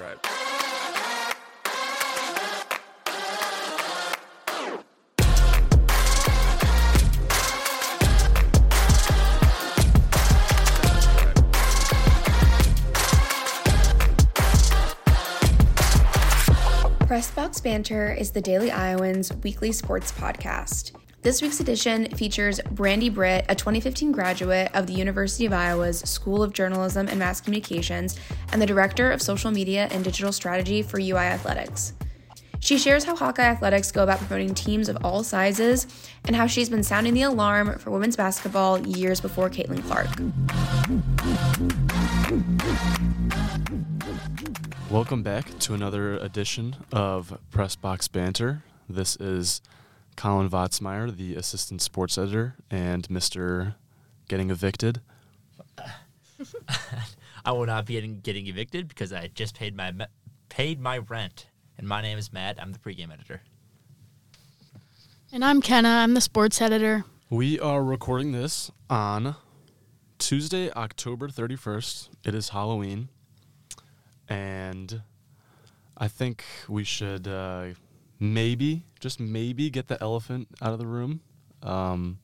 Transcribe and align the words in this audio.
subscribe. 0.00 0.20
Pressbox 17.06 17.62
Banter 17.62 18.12
is 18.12 18.30
the 18.30 18.40
Daily 18.40 18.70
Iowans 18.70 19.32
weekly 19.42 19.72
sports 19.72 20.12
podcast. 20.12 20.92
This 21.22 21.42
week's 21.42 21.60
edition 21.60 22.08
features 22.16 22.62
Brandee 22.70 23.10
Britt, 23.10 23.44
a 23.50 23.54
2015 23.54 24.10
graduate 24.10 24.70
of 24.72 24.86
the 24.86 24.94
University 24.94 25.44
of 25.44 25.52
Iowa's 25.52 25.98
School 26.00 26.42
of 26.42 26.54
Journalism 26.54 27.08
and 27.08 27.18
Mass 27.18 27.42
Communications 27.42 28.18
and 28.52 28.62
the 28.62 28.64
Director 28.64 29.10
of 29.10 29.20
Social 29.20 29.50
Media 29.50 29.86
and 29.90 30.02
Digital 30.02 30.32
Strategy 30.32 30.80
for 30.80 30.98
UI 30.98 31.18
Athletics. 31.18 31.92
She 32.60 32.78
shares 32.78 33.04
how 33.04 33.14
Hawkeye 33.14 33.42
Athletics 33.42 33.92
go 33.92 34.02
about 34.02 34.16
promoting 34.20 34.54
teams 34.54 34.88
of 34.88 34.96
all 35.04 35.22
sizes 35.22 35.86
and 36.24 36.34
how 36.34 36.46
she's 36.46 36.70
been 36.70 36.82
sounding 36.82 37.12
the 37.12 37.22
alarm 37.24 37.78
for 37.78 37.90
women's 37.90 38.16
basketball 38.16 38.78
years 38.86 39.20
before 39.20 39.50
Caitlin 39.50 39.84
Clark. 39.84 40.08
Welcome 44.90 45.22
back 45.22 45.58
to 45.58 45.74
another 45.74 46.14
edition 46.14 46.76
of 46.92 47.38
Press 47.50 47.76
Box 47.76 48.08
Banter. 48.08 48.62
This 48.88 49.16
is 49.16 49.60
Colin 50.20 50.50
Votsmeyer, 50.50 51.16
the 51.16 51.34
assistant 51.34 51.80
sports 51.80 52.18
editor, 52.18 52.54
and 52.70 53.08
Mr. 53.08 53.76
Getting 54.28 54.50
Evicted. 54.50 55.00
I 57.46 57.52
will 57.52 57.64
not 57.64 57.86
be 57.86 57.94
getting, 57.94 58.20
getting 58.20 58.46
evicted 58.46 58.86
because 58.86 59.14
I 59.14 59.28
just 59.28 59.58
paid 59.58 59.74
my 59.74 59.92
me- 59.92 60.04
paid 60.50 60.78
my 60.78 60.98
rent. 60.98 61.46
And 61.78 61.88
my 61.88 62.02
name 62.02 62.18
is 62.18 62.34
Matt. 62.34 62.60
I'm 62.60 62.70
the 62.72 62.78
pregame 62.78 63.10
editor. 63.10 63.40
And 65.32 65.42
I'm 65.42 65.62
Kenna. 65.62 65.88
I'm 65.88 66.12
the 66.12 66.20
sports 66.20 66.60
editor. 66.60 67.06
We 67.30 67.58
are 67.58 67.82
recording 67.82 68.32
this 68.32 68.70
on 68.90 69.36
Tuesday, 70.18 70.70
October 70.72 71.28
31st. 71.28 72.10
It 72.26 72.34
is 72.34 72.50
Halloween. 72.50 73.08
And 74.28 75.00
I 75.96 76.08
think 76.08 76.44
we 76.68 76.84
should 76.84 77.26
uh, 77.26 77.68
maybe, 78.18 78.84
just 79.00 79.18
maybe, 79.18 79.70
get 79.70 79.88
the 79.88 80.00
elephant 80.02 80.48
out 80.62 80.72
of 80.72 80.78
the 80.78 80.86
room. 80.86 81.20
Um, 81.62 82.18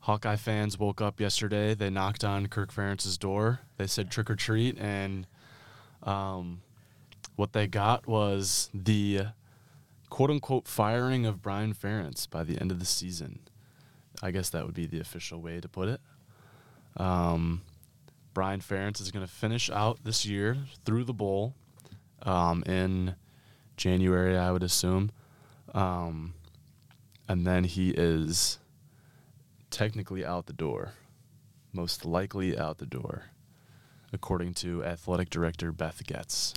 Hawkeye 0.00 0.36
fans 0.36 0.78
woke 0.78 1.00
up 1.00 1.20
yesterday. 1.20 1.74
They 1.74 1.90
knocked 1.90 2.24
on 2.24 2.46
Kirk 2.48 2.72
Ferentz's 2.72 3.16
door. 3.16 3.60
They 3.76 3.86
said 3.86 4.10
trick 4.10 4.28
or 4.28 4.36
treat, 4.36 4.76
and 4.78 5.26
um, 6.02 6.62
what 7.36 7.52
they 7.52 7.68
got 7.68 8.06
was 8.06 8.68
the 8.74 9.26
quote 10.10 10.30
unquote 10.30 10.66
firing 10.66 11.24
of 11.24 11.40
Brian 11.40 11.72
Ferentz 11.72 12.28
by 12.28 12.42
the 12.42 12.60
end 12.60 12.72
of 12.72 12.80
the 12.80 12.84
season. 12.84 13.40
I 14.22 14.30
guess 14.30 14.50
that 14.50 14.64
would 14.64 14.74
be 14.74 14.86
the 14.86 15.00
official 15.00 15.40
way 15.40 15.60
to 15.60 15.68
put 15.68 15.88
it. 15.88 16.00
Um, 16.96 17.62
Brian 18.34 18.60
Ferentz 18.60 19.00
is 19.00 19.10
going 19.10 19.24
to 19.24 19.32
finish 19.32 19.70
out 19.70 20.04
this 20.04 20.26
year 20.26 20.58
through 20.84 21.04
the 21.04 21.12
bowl 21.12 21.54
um, 22.22 22.62
in 22.66 23.14
January, 23.76 24.36
I 24.36 24.52
would 24.52 24.62
assume. 24.62 25.10
Um, 25.72 26.34
and 27.28 27.46
then 27.46 27.64
he 27.64 27.90
is 27.90 28.58
technically 29.70 30.24
out 30.24 30.46
the 30.46 30.52
door, 30.52 30.92
most 31.72 32.04
likely 32.04 32.58
out 32.58 32.78
the 32.78 32.86
door, 32.86 33.24
according 34.12 34.54
to 34.54 34.84
athletic 34.84 35.30
director 35.30 35.72
Beth 35.72 36.02
Goetz. 36.06 36.54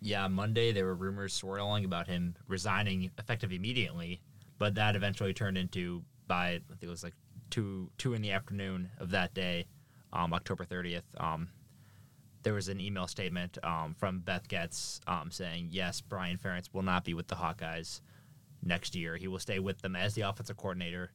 Yeah, 0.00 0.28
Monday 0.28 0.72
there 0.72 0.86
were 0.86 0.94
rumors 0.94 1.34
swirling 1.34 1.84
about 1.84 2.06
him 2.06 2.36
resigning 2.46 3.10
effective 3.18 3.52
immediately, 3.52 4.20
but 4.58 4.76
that 4.76 4.96
eventually 4.96 5.34
turned 5.34 5.58
into 5.58 6.02
by 6.26 6.48
I 6.48 6.60
think 6.68 6.84
it 6.84 6.88
was 6.88 7.02
like 7.02 7.14
two 7.50 7.90
two 7.98 8.14
in 8.14 8.22
the 8.22 8.30
afternoon 8.32 8.90
of 8.98 9.10
that 9.10 9.34
day, 9.34 9.66
um, 10.12 10.32
October 10.32 10.64
30th. 10.64 11.02
Um, 11.18 11.48
there 12.44 12.54
was 12.54 12.68
an 12.68 12.80
email 12.80 13.08
statement 13.08 13.58
um, 13.64 13.94
from 13.98 14.20
Beth 14.20 14.48
Goetz 14.48 15.00
um, 15.06 15.30
saying 15.30 15.68
yes, 15.72 16.00
Brian 16.00 16.38
Ferentz 16.38 16.72
will 16.72 16.82
not 16.82 17.04
be 17.04 17.12
with 17.12 17.26
the 17.26 17.34
Hawkeyes 17.34 18.00
next 18.62 18.94
year. 18.94 19.16
He 19.16 19.28
will 19.28 19.38
stay 19.38 19.58
with 19.58 19.80
them 19.80 19.96
as 19.96 20.14
the 20.14 20.22
offensive 20.22 20.56
coordinator 20.56 21.12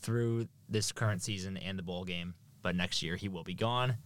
through 0.00 0.48
this 0.68 0.92
current 0.92 1.22
season 1.22 1.56
and 1.56 1.78
the 1.78 1.82
bowl 1.82 2.04
game, 2.04 2.34
but 2.62 2.74
next 2.74 3.02
year 3.02 3.16
he 3.16 3.28
will 3.28 3.44
be 3.44 3.54
gone 3.54 3.96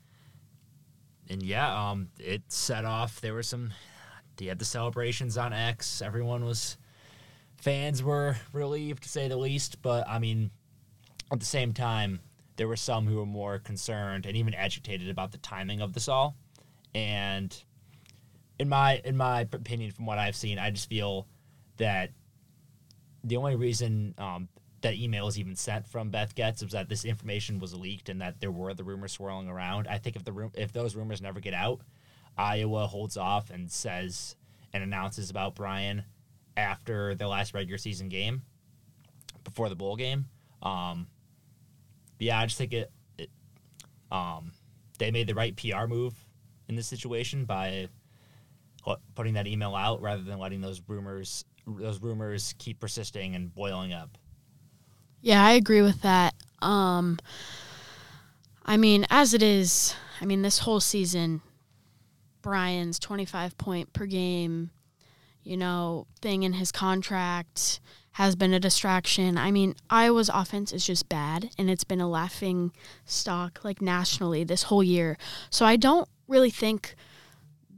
and 1.28 1.43
yeah, 1.43 1.91
um, 1.91 2.09
it 2.19 2.43
set 2.49 2.84
off. 2.84 3.21
There 3.21 3.34
were 3.34 3.43
some. 3.43 3.72
He 4.39 4.47
had 4.47 4.59
the 4.59 4.65
celebrations 4.65 5.39
on 5.39 5.53
X. 5.53 6.03
Everyone 6.03 6.45
was. 6.45 6.77
Fans 7.56 8.03
were 8.03 8.37
relieved 8.53 9.05
to 9.05 9.09
say 9.09 9.28
the 9.28 9.37
least, 9.37 9.81
but 9.81 10.06
I 10.06 10.19
mean, 10.19 10.51
at 11.33 11.41
the 11.41 11.47
same 11.47 11.72
time, 11.72 12.21
there 12.56 12.69
were 12.69 12.77
some 12.77 13.06
who 13.06 13.16
were 13.16 13.27
more 13.27 13.59
concerned 13.59 14.27
and 14.27 14.37
even 14.37 14.53
agitated 14.55 15.09
about 15.09 15.33
the 15.33 15.39
timing 15.39 15.81
of 15.81 15.95
this 15.95 16.09
all. 16.09 16.37
And 16.95 17.56
in 18.59 18.69
my 18.69 19.01
in 19.05 19.16
my 19.16 19.41
opinion, 19.41 19.93
from 19.93 20.06
what 20.06 20.19
I've 20.19 20.37
seen, 20.37 20.59
I 20.59 20.71
just 20.71 20.89
feel 20.89 21.27
that 21.78 22.11
the 23.25 23.37
only 23.37 23.57
reason 23.57 24.15
um, 24.19 24.49
that 24.83 24.95
email 24.95 25.25
was 25.25 25.39
even 25.39 25.57
sent 25.57 25.89
from 25.89 26.11
Beth 26.11 26.35
Goetz 26.35 26.62
is 26.62 26.73
that 26.73 26.89
this 26.89 27.05
information 27.05 27.59
was 27.59 27.75
leaked 27.75 28.11
and 28.11 28.21
that 28.21 28.41
there 28.41 28.51
were 28.51 28.75
the 28.75 28.85
rumors 28.85 29.12
swirling 29.12 29.49
around. 29.49 29.89
I 29.89 29.99
think 29.99 30.15
if 30.15 30.25
the 30.25 30.51
if 30.55 30.73
those 30.73 30.95
rumors 30.95 31.23
never 31.23 31.41
get 31.41 31.55
out, 31.55 31.81
Iowa 32.37 32.87
holds 32.87 33.17
off 33.17 33.51
and 33.51 33.71
says 33.71 34.37
and 34.73 34.83
announces 34.83 35.31
about 35.31 35.55
Brian 35.55 36.05
after 36.57 37.15
the 37.15 37.27
last 37.27 37.55
regular 37.55 37.79
season 37.79 38.09
game, 38.09 38.43
before 39.43 39.69
the 39.69 39.77
bowl 39.77 39.97
game. 39.97 40.27
Um, 40.63 41.07
yeah, 42.19 42.39
I 42.39 42.47
just 42.47 42.59
think 42.59 42.73
it, 42.73 42.93
it 43.19 43.31
um, 44.11 44.53
they 44.99 45.11
made 45.11 45.27
the 45.27 45.34
right 45.34 45.57
PR 45.57 45.87
move 45.87 46.15
in 46.69 46.77
this 46.77 46.87
situation 46.87 47.45
by 47.45 47.89
putting 49.15 49.34
that 49.34 49.47
email 49.47 49.75
out 49.75 50.03
rather 50.03 50.23
than 50.23 50.39
letting 50.39 50.61
those 50.61 50.83
rumors 50.87 51.45
those 51.67 52.01
rumors 52.01 52.55
keep 52.59 52.81
persisting 52.81 53.35
and 53.35 53.55
boiling 53.55 53.93
up. 53.93 54.19
Yeah, 55.21 55.45
I 55.45 55.53
agree 55.53 55.83
with 55.83 56.03
that. 56.03 56.35
Um, 56.61 57.19
I 58.65 58.77
mean, 58.77 59.07
as 59.11 59.35
it 59.35 59.43
is, 59.43 59.95
I 60.21 60.27
mean, 60.27 60.43
this 60.43 60.61
whole 60.61 60.81
season, 60.81 61.41
Brian's 62.43 62.99
25 62.99 63.57
point 63.57 63.93
per 63.93 64.07
game, 64.07 64.71
you 65.43 65.57
know, 65.57 66.07
thing 66.21 66.43
in 66.43 66.55
his 66.55 66.71
contract 66.71 67.81
has 68.13 68.37
been 68.37 68.55
a 68.55 68.61
distraction. 68.61 69.37
I 69.37 69.51
mean, 69.51 69.75
Iowa's 69.91 70.31
offense 70.33 70.73
is 70.73 70.87
just 70.87 71.09
bad, 71.09 71.51
and 71.59 71.69
it's 71.69 71.85
been 71.85 72.01
a 72.01 72.09
laughing 72.09 72.73
stock, 73.05 73.65
like 73.65 73.83
nationally, 73.83 74.45
this 74.45 74.65
whole 74.65 74.85
year. 74.85 75.19
So 75.51 75.67
I 75.67 75.77
don't 75.77 76.09
really 76.29 76.51
think 76.51 76.95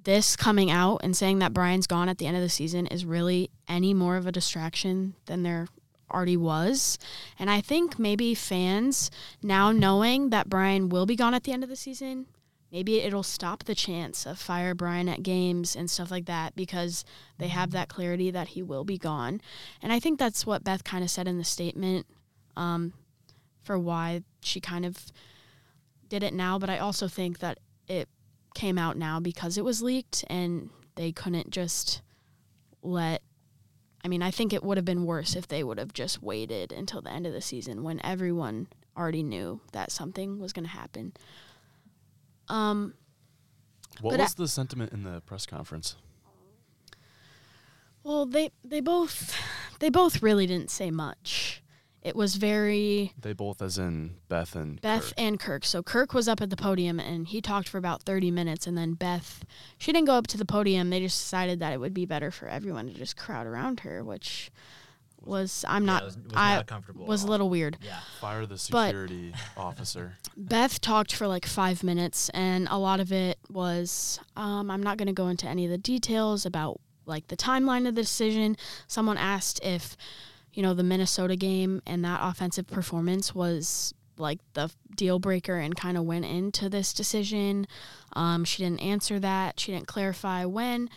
this 0.07 0.37
coming 0.37 0.71
out 0.71 1.01
and 1.03 1.17
saying 1.17 1.41
that 1.41 1.53
Brian's 1.53 1.89
gone 1.89 2.09
at 2.09 2.19
the 2.19 2.27
end 2.27 2.37
of 2.37 2.43
the 2.43 2.49
season 2.49 2.87
is 2.87 3.05
really 3.05 3.51
any 3.69 3.93
more 3.93 4.17
of 4.17 4.27
a 4.27 4.33
distraction 4.33 5.15
than 5.27 5.43
there 5.43 5.67
already 6.13 6.37
was. 6.37 6.97
And 7.41 7.51
I 7.51 7.61
think 7.61 7.99
maybe 7.99 8.33
fans 8.35 9.11
now 9.43 9.73
knowing 9.73 10.31
that 10.31 10.49
Brian 10.49 10.89
will 10.89 11.07
be 11.07 11.17
gone 11.17 11.35
at 11.35 11.43
the 11.43 11.53
end 11.53 11.65
of 11.65 11.69
the 11.69 11.77
season, 11.77 12.27
maybe 12.71 13.01
it'll 13.01 13.25
stop 13.25 13.65
the 13.65 13.75
chance 13.75 14.27
of 14.27 14.39
fire 14.39 14.77
Brian 14.77 15.09
at 15.09 15.25
games 15.25 15.75
and 15.75 15.91
stuff 15.91 16.13
like 16.13 16.27
that 16.27 16.55
because 16.55 17.05
they 17.39 17.49
have 17.49 17.73
that 17.73 17.89
clarity 17.89 18.31
that 18.31 18.49
he 18.49 18.63
will 18.63 18.85
be 18.85 18.99
gone. 18.99 19.41
And 19.83 19.93
I 19.93 19.99
think 19.99 20.21
that's 20.21 20.47
what 20.47 20.63
Beth 20.63 20.85
kind 20.85 21.03
of 21.03 21.11
said 21.11 21.27
in 21.27 21.37
the 21.37 21.45
statement 21.45 22.07
um, 22.57 22.93
for 23.65 23.77
why 23.77 24.23
she 24.41 24.61
kind 24.61 24.87
of 24.87 25.07
did 26.09 26.23
it 26.23 26.33
now. 26.33 26.61
But 26.61 26.71
I 26.71 26.79
also 26.79 27.09
think 27.09 27.41
that 27.41 27.59
it 27.89 28.09
came 28.57 28.79
out 28.79 28.97
now 28.97 29.21
because 29.21 29.59
it 29.59 29.65
was 29.65 29.83
leaked 29.83 30.25
and 30.29 30.71
they 30.97 31.13
couldn't 31.13 31.51
just 31.51 32.01
let 32.83 33.23
I 34.05 34.09
mean, 34.09 34.23
I 34.23 34.31
think 34.31 34.53
it 34.53 34.63
would 34.63 34.79
have 34.79 34.85
been 34.85 35.05
worse 35.05 35.35
if 35.35 35.49
they 35.49 35.65
would 35.65 35.79
have 35.79 35.93
just 35.93 36.23
waited 36.23 36.71
until 36.71 37.03
the 37.03 37.11
end 37.11 37.27
of 37.27 37.33
the 37.33 37.41
season 37.41 37.83
when 37.83 38.01
everyone 38.05 38.69
already 38.97 39.25
knew 39.25 39.61
that 39.73 39.91
something 39.91 40.39
was 40.39 40.53
going 40.53 40.65
to 40.65 40.71
happen. 40.71 41.13
Um, 42.49 42.95
what 44.01 44.17
was 44.17 44.35
I, 44.39 44.43
the 44.43 44.49
sentiment 44.49 44.93
in 44.93 45.03
the 45.03 45.23
press 45.23 45.45
conference? 45.45 45.97
Well, 48.05 48.27
they 48.27 48.53
they 48.63 48.81
both 48.81 49.37
they 49.81 49.91
both 49.91 50.23
really 50.23 50.47
didn't 50.47 50.71
say 50.71 50.93
much. 50.93 51.46
It 52.07 52.15
was 52.15 52.37
very. 52.37 53.13
They 53.21 53.33
both, 53.33 53.61
as 53.61 53.79
in 53.79 54.15
Beth 54.29 54.55
and 54.55 54.81
Beth 54.81 55.07
Kirk. 55.07 55.15
and 55.19 55.41
Kirk. 55.41 55.65
So 55.65 55.83
Kirk 55.83 56.15
was 56.15 56.29
up 56.29 56.41
at 56.41 56.51
the 56.51 56.57
podium 56.57 57.01
and 57.01 57.27
he 57.27 57.41
talked 57.41 57.69
for 57.69 57.79
about 57.79 58.03
thirty 58.03 58.31
minutes, 58.31 58.67
and 58.67 58.79
then 58.79 58.93
Beth, 58.95 59.45
she 59.79 59.93
didn't 59.93 60.07
go 60.07 60.15
up 60.15 60.27
to 60.29 60.39
the 60.39 60.45
podium. 60.45 60.91
They 60.91 61.01
just 61.01 61.21
decided 61.21 61.59
that 61.61 61.73
it 61.73 61.81
would 61.81 61.95
be 61.95 62.07
better 62.07 62.31
for 62.31 62.47
everyone 62.49 62.87
to 62.87 62.95
just 62.95 63.17
crowd 63.17 63.47
around 63.49 63.81
her, 63.81 64.05
which 64.05 64.53
was 65.21 65.65
I'm 65.67 65.83
Yeah, 65.85 65.93
not 65.95 66.05
was, 66.05 66.17
was 66.17 66.33
I 66.37 66.55
not 66.57 66.67
comfortable. 66.69 67.07
was 67.07 67.25
a 67.25 67.27
little 67.27 67.51
weird. 67.51 67.79
Yeah. 67.83 67.99
Fire 68.21 68.47
the 68.47 68.55
But- 68.71 68.87
security 68.89 69.35
officer. 69.57 70.19
Beth 70.37 70.81
talked 70.81 71.13
for 71.13 71.27
like 71.27 71.45
five 71.45 71.83
minutes, 71.83 72.29
and 72.29 72.69
a 72.71 72.79
lot 72.79 73.01
of 73.01 73.11
it 73.11 73.39
was 73.51 74.21
um, 74.37 74.71
I'm 74.71 74.83
not 74.83 74.97
going 74.97 75.09
to 75.09 75.13
go 75.13 75.27
into 75.27 75.49
any 75.49 75.65
of 75.65 75.73
the 75.73 75.79
details 75.79 76.47
about 76.47 76.81
like 77.05 77.27
the 77.29 77.37
timeline 77.37 77.89
of 77.89 77.97
the 77.97 78.03
decision. 78.03 78.57
Someone 78.87 79.17
asked 79.19 79.59
if, 79.65 79.97
you 80.57 80.63
know, 80.63 80.73
the 80.73 80.83
Minnesota 80.83 81.37
game 81.37 81.83
and 81.87 82.03
that 82.03 82.21
offensive 82.23 82.67
performance 82.67 83.35
was 83.35 83.93
like 84.17 84.39
the 84.55 84.73
deal 84.97 85.19
breaker 85.19 85.59
and 85.59 85.77
kind 85.77 85.99
of 85.99 86.05
went 86.05 86.25
into 86.25 86.71
this 86.71 86.95
decision. 86.95 87.67
Um, 88.15 88.43
she 88.47 88.63
didn't 88.63 88.81
answer 88.81 89.21
that. 89.21 89.61
She 89.61 89.73
didn't 89.73 89.87
clarify 89.87 90.47
when 90.47 90.89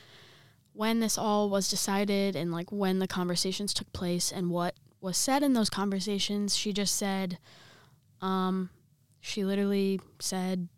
when 0.72 1.02
this 1.02 1.18
all 1.18 1.50
was 1.50 1.70
decided 1.70 2.38
and 2.38 2.54
like 2.54 2.72
when 2.72 3.00
the 3.00 3.08
conversations 3.08 3.74
took 3.74 3.92
place 3.92 4.32
and 4.32 4.50
what 4.50 4.76
was 5.02 5.18
said 5.18 5.44
in 5.44 5.52
those 5.52 5.70
conversations. 5.70 6.56
She 6.56 6.72
just 6.72 6.96
said, 6.96 7.38
um, 8.22 8.70
she 9.20 9.44
literally 9.44 10.00
said, 10.20 10.70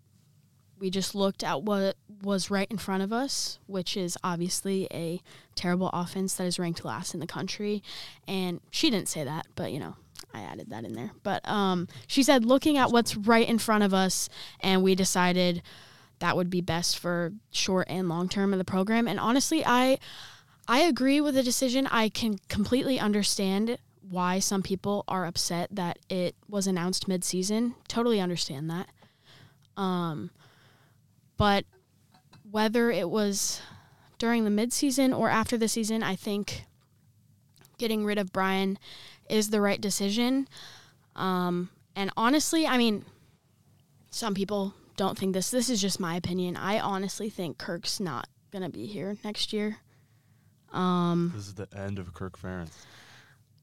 we 0.80 0.89
just 0.89 1.13
looked 1.13 1.44
at 1.44 1.62
what 1.62 1.98
was 2.21 2.51
right 2.51 2.68
in 2.69 2.77
front 2.77 3.03
of 3.03 3.12
us, 3.12 3.59
which 3.68 3.97
is 3.97 4.18
obviously 4.23 4.88
a 4.91 5.21
terrible 5.56 5.89
offense 5.94 6.35
that 6.35 6.45
is 6.45 6.59
ranked 6.59 6.85
last 6.85 7.13
in 7.13 7.19
the 7.19 7.27
country. 7.27 7.83
And 8.27 8.59
she 8.69 8.89
didn't 8.89 9.09
say 9.09 9.23
that, 9.23 9.47
but 9.56 9.71
you 9.71 9.79
know, 9.79 9.95
I 10.33 10.41
added 10.41 10.69
that 10.69 10.85
in 10.85 10.94
there. 10.94 11.12
But 11.23 11.47
um, 11.47 11.88
she 12.07 12.23
said, 12.23 12.45
looking 12.45 12.77
at 12.77 12.91
what's 12.91 13.15
right 13.15 13.47
in 13.47 13.57
front 13.57 13.83
of 13.83 13.94
us, 13.94 14.29
and 14.59 14.83
we 14.83 14.95
decided 14.95 15.62
that 16.19 16.35
would 16.38 16.50
be 16.50 16.62
best 16.62 17.00
for 17.00 17.33
short 17.51 17.88
and 17.89 18.07
long 18.07 18.29
term 18.29 18.53
of 18.53 18.59
the 18.59 18.65
program. 18.65 19.07
And 19.07 19.19
honestly, 19.19 19.63
I 19.65 19.97
I 20.68 20.81
agree 20.81 21.19
with 21.19 21.35
the 21.35 21.44
decision. 21.44 21.88
I 21.88 22.09
can 22.09 22.38
completely 22.47 23.00
understand 23.00 23.77
why 24.07 24.39
some 24.39 24.62
people 24.62 25.03
are 25.07 25.25
upset 25.25 25.69
that 25.71 25.97
it 26.09 26.35
was 26.47 26.68
announced 26.68 27.07
mid-season. 27.07 27.75
Totally 27.88 28.19
understand 28.19 28.69
that. 28.69 28.89
Um, 29.75 30.31
but 31.38 31.65
whether 32.51 32.92
it 32.92 33.09
was 33.09 33.62
during 34.18 34.44
the 34.44 34.50
mid-season 34.50 35.13
or 35.13 35.30
after 35.30 35.57
the 35.57 35.68
season, 35.68 36.03
I 36.03 36.15
think 36.15 36.65
getting 37.77 38.06
rid 38.06 38.18
of 38.18 38.31
Brian 38.31 38.77
is 39.30 39.50
the 39.50 39.62
right 39.62 39.80
decision. 39.81 40.48
Um, 41.15 41.69
and 41.95 42.12
honestly, 42.15 42.68
I 42.68 42.77
mean, 42.77 43.06
some 44.12 44.33
people 44.33 44.74
don't 44.98 45.18
think 45.18 45.33
this. 45.33 45.50
This 45.50 45.69
is 45.69 45.81
just 45.81 46.00
my 46.00 46.15
opinion. 46.15 46.56
I 46.57 46.80
honestly 46.80 47.30
think 47.30 47.57
Kirk's 47.57 48.00
not 48.00 48.27
gonna 48.51 48.69
be 48.69 48.86
here 48.86 49.18
next 49.24 49.54
year. 49.54 49.77
Um, 50.74 51.31
This 51.36 51.47
is 51.47 51.56
the 51.56 51.68
end 51.75 51.97
of 52.00 52.13
Kirk 52.13 52.38
Ferentz. 52.39 52.71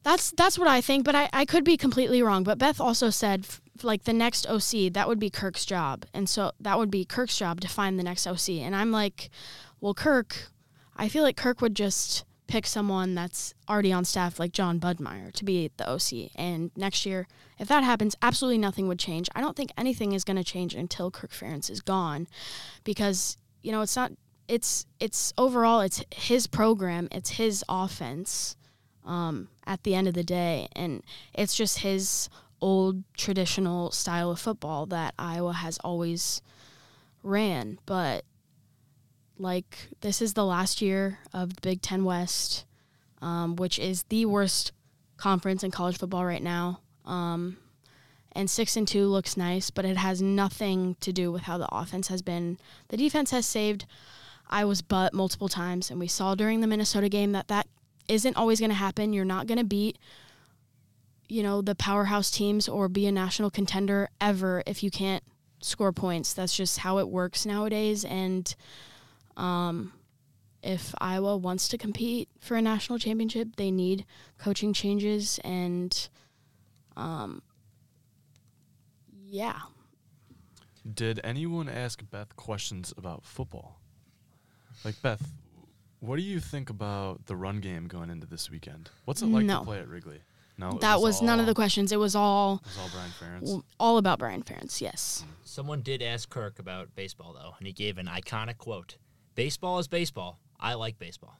that's 0.02 0.30
that's 0.32 0.58
what 0.58 0.68
I 0.68 0.80
think, 0.80 1.04
but 1.04 1.14
I, 1.14 1.28
I 1.32 1.44
could 1.44 1.64
be 1.64 1.76
completely 1.76 2.22
wrong. 2.22 2.42
But 2.44 2.58
Beth 2.58 2.80
also 2.80 3.10
said 3.10 3.40
f- 3.44 3.60
like 3.84 4.04
the 4.04 4.12
next 4.12 4.46
OC 4.46 4.92
that 4.92 5.08
would 5.08 5.18
be 5.18 5.30
Kirk's 5.30 5.64
job, 5.64 6.04
and 6.14 6.28
so 6.28 6.52
that 6.60 6.78
would 6.78 6.90
be 6.90 7.04
Kirk's 7.04 7.36
job 7.36 7.60
to 7.60 7.68
find 7.68 7.98
the 7.98 8.02
next 8.02 8.26
OC. 8.26 8.50
And 8.60 8.74
I'm 8.74 8.90
like, 8.90 9.30
well, 9.80 9.94
Kirk, 9.94 10.50
I 10.96 11.08
feel 11.08 11.22
like 11.22 11.36
Kirk 11.36 11.60
would 11.60 11.74
just 11.74 12.24
pick 12.46 12.66
someone 12.66 13.14
that's 13.14 13.54
already 13.68 13.92
on 13.92 14.04
staff, 14.04 14.40
like 14.40 14.52
Jon 14.52 14.80
Budmayr, 14.80 15.32
to 15.34 15.44
be 15.44 15.70
the 15.76 15.88
OC. 15.88 16.30
And 16.34 16.70
next 16.76 17.04
year, 17.04 17.28
if 17.58 17.68
that 17.68 17.84
happens, 17.84 18.16
absolutely 18.22 18.58
nothing 18.58 18.88
would 18.88 18.98
change. 18.98 19.28
I 19.34 19.40
don't 19.40 19.56
think 19.56 19.70
anything 19.76 20.12
is 20.12 20.24
going 20.24 20.38
to 20.38 20.44
change 20.44 20.74
until 20.74 21.10
Kirk 21.10 21.30
Ferentz 21.30 21.70
is 21.70 21.80
gone, 21.80 22.26
because 22.84 23.36
you 23.62 23.72
know 23.72 23.82
it's 23.82 23.96
not. 23.96 24.12
It's 24.48 24.86
it's 24.98 25.34
overall 25.36 25.80
it's 25.80 26.02
his 26.10 26.46
program, 26.46 27.08
it's 27.12 27.30
his 27.30 27.62
offense 27.68 28.56
um, 29.08 29.48
at 29.66 29.82
the 29.82 29.94
end 29.94 30.06
of 30.06 30.14
the 30.14 30.22
day. 30.22 30.68
And 30.76 31.02
it's 31.34 31.54
just 31.54 31.80
his 31.80 32.28
old 32.60 33.04
traditional 33.16 33.90
style 33.90 34.30
of 34.30 34.40
football 34.40 34.86
that 34.86 35.14
Iowa 35.18 35.52
has 35.52 35.78
always 35.78 36.42
ran. 37.22 37.78
But 37.86 38.24
like, 39.38 39.88
this 40.00 40.20
is 40.20 40.34
the 40.34 40.44
last 40.44 40.82
year 40.82 41.18
of 41.32 41.54
the 41.54 41.60
Big 41.60 41.82
Ten 41.82 42.04
West, 42.04 42.64
um, 43.22 43.56
which 43.56 43.78
is 43.78 44.04
the 44.04 44.26
worst 44.26 44.72
conference 45.16 45.62
in 45.62 45.70
college 45.70 45.98
football 45.98 46.24
right 46.24 46.42
now. 46.42 46.80
Um, 47.04 47.58
and 48.32 48.50
six 48.50 48.76
and 48.76 48.86
two 48.86 49.06
looks 49.06 49.36
nice, 49.36 49.70
but 49.70 49.84
it 49.84 49.96
has 49.96 50.22
nothing 50.22 50.96
to 51.00 51.12
do 51.12 51.32
with 51.32 51.42
how 51.42 51.58
the 51.58 51.68
offense 51.72 52.08
has 52.08 52.22
been. 52.22 52.58
The 52.88 52.96
defense 52.96 53.30
has 53.30 53.46
saved 53.46 53.86
Iowa's 54.48 54.82
butt 54.82 55.14
multiple 55.14 55.48
times, 55.48 55.90
and 55.90 55.98
we 55.98 56.08
saw 56.08 56.34
during 56.34 56.60
the 56.60 56.66
Minnesota 56.66 57.08
game 57.08 57.32
that 57.32 57.48
that 57.48 57.66
isn't 58.08 58.36
always 58.36 58.60
going 58.60 58.70
to 58.70 58.76
happen. 58.76 59.12
You're 59.12 59.24
not 59.24 59.46
going 59.46 59.58
to 59.58 59.64
beat, 59.64 59.98
you 61.28 61.42
know, 61.42 61.60
the 61.62 61.74
powerhouse 61.74 62.30
teams 62.30 62.68
or 62.68 62.88
be 62.88 63.06
a 63.06 63.12
national 63.12 63.50
contender 63.50 64.08
ever 64.20 64.62
if 64.66 64.82
you 64.82 64.90
can't 64.90 65.22
score 65.60 65.92
points. 65.92 66.32
That's 66.32 66.56
just 66.56 66.78
how 66.78 66.98
it 66.98 67.08
works 67.08 67.44
nowadays. 67.44 68.04
And 68.04 68.54
um, 69.36 69.92
if 70.62 70.94
Iowa 71.00 71.36
wants 71.36 71.68
to 71.68 71.78
compete 71.78 72.28
for 72.40 72.56
a 72.56 72.62
national 72.62 72.98
championship, 72.98 73.56
they 73.56 73.70
need 73.70 74.04
coaching 74.38 74.72
changes. 74.72 75.38
And 75.44 76.08
um, 76.96 77.42
yeah, 79.26 79.58
Did 80.94 81.20
anyone 81.22 81.68
ask 81.68 82.02
Beth 82.10 82.34
questions 82.36 82.94
about 82.96 83.24
football? 83.24 83.78
Like 84.84 85.00
Beth, 85.02 85.22
what 86.00 86.16
do 86.16 86.22
you 86.22 86.40
think 86.40 86.70
about 86.70 87.26
the 87.26 87.36
run 87.36 87.60
game 87.60 87.86
going 87.88 88.10
into 88.10 88.26
this 88.26 88.50
weekend? 88.50 88.90
What's 89.04 89.20
it 89.22 89.26
like 89.26 89.44
No. 89.44 89.58
to 89.60 89.64
play 89.64 89.78
at 89.80 89.88
Wrigley? 89.88 90.20
No, 90.58 90.72
that 90.80 91.00
was 91.00 91.22
none 91.22 91.38
of 91.38 91.46
the 91.46 91.54
questions. 91.54 91.92
It 91.92 91.98
was 92.00 92.16
all 92.16 92.60
It 92.64 92.66
was 92.66 92.78
all 92.78 92.90
Brian 92.92 93.10
Ferentz. 93.12 93.40
w- 93.46 93.62
all 93.78 93.96
about 93.98 94.18
Brian 94.18 94.42
Ferentz. 94.42 94.80
Yes. 94.80 95.24
Mm. 95.24 95.30
Someone 95.44 95.82
did 95.82 96.02
ask 96.02 96.28
Kirk 96.28 96.58
about 96.58 96.94
baseball 96.96 97.32
though, 97.32 97.54
and 97.58 97.66
he 97.66 97.72
gave 97.72 97.96
an 97.98 98.06
iconic 98.06 98.58
quote: 98.58 98.96
"Baseball 99.36 99.78
is 99.78 99.86
baseball. 99.88 100.40
I 100.58 100.74
like 100.74 100.98
baseball." 100.98 101.38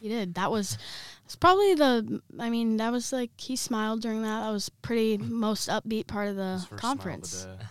He 0.00 0.08
did. 0.08 0.34
That 0.34 0.50
was 0.50 0.76
it's 1.24 1.34
probably 1.36 1.74
the 1.74 2.20
I 2.38 2.50
mean, 2.50 2.76
that 2.76 2.92
was 2.92 3.12
like 3.12 3.30
he 3.38 3.56
smiled 3.56 4.02
during 4.02 4.22
that. 4.22 4.40
That 4.42 4.50
was 4.50 4.68
pretty 4.68 5.16
most 5.18 5.68
upbeat 5.68 6.06
part 6.06 6.28
of 6.28 6.36
the 6.36 6.52
His 6.54 6.64
of 6.70 6.76
conference. 6.78 7.44
day. 7.44 7.56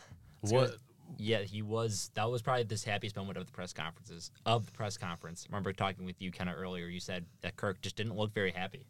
So 0.45 0.55
What? 0.55 0.75
Yeah, 1.17 1.43
he 1.43 1.61
was. 1.61 2.11
That 2.15 2.29
was 2.29 2.41
probably 2.41 2.63
this 2.63 2.83
happiest 2.83 3.15
moment 3.15 3.37
of 3.37 3.45
the 3.45 3.51
press 3.53 3.71
conferences 3.71 4.29
of 4.45 4.65
the 4.65 4.73
press 4.73 4.97
conference. 4.97 5.45
I 5.47 5.53
remember 5.53 5.71
talking 5.71 6.05
with 6.05 6.21
you 6.21 6.31
kind 6.31 6.49
of 6.49 6.57
earlier. 6.57 6.87
You 6.87 6.99
said 6.99 7.25
that 7.41 7.55
Kirk 7.55 7.81
just 7.81 7.95
didn't 7.95 8.15
look 8.17 8.33
very 8.33 8.51
happy. 8.51 8.87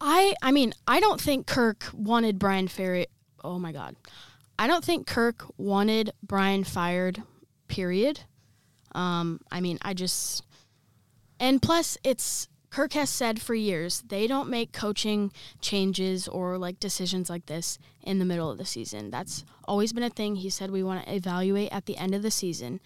I 0.00 0.34
I 0.42 0.52
mean, 0.52 0.74
I 0.86 1.00
don't 1.00 1.20
think 1.20 1.46
Kirk 1.46 1.86
wanted 1.92 2.38
Brian 2.38 2.68
Ferry. 2.68 3.06
Oh 3.42 3.58
my 3.58 3.72
god. 3.72 3.96
I 4.58 4.66
don't 4.66 4.84
think 4.84 5.06
Kirk 5.06 5.44
wanted 5.56 6.12
Brian 6.22 6.64
fired. 6.64 7.22
Period. 7.68 8.20
Um 8.92 9.40
I 9.50 9.60
mean, 9.60 9.78
I 9.82 9.94
just 9.94 10.44
and 11.40 11.60
plus 11.60 11.98
it's 12.04 12.48
Kirk 12.70 12.92
has 12.92 13.08
said 13.08 13.40
for 13.40 13.54
years 13.54 14.02
they 14.08 14.26
don't 14.26 14.50
make 14.50 14.72
coaching 14.72 15.32
changes 15.60 16.28
or 16.28 16.58
like 16.58 16.78
decisions 16.78 17.30
like 17.30 17.46
this 17.46 17.78
in 18.02 18.18
the 18.18 18.24
middle 18.24 18.50
of 18.50 18.58
the 18.58 18.64
season. 18.64 19.10
That's 19.10 19.44
always 19.64 19.92
been 19.92 20.02
a 20.02 20.10
thing. 20.10 20.36
He 20.36 20.50
said 20.50 20.70
we 20.70 20.82
want 20.82 21.04
to 21.04 21.14
evaluate 21.14 21.72
at 21.72 21.86
the 21.86 21.96
end 21.96 22.14
of 22.14 22.22
the 22.22 22.30
season. 22.30 22.80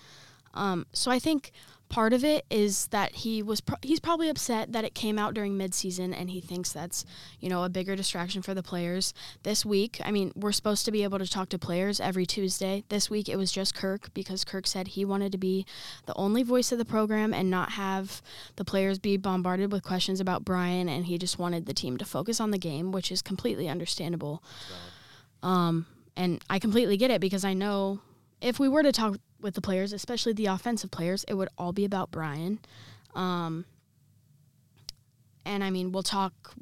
Um, 0.54 0.86
so 0.92 1.10
I 1.10 1.18
think 1.18 1.52
part 1.92 2.14
of 2.14 2.24
it 2.24 2.46
is 2.48 2.86
that 2.86 3.16
he 3.16 3.42
was 3.42 3.60
pro- 3.60 3.76
he's 3.82 4.00
probably 4.00 4.30
upset 4.30 4.72
that 4.72 4.82
it 4.82 4.94
came 4.94 5.18
out 5.18 5.34
during 5.34 5.58
midseason 5.58 6.18
and 6.18 6.30
he 6.30 6.40
thinks 6.40 6.72
that's 6.72 7.04
you 7.38 7.50
know 7.50 7.64
a 7.64 7.68
bigger 7.68 7.94
distraction 7.94 8.40
for 8.40 8.54
the 8.54 8.62
players. 8.62 9.12
This 9.42 9.64
week 9.64 10.00
i 10.02 10.10
mean 10.10 10.32
we're 10.34 10.52
supposed 10.52 10.86
to 10.86 10.90
be 10.90 11.02
able 11.02 11.18
to 11.18 11.28
talk 11.28 11.50
to 11.50 11.58
players 11.58 12.00
every 12.00 12.24
tuesday. 12.24 12.82
This 12.88 13.10
week 13.10 13.28
it 13.28 13.36
was 13.36 13.52
just 13.52 13.74
kirk 13.74 14.12
because 14.14 14.42
kirk 14.42 14.66
said 14.66 14.88
he 14.88 15.04
wanted 15.04 15.32
to 15.32 15.38
be 15.38 15.66
the 16.06 16.16
only 16.16 16.42
voice 16.42 16.72
of 16.72 16.78
the 16.78 16.86
program 16.86 17.34
and 17.34 17.50
not 17.50 17.72
have 17.72 18.22
the 18.56 18.64
players 18.64 18.98
be 18.98 19.18
bombarded 19.18 19.70
with 19.70 19.82
questions 19.82 20.18
about 20.18 20.46
brian 20.46 20.88
and 20.88 21.04
he 21.04 21.18
just 21.18 21.38
wanted 21.38 21.66
the 21.66 21.74
team 21.74 21.98
to 21.98 22.06
focus 22.06 22.40
on 22.40 22.52
the 22.52 22.58
game 22.58 22.90
which 22.90 23.12
is 23.12 23.20
completely 23.20 23.68
understandable. 23.68 24.42
Um, 25.42 25.84
and 26.16 26.42
i 26.48 26.58
completely 26.58 26.96
get 26.96 27.10
it 27.10 27.20
because 27.20 27.44
i 27.44 27.52
know 27.52 28.00
if 28.42 28.58
we 28.58 28.68
were 28.68 28.82
to 28.82 28.92
talk 28.92 29.16
with 29.40 29.54
the 29.54 29.60
players, 29.60 29.92
especially 29.92 30.32
the 30.32 30.46
offensive 30.46 30.90
players, 30.90 31.24
it 31.28 31.34
would 31.34 31.48
all 31.56 31.72
be 31.72 31.84
about 31.84 32.10
Brian. 32.10 32.58
Um, 33.14 33.64
and 35.44 35.64
I 35.64 35.70
mean, 35.70 35.92
we'll 35.92 36.02
talk. 36.02 36.54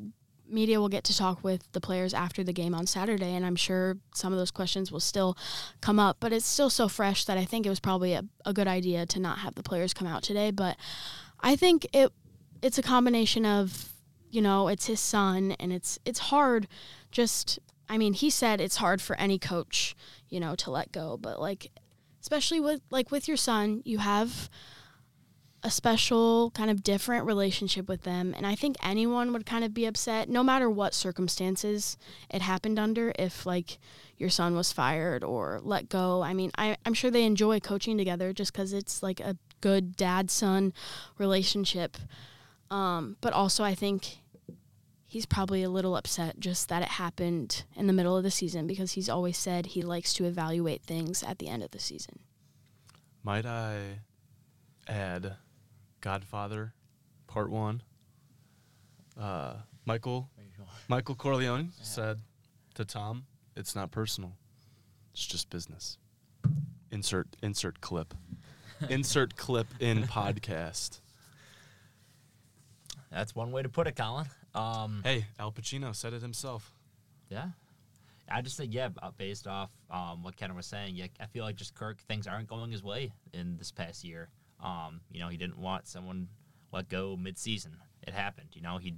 Media 0.49 0.81
will 0.81 0.89
get 0.89 1.05
to 1.05 1.17
talk 1.17 1.45
with 1.45 1.71
the 1.73 1.81
players 1.81 2.13
after 2.13 2.43
the 2.43 2.53
game 2.53 2.75
on 2.75 2.87
Saturday, 2.87 3.35
and 3.35 3.47
I'm 3.47 3.57
sure 3.57 3.99
some 4.15 4.33
of 4.33 4.39
those 4.39 4.51
questions 4.51 4.91
will 4.91 5.01
still 5.01 5.37
come 5.81 6.01
up. 6.01 6.17
But 6.21 6.33
it's 6.33 6.47
still 6.47 6.71
so 6.71 6.89
fresh 6.89 7.25
that 7.27 7.39
I 7.39 7.45
think 7.45 7.67
it 7.67 7.71
was 7.71 7.81
probably 7.81 8.15
a, 8.15 8.25
a 8.45 8.53
good 8.53 8.67
idea 8.67 9.07
to 9.07 9.21
not 9.21 9.39
have 9.39 9.55
the 9.55 9.63
players 9.63 9.95
come 9.95 10.09
out 10.09 10.23
today. 10.23 10.51
But 10.51 10.77
I 11.41 11.57
think 11.57 11.87
it 11.93 12.13
it's 12.63 12.79
a 12.79 12.83
combination 12.83 13.47
of 13.47 13.93
you 14.31 14.43
know 14.43 14.69
it's 14.69 14.87
his 14.87 15.01
son, 15.01 15.53
and 15.61 15.73
it's 15.73 15.99
it's 16.05 16.19
hard. 16.19 16.67
Just 17.13 17.59
I 17.91 17.99
mean, 17.99 18.15
he 18.15 18.31
said 18.31 18.61
it's 18.61 18.77
hard 18.77 19.03
for 19.03 19.17
any 19.17 19.39
coach, 19.39 19.97
you 20.29 20.41
know, 20.41 20.55
to 20.57 20.71
let 20.71 20.93
go, 20.93 21.19
but 21.21 21.41
like 21.41 21.71
especially 22.23 22.61
with 22.61 22.81
like 22.91 23.11
with 23.11 23.29
your 23.29 23.37
son, 23.37 23.83
you 23.85 23.99
have 23.99 24.49
a 25.63 25.71
special 25.71 26.51
kind 26.53 26.71
of 26.71 26.83
different 26.83 27.27
relationship 27.27 27.87
with 27.87 28.03
them 28.03 28.33
and 28.35 28.47
i 28.47 28.55
think 28.55 28.77
anyone 28.83 29.31
would 29.31 29.45
kind 29.45 29.63
of 29.63 29.75
be 29.75 29.85
upset 29.85 30.27
no 30.27 30.43
matter 30.43 30.71
what 30.71 30.95
circumstances 30.95 31.99
it 32.31 32.41
happened 32.41 32.79
under 32.79 33.13
if 33.19 33.45
like 33.45 33.79
your 34.17 34.31
son 34.31 34.55
was 34.55 34.71
fired 34.71 35.25
or 35.25 35.61
let 35.63 35.89
go. 35.89 36.23
I 36.23 36.35
mean 36.35 36.51
I, 36.57 36.77
i'm 36.85 36.95
sure 36.95 37.11
they 37.11 37.25
enjoy 37.25 37.59
coaching 37.59 37.99
together 37.99 38.33
just 38.33 38.53
because 38.53 38.73
it's 38.73 39.03
like 39.03 39.19
a 39.19 39.37
good 39.61 39.97
dad 39.97 40.31
son 40.31 40.73
relationship. 41.19 41.97
Um, 42.71 43.17
but 43.21 43.33
also 43.33 43.65
i 43.65 43.75
think 43.75 44.20
he's 45.11 45.27
probably 45.27 45.63
a 45.65 45.69
little 45.69 45.97
upset 45.97 46.39
just 46.39 46.69
that 46.69 46.83
it 46.83 46.89
happened 46.89 47.65
in 47.75 47.89
the 47.89 47.93
middle 47.93 48.17
of 48.17 48.23
the 48.23 48.31
season 48.31 48.67
because 48.67 48.93
he's 48.93 49.09
always 49.09 49.37
said 49.37 49.67
he 49.67 49.83
likes 49.83 50.15
to 50.15 50.25
evaluate 50.25 50.83
things 50.83 51.23
at 51.25 51.39
the 51.39 51.49
end 51.49 51.63
of 51.63 51.71
the 51.73 51.81
season 51.81 52.21
Might 53.25 53.45
I 53.45 54.01
add 54.89 55.35
Godfather 56.01 56.75
Part 57.27 57.51
1? 57.51 57.83
Uh, 59.19 59.55
Michael 59.85 60.31
Michael 60.89 61.15
Corleone 61.15 61.73
said 61.83 62.21
to 62.75 62.85
Tom, 62.85 63.27
"It's 63.57 63.75
not 63.75 63.91
personal. 63.91 64.37
It's 65.13 65.27
just 65.27 65.51
business." 65.51 65.99
Insert 66.91 67.29
insert 67.43 67.81
clip. 67.81 68.15
insert 68.89 69.37
clip 69.37 69.67
in 69.79 70.05
podcast. 70.05 71.01
That's 73.11 73.35
one 73.35 73.53
way 73.53 73.63
to 73.63 73.69
put 73.69 73.87
it, 73.87 73.97
Colin. 73.97 74.27
Um, 74.55 75.01
Hey, 75.05 75.27
Al 75.39 75.53
Pacino 75.53 75.95
said 75.95 76.13
it 76.13 76.23
himself. 76.23 76.73
Yeah. 77.29 77.49
I 78.29 78.43
just 78.43 78.57
think, 78.57 78.73
yeah, 78.73 78.91
uh, 79.03 79.11
based 79.17 79.49
off 79.49 79.73
um, 79.91 80.23
what 80.23 80.37
Ken 80.37 80.55
was 80.55 80.67
saying, 80.67 80.95
yeah, 80.95 81.07
I 81.19 81.27
feel 81.27 81.45
like 81.45 81.57
just 81.57 81.75
Kirk, 81.75 81.99
things 82.03 82.29
aren't 82.29 82.49
going 82.49 82.71
his 82.71 82.83
way 82.83 83.13
in 83.33 83.57
this 83.57 83.73
past 83.73 84.05
year. 84.05 84.29
Um, 84.63 85.01
you 85.11 85.19
know, 85.21 85.29
he 85.29 85.37
didn't 85.37 85.59
want 85.59 85.89
someone 85.89 86.29
let 86.73 86.89
go 86.89 87.17
mid-season. 87.17 87.77
It 88.07 88.15
happened. 88.15 88.51
You 88.53 88.63
know, 88.63 88.79
he 88.79 88.95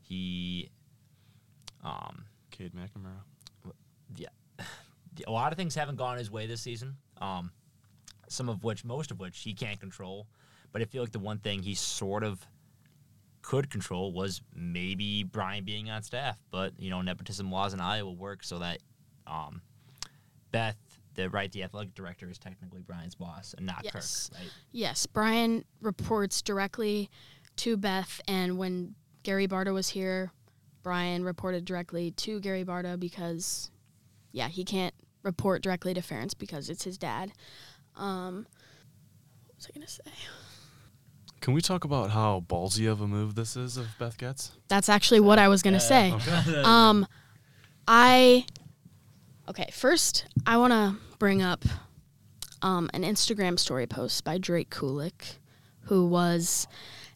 he 0.00 0.70
um, 1.84 2.24
Cade 2.50 2.72
McNamara. 2.74 3.72
yeah, 4.16 4.28
a 5.26 5.30
lot 5.30 5.52
of 5.52 5.58
things 5.58 5.74
haven't 5.74 5.96
gone 5.96 6.18
his 6.18 6.30
way 6.30 6.46
this 6.46 6.60
season. 6.60 6.96
Um, 7.20 7.50
some 8.28 8.48
of 8.48 8.64
which, 8.64 8.84
most 8.84 9.10
of 9.10 9.20
which, 9.20 9.38
he 9.40 9.52
can't 9.52 9.78
control. 9.78 10.26
But 10.72 10.80
I 10.80 10.86
feel 10.86 11.02
like 11.02 11.12
the 11.12 11.18
one 11.18 11.38
thing 11.38 11.62
he 11.62 11.74
sort 11.74 12.24
of 12.24 12.44
could 13.42 13.70
control 13.70 14.12
was 14.12 14.40
maybe 14.54 15.24
Brian 15.24 15.64
being 15.64 15.90
on 15.90 16.02
staff. 16.02 16.38
But 16.50 16.72
you 16.78 16.90
know, 16.90 17.02
nepotism 17.02 17.50
laws 17.50 17.74
in 17.74 17.80
Iowa 17.80 18.12
work 18.12 18.44
so 18.44 18.58
that 18.60 18.78
um, 19.26 19.62
Beth, 20.50 20.76
the 21.14 21.28
right, 21.28 21.50
the 21.52 21.62
athletic 21.62 21.94
director, 21.94 22.30
is 22.30 22.38
technically 22.38 22.80
Brian's 22.80 23.14
boss 23.14 23.54
and 23.56 23.66
not 23.66 23.82
Yes. 23.84 24.28
Kirk. 24.30 24.38
Right? 24.40 24.50
Yes, 24.70 25.06
Brian 25.06 25.64
reports 25.80 26.40
directly 26.42 27.10
to 27.56 27.76
Beth, 27.76 28.20
and 28.26 28.56
when 28.58 28.94
Gary 29.22 29.46
Barta 29.46 29.72
was 29.74 29.88
here, 29.88 30.32
Brian 30.82 31.22
reported 31.22 31.64
directly 31.64 32.10
to 32.12 32.40
Gary 32.40 32.64
Barta 32.64 32.98
because, 32.98 33.70
yeah, 34.32 34.48
he 34.48 34.64
can't 34.64 34.94
report 35.22 35.62
directly 35.62 35.94
to 35.94 36.00
Ferentz 36.00 36.36
because 36.36 36.68
it's 36.70 36.82
his 36.84 36.98
dad. 36.98 37.32
Um, 37.96 38.46
what 39.46 39.56
was 39.56 39.68
I 39.68 39.72
gonna 39.74 39.86
say? 39.86 40.02
Can 41.42 41.54
we 41.54 41.60
talk 41.60 41.82
about 41.82 42.10
how 42.10 42.44
ballsy 42.48 42.88
of 42.88 43.00
a 43.00 43.08
move 43.08 43.34
this 43.34 43.56
is 43.56 43.76
of 43.76 43.88
Beth 43.98 44.16
Goetz? 44.16 44.52
That's 44.68 44.88
actually 44.88 45.18
what 45.18 45.40
I 45.40 45.48
was 45.48 45.60
gonna 45.62 45.80
say. 45.80 46.12
Okay. 46.12 46.62
Um, 46.64 47.04
I 47.88 48.46
okay. 49.48 49.68
First, 49.72 50.24
I 50.46 50.56
want 50.56 50.72
to 50.72 50.94
bring 51.18 51.42
up 51.42 51.64
um, 52.62 52.88
an 52.94 53.02
Instagram 53.02 53.58
story 53.58 53.88
post 53.88 54.22
by 54.22 54.38
Drake 54.38 54.70
Kulik, 54.70 55.38
who 55.86 56.06
was 56.06 56.68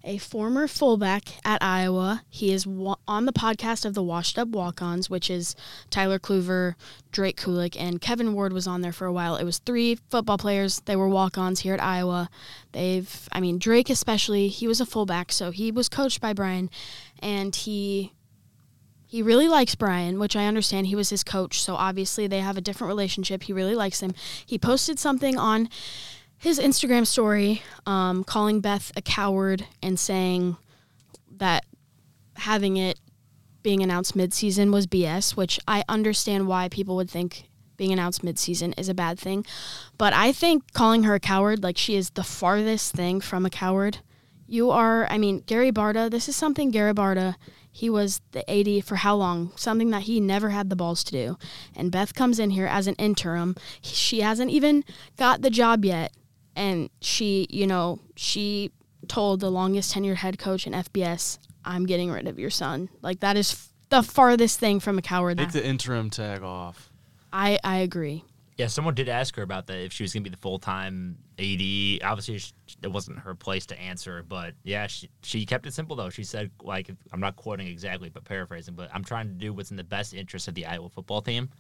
a 0.07 0.19
former 0.19 0.69
fullback 0.69 1.31
at 1.45 1.63
Iowa. 1.63 2.23
He 2.31 2.53
is 2.53 2.67
wa- 2.67 2.97
on 3.09 3.27
the 3.27 3.33
podcast 3.33 3.85
of 3.85 3.95
the 3.95 4.03
Washed 4.03 4.39
Up 4.39 4.49
Walk-Ons, 4.49 5.11
which 5.11 5.29
is 5.29 5.57
Tyler 5.91 6.21
Kluver, 6.21 6.75
Drake 7.11 7.37
Kulik, 7.37 7.77
and 7.79 8.01
Kevin 8.01 8.33
Ward 8.33 8.53
was 8.53 8.69
on 8.69 8.83
there 8.83 8.93
for 8.93 9.07
a 9.07 9.13
while. 9.13 9.37
It 9.37 9.45
was 9.45 9.59
three 9.59 9.99
football 10.09 10.39
players. 10.39 10.81
They 10.85 10.95
were 10.95 11.09
walk-ons 11.09 11.61
here 11.61 11.75
at 11.75 11.83
Iowa. 11.83 12.31
They've, 12.71 13.29
I 13.33 13.41
mean, 13.41 13.59
Drake 13.59 13.91
especially. 13.91 14.49
He 14.49 14.69
was 14.69 14.81
a 14.81 14.87
fullback, 14.87 15.33
so 15.33 15.51
he 15.51 15.73
was 15.73 15.89
coached 15.89 16.21
by 16.21 16.33
Brian, 16.33 16.71
and 17.21 17.55
he 17.55 18.13
he 19.09 19.23
really 19.23 19.49
likes 19.49 19.77
Brian, 19.77 20.19
which 20.19 20.35
I 20.35 20.47
understand. 20.47 20.89
He 20.89 20.97
was 20.97 21.11
his 21.11 21.23
coach, 21.23 21.63
so 21.63 21.77
obviously 21.77 22.27
they 22.27 22.41
have 22.41 22.57
a 22.57 22.61
different 22.61 22.89
relationship. 22.89 23.45
He 23.45 23.53
really 23.53 23.75
likes 23.77 24.01
him. 24.01 24.13
He 24.45 24.59
posted 24.59 24.99
something 24.99 25.39
on 25.39 25.69
his 26.39 26.59
Instagram 26.59 27.07
story 27.07 27.63
um, 27.87 28.25
calling 28.25 28.61
Beth 28.61 28.93
a 28.97 29.03
coward 29.03 29.67
and 29.83 29.99
saying 29.99 30.57
that 31.39 31.65
having 32.37 32.77
it 32.77 32.99
being 33.63 33.83
announced 33.83 34.17
midseason 34.17 34.73
was 34.73 34.87
BS, 34.87 35.37
which 35.37 35.59
I 35.67 35.83
understand 35.89 36.47
why 36.47 36.69
people 36.69 36.97
would 36.97 37.11
think 37.11 37.49
being 37.77 37.93
announced 37.93 38.25
midseason 38.25 38.79
is 38.79 38.89
a 38.89 38.95
bad 38.95 39.19
thing. 39.19 39.45
But 39.99 40.13
I 40.13 40.33
think 40.33 40.73
calling 40.73 41.03
her 41.03 41.15
a 41.15 41.21
coward, 41.21 41.63
like 41.63 41.77
she 41.77 41.97
is 41.97 42.11
the 42.11 42.23
farthest 42.23 42.95
thing 42.95 43.21
from 43.21 43.45
a 43.45 43.51
coward. 43.51 43.99
You 44.47 44.71
are, 44.71 45.07
I 45.11 45.19
mean, 45.19 45.43
Gary 45.47 45.73
Barta, 45.73 46.11
this 46.11 46.29
is 46.29 46.37
something 46.37 46.71
Gary 46.71 46.95
Barta, 46.95 47.35
he 47.71 47.91
was 47.91 48.23
the 48.31 48.49
AD 48.49 48.85
for 48.85 48.97
how 48.97 49.17
long? 49.17 49.53
Something 49.57 49.91
that 49.91 50.03
he 50.03 50.21
never 50.21 50.51
had 50.51 50.71
the 50.71 50.77
balls 50.77 51.05
to 51.05 51.13
do. 51.13 51.39
And 51.75 51.93
Beth 51.93 52.15
comes 52.15 52.39
in 52.39 52.51
here 52.51 52.67
as 52.67 52.87
an 52.87 52.95
interim. 52.95 53.55
She 53.83 54.21
hasn't 54.21 54.51
even 54.51 54.85
got 55.19 55.43
the 55.43 55.51
job 55.51 55.85
yet. 55.85 56.13
And 56.57 56.91
she, 57.01 57.47
you 57.51 57.67
know, 57.67 58.01
she 58.17 58.73
told 59.09 59.41
the 59.41 59.51
longest 59.51 59.95
tenured 59.95 60.17
head 60.17 60.39
coach 60.39 60.67
in 60.67 60.73
FBS, 60.73 61.39
I'm 61.65 61.87
getting 61.87 62.11
rid 62.11 62.27
of 62.27 62.39
your 62.39 62.51
son. 62.51 62.89
Like, 63.03 63.21
that 63.21 63.37
is 63.37 63.53
f- 63.53 63.69
the 63.91 64.03
farthest 64.03 64.59
thing 64.59 64.81
from 64.81 64.99
a 64.99 65.03
coward. 65.03 65.39
Take 65.39 65.53
That, 65.53 65.61
the 65.63 65.67
interim 65.67 66.11
tag 66.11 66.43
off. 66.43 66.91
I, 67.33 67.59
I 67.63 67.79
agree. 67.79 68.25
Yeah, 68.57 68.69
someone 68.69 68.95
did 68.95 69.11
ask 69.11 69.37
her 69.37 69.43
about 69.43 69.67
that 69.67 69.77
if 69.77 69.93
she 69.93 70.03
was 70.03 70.15
going 70.15 70.25
to 70.25 70.31
be 70.31 70.35
the 70.35 70.41
full 70.41 70.59
time 70.59 71.19
AD. 71.39 72.03
Obviously, 72.03 72.39
sh- 72.39 72.55
it 72.83 72.91
wasn't 72.91 73.19
her 73.19 73.35
place 73.35 73.67
to 73.67 73.79
answer, 73.79 74.25
but 74.27 74.55
yeah, 74.65 74.87
she 74.87 75.11
she 75.23 75.45
kept 75.45 75.67
it 75.67 75.75
simple 75.75 75.95
though. 75.95 76.09
She 76.09 76.25
said, 76.25 76.51
like, 76.63 76.91
I'm 77.13 77.21
not 77.21 77.37
quoting 77.37 77.67
exactly, 77.67 78.09
but 78.09 78.25
paraphrasing, 78.25 78.75
but 78.75 78.89
I'm 78.95 79.05
trying 79.05 79.29
to 79.29 79.35
do 79.35 79.53
what's 79.53 79.71
in 79.71 79.77
the 79.77 79.85
best 79.85 80.15
interest 80.15 80.49
of 80.49 80.55
the 80.55 80.65
Iowa 80.65 80.89
football 80.89 81.21
team, 81.21 81.51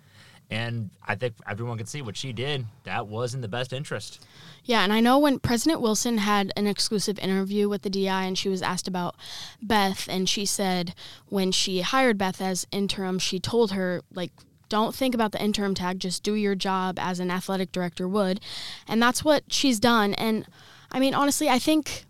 and 0.50 0.90
I 1.06 1.16
think 1.16 1.34
everyone 1.48 1.76
can 1.76 1.86
see 1.86 2.02
what 2.02 2.16
she 2.16 2.32
did. 2.32 2.66
That 2.84 3.08
was 3.08 3.34
in 3.34 3.40
the 3.40 3.48
best 3.48 3.72
interest. 3.72 4.24
Yeah, 4.64 4.82
and 4.82 4.92
I 4.92 5.00
know 5.00 5.18
when 5.18 5.38
President 5.38 5.80
Wilson 5.80 6.18
had 6.18 6.52
an 6.56 6.66
exclusive 6.66 7.18
interview 7.18 7.68
with 7.68 7.82
the 7.82 7.90
DI 7.90 8.24
and 8.24 8.38
she 8.38 8.48
was 8.48 8.62
asked 8.62 8.86
about 8.86 9.16
Beth, 9.60 10.08
and 10.08 10.28
she 10.28 10.44
said 10.44 10.94
when 11.26 11.52
she 11.52 11.80
hired 11.80 12.18
Beth 12.18 12.40
as 12.40 12.66
interim, 12.70 13.18
she 13.18 13.40
told 13.40 13.72
her, 13.72 14.02
like, 14.14 14.30
don't 14.68 14.94
think 14.94 15.14
about 15.14 15.32
the 15.32 15.42
interim 15.42 15.74
tag, 15.74 16.00
just 16.00 16.22
do 16.22 16.34
your 16.34 16.54
job 16.54 16.98
as 16.98 17.20
an 17.20 17.30
athletic 17.30 17.72
director 17.72 18.08
would. 18.08 18.40
And 18.88 19.00
that's 19.00 19.24
what 19.24 19.44
she's 19.48 19.78
done. 19.78 20.14
And 20.14 20.46
I 20.90 20.98
mean, 20.98 21.14
honestly, 21.14 21.48
I 21.48 21.58
think, 21.58 22.04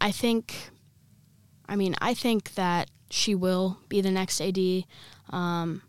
I 0.00 0.10
think, 0.10 0.70
I 1.68 1.76
mean, 1.76 1.94
I 2.00 2.14
think 2.14 2.54
that 2.54 2.90
she 3.10 3.34
will 3.34 3.78
be 3.88 4.00
the 4.00 4.10
next 4.10 4.40
AD. 4.40 4.84
Um, 5.30 5.82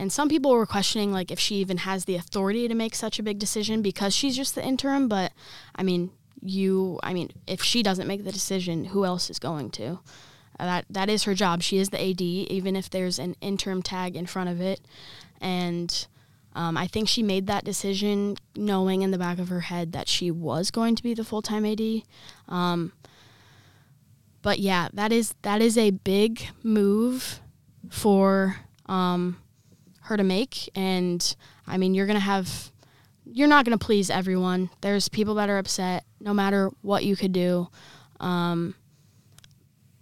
and 0.00 0.10
some 0.10 0.30
people 0.30 0.52
were 0.52 0.64
questioning 0.64 1.12
like 1.12 1.30
if 1.30 1.38
she 1.38 1.56
even 1.56 1.76
has 1.76 2.06
the 2.06 2.16
authority 2.16 2.66
to 2.66 2.74
make 2.74 2.94
such 2.94 3.18
a 3.18 3.22
big 3.22 3.38
decision 3.38 3.82
because 3.82 4.14
she's 4.14 4.34
just 4.34 4.54
the 4.54 4.64
interim. 4.64 5.08
But 5.08 5.32
I 5.74 5.82
mean, 5.82 6.10
you, 6.40 6.98
I 7.02 7.12
mean, 7.12 7.30
if 7.46 7.62
she 7.62 7.82
doesn't 7.82 8.08
make 8.08 8.24
the 8.24 8.32
decision, 8.32 8.86
who 8.86 9.04
else 9.04 9.28
is 9.28 9.38
going 9.38 9.68
to? 9.72 10.00
Uh, 10.58 10.64
that 10.64 10.86
that 10.88 11.10
is 11.10 11.24
her 11.24 11.34
job. 11.34 11.60
She 11.60 11.76
is 11.76 11.90
the 11.90 12.02
AD, 12.02 12.22
even 12.22 12.76
if 12.76 12.88
there's 12.88 13.18
an 13.18 13.36
interim 13.42 13.82
tag 13.82 14.16
in 14.16 14.24
front 14.24 14.48
of 14.48 14.58
it. 14.58 14.80
And 15.38 16.06
um, 16.54 16.78
I 16.78 16.86
think 16.86 17.06
she 17.06 17.22
made 17.22 17.46
that 17.48 17.64
decision 17.64 18.38
knowing 18.56 19.02
in 19.02 19.10
the 19.10 19.18
back 19.18 19.38
of 19.38 19.48
her 19.48 19.60
head 19.60 19.92
that 19.92 20.08
she 20.08 20.30
was 20.30 20.70
going 20.70 20.96
to 20.96 21.02
be 21.02 21.12
the 21.12 21.24
full 21.24 21.42
time 21.42 21.66
AD. 21.66 22.02
Um, 22.48 22.92
but 24.40 24.60
yeah, 24.60 24.88
that 24.94 25.12
is 25.12 25.34
that 25.42 25.60
is 25.60 25.76
a 25.76 25.90
big 25.90 26.48
move 26.62 27.40
for 27.90 28.56
um, 28.86 29.36
her 30.10 30.16
to 30.16 30.22
make, 30.22 30.68
and 30.74 31.34
I 31.66 31.78
mean, 31.78 31.94
you're 31.94 32.06
gonna 32.06 32.20
have, 32.20 32.70
you're 33.24 33.48
not 33.48 33.64
gonna 33.64 33.78
please 33.78 34.10
everyone. 34.10 34.70
There's 34.82 35.08
people 35.08 35.34
that 35.36 35.48
are 35.48 35.58
upset, 35.58 36.04
no 36.20 36.34
matter 36.34 36.70
what 36.82 37.04
you 37.04 37.16
could 37.16 37.32
do. 37.32 37.68
Um, 38.20 38.74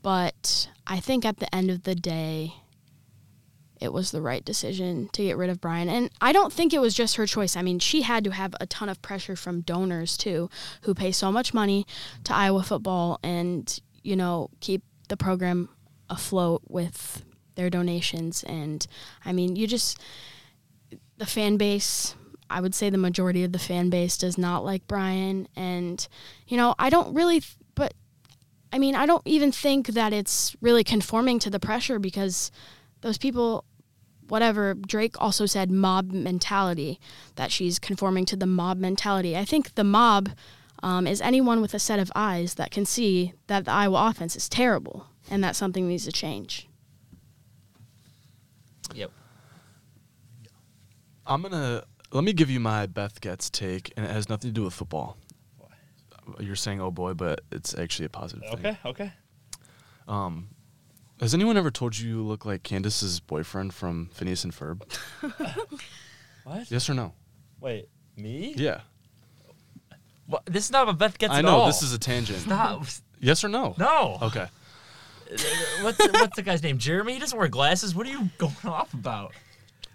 but 0.03 0.69
I 0.87 1.01
think 1.01 1.25
at 1.25 1.39
the 1.39 1.55
end 1.55 1.71
of 1.71 1.85
the 1.85 1.95
day, 1.95 2.55
it 3.81 3.93
was 3.93 4.11
the 4.11 4.21
right 4.21 4.45
decision 4.45 5.09
to 5.13 5.23
get 5.23 5.37
rid 5.37 5.51
of 5.51 5.61
Brian. 5.61 5.89
And 5.89 6.11
I 6.21 6.33
don't 6.33 6.53
think 6.53 6.73
it 6.73 6.81
was 6.81 6.95
just 6.95 7.17
her 7.17 7.27
choice. 7.27 7.57
I 7.57 7.63
mean, 7.63 7.79
she 7.79 8.03
had 8.03 8.25
to 8.25 8.31
have 8.31 8.55
a 8.61 8.67
ton 8.67 8.89
of 8.89 9.01
pressure 9.03 9.37
from 9.37 9.61
donors 9.61 10.17
too, 10.17 10.51
who 10.83 10.95
pay 10.95 11.13
so 11.13 11.31
much 11.31 11.55
money 11.55 11.87
to 12.25 12.35
Iowa 12.35 12.63
football 12.63 13.21
and, 13.23 13.79
you 14.03 14.17
know, 14.17 14.51
keep 14.61 14.83
the 15.09 15.17
program 15.17 15.69
afloat 16.11 16.63
with 16.67 17.25
their 17.59 17.69
donations. 17.69 18.45
And 18.45 18.87
I 19.25 19.33
mean, 19.33 19.57
you 19.57 19.67
just, 19.67 20.01
the 21.19 21.27
fan 21.27 21.57
base, 21.57 22.15
I 22.49 22.61
would 22.61 22.75
say 22.75 22.89
the 22.89 22.97
majority 22.97 23.43
of 23.43 23.51
the 23.53 23.59
fan 23.59 23.91
base 23.91 24.17
does 24.17 24.39
not 24.39 24.65
like 24.65 24.87
Brian. 24.87 25.49
And, 25.57 26.07
you 26.47 26.57
know, 26.57 26.77
I 26.79 26.89
don't 26.89 27.13
really, 27.13 27.43
but 27.75 27.95
I 28.73 28.79
mean, 28.79 28.95
I 28.95 29.07
don't 29.07 29.27
even 29.27 29.51
think 29.51 29.89
that 29.89 30.13
it's 30.13 30.57
really 30.61 30.85
conforming 30.85 31.41
to 31.41 31.51
the 31.51 31.59
pressure 31.59 31.99
because 31.99 32.53
those 33.01 33.19
people, 33.19 33.65
whatever, 34.29 34.75
Drake 34.75 35.21
also 35.21 35.45
said 35.45 35.69
mob 35.69 36.13
mentality, 36.13 37.01
that 37.35 37.51
she's 37.51 37.81
conforming 37.81 38.25
to 38.27 38.37
the 38.37 38.47
mob 38.47 38.79
mentality. 38.79 39.37
I 39.37 39.45
think 39.45 39.75
the 39.75 39.83
mob 39.83 40.31
um, 40.81 41.09
is 41.09 41.21
anyone 41.21 41.61
with 41.61 41.75
a 41.75 41.81
set 41.81 41.99
of 41.99 42.13
eyes 42.15 42.55
that 42.55 42.71
can 42.71 42.87
see 42.87 43.33
that 43.49 43.65
the 43.65 43.73
Iowa 43.73 44.11
offense 44.11 44.37
is 44.37 44.49
terrible 44.49 45.07
and 45.29 45.43
that 45.43 45.57
something 45.57 45.89
needs 45.89 46.05
to 46.05 46.13
change. 46.13 46.69
Yep. 48.95 49.11
I'm 51.29 51.43
gonna 51.43 51.85
let 52.11 52.25
me 52.25 52.33
give 52.33 52.51
you 52.51 52.59
my 52.59 52.87
Beth 52.87 53.21
Goetz 53.21 53.51
take, 53.51 53.93
and 53.97 54.05
it 54.07 54.11
has 54.11 54.29
nothing 54.29 54.51
to 54.51 54.55
do 54.55 54.65
with 54.65 54.75
football. 54.75 55.17
You're 56.41 56.57
saying 56.57 56.81
"oh 56.81 56.91
boy," 56.91 57.15
but 57.15 57.43
it's 57.53 57.77
actually 57.77 58.07
a 58.07 58.11
positive 58.11 58.43
thing. 58.51 58.67
Okay, 58.67 58.79
okay. 58.85 59.13
Um, 60.09 60.49
has 61.21 61.35
anyone 61.35 61.57
ever 61.57 61.71
told 61.71 61.99
you 61.99 62.09
you 62.09 62.23
look 62.23 62.45
like 62.47 62.63
Candace's 62.63 63.21
boyfriend 63.21 63.75
from 63.75 64.11
Phineas 64.13 64.45
and 64.45 64.53
Ferb? 64.53 64.83
What? 66.45 66.71
yes 66.71 66.89
or 66.89 66.95
no? 66.95 67.13
Wait, 67.61 67.89
me? 68.17 68.55
Yeah, 68.57 68.81
What, 70.27 70.47
this 70.47 70.65
is 70.65 70.71
not 70.71 70.85
about 70.85 70.97
Beth 70.99 71.19
Goetz 71.19 71.35
I 71.35 71.43
know 71.43 71.59
all. 71.59 71.67
this 71.67 71.83
is 71.83 71.93
a 71.93 71.99
tangent. 71.99 72.39
Stop. 72.41 72.87
Yes 73.21 73.45
or 73.45 73.49
no? 73.49 73.75
No. 73.77 74.17
Okay. 74.23 74.47
what's 75.83 75.99
what's 75.99 76.37
the 76.37 76.43
guy's 76.43 76.63
name? 76.63 76.79
Jeremy. 76.79 77.13
He 77.15 77.19
doesn't 77.19 77.39
wear 77.39 77.49
glasses. 77.49 77.95
What 77.95 78.07
are 78.07 78.11
you 78.11 78.31
going 78.39 78.55
off 78.65 78.95
about? 78.95 79.35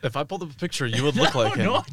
If 0.03 0.15
I 0.15 0.23
pulled 0.23 0.43
up 0.43 0.51
a 0.51 0.55
picture, 0.55 0.85
you 0.85 1.03
would 1.03 1.15
look 1.23 1.33
like 1.35 1.55
him. 1.55 1.65
no, 1.65 1.83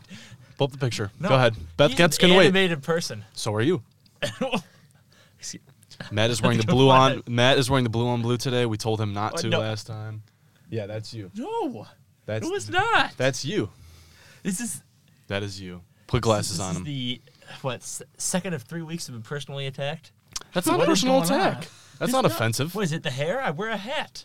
Pull 0.59 0.67
up 0.67 0.73
the 0.73 0.79
picture. 0.79 1.11
no. 1.21 1.29
Go 1.31 1.35
ahead. 1.37 1.57
Beth 1.76 1.90
He's 1.90 1.99
Goetz 1.99 2.17
an 2.19 2.29
can 2.29 2.37
wait. 2.37 2.45
Animated 2.47 2.83
person. 2.83 3.25
So 3.35 3.55
are 3.55 3.62
you. 3.62 3.83
Matt 6.11 6.31
is 6.31 6.40
wearing 6.43 6.59
the 6.59 6.67
blue 6.67 6.90
on. 6.90 7.23
Matt 7.29 7.59
is 7.59 7.69
wearing 7.71 7.85
the 7.85 7.90
blue 7.90 8.09
on 8.09 8.23
blue 8.23 8.37
today. 8.37 8.67
We 8.67 8.76
told 8.76 9.00
him 9.00 9.12
not 9.12 9.35
Oh, 9.35 9.43
to 9.43 9.49
no. 9.49 9.61
last 9.61 9.87
time. 9.87 10.23
Yeah, 10.71 10.87
that's 10.87 11.12
you. 11.12 11.31
no, 11.35 11.87
That's 12.26 12.47
it 12.47 12.50
was 12.52 12.71
not. 12.71 13.12
That's 13.17 13.45
you. 13.45 13.71
This 14.43 14.61
is 14.61 14.83
That 15.29 15.43
is 15.43 15.61
you. 15.61 15.83
Put 16.07 16.23
glasses 16.23 16.59
this 16.59 16.61
on 16.61 16.71
is 16.73 16.76
him. 16.79 16.85
The 16.85 17.21
what 17.62 17.76
s- 17.81 18.02
second 18.17 18.55
of 18.55 18.62
three 18.62 18.83
weeks 18.83 19.09
of 19.09 19.14
been 19.14 19.23
personally 19.23 19.67
attacked. 19.67 20.12
That's 20.52 20.67
not 20.67 20.79
What 20.79 20.88
is 20.88 21.00
personal 21.00 21.21
going 21.23 21.33
on? 21.33 21.40
attack. 21.40 21.61
That's 21.99 22.02
It's 22.09 22.12
not 22.12 22.25
offensive. 22.25 22.75
What 22.75 22.85
is 22.85 22.93
it? 22.93 23.02
The 23.02 23.11
hair? 23.11 23.40
I 23.43 23.50
wear 23.50 23.69
a 23.71 23.76
hat. 23.76 24.25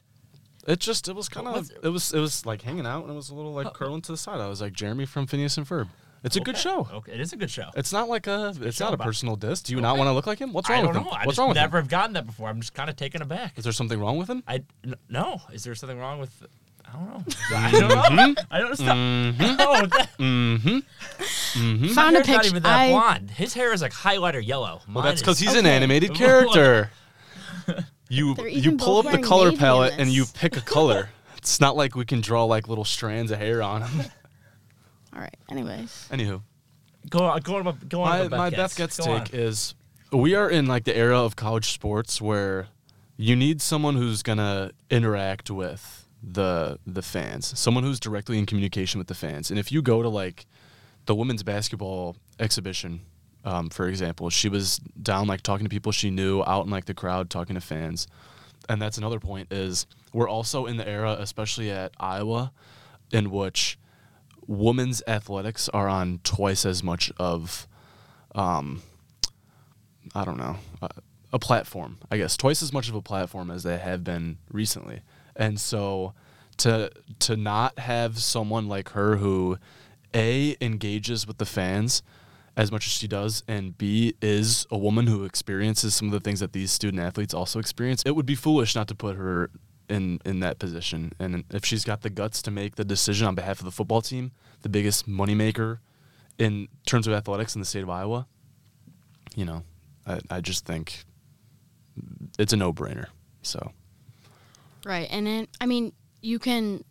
It 0.66 0.80
just 0.80 1.08
it 1.08 1.16
was 1.16 1.30
kind 1.30 1.48
of 1.48 1.72
it 1.84 1.90
was 1.90 2.12
it 2.14 2.20
was 2.20 2.46
like 2.46 2.62
hanging 2.64 2.86
out 2.88 3.04
and 3.04 3.12
it 3.12 3.16
was 3.16 3.30
a 3.30 3.36
little 3.36 3.54
like 3.54 3.68
oh. 3.68 3.72
curling 3.72 4.02
to 4.02 4.12
the 4.12 4.18
side. 4.18 4.40
I 4.40 4.48
was 4.48 4.62
like 4.62 4.74
Jeremy 4.74 5.06
from 5.06 5.28
Phineas 5.28 5.58
and 5.58 5.68
Ferb. 5.68 5.88
It's 6.24 6.36
a 6.36 6.40
good 6.40 6.58
show. 6.58 6.88
Okay, 6.92 7.12
it 7.12 7.20
is 7.20 7.34
a 7.34 7.38
good 7.38 7.52
show. 7.52 7.70
It's 7.76 7.94
not 7.94 8.10
like 8.10 8.26
a 8.26 8.52
it's 8.62 8.78
show 8.78 8.86
not 8.86 8.96
a 8.96 8.98
personal 8.98 9.36
diss. 9.36 9.62
Do 9.62 9.76
you 9.76 9.82
not 9.82 9.96
want 9.96 10.08
to 10.08 10.12
look 10.12 10.26
like 10.26 10.40
him? 10.40 10.54
What's 10.54 10.68
wrong 10.68 10.82
with 10.82 10.88
it? 10.88 10.90
I 10.90 10.94
don't 10.94 11.04
him? 11.04 11.12
know. 11.12 11.12
I 11.12 11.18
What's 11.20 11.28
just 11.28 11.38
wrong 11.38 11.50
with 11.50 11.56
never 11.58 11.78
him? 11.78 11.84
have 11.84 11.90
gotten 11.90 12.14
that 12.14 12.26
before. 12.26 12.50
I'm 12.50 12.60
just 12.62 12.74
kind 12.74 12.90
of 12.90 12.96
taken 12.96 13.22
aback. 13.22 13.56
Is 13.58 13.64
there 13.64 13.74
something 13.74 14.00
wrong 14.00 14.18
with 14.18 14.28
him? 14.28 14.42
I 14.48 14.64
n- 14.84 14.96
no. 15.08 15.40
Is 15.54 15.64
there 15.64 15.76
something 15.76 16.00
wrong 16.00 16.20
with? 16.20 16.32
I 16.88 16.94
don't 16.94 17.08
know. 17.08 17.24
I 17.56 17.72
don't 17.72 17.90
know. 17.90 17.96
Mm-hmm. 17.96 18.34
I 18.50 18.60
don't 18.60 18.76
stop. 18.76 18.88
No, 18.88 18.94
mm-hmm. 18.96 19.44
oh, 19.60 19.86
that, 19.86 20.10
Mm-hmm. 20.18 20.78
mm-hmm. 21.60 21.88
Found 21.90 22.16
a 22.16 22.20
hair's 22.20 22.28
not 22.28 22.42
picture. 22.42 22.48
even 22.50 22.64
that 22.64 22.80
I, 22.80 22.90
blonde. 22.90 23.30
His 23.30 23.54
hair 23.54 23.72
is 23.72 23.84
like 23.84 23.94
highlighter 23.94 24.44
yellow. 24.44 24.82
Well, 24.92 25.04
that's 25.04 25.22
because 25.22 25.40
is- 25.40 25.50
he's 25.50 25.56
an 25.60 25.68
animated 25.68 26.16
character. 26.16 26.90
You 28.10 28.36
They're 28.36 28.48
you 28.48 28.58
even 28.58 28.78
pull 28.78 28.98
up 28.98 29.06
the 29.06 29.10
wearing 29.12 29.24
color 29.24 29.46
navy 29.46 29.56
in 29.56 29.60
palette 29.60 29.94
and 29.98 30.08
this. 30.10 30.16
you 30.16 30.26
pick 30.34 30.58
a 30.58 30.62
color. 30.62 31.10
it's 31.38 31.60
not 31.60 31.76
like 31.76 31.96
we 31.96 32.06
can 32.06 32.22
draw 32.22 32.44
like 32.44 32.68
little 32.68 32.86
strands 32.86 33.32
of 33.32 33.40
hair 33.40 33.62
on 33.64 33.82
them. 33.82 33.92
all 35.14 35.22
right. 35.22 35.36
Anyways, 35.50 36.08
Anywho, 36.12 36.42
Go 37.10 37.20
on, 37.20 37.40
go 37.42 37.56
on, 37.58 37.80
go 37.88 38.02
on. 38.02 38.10
my, 38.10 38.18
about 38.20 38.38
my 38.38 38.50
Beth 38.50 38.58
Beth 38.58 38.78
Goetz 38.78 38.98
Go 38.98 39.12
on. 39.12 39.24
take 39.26 39.34
is 39.34 39.76
we 40.12 40.36
are 40.36 40.50
in 40.50 40.66
like 40.66 40.84
the 40.86 40.96
era 40.96 41.20
of 41.20 41.36
college 41.36 41.72
sports 41.72 42.22
where 42.22 42.68
you 43.18 43.36
need 43.36 43.62
someone 43.62 43.96
who's 43.96 44.24
gonna 44.24 44.72
interact 44.90 45.50
with 45.50 46.08
the 46.22 46.80
the 46.86 47.02
fans, 47.02 47.58
someone 47.58 47.84
who's 47.84 48.00
directly 48.00 48.38
in 48.40 48.46
communication 48.46 48.98
with 48.98 49.08
the 49.08 49.16
fans. 49.16 49.50
And 49.50 49.60
if 49.60 49.72
you 49.72 49.82
go 49.82 50.02
to 50.02 50.10
like 50.10 50.46
the 51.06 51.16
women's 51.16 51.44
basketball 51.44 52.16
exhibition, 52.40 53.02
um, 53.46 53.70
for 53.70 53.88
example, 53.88 54.30
she 54.30 54.50
was 54.50 54.80
down 55.02 55.28
like 55.28 55.42
talking 55.42 55.66
to 55.66 55.70
people 55.70 55.92
she 55.92 56.10
knew, 56.10 56.44
out 56.44 56.66
in 56.66 56.72
like 56.72 56.86
the 56.86 56.94
crowd 56.94 57.30
talking 57.30 57.56
to 57.56 57.62
fans. 57.62 58.08
And 58.68 58.82
that's 58.82 58.98
another 58.98 59.20
point 59.20 59.54
is 59.54 59.86
we're 60.12 60.30
also 60.30 60.66
in 60.66 60.78
the 60.78 60.88
era, 60.88 61.16
especially 61.20 61.72
at 61.72 61.94
Iowa, 62.00 62.52
in 63.12 63.30
which 63.30 63.78
women's 64.48 65.04
athletics 65.08 65.70
are 65.70 65.88
on 65.88 66.20
twice 66.24 66.66
as 66.66 66.84
much 66.84 67.12
of 67.18 67.68
um, 68.34 68.82
I 70.14 70.26
don't 70.26 70.38
know, 70.38 70.58
a, 70.82 70.90
a 71.34 71.40
platform, 71.40 71.98
I 72.12 72.18
guess, 72.18 72.38
twice 72.38 72.62
as 72.62 72.74
much 72.74 72.90
of 72.90 72.96
a 72.96 73.02
platform 73.02 73.50
as 73.50 73.64
they 73.64 73.78
have 73.78 74.04
been 74.04 74.38
recently. 74.52 75.02
And 75.36 75.60
so 75.60 76.14
to 76.58 76.92
to 77.20 77.36
not 77.36 77.80
have 77.80 78.20
someone 78.20 78.68
like 78.68 78.90
her 78.90 79.18
who 79.18 79.58
a 80.14 80.56
engages 80.62 81.28
with 81.28 81.38
the 81.38 81.46
fans 81.46 82.02
as 82.58 82.72
much 82.72 82.86
as 82.86 82.92
she 82.92 83.08
does 83.08 83.44
and 83.48 83.78
b 83.78 84.14
is 84.22 84.66
a 84.72 84.78
woman 84.78 85.08
who 85.08 85.24
experiences 85.24 85.96
some 85.96 86.08
of 86.08 86.12
the 86.12 86.20
things 86.20 86.40
that 86.40 86.54
these 86.54 86.72
student 86.72 87.02
athletes 87.02 87.34
also 87.34 87.60
experience 87.60 88.02
it 88.06 88.16
would 88.16 88.26
be 88.26 88.36
foolish 88.36 88.76
not 88.76 88.88
to 88.88 88.96
put 88.96 89.16
her 89.16 89.50
in 89.90 90.20
in 90.26 90.40
that 90.40 90.58
position 90.58 91.12
and 91.20 91.44
if 91.52 91.64
she's 91.66 91.84
got 91.84 92.02
the 92.02 92.10
guts 92.10 92.42
to 92.42 92.50
make 92.50 92.76
the 92.76 92.86
decision 92.86 93.28
on 93.28 93.36
behalf 93.36 93.60
of 93.60 93.66
the 93.66 93.72
football 93.72 94.02
team 94.02 94.32
the 94.62 94.70
biggest 94.70 95.08
moneymaker 95.08 95.80
in 96.38 96.68
terms 96.86 97.08
of 97.08 97.14
athletics 97.14 97.56
in 97.56 97.62
the 97.62 97.66
state 97.66 97.84
of 97.84 97.90
iowa 97.90 98.26
you 99.36 99.46
know 99.46 99.64
i, 100.08 100.20
I 100.30 100.42
just 100.42 100.66
think 100.66 101.04
it's 102.40 102.54
a 102.54 102.58
no-brainer 102.58 103.08
so 103.44 103.72
right. 104.86 105.08
And 105.12 105.28
then, 105.28 105.48
I 105.60 105.66
mean, 105.66 105.92
you 106.22 106.40
can 106.40 106.84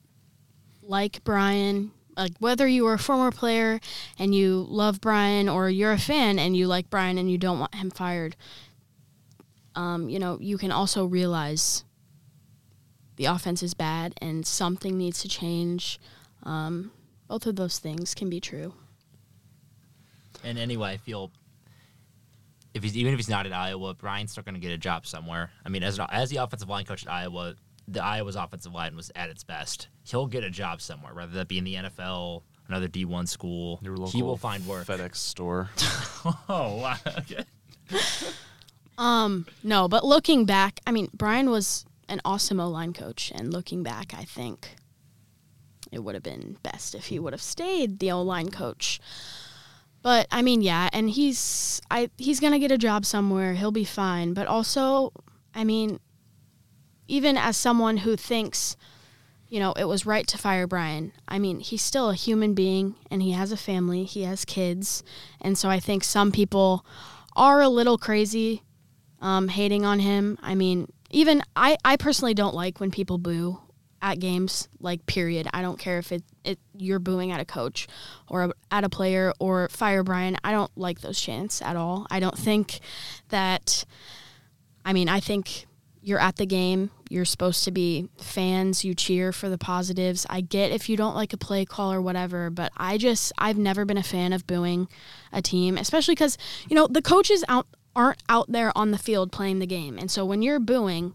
like 0.82 1.24
Brian, 1.24 1.92
like 2.16 2.32
whether 2.38 2.66
you 2.66 2.86
are 2.86 2.94
a 2.94 2.98
former 2.98 3.30
player 3.30 3.80
and 4.18 4.34
you 4.34 4.66
love 4.68 5.00
Brian 5.00 5.48
or 5.48 5.68
you're 5.68 5.92
a 5.92 5.98
fan 5.98 6.38
and 6.38 6.56
you 6.56 6.66
like 6.66 6.90
Brian 6.90 7.18
and 7.18 7.30
you 7.30 7.38
don't 7.38 7.58
want 7.58 7.74
him 7.74 7.90
fired. 7.90 8.36
Um, 9.74 10.08
you 10.08 10.18
know, 10.18 10.38
you 10.40 10.56
can 10.56 10.70
also 10.70 11.04
realize 11.04 11.84
the 13.16 13.26
offense 13.26 13.62
is 13.62 13.74
bad 13.74 14.14
and 14.20 14.46
something 14.46 14.96
needs 14.96 15.20
to 15.22 15.28
change. 15.28 15.98
Um, 16.42 16.92
both 17.28 17.46
of 17.46 17.56
those 17.56 17.78
things 17.78 18.14
can 18.14 18.30
be 18.30 18.40
true. 18.40 18.74
And 20.44 20.58
anyway, 20.58 20.90
I 20.90 20.96
feel 20.98 21.30
if 22.74 22.82
he's 22.82 22.96
even 22.96 23.12
if 23.12 23.18
he's 23.18 23.28
not 23.28 23.46
at 23.46 23.52
Iowa, 23.52 23.94
Brian's 23.94 24.32
still 24.32 24.42
going 24.42 24.54
to 24.54 24.60
get 24.60 24.72
a 24.72 24.78
job 24.78 25.06
somewhere. 25.06 25.50
I 25.64 25.68
mean, 25.68 25.82
as 25.82 25.98
an, 25.98 26.06
as 26.10 26.30
the 26.30 26.36
offensive 26.36 26.68
line 26.68 26.84
coach 26.84 27.06
at 27.06 27.12
Iowa, 27.12 27.54
the 27.86 28.02
Iowa's 28.02 28.36
offensive 28.36 28.72
line 28.74 28.96
was 28.96 29.10
at 29.14 29.30
its 29.30 29.44
best. 29.44 29.88
He'll 30.04 30.26
get 30.26 30.44
a 30.44 30.50
job 30.50 30.80
somewhere, 30.80 31.14
whether 31.14 31.32
that 31.32 31.48
be 31.48 31.58
in 31.58 31.64
the 31.64 31.74
NFL, 31.74 32.42
another 32.68 32.88
D 32.88 33.04
one 33.04 33.26
school. 33.26 33.78
your 33.82 33.96
local 33.96 34.12
he 34.12 34.22
will 34.22 34.36
find 34.36 34.66
work. 34.66 34.86
fedex 34.86 35.16
store 35.16 35.70
Oh, 36.48 36.76
wow. 36.76 36.96
Okay. 37.18 37.44
Um, 38.96 39.46
no, 39.62 39.88
but 39.88 40.04
looking 40.04 40.44
back, 40.44 40.80
I 40.86 40.92
mean, 40.92 41.08
Brian 41.12 41.50
was 41.50 41.84
an 42.08 42.20
awesome 42.24 42.60
O 42.60 42.68
line 42.68 42.92
coach, 42.92 43.32
and 43.34 43.52
looking 43.52 43.82
back, 43.82 44.14
I 44.16 44.24
think 44.24 44.76
it 45.90 46.00
would 46.00 46.14
have 46.14 46.22
been 46.22 46.56
best 46.62 46.94
if 46.94 47.06
he 47.06 47.18
would 47.18 47.32
have 47.32 47.42
stayed 47.42 47.98
the 47.98 48.12
O 48.12 48.22
line 48.22 48.50
coach. 48.50 49.00
But 50.02 50.26
I 50.30 50.42
mean, 50.42 50.60
yeah, 50.62 50.90
and 50.92 51.08
he's 51.10 51.80
I 51.90 52.10
he's 52.18 52.38
gonna 52.40 52.58
get 52.58 52.70
a 52.70 52.78
job 52.78 53.04
somewhere. 53.04 53.54
He'll 53.54 53.70
be 53.72 53.84
fine. 53.84 54.34
But 54.34 54.46
also, 54.46 55.12
I 55.54 55.64
mean, 55.64 55.98
even 57.08 57.36
as 57.36 57.56
someone 57.56 57.98
who 57.98 58.16
thinks, 58.16 58.76
you 59.48 59.60
know, 59.60 59.72
it 59.72 59.84
was 59.84 60.06
right 60.06 60.26
to 60.26 60.38
fire 60.38 60.66
Brian. 60.66 61.12
I 61.28 61.38
mean, 61.38 61.60
he's 61.60 61.82
still 61.82 62.10
a 62.10 62.14
human 62.14 62.54
being, 62.54 62.96
and 63.10 63.22
he 63.22 63.32
has 63.32 63.52
a 63.52 63.56
family. 63.56 64.04
He 64.04 64.22
has 64.22 64.44
kids, 64.44 65.02
and 65.40 65.56
so 65.56 65.68
I 65.68 65.80
think 65.80 66.04
some 66.04 66.32
people 66.32 66.84
are 67.36 67.60
a 67.60 67.68
little 67.68 67.98
crazy 67.98 68.62
um, 69.20 69.48
hating 69.48 69.84
on 69.84 70.00
him. 70.00 70.38
I 70.42 70.54
mean, 70.54 70.92
even 71.10 71.42
I, 71.56 71.76
I 71.84 71.96
personally 71.96 72.34
don't 72.34 72.54
like 72.54 72.80
when 72.80 72.90
people 72.90 73.18
boo 73.18 73.60
at 74.02 74.20
games. 74.20 74.68
Like, 74.80 75.06
period. 75.06 75.48
I 75.52 75.62
don't 75.62 75.78
care 75.78 75.98
if 75.98 76.12
it, 76.12 76.22
it 76.44 76.58
you're 76.76 76.98
booing 76.98 77.32
at 77.32 77.40
a 77.40 77.44
coach 77.44 77.88
or 78.28 78.52
at 78.70 78.84
a 78.84 78.88
player 78.88 79.32
or 79.38 79.68
fire 79.70 80.02
Brian. 80.02 80.36
I 80.44 80.52
don't 80.52 80.70
like 80.76 81.00
those 81.00 81.20
chants 81.20 81.62
at 81.62 81.76
all. 81.76 82.06
I 82.10 82.20
don't 82.20 82.36
think 82.36 82.80
that. 83.30 83.84
I 84.84 84.92
mean, 84.92 85.08
I 85.08 85.20
think 85.20 85.66
you're 86.04 86.18
at 86.18 86.36
the 86.36 86.44
game. 86.44 86.90
You're 87.08 87.24
supposed 87.24 87.64
to 87.64 87.70
be 87.70 88.08
fans. 88.18 88.84
You 88.84 88.94
cheer 88.94 89.32
for 89.32 89.48
the 89.48 89.56
positives. 89.56 90.26
I 90.28 90.42
get 90.42 90.70
if 90.70 90.88
you 90.88 90.98
don't 90.98 91.14
like 91.14 91.32
a 91.32 91.38
play 91.38 91.64
call 91.64 91.92
or 91.92 92.02
whatever, 92.02 92.50
but 92.50 92.72
I 92.76 92.98
just 92.98 93.32
I've 93.38 93.56
never 93.56 93.86
been 93.86 93.96
a 93.96 94.02
fan 94.02 94.34
of 94.34 94.46
booing 94.46 94.88
a 95.32 95.40
team, 95.40 95.78
especially 95.78 96.14
because 96.14 96.36
you 96.68 96.76
know 96.76 96.86
the 96.86 97.02
coaches 97.02 97.42
out 97.48 97.66
aren't 97.96 98.22
out 98.28 98.52
there 98.52 98.70
on 98.76 98.90
the 98.90 98.98
field 98.98 99.32
playing 99.32 99.60
the 99.60 99.66
game, 99.66 99.98
and 99.98 100.10
so 100.10 100.26
when 100.26 100.42
you're 100.42 100.60
booing, 100.60 101.14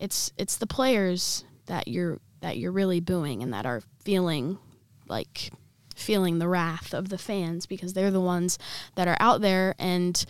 it's 0.00 0.32
it's 0.36 0.56
the 0.56 0.66
players 0.66 1.44
that 1.66 1.86
you're 1.86 2.18
that 2.40 2.58
you're 2.58 2.72
really 2.72 3.00
booing 3.00 3.42
and 3.42 3.54
that 3.54 3.64
are 3.64 3.80
feeling 4.04 4.58
like 5.06 5.52
feeling 5.94 6.40
the 6.40 6.48
wrath 6.48 6.92
of 6.92 7.08
the 7.08 7.18
fans 7.18 7.66
because 7.66 7.92
they're 7.92 8.10
the 8.10 8.20
ones 8.20 8.58
that 8.96 9.06
are 9.06 9.16
out 9.20 9.40
there 9.40 9.76
and 9.78 10.26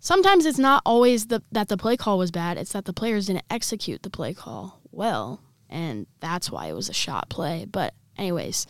sometimes 0.00 0.46
it's 0.46 0.58
not 0.58 0.82
always 0.84 1.26
the 1.26 1.42
that 1.52 1.68
the 1.68 1.76
play 1.76 1.96
call 1.96 2.18
was 2.18 2.30
bad 2.30 2.58
it's 2.58 2.72
that 2.72 2.86
the 2.86 2.92
players 2.92 3.26
didn't 3.26 3.44
execute 3.50 4.02
the 4.02 4.10
play 4.10 4.34
call 4.34 4.80
well 4.90 5.40
and 5.68 6.06
that's 6.18 6.50
why 6.50 6.66
it 6.66 6.72
was 6.72 6.88
a 6.88 6.94
shot 6.94 7.28
play 7.28 7.66
but 7.70 7.94
anyways 8.16 8.66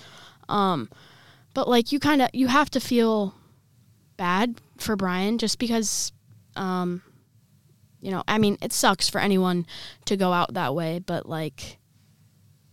um 0.48 0.90
but 1.54 1.68
like 1.68 1.92
you 1.92 1.98
kind 1.98 2.20
of 2.20 2.28
you 2.32 2.48
have 2.48 2.70
to 2.70 2.80
feel 2.80 3.34
bad 4.16 4.60
for 4.76 4.96
Brian 4.96 5.38
just 5.38 5.58
because 5.58 6.12
um 6.56 7.00
you 8.00 8.10
know 8.10 8.22
I 8.28 8.38
mean 8.38 8.58
it 8.60 8.72
sucks 8.72 9.08
for 9.08 9.20
anyone 9.20 9.66
to 10.06 10.16
go 10.16 10.32
out 10.32 10.54
that 10.54 10.74
way 10.74 10.98
but 10.98 11.26
like 11.26 11.78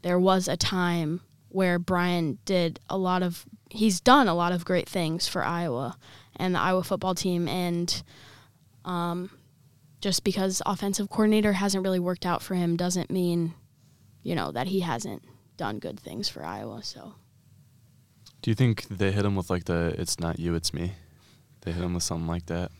there 0.02 0.20
was 0.20 0.48
a 0.48 0.58
time 0.58 1.22
where 1.50 1.80
Brian 1.80 2.40
did 2.46 2.80
a 2.90 2.98
lot 2.98 3.24
of 3.24 3.46
he's 3.70 4.02
done 4.02 4.28
a 4.28 4.36
lot 4.36 4.52
of 4.52 4.66
great 4.66 4.90
things 4.90 5.28
for 5.28 5.44
Iowa 5.44 5.98
and 6.36 6.56
the 6.56 6.60
Iowa 6.60 6.84
football 6.84 7.16
team 7.16 7.48
and 7.48 8.04
um, 8.88 9.30
just 10.02 10.24
because 10.24 10.62
offensive 10.66 11.10
coordinator 11.10 11.54
hasn't 11.54 11.84
really 11.84 12.00
worked 12.00 12.26
out 12.26 12.42
for 12.42 12.56
him 12.56 12.76
doesn't 12.76 13.12
mean 13.12 13.54
you 14.24 14.34
know 14.34 14.52
that 14.52 14.68
he 14.68 14.80
hasn't 14.80 15.24
done 15.58 15.78
good 15.80 16.00
things 16.00 16.28
for 16.30 16.44
Iowa 16.44 16.82
so 16.84 17.14
Do 18.42 18.50
you 18.52 18.56
think 18.56 18.88
they 18.88 19.12
hit 19.12 19.26
him 19.26 19.36
with 19.36 19.50
like 19.50 19.66
the 19.66 19.94
"It's 19.98 20.20
not 20.20 20.40
you, 20.40 20.56
it's 20.56 20.74
me"? 20.74 20.94
They 21.62 21.72
hit 21.72 21.84
him 21.84 21.94
with 21.94 22.04
something 22.04 22.28
like 22.28 22.46
that. 22.48 22.72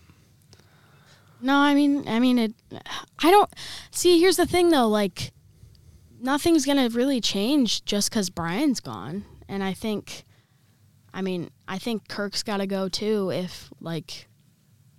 no 1.42 1.56
I 1.56 1.74
mean 1.74 2.08
I 2.08 2.20
mean 2.20 2.38
it 2.40 2.54
I 3.20 3.32
don't 3.32 3.50
see 3.92 4.20
here's 4.20 4.38
the 4.38 4.46
thing 4.46 4.70
though 4.70 4.88
like 4.88 5.32
nothing's 6.20 6.66
going 6.66 6.78
to 6.90 6.96
really 6.98 7.20
change 7.22 7.84
just 7.86 8.12
cuz 8.12 8.30
Brian's 8.30 8.80
gone 8.80 9.26
and 9.48 9.64
I 9.64 9.74
think 9.74 10.24
I 11.14 11.22
mean 11.22 11.50
I 11.68 11.78
think 11.80 12.08
Kirk's 12.08 12.44
got 12.44 12.58
to 12.58 12.68
go 12.68 12.88
too 12.90 13.32
if 13.32 13.70
like 13.82 14.28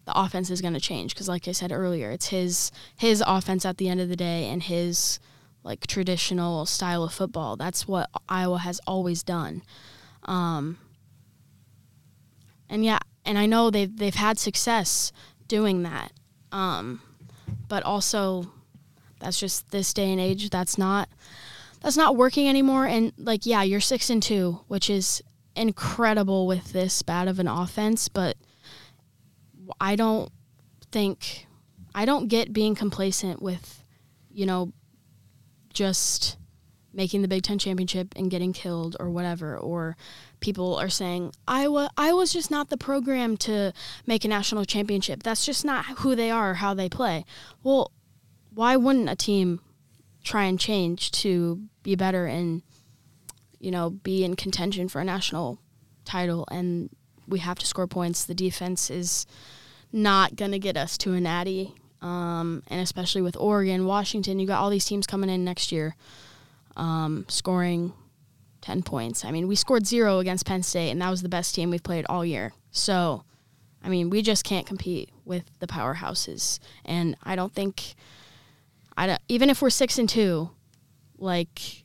the 0.09 0.19
offense 0.19 0.49
is 0.49 0.63
going 0.63 0.73
to 0.73 0.81
change 0.81 1.15
because 1.15 1.29
like 1.29 1.47
i 1.47 1.53
said 1.53 1.71
earlier 1.71 2.11
it's 2.11 2.29
his 2.29 2.73
his 2.97 3.23
offense 3.27 3.67
at 3.67 3.77
the 3.77 3.91
end 3.91 4.01
of 4.01 4.09
the 4.09 4.17
day 4.17 4.47
and 4.47 4.63
his 4.63 5.21
like 5.69 5.87
traditional 5.87 6.65
style 6.65 7.05
of 7.05 7.13
football. 7.13 7.55
That's 7.57 7.87
what 7.87 8.09
iowa 8.27 8.59
has 8.59 8.81
always 8.87 9.23
done. 9.23 9.63
Um, 10.25 10.79
and 12.71 12.85
yeah 12.85 13.01
and 13.27 13.39
i 13.39 13.45
know 13.45 13.71
they've, 13.71 13.95
they've 13.95 14.15
had 14.15 14.39
success 14.39 15.13
doing 15.47 15.83
that. 15.83 16.13
Um, 16.53 17.03
but 17.69 17.83
also 17.83 18.51
that's 19.21 19.39
just 19.39 19.71
this 19.71 19.93
day 19.93 20.11
and 20.11 20.21
age 20.21 20.49
that's 20.49 20.79
not 20.79 21.11
that's 21.83 21.99
not 21.99 22.17
working 22.17 22.49
anymore. 22.49 22.87
And 22.87 23.13
like 23.19 23.45
yeah 23.45 23.63
you're 23.63 23.81
six 23.81 24.09
and 24.09 24.23
two 24.23 24.61
which 24.69 24.89
is 24.89 25.23
incredible 25.55 26.47
with 26.47 26.73
this 26.73 27.03
bad 27.03 27.29
of 27.29 27.39
an 27.41 27.49
offense 27.49 28.09
but 28.09 28.37
I 29.81 29.97
don't 29.97 30.31
think 30.91 31.47
I 31.95 32.05
don't 32.05 32.29
get 32.29 32.53
being 32.53 32.75
complacent 32.75 33.43
with, 33.43 33.85
you 34.31 34.47
know, 34.47 34.73
just 35.73 36.37
making 36.93 37.23
the 37.23 37.29
Big 37.29 37.43
Ten 37.43 37.59
championship 37.59 38.15
and 38.17 38.31
getting 38.31 38.53
killed 38.53 38.97
or 38.99 39.11
whatever. 39.11 39.57
Or 39.57 39.97
people 40.41 40.77
are 40.77 40.89
saying 40.89 41.33
Iowa 41.47 41.91
Iowa's 41.97 42.33
just 42.33 42.51
not 42.51 42.71
the 42.71 42.77
program 42.77 43.37
to 43.39 43.73
make 44.07 44.25
a 44.25 44.29
national 44.29 44.65
championship. 44.65 45.23
That's 45.23 45.45
just 45.45 45.65
not 45.65 45.85
who 45.99 46.15
they 46.15 46.31
are 46.31 46.51
or 46.51 46.55
how 46.55 46.75
they 46.75 46.89
play. 46.89 47.25
Well, 47.63 47.93
why 48.55 48.77
wouldn't 48.77 49.09
a 49.09 49.17
team 49.17 49.61
try 50.25 50.45
and 50.45 50.59
change 50.59 51.11
to 51.11 51.63
be 51.83 51.95
better 51.95 52.27
and 52.27 52.63
you 53.61 53.71
know 53.71 53.91
be 53.91 54.25
in 54.25 54.37
contention 54.37 54.89
for 54.89 55.01
a 55.01 55.05
national 55.05 55.59
title 56.05 56.47
and 56.51 56.91
we 57.29 57.41
have 57.41 57.59
to 57.59 57.67
score 57.67 57.87
points. 57.87 58.25
The 58.25 58.35
defense 58.35 58.91
is 58.91 59.27
not 59.93 60.37
going 60.37 60.53
to 60.53 60.59
get 60.59 60.77
us 60.77 60.99
to 60.99 61.13
a 61.15 61.21
natty. 61.21 61.75
Um, 62.01 62.63
and 62.69 62.81
especially 62.81 63.23
with 63.23 63.37
Oregon, 63.37 63.85
Washington, 63.85 64.39
you 64.39 64.47
got 64.47 64.61
all 64.61 64.71
these 64.71 64.85
teams 64.85 65.07
coming 65.07 65.31
in 65.31 65.45
next 65.45 65.73
year 65.73 65.97
um, 66.79 67.27
scoring 67.29 67.93
10 68.63 68.83
points. 68.83 69.25
I 69.25 69.31
mean, 69.31 69.49
we 69.49 69.57
scored 69.57 69.87
zero 69.87 70.19
against 70.21 70.47
Penn 70.47 70.63
State, 70.63 70.91
and 70.91 71.03
that 71.03 71.11
was 71.11 71.23
the 71.23 71.29
best 71.29 71.55
team 71.55 71.71
we've 71.71 71.83
played 71.83 72.07
all 72.09 72.25
year. 72.25 72.53
So, 72.71 73.25
I 73.83 73.89
mean, 73.89 74.11
we 74.11 74.23
just 74.23 74.45
can't 74.45 74.67
compete 74.67 75.11
with 75.25 75.45
the 75.59 75.67
powerhouses. 75.67 76.59
And 76.85 77.17
I 77.23 77.37
don't 77.37 77.53
think, 77.53 77.95
I 78.97 79.07
don't, 79.07 79.21
even 79.29 79.51
if 79.51 79.61
we're 79.61 79.71
six 79.71 79.99
and 79.99 80.09
two, 80.09 80.51
like 81.19 81.85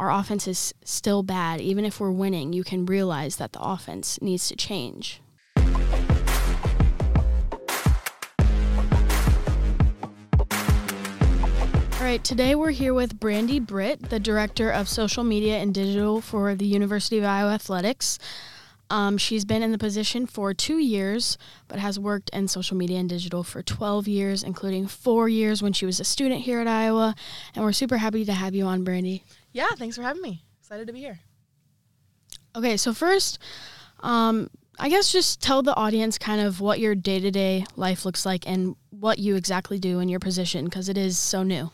our 0.00 0.10
offense 0.10 0.48
is 0.48 0.72
still 0.82 1.22
bad. 1.22 1.60
Even 1.60 1.84
if 1.84 2.00
we're 2.00 2.10
winning, 2.10 2.54
you 2.54 2.64
can 2.64 2.86
realize 2.86 3.36
that 3.36 3.52
the 3.52 3.60
offense 3.60 4.18
needs 4.22 4.48
to 4.48 4.56
change. 4.56 5.20
All 11.98 12.06
right, 12.06 12.24
today 12.24 12.54
we're 12.54 12.70
here 12.70 12.94
with 12.94 13.20
Brandee 13.20 13.60
Britt, 13.60 14.08
the 14.08 14.18
Director 14.18 14.70
of 14.70 14.88
Social 14.88 15.22
Media 15.22 15.58
and 15.58 15.74
Digital 15.74 16.22
for 16.22 16.54
the 16.54 16.64
University 16.64 17.18
of 17.18 17.24
Iowa 17.24 17.52
Athletics. 17.52 18.18
Um, 18.90 19.16
she's 19.16 19.44
been 19.44 19.62
in 19.62 19.70
the 19.70 19.78
position 19.78 20.26
for 20.26 20.52
two 20.52 20.78
years, 20.78 21.38
but 21.68 21.78
has 21.78 21.98
worked 21.98 22.28
in 22.30 22.48
social 22.48 22.76
media 22.76 22.98
and 22.98 23.08
digital 23.08 23.44
for 23.44 23.62
12 23.62 24.08
years, 24.08 24.42
including 24.42 24.88
four 24.88 25.28
years 25.28 25.62
when 25.62 25.72
she 25.72 25.86
was 25.86 26.00
a 26.00 26.04
student 26.04 26.42
here 26.42 26.60
at 26.60 26.66
Iowa. 26.66 27.14
And 27.54 27.64
we're 27.64 27.72
super 27.72 27.98
happy 27.98 28.24
to 28.24 28.32
have 28.32 28.54
you 28.54 28.64
on, 28.64 28.82
Brandee. 28.82 29.22
Yeah, 29.52 29.68
thanks 29.76 29.96
for 29.96 30.02
having 30.02 30.22
me. 30.22 30.42
Excited 30.60 30.88
to 30.88 30.92
be 30.92 30.98
here. 30.98 31.20
Okay, 32.56 32.76
so 32.76 32.92
first, 32.92 33.38
um, 34.00 34.50
I 34.78 34.88
guess 34.88 35.12
just 35.12 35.40
tell 35.40 35.62
the 35.62 35.76
audience 35.76 36.18
kind 36.18 36.40
of 36.40 36.60
what 36.60 36.80
your 36.80 36.94
day 36.94 37.20
to 37.20 37.30
day 37.30 37.66
life 37.76 38.04
looks 38.04 38.26
like 38.26 38.48
and 38.48 38.74
what 38.90 39.18
you 39.18 39.36
exactly 39.36 39.78
do 39.78 40.00
in 40.00 40.08
your 40.08 40.20
position 40.20 40.64
because 40.64 40.88
it 40.88 40.98
is 40.98 41.16
so 41.16 41.42
new. 41.44 41.70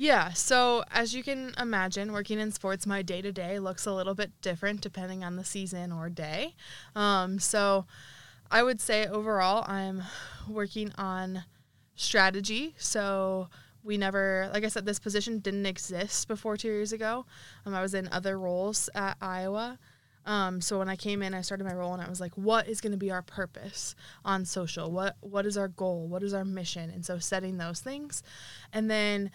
Yeah, 0.00 0.32
so 0.32 0.84
as 0.92 1.12
you 1.12 1.24
can 1.24 1.52
imagine, 1.58 2.12
working 2.12 2.38
in 2.38 2.52
sports, 2.52 2.86
my 2.86 3.02
day 3.02 3.20
to 3.20 3.32
day 3.32 3.58
looks 3.58 3.84
a 3.84 3.92
little 3.92 4.14
bit 4.14 4.30
different 4.42 4.80
depending 4.80 5.24
on 5.24 5.34
the 5.34 5.42
season 5.42 5.90
or 5.90 6.08
day. 6.08 6.54
Um, 6.94 7.40
so 7.40 7.84
I 8.48 8.62
would 8.62 8.80
say 8.80 9.08
overall, 9.08 9.64
I'm 9.66 10.04
working 10.48 10.92
on 10.96 11.42
strategy. 11.96 12.76
So 12.78 13.48
we 13.82 13.98
never, 13.98 14.48
like 14.54 14.62
I 14.62 14.68
said, 14.68 14.86
this 14.86 15.00
position 15.00 15.40
didn't 15.40 15.66
exist 15.66 16.28
before 16.28 16.56
two 16.56 16.68
years 16.68 16.92
ago. 16.92 17.26
Um, 17.66 17.74
I 17.74 17.82
was 17.82 17.92
in 17.92 18.08
other 18.12 18.38
roles 18.38 18.88
at 18.94 19.16
Iowa. 19.20 19.80
Um, 20.26 20.60
so 20.60 20.78
when 20.78 20.88
I 20.88 20.94
came 20.94 21.24
in, 21.24 21.34
I 21.34 21.40
started 21.40 21.64
my 21.64 21.74
role 21.74 21.92
and 21.92 22.02
I 22.02 22.08
was 22.08 22.20
like, 22.20 22.34
what 22.36 22.68
is 22.68 22.80
going 22.80 22.92
to 22.92 22.98
be 22.98 23.10
our 23.10 23.22
purpose 23.22 23.96
on 24.24 24.44
social? 24.44 24.92
What 24.92 25.16
what 25.20 25.44
is 25.44 25.56
our 25.56 25.68
goal? 25.68 26.06
What 26.06 26.22
is 26.22 26.34
our 26.34 26.44
mission? 26.44 26.88
And 26.88 27.04
so 27.04 27.18
setting 27.18 27.56
those 27.56 27.80
things, 27.80 28.22
and 28.72 28.88
then 28.88 29.32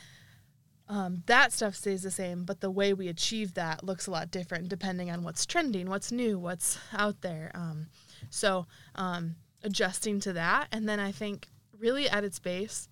um, 0.90 1.24
that 1.28 1.52
stuff 1.54 1.76
stays 1.76 2.04
the 2.04 2.12
same, 2.12 2.44
but 2.44 2.60
the 2.60 2.72
way 2.72 2.94
we 2.94 3.08
achieve 3.08 3.54
that 3.54 3.84
looks 3.84 4.08
a 4.08 4.12
lot 4.12 4.32
different 4.32 4.68
depending 4.70 5.10
on 5.10 5.24
what's 5.24 5.46
trending, 5.46 5.90
what's 5.90 6.12
new, 6.12 6.38
what's 6.38 6.78
out 6.92 7.22
there. 7.22 7.52
Um, 7.54 7.88
so 8.30 8.68
um, 8.96 9.36
adjusting 9.64 10.20
to 10.22 10.34
that, 10.34 10.68
and 10.72 10.88
then 10.88 11.00
I 11.00 11.12
think 11.12 11.48
really 11.78 12.10
at 12.10 12.24
its 12.24 12.40
base, 12.40 12.90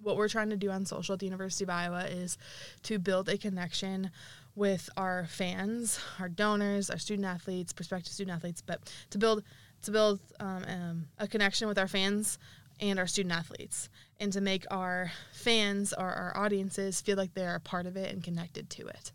what 0.00 0.16
we're 0.16 0.28
trying 0.28 0.50
to 0.50 0.56
do 0.56 0.70
on 0.70 0.86
social 0.86 1.14
at 1.14 1.18
the 1.18 1.26
University 1.26 1.64
of 1.64 1.70
Iowa 1.70 2.04
is 2.04 2.38
to 2.84 2.98
build 2.98 3.28
a 3.28 3.36
connection 3.36 4.10
with 4.54 4.88
our 4.96 5.26
fans, 5.26 6.00
our 6.20 6.28
donors, 6.28 6.88
our 6.90 6.98
student 6.98 7.26
athletes, 7.26 7.72
prospective 7.72 8.12
student 8.12 8.36
athletes, 8.36 8.60
but 8.60 8.92
to 9.10 9.18
build 9.18 9.42
to 9.82 9.90
build 9.92 10.20
um, 10.40 10.64
um, 10.66 11.08
a 11.18 11.28
connection 11.28 11.68
with 11.68 11.78
our 11.78 11.86
fans 11.86 12.38
and 12.80 12.98
our 12.98 13.06
student 13.06 13.34
athletes, 13.34 13.88
and 14.20 14.32
to 14.32 14.40
make 14.40 14.64
our 14.70 15.12
fans 15.32 15.92
or 15.92 16.06
our 16.06 16.36
audiences 16.36 17.00
feel 17.00 17.16
like 17.16 17.34
they're 17.34 17.56
a 17.56 17.60
part 17.60 17.86
of 17.86 17.96
it 17.96 18.12
and 18.12 18.22
connected 18.22 18.70
to 18.70 18.86
it. 18.86 19.12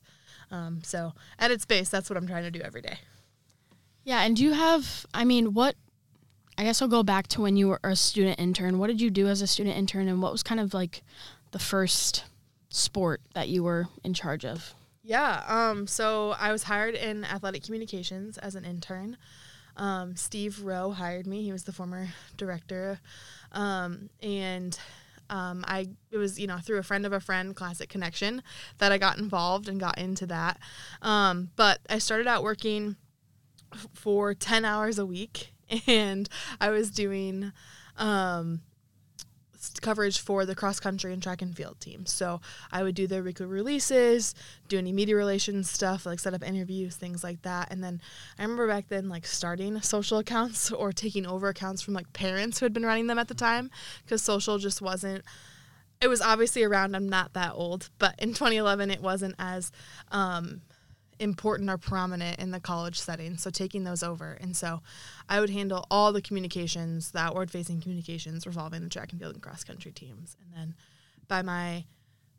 Um, 0.52 0.82
so 0.84 1.14
at 1.40 1.52
its 1.52 1.66
base, 1.66 1.90
that's 1.90 2.10
what 2.10 2.18
I'm 2.18 2.28
trying 2.28 2.44
to 2.44 2.52
do 2.52 2.62
every 2.62 2.82
day. 2.82 3.00
Yeah, 4.04 4.22
and 4.22 4.36
do 4.36 4.44
you 4.44 4.52
have, 4.52 5.06
I 5.14 5.24
mean, 5.24 5.54
what, 5.54 5.76
I 6.58 6.64
guess 6.64 6.82
I'll 6.82 6.88
go 6.88 7.04
back 7.04 7.28
to 7.30 7.42
when 7.42 7.56
you 7.56 7.70
were 7.70 7.80
a 7.84 7.96
student 7.96 8.40
intern. 8.40 8.78
What 8.78 8.88
did 8.88 9.02
you 9.02 9.10
do 9.10 9.28
as 9.28 9.42
a 9.42 9.48
student 9.48 9.78
intern, 9.78 10.08
and 10.08 10.22
what 10.22 10.32
was 10.32 10.44
kind 10.44 10.60
of 10.60 10.74
like 10.74 11.02
the 11.52 11.60
first 11.60 12.26
sport 12.70 13.22
that 13.34 13.50
you 13.50 13.64
were 13.64 13.88
in 14.04 14.14
charge 14.14 14.46
of? 14.46 14.76
Yeah. 15.04 15.44
Um, 15.48 15.88
so 15.88 16.36
I 16.40 16.52
was 16.52 16.64
hired 16.64 16.96
in 16.96 17.26
athletic 17.26 17.64
communications 17.64 18.38
as 18.38 18.56
an 18.56 18.66
intern. 18.66 19.18
Um, 19.76 20.16
Steve 20.16 20.62
Roe 20.62 20.92
hired 20.92 21.26
me. 21.28 21.44
He 21.44 21.52
was 21.52 21.64
the 21.64 21.72
former 21.72 22.10
director, 22.38 23.00
um, 23.52 24.10
and 24.22 24.78
um, 25.30 25.64
I 25.68 25.88
it 26.12 26.18
was 26.18 26.40
you 26.40 26.48
know 26.48 26.58
through 26.58 26.78
a 26.78 26.84
friend 26.84 27.06
of 27.06 27.14
a 27.14 27.20
friend, 27.20 27.56
classic 27.56 27.90
connection, 27.90 28.44
that 28.78 28.92
I 28.92 28.98
got 28.98 29.18
involved 29.18 29.68
and 29.68 29.80
got 29.80 29.98
into 29.98 30.26
that. 30.28 30.60
Um, 31.02 31.50
but 31.56 31.80
I 31.90 31.98
started 31.98 32.28
out 32.28 32.44
working 32.44 32.96
f- 33.74 33.88
for 33.94 34.34
ten 34.34 34.66
hours 34.66 35.00
a 35.00 35.06
week, 35.06 35.54
and 35.88 36.30
I 36.62 36.70
was 36.70 36.92
doing 36.92 37.52
um, 37.98 38.62
coverage 39.82 40.20
for 40.20 40.46
the 40.46 40.56
cross 40.56 40.80
country 40.80 41.14
and 41.14 41.22
track 41.22 41.42
and 41.42 41.56
field 41.56 41.80
teams. 41.80 42.12
So 42.12 42.42
I 42.72 42.84
would 42.84 42.96
do 42.96 43.08
their 43.08 43.24
weekly 43.24 43.46
releases, 43.46 44.36
do 44.68 44.78
any 44.78 44.92
media 44.92 45.16
relations 45.16 45.70
stuff, 45.70 46.06
like 46.06 46.20
set 46.20 46.34
up 46.34 46.44
interviews, 46.44 46.96
things 46.96 47.24
like 47.24 47.42
that. 47.44 47.72
And 47.72 47.84
then 47.84 48.02
I 48.38 48.44
remember 48.44 48.68
back 48.68 48.90
then, 48.90 49.10
like 49.10 49.26
starting 49.26 49.80
social 49.82 50.18
accounts 50.18 50.72
or 50.72 50.92
taking 50.92 51.26
over 51.26 51.50
accounts 51.50 51.82
from 51.82 51.94
like 51.94 52.12
parents 52.14 52.60
who 52.60 52.66
had 52.66 52.74
been 52.74 52.86
running 52.86 53.08
them 53.08 53.20
at 53.20 53.28
the 53.28 53.34
time 53.34 53.70
because 54.04 54.22
social 54.22 54.58
just 54.58 54.82
wasn't. 54.82 55.24
It 56.02 56.08
was 56.08 56.22
obviously 56.22 56.64
around. 56.64 56.96
I'm 56.96 57.08
not 57.08 57.34
that 57.34 57.54
old, 57.54 57.90
but 57.98 58.16
in 58.20 58.30
2011, 58.30 58.92
it 58.92 59.02
wasn't 59.02 59.36
as 59.40 59.72
um, 60.12 60.62
important 61.24 61.70
or 61.70 61.78
prominent 61.78 62.40
in 62.40 62.52
the 62.52 62.60
college 62.60 63.00
setting. 63.00 63.38
So 63.38 63.50
taking 63.50 63.84
those 63.84 64.04
over. 64.04 64.34
And 64.40 64.56
so 64.56 64.82
I 65.28 65.40
would 65.40 65.50
handle 65.50 65.88
all 65.90 66.14
the 66.14 66.22
communications, 66.22 67.12
the 67.12 67.20
outward 67.20 67.50
facing 67.50 67.82
communications 67.82 68.46
revolving 68.46 68.84
the 68.84 68.90
track 68.90 69.12
and 69.12 69.20
field 69.20 69.34
and 69.34 69.44
cross 69.44 69.64
country 69.64 69.92
teams. 69.92 70.38
And 70.42 70.54
then 70.56 70.76
by 71.28 71.42
my 71.42 71.86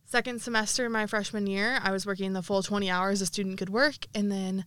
second 0.05 0.41
semester, 0.41 0.89
my 0.89 1.07
freshman 1.07 1.47
year, 1.47 1.81
I 1.83 1.91
was 1.91 2.07
working 2.07 2.33
the 2.33 2.43
full 2.43 2.63
20 2.63 2.91
hours 2.91 3.21
a 3.21 3.27
student 3.27 3.59
could 3.59 3.71
work. 3.71 4.07
And 4.15 4.31
then 4.31 4.65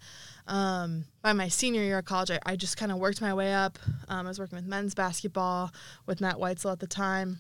um, 0.48 1.06
by 1.22 1.34
my 1.34 1.48
senior 1.48 1.82
year 1.82 2.00
of 2.00 2.06
college, 2.06 2.32
I, 2.32 2.40
I 2.46 2.56
just 2.56 2.78
kind 2.78 2.92
of 2.92 2.98
worked 2.98 3.22
my 3.22 3.34
way 3.34 3.54
up. 3.54 3.80
Um, 4.10 4.26
I 4.26 4.30
was 4.30 4.40
working 4.40 4.58
with 4.58 4.66
men's 4.66 4.96
basketball 4.96 5.72
with 6.06 6.22
Matt 6.22 6.36
Weitzel 6.36 6.72
at 6.72 6.80
the 6.80 6.88
time. 6.88 7.40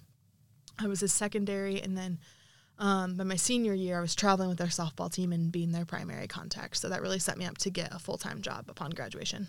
I 0.80 0.88
was 0.88 1.00
his 1.00 1.12
secondary. 1.12 1.82
And 1.82 1.98
then 1.98 2.20
um, 2.80 3.16
by 3.16 3.24
my 3.24 3.36
senior 3.36 3.74
year, 3.74 3.98
I 3.98 4.02
was 4.02 4.16
traveling 4.16 4.50
with 4.50 4.58
their 4.58 4.68
softball 4.68 5.12
team 5.12 5.32
and 5.32 5.52
being 5.52 5.72
their 5.72 5.86
primary 5.86 6.28
contact. 6.28 6.78
So 6.78 6.90
that 6.90 7.02
really 7.02 7.20
set 7.20 7.38
me 7.38 7.46
up 7.46 7.58
to 7.60 7.70
get 7.70 7.94
a 7.94 8.00
full 8.00 8.18
time 8.18 8.42
job 8.42 8.66
upon 8.70 8.92
graduation. 8.92 9.48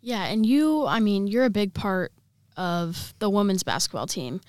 Yeah, 0.00 0.24
and 0.24 0.46
you, 0.46 0.86
I 0.86 1.00
mean, 1.00 1.26
you're 1.26 1.44
a 1.44 1.50
big 1.50 1.74
part 1.74 2.12
of 2.56 3.14
the 3.18 3.28
women's 3.28 3.62
basketball 3.62 4.06
team. 4.06 4.40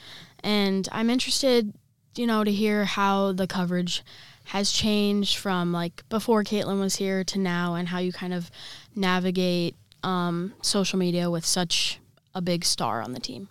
And 0.43 0.87
I'm 0.91 1.09
interested, 1.09 1.73
you 2.15 2.27
know, 2.27 2.43
to 2.43 2.51
hear 2.51 2.85
how 2.85 3.33
the 3.33 3.47
coverage 3.47 4.03
has 4.45 4.71
changed 4.71 5.37
from 5.37 5.71
like 5.71 6.03
before 6.09 6.43
Caitlin 6.43 6.79
was 6.79 6.95
here 6.95 7.23
to 7.23 7.37
now 7.37 7.75
and 7.75 7.87
how 7.87 7.99
you 7.99 8.11
kind 8.11 8.33
of 8.33 8.49
navigate 8.95 9.75
um, 10.01 10.53
social 10.61 10.97
media 10.97 11.29
with 11.29 11.45
such 11.45 11.99
a 12.33 12.41
big 12.41 12.65
star 12.65 13.01
on 13.01 13.13
the 13.13 13.19
team. 13.19 13.49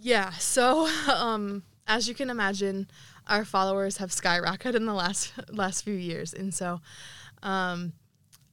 Yeah. 0.00 0.30
So, 0.32 0.88
um, 1.14 1.62
as 1.86 2.08
you 2.08 2.14
can 2.14 2.30
imagine, 2.30 2.88
our 3.26 3.44
followers 3.44 3.98
have 3.98 4.10
skyrocketed 4.10 4.74
in 4.74 4.86
the 4.86 4.94
last 4.94 5.32
last 5.52 5.82
few 5.84 5.94
years, 5.94 6.32
and 6.32 6.52
so 6.52 6.80
um, 7.42 7.92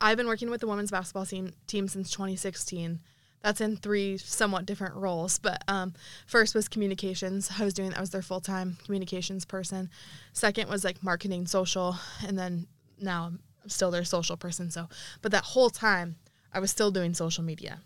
I've 0.02 0.18
been 0.18 0.28
working 0.28 0.50
with 0.50 0.62
the 0.62 0.68
women's 0.68 0.92
basketball 0.92 1.26
team 1.26 1.54
team 1.68 1.88
since 1.88 2.12
2016. 2.12 3.00
That's 3.42 3.62
in 3.62 3.78
three 3.78 4.18
somewhat 4.18 4.66
different 4.66 4.96
roles, 4.96 5.40
but 5.40 5.64
um, 5.70 5.94
first 6.28 6.54
was 6.54 6.68
communications. 6.68 7.50
I 7.58 7.64
was 7.64 7.74
doing 7.74 7.94
I 7.94 8.02
was 8.02 8.10
their 8.10 8.22
full 8.22 8.42
time 8.42 8.78
communications 8.84 9.46
person. 9.46 9.90
Second 10.34 10.70
was 10.70 10.84
like 10.84 11.02
marketing, 11.02 11.48
social, 11.48 11.96
and 12.26 12.38
then 12.38 12.68
now 13.00 13.32
I'm 13.64 13.70
still 13.70 13.92
their 13.92 14.04
social 14.04 14.36
person. 14.36 14.72
So, 14.72 14.90
but 15.22 15.32
that 15.32 15.44
whole 15.44 15.70
time 15.70 16.18
I 16.54 16.60
was 16.60 16.72
still 16.72 16.92
doing 16.92 17.14
social 17.14 17.44
media. 17.44 17.80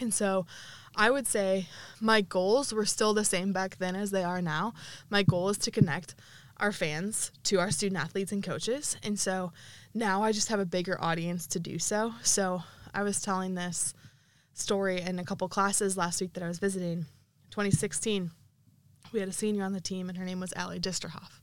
And 0.00 0.12
so 0.12 0.46
I 0.96 1.10
would 1.10 1.26
say 1.26 1.66
my 2.00 2.20
goals 2.20 2.72
were 2.72 2.86
still 2.86 3.14
the 3.14 3.24
same 3.24 3.52
back 3.52 3.78
then 3.78 3.96
as 3.96 4.10
they 4.10 4.22
are 4.22 4.40
now. 4.40 4.74
My 5.10 5.22
goal 5.22 5.48
is 5.48 5.58
to 5.58 5.70
connect 5.70 6.14
our 6.58 6.72
fans 6.72 7.32
to 7.44 7.58
our 7.58 7.70
student 7.70 8.00
athletes 8.00 8.32
and 8.32 8.42
coaches. 8.42 8.96
And 9.02 9.18
so 9.18 9.52
now 9.92 10.22
I 10.22 10.32
just 10.32 10.48
have 10.48 10.60
a 10.60 10.66
bigger 10.66 10.96
audience 11.02 11.46
to 11.48 11.58
do 11.58 11.78
so. 11.78 12.14
So 12.22 12.62
I 12.92 13.02
was 13.02 13.20
telling 13.20 13.54
this 13.54 13.92
story 14.52 15.00
in 15.00 15.18
a 15.18 15.24
couple 15.24 15.48
classes 15.48 15.96
last 15.96 16.20
week 16.20 16.32
that 16.34 16.44
I 16.44 16.48
was 16.48 16.58
visiting. 16.58 17.06
2016, 17.50 18.30
we 19.12 19.20
had 19.20 19.28
a 19.28 19.32
senior 19.32 19.64
on 19.64 19.72
the 19.72 19.80
team, 19.80 20.08
and 20.08 20.16
her 20.18 20.24
name 20.24 20.40
was 20.40 20.52
Ally 20.54 20.78
Disterhoft. 20.78 21.40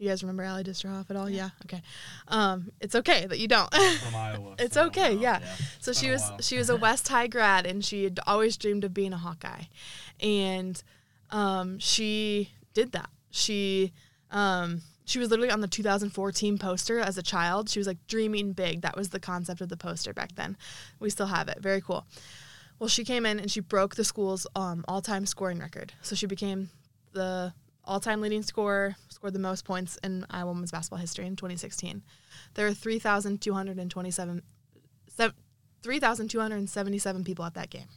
You 0.00 0.08
guys 0.08 0.22
remember 0.22 0.42
Ally 0.44 0.62
Disterhoft 0.62 1.10
at 1.10 1.16
all? 1.16 1.28
Yeah. 1.28 1.50
Okay. 1.66 1.82
Um, 2.28 2.72
it's 2.80 2.94
okay 2.94 3.26
that 3.26 3.38
you 3.38 3.46
don't. 3.46 3.70
From 3.70 4.14
Iowa. 4.16 4.54
It's 4.58 4.72
so, 4.72 4.86
okay, 4.86 5.14
uh, 5.14 5.20
yeah. 5.20 5.40
So 5.78 5.92
she 5.92 6.10
was 6.10 6.32
she 6.40 6.56
was 6.56 6.70
a 6.70 6.76
West 6.76 7.06
High 7.08 7.26
grad, 7.26 7.66
and 7.66 7.84
she 7.84 8.04
had 8.04 8.18
always 8.26 8.56
dreamed 8.56 8.82
of 8.82 8.94
being 8.94 9.12
a 9.12 9.18
Hawkeye, 9.18 9.64
and 10.18 10.82
um, 11.28 11.78
she 11.78 12.50
did 12.72 12.92
that. 12.92 13.10
She 13.28 13.92
um, 14.30 14.80
she 15.04 15.18
was 15.18 15.28
literally 15.28 15.50
on 15.50 15.60
the 15.60 15.68
2004 15.68 16.32
team 16.32 16.56
poster 16.56 16.98
as 16.98 17.18
a 17.18 17.22
child. 17.22 17.68
She 17.68 17.78
was 17.78 17.86
like 17.86 17.98
dreaming 18.06 18.52
big. 18.54 18.80
That 18.80 18.96
was 18.96 19.10
the 19.10 19.20
concept 19.20 19.60
of 19.60 19.68
the 19.68 19.76
poster 19.76 20.14
back 20.14 20.34
then. 20.34 20.56
We 20.98 21.10
still 21.10 21.26
have 21.26 21.48
it. 21.48 21.58
Very 21.60 21.82
cool. 21.82 22.06
Well, 22.78 22.88
she 22.88 23.04
came 23.04 23.26
in 23.26 23.38
and 23.38 23.50
she 23.50 23.60
broke 23.60 23.96
the 23.96 24.04
school's 24.04 24.46
um, 24.56 24.82
all-time 24.88 25.26
scoring 25.26 25.58
record. 25.58 25.92
So 26.00 26.16
she 26.16 26.24
became 26.24 26.70
the 27.12 27.52
all-time 27.84 28.20
leading 28.20 28.42
scorer, 28.42 28.96
scored 29.08 29.32
the 29.32 29.38
most 29.38 29.64
points 29.64 29.98
in 30.02 30.26
Iowa 30.30 30.52
women's 30.52 30.70
basketball 30.70 30.98
history 30.98 31.26
in 31.26 31.36
2016. 31.36 32.02
There 32.54 32.66
are 32.66 32.74
3,227 32.74 34.42
3,277 35.82 37.24
people 37.24 37.44
at 37.44 37.54
that 37.54 37.70
game. 37.70 37.88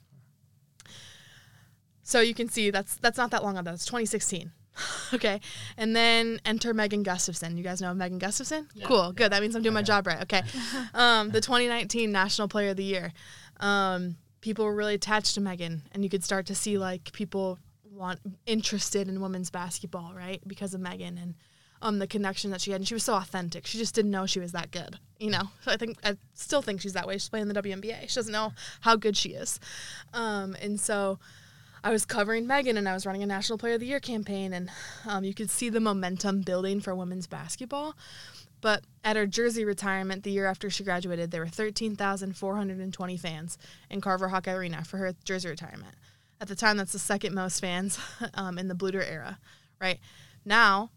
So 2.01 2.19
you 2.19 2.33
can 2.33 2.49
see 2.49 2.69
that's 2.69 2.97
that's 2.97 3.17
not 3.17 3.31
that 3.31 3.43
long 3.43 3.57
ago. 3.57 3.71
That's 3.71 3.85
2016. 3.85 4.51
okay. 5.13 5.39
And 5.77 5.95
then 5.95 6.39
enter 6.45 6.73
Megan 6.73 7.03
Gustafson. 7.03 7.57
You 7.57 7.63
guys 7.63 7.81
know 7.81 7.93
Megan 7.93 8.19
Gustafson? 8.19 8.67
cool. 8.83 9.11
Good. 9.11 9.31
That 9.31 9.41
means 9.41 9.55
I'm 9.55 9.61
doing 9.61 9.73
my 9.73 9.83
job 9.83 10.07
right. 10.07 10.21
Okay. 10.23 10.41
um, 10.93 11.29
the 11.29 11.41
2019 11.41 12.11
National 12.11 12.47
Player 12.47 12.71
of 12.71 12.77
the 12.77 12.83
Year. 12.83 13.13
Um, 13.59 14.17
people 14.41 14.65
were 14.65 14.75
really 14.75 14.95
attached 14.95 15.35
to 15.35 15.41
Megan, 15.41 15.83
and 15.93 16.03
you 16.03 16.09
could 16.09 16.23
start 16.23 16.45
to 16.47 16.55
see 16.55 16.77
like 16.77 17.11
people 17.13 17.59
want 17.93 18.19
interested 18.45 19.07
in 19.07 19.21
women's 19.21 19.49
basketball, 19.49 20.13
right? 20.15 20.41
Because 20.47 20.73
of 20.73 20.81
Megan 20.81 21.17
and 21.17 21.35
um, 21.81 21.99
the 21.99 22.07
connection 22.07 22.49
that 22.51 22.61
she 22.61 22.71
had. 22.71 22.81
And 22.81 22.87
she 22.87 22.93
was 22.93 23.03
so 23.03 23.15
authentic. 23.15 23.67
She 23.67 23.77
just 23.77 23.93
didn't 23.93 24.11
know 24.11 24.25
she 24.25 24.39
was 24.39 24.53
that 24.53 24.71
good, 24.71 24.97
you 25.19 25.29
know? 25.29 25.49
So 25.63 25.71
I 25.71 25.77
think, 25.77 25.97
I 26.03 26.17
still 26.33 26.61
think 26.61 26.81
she's 26.81 26.93
that 26.93 27.07
way. 27.07 27.15
She's 27.15 27.29
playing 27.29 27.49
the 27.49 27.61
WNBA. 27.61 28.09
She 28.09 28.15
doesn't 28.15 28.31
know 28.31 28.53
how 28.81 28.95
good 28.95 29.17
she 29.17 29.29
is. 29.29 29.59
Um, 30.13 30.55
and 30.61 30.79
so 30.79 31.19
I 31.83 31.91
was 31.91 32.05
covering 32.05 32.47
Megan 32.47 32.77
and 32.77 32.87
I 32.87 32.93
was 32.93 33.05
running 33.05 33.21
a 33.21 33.27
National 33.27 33.57
Player 33.57 33.73
of 33.73 33.81
the 33.81 33.85
Year 33.85 33.99
campaign. 33.99 34.53
And 34.53 34.69
um, 35.07 35.23
you 35.23 35.33
could 35.33 35.49
see 35.49 35.69
the 35.69 35.81
momentum 35.81 36.41
building 36.41 36.79
for 36.79 36.95
women's 36.95 37.27
basketball. 37.27 37.95
But 38.61 38.85
at 39.03 39.17
her 39.17 39.27
jersey 39.27 39.65
retirement 39.65 40.23
the 40.23 40.31
year 40.31 40.45
after 40.45 40.69
she 40.69 40.85
graduated, 40.85 41.31
there 41.31 41.41
were 41.41 41.47
13,420 41.47 43.17
fans 43.17 43.57
in 43.89 43.99
Carver-Hawkeye 43.99 44.53
Arena 44.53 44.85
for 44.85 44.97
her 44.97 45.13
jersey 45.25 45.49
retirement. 45.49 45.95
At 46.43 46.49
the 46.49 46.55
time, 46.57 46.75
that's 46.75 46.91
the 46.91 46.99
second 46.99 47.33
most 47.33 47.61
fans 47.61 47.97
um, 48.33 48.57
in 48.57 48.67
the 48.67 48.75
Bluder 48.75 49.01
era, 49.01 49.39
right? 49.79 49.97
Now, 50.43 50.89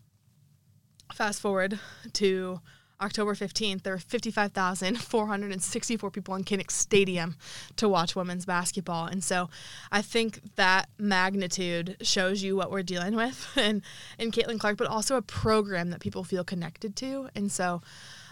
fast 1.14 1.40
forward 1.40 1.78
to 2.14 2.61
October 3.00 3.37
15th, 3.37 3.85
there 3.85 3.92
were 3.92 4.00
55,464 4.00 6.11
people 6.11 6.35
in 6.35 6.42
Kinnick 6.42 6.72
Stadium 6.72 7.37
to 7.76 7.88
watch 7.88 8.16
women's 8.16 8.44
basketball. 8.44 9.06
And 9.06 9.22
so 9.22 9.48
I 9.92 10.02
think 10.02 10.40
that 10.56 10.88
magnitude 10.98 11.98
shows 12.00 12.42
you 12.42 12.56
what 12.56 12.72
we're 12.72 12.82
dealing 12.82 13.14
with 13.14 13.48
and, 13.56 13.82
and 14.18 14.32
Caitlin 14.32 14.59
Clark, 14.59 14.78
but 14.78 14.88
also 14.88 15.14
a 15.14 15.22
program 15.22 15.90
that 15.90 16.00
people 16.00 16.24
feel 16.24 16.42
connected 16.42 16.96
to. 16.96 17.28
And 17.37 17.52
so, 17.52 17.82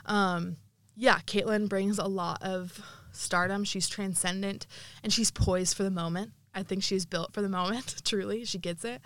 um, 0.07 0.57
yeah, 0.97 1.21
Caitlin 1.21 1.69
brings 1.69 2.01
a 2.01 2.09
lot 2.09 2.43
of 2.43 2.81
stardom. 3.13 3.63
She's 3.63 3.89
transcendent 3.89 4.67
and 5.05 5.13
she's 5.13 5.31
poised 5.31 5.77
for 5.77 5.85
the 5.85 5.93
moment. 5.93 6.33
I 6.55 6.63
think 6.63 6.83
she's 6.83 7.07
built 7.07 7.33
for 7.33 7.43
the 7.43 7.49
moment, 7.49 8.01
truly. 8.05 8.45
She 8.45 8.59
gets 8.59 8.85
it. 8.85 9.01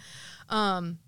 Um, 0.48 0.98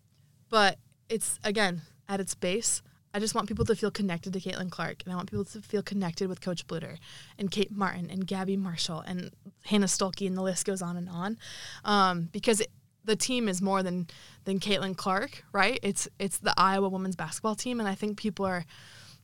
but 0.48 0.78
it's, 1.08 1.38
again, 1.44 1.82
at 2.08 2.20
its 2.20 2.34
base, 2.34 2.82
I 3.12 3.18
just 3.18 3.34
want 3.34 3.48
people 3.48 3.64
to 3.64 3.74
feel 3.74 3.90
connected 3.90 4.32
to 4.32 4.40
Caitlin 4.40 4.70
Clark, 4.70 5.02
and 5.04 5.12
I 5.12 5.16
want 5.16 5.30
people 5.30 5.44
to 5.46 5.60
feel 5.60 5.82
connected 5.82 6.28
with 6.28 6.40
Coach 6.40 6.66
Bluder 6.66 6.98
and 7.38 7.50
Kate 7.50 7.72
Martin 7.72 8.08
and 8.08 8.26
Gabby 8.26 8.56
Marshall 8.56 9.00
and 9.00 9.30
Hannah 9.64 9.86
Stuelke, 9.86 10.26
and 10.26 10.36
the 10.36 10.42
list 10.42 10.64
goes 10.64 10.80
on 10.80 10.96
and 10.96 11.08
on. 11.08 11.36
Um, 11.84 12.28
because 12.30 12.60
it, 12.60 12.70
the 13.04 13.16
team 13.16 13.48
is 13.48 13.60
more 13.60 13.82
than 13.82 14.06
than 14.44 14.60
Caitlin 14.60 14.96
Clark, 14.96 15.44
right? 15.52 15.80
It's 15.82 16.08
it's 16.18 16.38
the 16.38 16.54
Iowa 16.56 16.88
women's 16.88 17.16
basketball 17.16 17.56
team, 17.56 17.80
and 17.80 17.88
I 17.88 17.96
think 17.96 18.16
people 18.16 18.46
are 18.46 18.64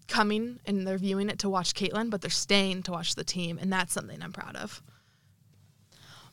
coming 0.09 0.61
and 0.67 0.87
they're 0.87 0.99
viewing 0.99 1.29
it 1.29 1.39
to 1.41 1.49
watch 1.49 1.75
Caitlin, 1.75 2.11
but 2.11 2.21
they're 2.21 2.31
staying 2.31 2.83
to 2.85 2.93
watch 2.93 3.15
the 3.15 3.25
team, 3.25 3.59
and 3.61 3.73
that's 3.73 3.93
something 3.93 4.21
I'm 4.23 4.33
proud 4.33 4.57
of. 4.57 4.83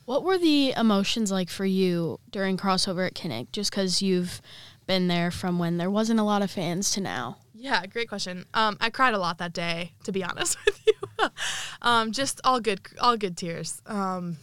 What 0.04 0.22
were 0.22 0.38
the 0.38 0.72
emotions 0.76 1.32
like 1.32 1.48
for 1.48 1.64
you 1.64 2.20
during 2.30 2.56
crossover 2.56 3.06
at 3.06 3.14
Kinnick? 3.14 3.52
Just 3.52 3.70
because 3.70 4.02
you've 4.02 4.42
been 4.86 5.08
there 5.08 5.30
from 5.30 5.58
when 5.58 5.78
there 5.78 5.90
wasn't 5.90 6.20
a 6.20 6.24
lot 6.24 6.42
of 6.42 6.50
fans 6.50 6.90
to 6.92 7.00
now. 7.00 7.38
Yeah, 7.54 7.86
great 7.86 8.08
question. 8.08 8.44
Um, 8.52 8.76
I 8.80 8.90
cried 8.90 9.14
a 9.14 9.18
lot 9.18 9.38
that 9.38 9.54
day, 9.54 9.92
to 10.04 10.12
be 10.12 10.22
honest 10.24 10.58
with 10.66 10.86
you. 10.86 11.28
um, 11.82 12.12
just 12.12 12.40
all 12.44 12.60
good, 12.60 12.80
all 13.00 13.16
good 13.16 13.36
tears. 13.36 13.80
Um, 13.86 14.36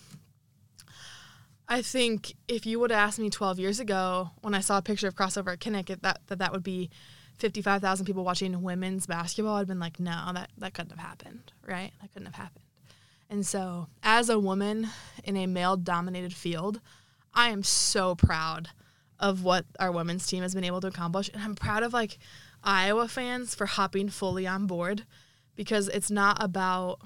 I 1.67 1.81
think 1.81 2.33
if 2.47 2.65
you 2.65 2.79
would 2.79 2.91
have 2.91 3.07
asked 3.07 3.19
me 3.19 3.29
12 3.29 3.59
years 3.59 3.79
ago 3.79 4.31
when 4.41 4.55
I 4.55 4.59
saw 4.59 4.77
a 4.77 4.81
picture 4.81 5.07
of 5.07 5.15
crossover 5.15 5.53
at 5.53 5.59
Kinnick 5.59 5.87
that 6.01 6.01
that, 6.27 6.39
that 6.39 6.51
would 6.51 6.63
be 6.63 6.89
55,000 7.37 8.05
people 8.05 8.23
watching 8.23 8.61
women's 8.61 9.05
basketball, 9.05 9.55
I'd 9.55 9.67
been 9.67 9.79
like, 9.79 9.99
no, 9.99 10.31
that, 10.33 10.49
that 10.57 10.73
couldn't 10.73 10.91
have 10.91 10.99
happened, 10.99 11.51
right? 11.65 11.91
That 12.01 12.11
couldn't 12.11 12.25
have 12.25 12.35
happened. 12.35 12.60
And 13.31 13.45
so, 13.45 13.87
as 14.03 14.27
a 14.27 14.37
woman 14.37 14.89
in 15.23 15.37
a 15.37 15.47
male 15.47 15.77
dominated 15.77 16.33
field, 16.33 16.81
I 17.33 17.49
am 17.49 17.63
so 17.63 18.13
proud 18.13 18.67
of 19.21 19.41
what 19.41 19.65
our 19.79 19.89
women's 19.89 20.27
team 20.27 20.43
has 20.43 20.53
been 20.53 20.65
able 20.65 20.81
to 20.81 20.87
accomplish. 20.87 21.29
And 21.33 21.41
I'm 21.41 21.55
proud 21.55 21.81
of 21.81 21.93
like 21.93 22.17
Iowa 22.61 23.07
fans 23.07 23.55
for 23.55 23.67
hopping 23.67 24.09
fully 24.09 24.45
on 24.45 24.67
board 24.67 25.05
because 25.55 25.87
it's 25.87 26.11
not 26.11 26.43
about 26.43 26.99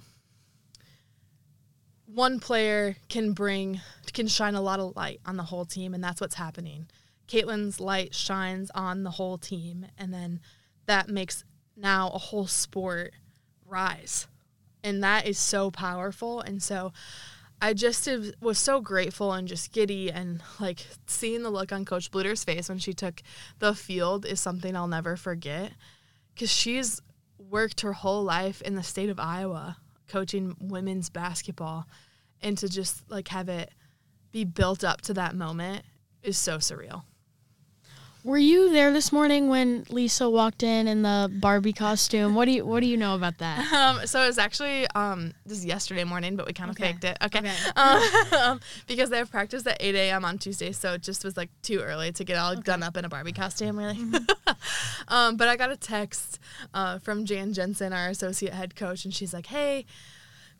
one 2.07 2.39
player 2.39 2.95
can 3.07 3.33
bring 3.33 3.81
can 4.13 4.27
shine 4.27 4.55
a 4.55 4.61
lot 4.61 4.79
of 4.79 4.95
light 4.95 5.19
on 5.25 5.35
the 5.35 5.43
whole 5.43 5.65
team 5.65 5.93
and 5.93 6.03
that's 6.03 6.21
what's 6.21 6.35
happening. 6.35 6.87
Caitlin's 7.27 7.79
light 7.79 8.15
shines 8.15 8.71
on 8.73 9.03
the 9.03 9.11
whole 9.11 9.37
team 9.37 9.85
and 9.97 10.11
then 10.11 10.39
that 10.87 11.07
makes 11.07 11.43
now 11.75 12.09
a 12.09 12.17
whole 12.17 12.47
sport 12.47 13.13
rise. 13.65 14.27
And 14.85 15.03
that 15.03 15.25
is 15.27 15.39
so 15.39 15.71
powerful 15.71 16.41
and 16.41 16.61
so 16.61 16.93
I 17.61 17.73
just 17.73 18.07
was 18.39 18.59
so 18.59 18.79
grateful 18.79 19.33
and 19.33 19.47
just 19.47 19.71
giddy 19.71 20.11
and 20.11 20.43
like 20.59 20.85
seeing 21.07 21.41
the 21.41 21.49
look 21.49 21.71
on 21.71 21.85
Coach 21.85 22.11
Bluder's 22.11 22.43
face 22.43 22.69
when 22.69 22.77
she 22.77 22.93
took 22.93 23.23
the 23.59 23.73
field 23.73 24.25
is 24.25 24.39
something 24.39 24.75
I'll 24.75 24.87
never 24.87 25.15
forget 25.15 25.71
because 26.33 26.51
she's 26.51 27.01
worked 27.39 27.81
her 27.81 27.93
whole 27.93 28.23
life 28.23 28.61
in 28.61 28.75
the 28.75 28.83
state 28.83 29.09
of 29.09 29.19
Iowa 29.19 29.77
coaching 30.07 30.55
women's 30.59 31.09
basketball 31.09 31.87
and 32.41 32.55
to 32.59 32.69
just 32.69 33.09
like 33.09 33.29
have 33.29 33.49
it 33.49 33.71
be 34.31 34.43
built 34.43 34.83
up 34.83 35.01
to 35.01 35.13
that 35.15 35.35
moment 35.35 35.83
is 36.21 36.37
so 36.37 36.57
surreal. 36.57 37.03
Were 38.25 38.39
you 38.39 38.71
there 38.71 38.91
this 38.91 39.11
morning 39.11 39.49
when 39.49 39.85
Lisa 39.89 40.27
walked 40.27 40.63
in 40.63 40.87
in 40.87 41.03
the 41.03 41.29
Barbie 41.31 41.73
costume? 41.73 42.33
What 42.33 42.45
do 42.45 42.51
you 42.53 42.65
What 42.65 42.79
do 42.79 42.87
you 42.87 42.97
know 42.97 43.13
about 43.13 43.37
that? 43.37 43.71
Um, 43.85 44.07
so 44.07 44.23
it 44.23 44.25
was 44.25 44.39
actually 44.39 44.87
um, 44.95 45.33
this 45.45 45.59
is 45.59 45.65
yesterday 45.65 46.03
morning, 46.05 46.35
but 46.35 46.47
we 46.47 46.53
kind 46.53 46.71
of 46.71 46.75
Okay. 46.75 46.93
faked 46.93 47.03
it. 47.03 47.17
Okay, 47.23 47.37
Okay. 47.37 48.35
Um, 48.35 48.59
because 48.87 49.11
they 49.11 49.17
have 49.19 49.29
practice 49.29 49.67
at 49.67 49.77
8 49.79 49.93
a.m. 49.93 50.25
on 50.25 50.39
Tuesday, 50.39 50.71
so 50.71 50.93
it 50.93 51.03
just 51.03 51.23
was 51.23 51.37
like 51.37 51.49
too 51.61 51.81
early 51.81 52.11
to 52.13 52.23
get 52.23 52.37
all 52.37 52.55
done 52.55 52.81
up 52.81 52.97
in 52.97 53.05
a 53.05 53.09
Barbie 53.09 53.31
costume, 53.31 53.77
really. 53.77 53.99
um, 55.07 55.37
but 55.37 55.47
I 55.47 55.55
got 55.55 55.71
a 55.71 55.77
text 55.77 56.39
uh, 56.73 56.97
from 56.97 57.25
Jan 57.25 57.53
Jensen, 57.53 57.93
our 57.93 58.07
associate 58.09 58.53
head 58.53 58.75
coach, 58.75 59.05
and 59.05 59.13
she's 59.13 59.33
like, 59.35 59.45
"Hey." 59.45 59.85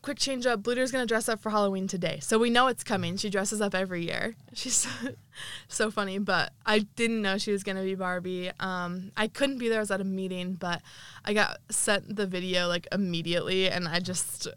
Quick 0.06 0.20
change 0.20 0.46
up. 0.46 0.62
Bluder's 0.62 0.92
gonna 0.92 1.08
dress 1.08 1.28
up 1.28 1.40
for 1.40 1.50
Halloween 1.50 1.88
today, 1.88 2.20
so 2.22 2.38
we 2.38 2.52
know 2.52 2.68
it's 2.68 2.84
coming. 2.84 3.18
She 3.18 3.32
dresses 3.32 3.60
up 3.60 3.74
every 3.74 4.06
year. 4.06 4.36
She's 4.54 4.88
so 5.68 5.90
funny, 5.90 6.20
but 6.20 6.54
I 6.64 6.86
didn't 6.96 7.24
know 7.24 7.40
she 7.40 7.52
was 7.52 7.64
gonna 7.64 7.82
be 7.82 7.96
Barbie. 7.96 8.52
Um, 8.60 9.12
I 9.18 9.28
couldn't 9.28 9.58
be 9.58 9.68
there. 9.68 9.80
I 9.80 9.82
was 9.82 9.90
at 9.90 10.02
a 10.02 10.04
meeting, 10.04 10.54
but 10.54 10.84
I 11.26 11.34
got 11.34 11.58
sent 11.72 12.18
the 12.18 12.28
video 12.28 12.68
like 12.68 12.88
immediately, 12.92 13.68
and 13.68 13.88
I 13.88 14.00
just, 14.00 14.48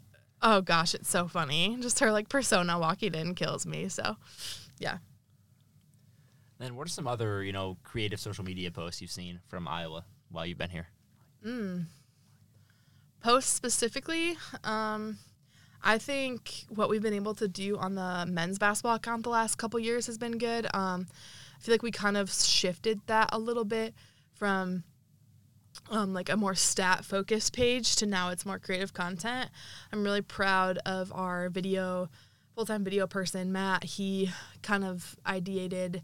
oh 0.43 0.61
gosh, 0.61 0.93
it's 0.93 1.09
so 1.09 1.27
funny. 1.27 1.77
Just 1.81 1.99
her 1.99 2.11
like 2.11 2.29
persona 2.29 2.77
walking 2.77 3.15
in 3.15 3.33
kills 3.33 3.65
me. 3.65 3.89
So, 3.89 4.17
yeah. 4.77 4.99
Then 6.59 6.75
what 6.75 6.85
are 6.85 6.91
some 6.91 7.07
other, 7.07 7.43
you 7.43 7.53
know, 7.53 7.77
creative 7.83 8.19
social 8.19 8.43
media 8.43 8.69
posts 8.69 9.01
you've 9.01 9.09
seen 9.09 9.39
from 9.47 9.67
Iowa 9.67 10.05
while 10.29 10.45
you've 10.45 10.59
been 10.59 10.69
here? 10.69 10.89
Post 13.21 13.55
specifically, 13.55 14.37
um, 14.63 15.17
I 15.83 15.97
think 15.97 16.65
what 16.69 16.89
we've 16.89 17.01
been 17.01 17.13
able 17.13 17.35
to 17.35 17.47
do 17.47 17.77
on 17.77 17.95
the 17.95 18.25
men's 18.27 18.59
basketball 18.59 18.95
account 18.95 19.23
the 19.23 19.29
last 19.29 19.57
couple 19.57 19.79
years 19.79 20.07
has 20.07 20.17
been 20.17 20.37
good. 20.37 20.67
Um, 20.73 21.07
I 21.57 21.61
feel 21.61 21.73
like 21.73 21.83
we 21.83 21.91
kind 21.91 22.17
of 22.17 22.31
shifted 22.31 23.01
that 23.07 23.29
a 23.31 23.39
little 23.39 23.65
bit 23.65 23.93
from 24.33 24.83
um, 25.89 26.13
like 26.13 26.29
a 26.29 26.37
more 26.37 26.55
stat 26.55 27.05
focused 27.05 27.53
page 27.53 27.95
to 27.97 28.05
now 28.05 28.29
it's 28.29 28.45
more 28.45 28.59
creative 28.59 28.93
content. 28.93 29.49
I'm 29.91 30.03
really 30.03 30.21
proud 30.21 30.77
of 30.85 31.11
our 31.13 31.49
video 31.49 32.09
full 32.55 32.65
time 32.65 32.83
video 32.83 33.07
person 33.07 33.51
Matt. 33.51 33.83
He 33.83 34.31
kind 34.61 34.83
of 34.83 35.15
ideated 35.25 36.01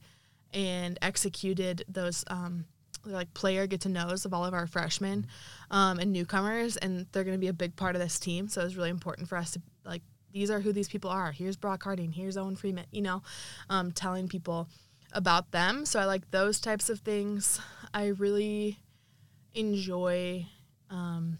and 0.53 0.97
executed 1.01 1.83
those 1.87 2.23
um, 2.27 2.65
like 3.05 3.33
player 3.33 3.67
get 3.67 3.81
to 3.81 3.89
knows 3.89 4.25
of 4.25 4.33
all 4.33 4.45
of 4.45 4.53
our 4.53 4.67
freshmen 4.67 5.27
um, 5.71 5.99
and 5.99 6.11
newcomers, 6.11 6.77
and 6.77 7.05
they're 7.11 7.23
going 7.23 7.37
to 7.37 7.41
be 7.41 7.47
a 7.47 7.53
big 7.53 7.75
part 7.75 7.95
of 7.95 8.01
this 8.01 8.19
team. 8.19 8.47
So 8.47 8.61
it's 8.61 8.75
really 8.75 8.89
important 8.89 9.29
for 9.29 9.37
us 9.37 9.51
to 9.51 9.61
like 9.83 10.01
these 10.31 10.51
are 10.51 10.59
who 10.59 10.73
these 10.73 10.89
people 10.89 11.09
are. 11.09 11.31
Here's 11.31 11.55
Brock 11.55 11.83
Harding. 11.83 12.11
Here's 12.11 12.37
Owen 12.37 12.55
Freeman. 12.55 12.85
You 12.91 13.01
know, 13.01 13.23
um, 13.69 13.91
telling 13.91 14.27
people 14.27 14.67
about 15.13 15.51
them. 15.51 15.85
So 15.85 15.99
I 15.99 16.05
like 16.05 16.29
those 16.31 16.59
types 16.59 16.89
of 16.89 16.99
things. 16.99 17.59
I 17.93 18.07
really 18.07 18.79
enjoy 19.53 20.45
um, 20.89 21.37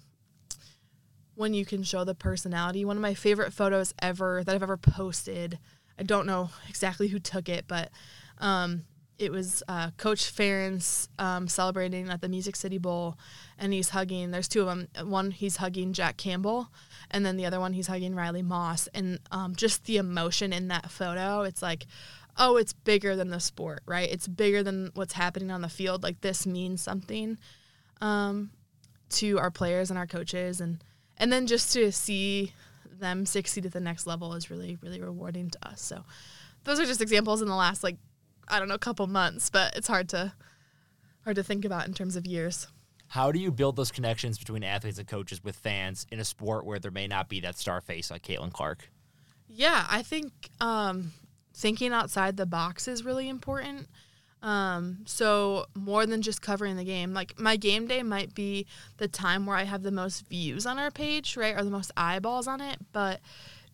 when 1.36 1.54
you 1.54 1.66
can 1.66 1.84
show 1.84 2.04
the 2.04 2.16
personality. 2.16 2.86
One 2.86 2.96
of 2.96 3.02
my 3.02 3.14
favorite 3.14 3.54
photos 3.54 3.94
ever 4.02 4.44
that 4.44 4.56
I've 4.56 4.64
ever 4.64 4.78
posted. 4.78 5.60
I 6.00 6.04
don't 6.04 6.26
know 6.26 6.50
exactly 6.70 7.10
who 7.10 7.20
took 7.20 7.50
it, 7.50 7.66
but 7.68 7.92
um, 8.40 8.84
it 9.18 9.32
was 9.32 9.64
uh, 9.68 9.92
Coach 9.92 10.34
Ferentz 10.34 11.08
um, 11.20 11.48
celebrating 11.48 12.10
at 12.10 12.22
the 12.22 12.28
Music 12.28 12.56
City 12.56 12.78
Bowl, 12.78 13.18
and 13.58 13.72
he's 13.72 13.90
hugging. 13.90 14.32
There's 14.32 14.48
two 14.48 14.62
of 14.62 14.68
them. 14.68 14.88
One 15.10 15.32
he's 15.32 15.58
hugging 15.58 15.94
Jack 15.94 16.18
Campbell, 16.18 16.70
and 17.12 17.26
then 17.26 17.38
the 17.38 17.46
other 17.46 17.60
one 17.60 17.74
he's 17.74 17.88
hugging 17.88 18.16
Riley 18.16 18.42
Moss. 18.42 18.88
And 18.94 19.20
um, 19.32 19.56
just 19.56 19.86
the 19.86 19.98
emotion 19.98 20.52
in 20.52 20.68
that 20.68 20.92
photo, 20.92 21.42
it's 21.42 21.62
like, 21.62 21.86
oh, 22.38 22.58
it's 22.58 22.74
bigger 22.74 23.16
than 23.16 23.30
the 23.30 23.40
sport, 23.40 23.84
right? 23.86 24.12
It's 24.12 24.28
bigger 24.28 24.64
than 24.64 24.92
what's 24.96 25.14
happening 25.14 25.50
on 25.50 25.62
the 25.62 25.70
field. 25.70 26.04
Like 26.04 26.20
this 26.22 26.46
means 26.46 26.82
something 26.82 27.38
um, 28.02 28.52
to 29.12 29.40
our 29.40 29.52
players 29.52 29.90
and 29.90 29.98
our 29.98 30.08
coaches, 30.08 30.60
and 30.60 30.84
and 31.18 31.32
then 31.32 31.48
just 31.48 31.72
to 31.74 31.92
see 31.92 32.54
them 33.00 33.26
succeed 33.26 33.66
at 33.66 33.74
the 33.74 33.80
next 33.80 34.08
level 34.08 34.34
is 34.34 34.50
really 34.50 34.78
really 34.82 35.02
rewarding 35.02 35.50
to 35.52 35.68
us. 35.68 35.82
So 35.82 36.04
those 36.66 36.82
are 36.82 36.86
just 36.86 37.02
examples 37.02 37.42
in 37.42 37.48
the 37.48 37.56
last 37.56 37.82
like 37.82 37.98
I 38.48 38.60
don't 38.60 38.68
know 38.68 38.76
a 38.76 38.80
couple 38.80 39.08
months, 39.08 39.50
but 39.50 39.76
it's 39.76 39.88
hard 39.88 40.10
to 40.10 40.34
hard 41.24 41.36
to 41.36 41.44
think 41.44 41.66
about 41.66 41.88
in 41.88 41.94
terms 41.94 42.16
of 42.16 42.26
years. 42.26 42.68
How 43.08 43.32
do 43.32 43.40
you 43.40 43.52
build 43.52 43.76
those 43.76 43.92
connections 43.92 44.38
between 44.38 44.64
athletes 44.64 44.98
and 44.98 45.08
coaches 45.08 45.44
with 45.44 45.56
fans 45.56 46.06
in 46.12 46.20
a 46.20 46.26
sport 46.26 46.66
where 46.66 46.80
there 46.80 46.92
may 46.92 47.08
not 47.08 47.30
be 47.30 47.40
that 47.42 47.58
star 47.58 47.82
face 47.82 48.12
like 48.12 48.24
Caitlin 48.24 48.52
Clark? 48.52 48.90
Yeah, 49.48 49.86
I 49.90 50.02
think 50.02 50.32
um, 50.60 51.14
thinking 51.54 51.94
outside 51.94 52.38
the 52.38 52.46
box 52.46 52.88
is 52.88 53.06
really 53.06 53.30
important. 53.30 53.88
Um, 54.42 55.00
so 55.06 55.66
more 55.74 56.06
than 56.06 56.22
just 56.22 56.42
covering 56.42 56.76
the 56.78 56.84
game, 56.84 57.14
like 57.14 57.40
my 57.40 57.56
game 57.56 57.88
day 57.88 58.04
might 58.04 58.36
be 58.36 58.68
the 58.98 59.08
time 59.08 59.46
where 59.46 59.58
I 59.58 59.64
have 59.64 59.82
the 59.82 59.92
most 59.92 60.28
views 60.28 60.66
on 60.66 60.78
our 60.78 60.92
page, 60.92 61.36
right, 61.36 61.56
or 61.56 61.64
the 61.64 61.72
most 61.72 61.92
eyeballs 61.98 62.48
on 62.48 62.62
it. 62.62 62.78
But 62.92 63.22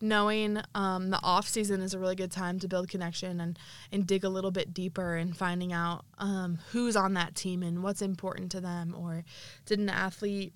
knowing 0.02 0.60
um, 0.74 1.10
the 1.10 1.20
off 1.22 1.48
season 1.48 1.80
is 1.80 1.94
a 1.94 1.98
really 1.98 2.16
good 2.16 2.32
time 2.32 2.58
to 2.58 2.68
build 2.68 2.88
connection 2.88 3.40
and 3.40 3.58
and 3.90 4.06
dig 4.06 4.24
a 4.24 4.28
little 4.28 4.50
bit 4.50 4.74
deeper 4.74 5.16
and 5.16 5.36
finding 5.36 5.72
out 5.72 6.04
um, 6.18 6.58
who's 6.72 6.96
on 6.96 7.14
that 7.14 7.34
team 7.34 7.62
and 7.62 7.82
what's 7.82 8.02
important 8.02 8.50
to 8.52 8.60
them, 8.60 8.94
or 8.98 9.24
did 9.64 9.78
an 9.78 9.88
athlete 9.88 10.52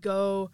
go 0.00 0.50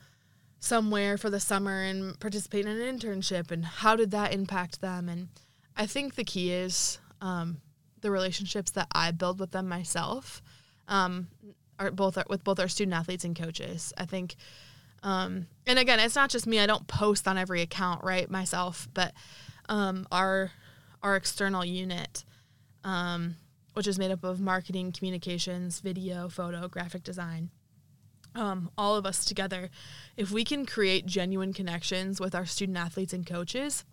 somewhere 0.60 1.16
for 1.18 1.30
the 1.30 1.40
summer 1.40 1.82
and 1.82 2.18
participate 2.20 2.66
in 2.66 2.80
an 2.80 2.98
internship? 2.98 3.50
And 3.50 3.64
how 3.64 3.96
did 3.96 4.10
that 4.12 4.32
impact 4.32 4.80
them? 4.80 5.08
And 5.08 5.28
i 5.76 5.86
think 5.86 6.14
the 6.14 6.24
key 6.24 6.52
is 6.52 6.98
um, 7.20 7.60
the 8.00 8.10
relationships 8.10 8.70
that 8.72 8.86
i 8.92 9.10
build 9.10 9.40
with 9.40 9.50
them 9.50 9.68
myself 9.68 10.40
um, 10.86 11.26
are 11.78 11.90
both 11.90 12.18
with 12.28 12.44
both 12.44 12.60
our 12.60 12.68
student 12.68 12.94
athletes 12.94 13.24
and 13.24 13.36
coaches. 13.36 13.92
I 13.98 14.06
think 14.06 14.36
um, 15.04 15.46
and 15.66 15.78
again 15.78 16.00
it's 16.00 16.16
not 16.16 16.30
just 16.30 16.46
me. 16.46 16.58
I 16.58 16.66
don't 16.66 16.88
post 16.88 17.28
on 17.28 17.38
every 17.38 17.62
account 17.62 18.02
right 18.02 18.28
myself 18.28 18.88
but 18.92 19.12
um, 19.68 20.06
our 20.10 20.50
our 21.02 21.14
external 21.14 21.64
unit 21.64 22.24
um, 22.82 23.36
which 23.74 23.86
is 23.86 23.98
made 23.98 24.10
up 24.10 24.24
of 24.24 24.40
marketing 24.40 24.90
communications 24.90 25.78
video 25.78 26.28
photo 26.28 26.66
graphic 26.66 27.04
design 27.04 27.50
um, 28.34 28.70
all 28.76 28.96
of 28.96 29.06
us 29.06 29.24
together, 29.24 29.70
if 30.16 30.30
we 30.30 30.44
can 30.44 30.66
create 30.66 31.06
genuine 31.06 31.52
connections 31.52 32.20
with 32.20 32.34
our 32.34 32.44
student 32.44 32.76
athletes 32.76 33.12
and 33.12 33.26
coaches, 33.26 33.84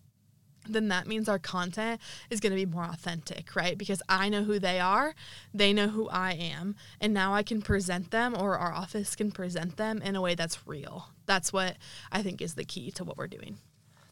then 0.68 0.90
that 0.90 1.08
means 1.08 1.28
our 1.28 1.40
content 1.40 2.00
is 2.30 2.40
going 2.40 2.52
to 2.52 2.56
be 2.56 2.66
more 2.66 2.86
authentic, 2.86 3.56
right? 3.56 3.78
Because 3.78 4.02
I 4.08 4.30
know 4.30 4.44
who 4.44 4.60
they 4.60 4.80
are, 4.80 5.16
they 5.54 5.74
know 5.74 5.88
who 5.88 6.08
I 6.10 6.34
am, 6.34 6.76
and 7.00 7.14
now 7.14 7.34
I 7.34 7.44
can 7.44 7.62
present 7.62 8.12
them 8.12 8.36
or 8.38 8.58
our 8.58 8.72
office 8.72 9.16
can 9.16 9.32
present 9.32 9.78
them 9.78 10.02
in 10.02 10.16
a 10.16 10.22
way 10.22 10.36
that's 10.36 10.68
real. 10.68 11.10
That's 11.26 11.52
what 11.52 11.78
I 12.12 12.22
think 12.22 12.42
is 12.42 12.56
the 12.56 12.66
key 12.66 12.92
to 12.92 13.04
what 13.04 13.18
we're 13.18 13.28
doing. 13.28 13.58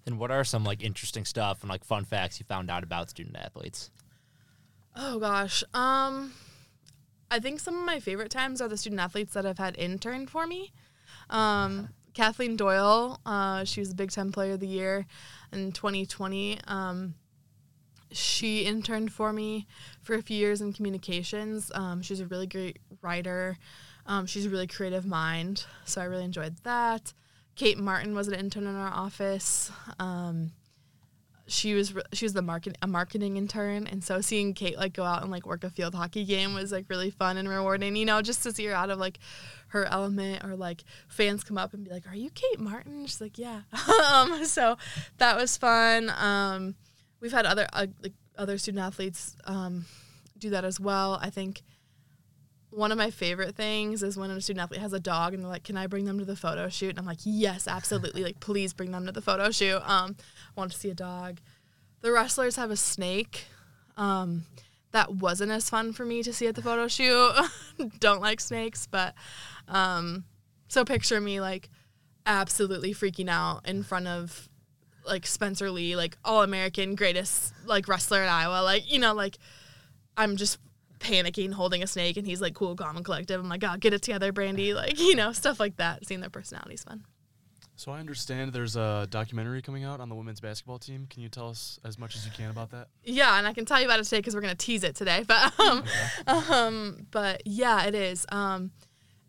Then 0.05 0.17
what 0.17 0.31
are 0.31 0.43
some 0.43 0.63
like 0.63 0.83
interesting 0.83 1.25
stuff 1.25 1.61
and 1.61 1.69
like 1.69 1.83
fun 1.83 2.05
facts 2.05 2.39
you 2.39 2.45
found 2.47 2.71
out 2.71 2.83
about 2.83 3.09
student 3.09 3.37
athletes? 3.37 3.91
Oh 4.95 5.19
gosh. 5.19 5.63
Um 5.73 6.33
I 7.31 7.39
think 7.39 7.59
some 7.59 7.77
of 7.77 7.85
my 7.85 7.99
favorite 7.99 8.31
times 8.31 8.61
are 8.61 8.67
the 8.67 8.77
student 8.77 9.01
athletes 9.01 9.33
that 9.33 9.45
have 9.45 9.59
had 9.59 9.77
interned 9.77 10.29
for 10.29 10.47
me. 10.47 10.73
Um, 11.29 11.89
Kathleen 12.19 12.57
Doyle, 12.57 13.17
uh, 13.25 13.63
she 13.63 13.79
was 13.79 13.87
the 13.87 13.95
Big 13.95 14.11
Ten 14.11 14.29
Player 14.29 14.55
of 14.55 14.59
the 14.59 14.67
Year 14.67 15.05
in 15.53 15.71
2020. 15.71 16.59
Um, 16.67 17.13
she 18.11 18.65
interned 18.65 19.13
for 19.13 19.31
me 19.31 19.67
for 20.01 20.15
a 20.15 20.21
few 20.21 20.35
years 20.35 20.59
in 20.59 20.73
communications. 20.73 21.71
Um, 21.73 22.01
she's 22.01 22.19
a 22.19 22.25
really 22.25 22.45
great 22.45 22.79
writer. 23.01 23.57
Um, 24.05 24.25
she's 24.25 24.45
a 24.45 24.49
really 24.49 24.67
creative 24.67 25.05
mind, 25.05 25.63
so 25.85 26.01
I 26.01 26.03
really 26.03 26.25
enjoyed 26.25 26.57
that. 26.65 27.13
Kate 27.55 27.77
Martin 27.77 28.13
was 28.13 28.27
an 28.27 28.33
intern 28.33 28.67
in 28.67 28.75
our 28.75 28.91
office. 28.93 29.71
Um, 29.97 30.51
she 31.49 31.73
was 31.73 31.93
she 32.13 32.25
was 32.25 32.33
the 32.33 32.41
market 32.41 32.77
a 32.81 32.87
marketing 32.87 33.37
intern, 33.37 33.87
and 33.87 34.03
so 34.03 34.21
seeing 34.21 34.53
Kate 34.53 34.77
like 34.77 34.93
go 34.93 35.03
out 35.03 35.21
and 35.21 35.31
like 35.31 35.45
work 35.45 35.63
a 35.63 35.69
field 35.69 35.95
hockey 35.95 36.23
game 36.23 36.53
was 36.53 36.71
like 36.71 36.85
really 36.89 37.09
fun 37.09 37.37
and 37.37 37.49
rewarding. 37.49 37.95
You 37.95 38.05
know, 38.05 38.21
just 38.21 38.43
to 38.43 38.53
see 38.53 38.65
her 38.65 38.73
out 38.73 38.89
of 38.89 38.99
like 38.99 39.19
her 39.69 39.85
element, 39.85 40.43
or 40.45 40.55
like 40.55 40.83
fans 41.07 41.43
come 41.43 41.57
up 41.57 41.73
and 41.73 41.83
be 41.83 41.91
like, 41.91 42.07
"Are 42.07 42.15
you 42.15 42.29
Kate 42.29 42.59
Martin?" 42.59 43.05
She's 43.05 43.19
like, 43.19 43.37
"Yeah." 43.37 43.61
um, 44.11 44.45
so 44.45 44.77
that 45.17 45.35
was 45.35 45.57
fun. 45.57 46.11
Um, 46.17 46.75
we've 47.19 47.33
had 47.33 47.45
other 47.45 47.67
uh, 47.73 47.87
like 48.01 48.13
other 48.37 48.57
student 48.57 48.83
athletes 48.83 49.35
um, 49.45 49.85
do 50.37 50.51
that 50.51 50.63
as 50.63 50.79
well. 50.79 51.19
I 51.21 51.29
think 51.29 51.63
one 52.71 52.91
of 52.91 52.97
my 52.97 53.09
favorite 53.09 53.55
things 53.55 54.03
is 54.03 54.17
when 54.17 54.29
a 54.29 54.39
student 54.41 54.63
athlete 54.63 54.81
has 54.81 54.93
a 54.93 54.99
dog 54.99 55.33
and 55.33 55.41
they're 55.43 55.49
like, 55.49 55.63
"Can 55.63 55.77
I 55.77 55.87
bring 55.87 56.05
them 56.05 56.19
to 56.19 56.25
the 56.25 56.35
photo 56.35 56.69
shoot?" 56.69 56.91
And 56.91 56.99
I'm 56.99 57.05
like, 57.05 57.19
"Yes, 57.23 57.67
absolutely! 57.67 58.23
like, 58.23 58.39
please 58.39 58.73
bring 58.73 58.91
them 58.91 59.05
to 59.05 59.11
the 59.11 59.21
photo 59.21 59.51
shoot. 59.51 59.77
Um, 59.77 60.15
I 60.19 60.59
want 60.59 60.71
to 60.71 60.77
see 60.77 60.89
a 60.89 60.95
dog." 60.95 61.39
The 62.01 62.11
wrestlers 62.11 62.55
have 62.55 62.71
a 62.71 62.77
snake. 62.77 63.45
Um, 63.97 64.45
that 64.91 65.13
wasn't 65.15 65.51
as 65.51 65.69
fun 65.69 65.93
for 65.93 66.05
me 66.05 66.23
to 66.23 66.33
see 66.33 66.47
at 66.47 66.55
the 66.55 66.61
photo 66.61 66.87
shoot. 66.87 67.33
Don't 67.99 68.21
like 68.21 68.39
snakes, 68.39 68.87
but 68.87 69.13
um, 69.67 70.25
so 70.67 70.85
picture 70.85 71.19
me 71.19 71.41
like 71.41 71.69
absolutely 72.25 72.93
freaking 72.93 73.29
out 73.29 73.67
in 73.67 73.83
front 73.83 74.07
of 74.07 74.49
like 75.05 75.25
Spencer 75.25 75.71
Lee, 75.71 75.95
like 75.95 76.17
all 76.23 76.43
American 76.43 76.95
greatest 76.95 77.53
like 77.65 77.87
wrestler 77.87 78.23
in 78.23 78.29
Iowa. 78.29 78.63
Like, 78.63 78.91
you 78.91 78.99
know, 78.99 79.13
like 79.13 79.37
I'm 80.15 80.37
just 80.37 80.59
panicking 80.99 81.53
holding 81.53 81.83
a 81.83 81.87
snake 81.87 82.17
and 82.17 82.27
he's 82.27 82.41
like 82.41 82.53
cool, 82.53 82.75
calm 82.75 82.95
and 82.95 83.05
collective. 83.05 83.39
I'm 83.39 83.49
like, 83.49 83.61
God, 83.61 83.79
get 83.79 83.93
it 83.93 84.01
together, 84.01 84.31
Brandee. 84.31 84.73
Like, 84.79 84.99
you 84.99 85.15
know, 85.15 85.33
stuff 85.33 85.59
like 85.59 85.77
that. 85.77 86.05
Seeing 86.05 86.21
their 86.21 86.29
personalities 86.29 86.83
fun. 86.83 87.03
So 87.75 87.91
I 87.91 87.99
understand 87.99 88.51
there's 88.51 88.75
a 88.75 89.07
documentary 89.09 89.61
coming 89.61 89.83
out 89.85 90.01
on 90.01 90.09
the 90.09 90.15
women's 90.15 90.41
basketball 90.41 90.79
team. 90.79 91.07
Can 91.09 91.21
you 91.21 91.29
tell 91.29 91.49
us 91.49 91.79
as 91.85 91.97
much 91.97 92.15
as 92.15 92.25
you 92.25 92.31
can 92.31 92.49
about 92.49 92.71
that? 92.71 92.87
Yeah, 93.03 93.37
and 93.37 93.47
I 93.47 93.53
can 93.53 93.65
tell 93.65 93.79
you 93.79 93.85
about 93.85 93.99
it 93.99 94.03
today 94.03 94.17
because 94.17 94.35
we're 94.35 94.41
gonna 94.41 94.55
tease 94.55 94.83
it 94.83 94.95
today. 94.95 95.23
But 95.27 95.59
um, 95.59 95.83
um, 96.27 97.07
but 97.11 97.41
yeah, 97.45 97.85
it 97.85 97.95
is. 97.95 98.25
Um, 98.31 98.71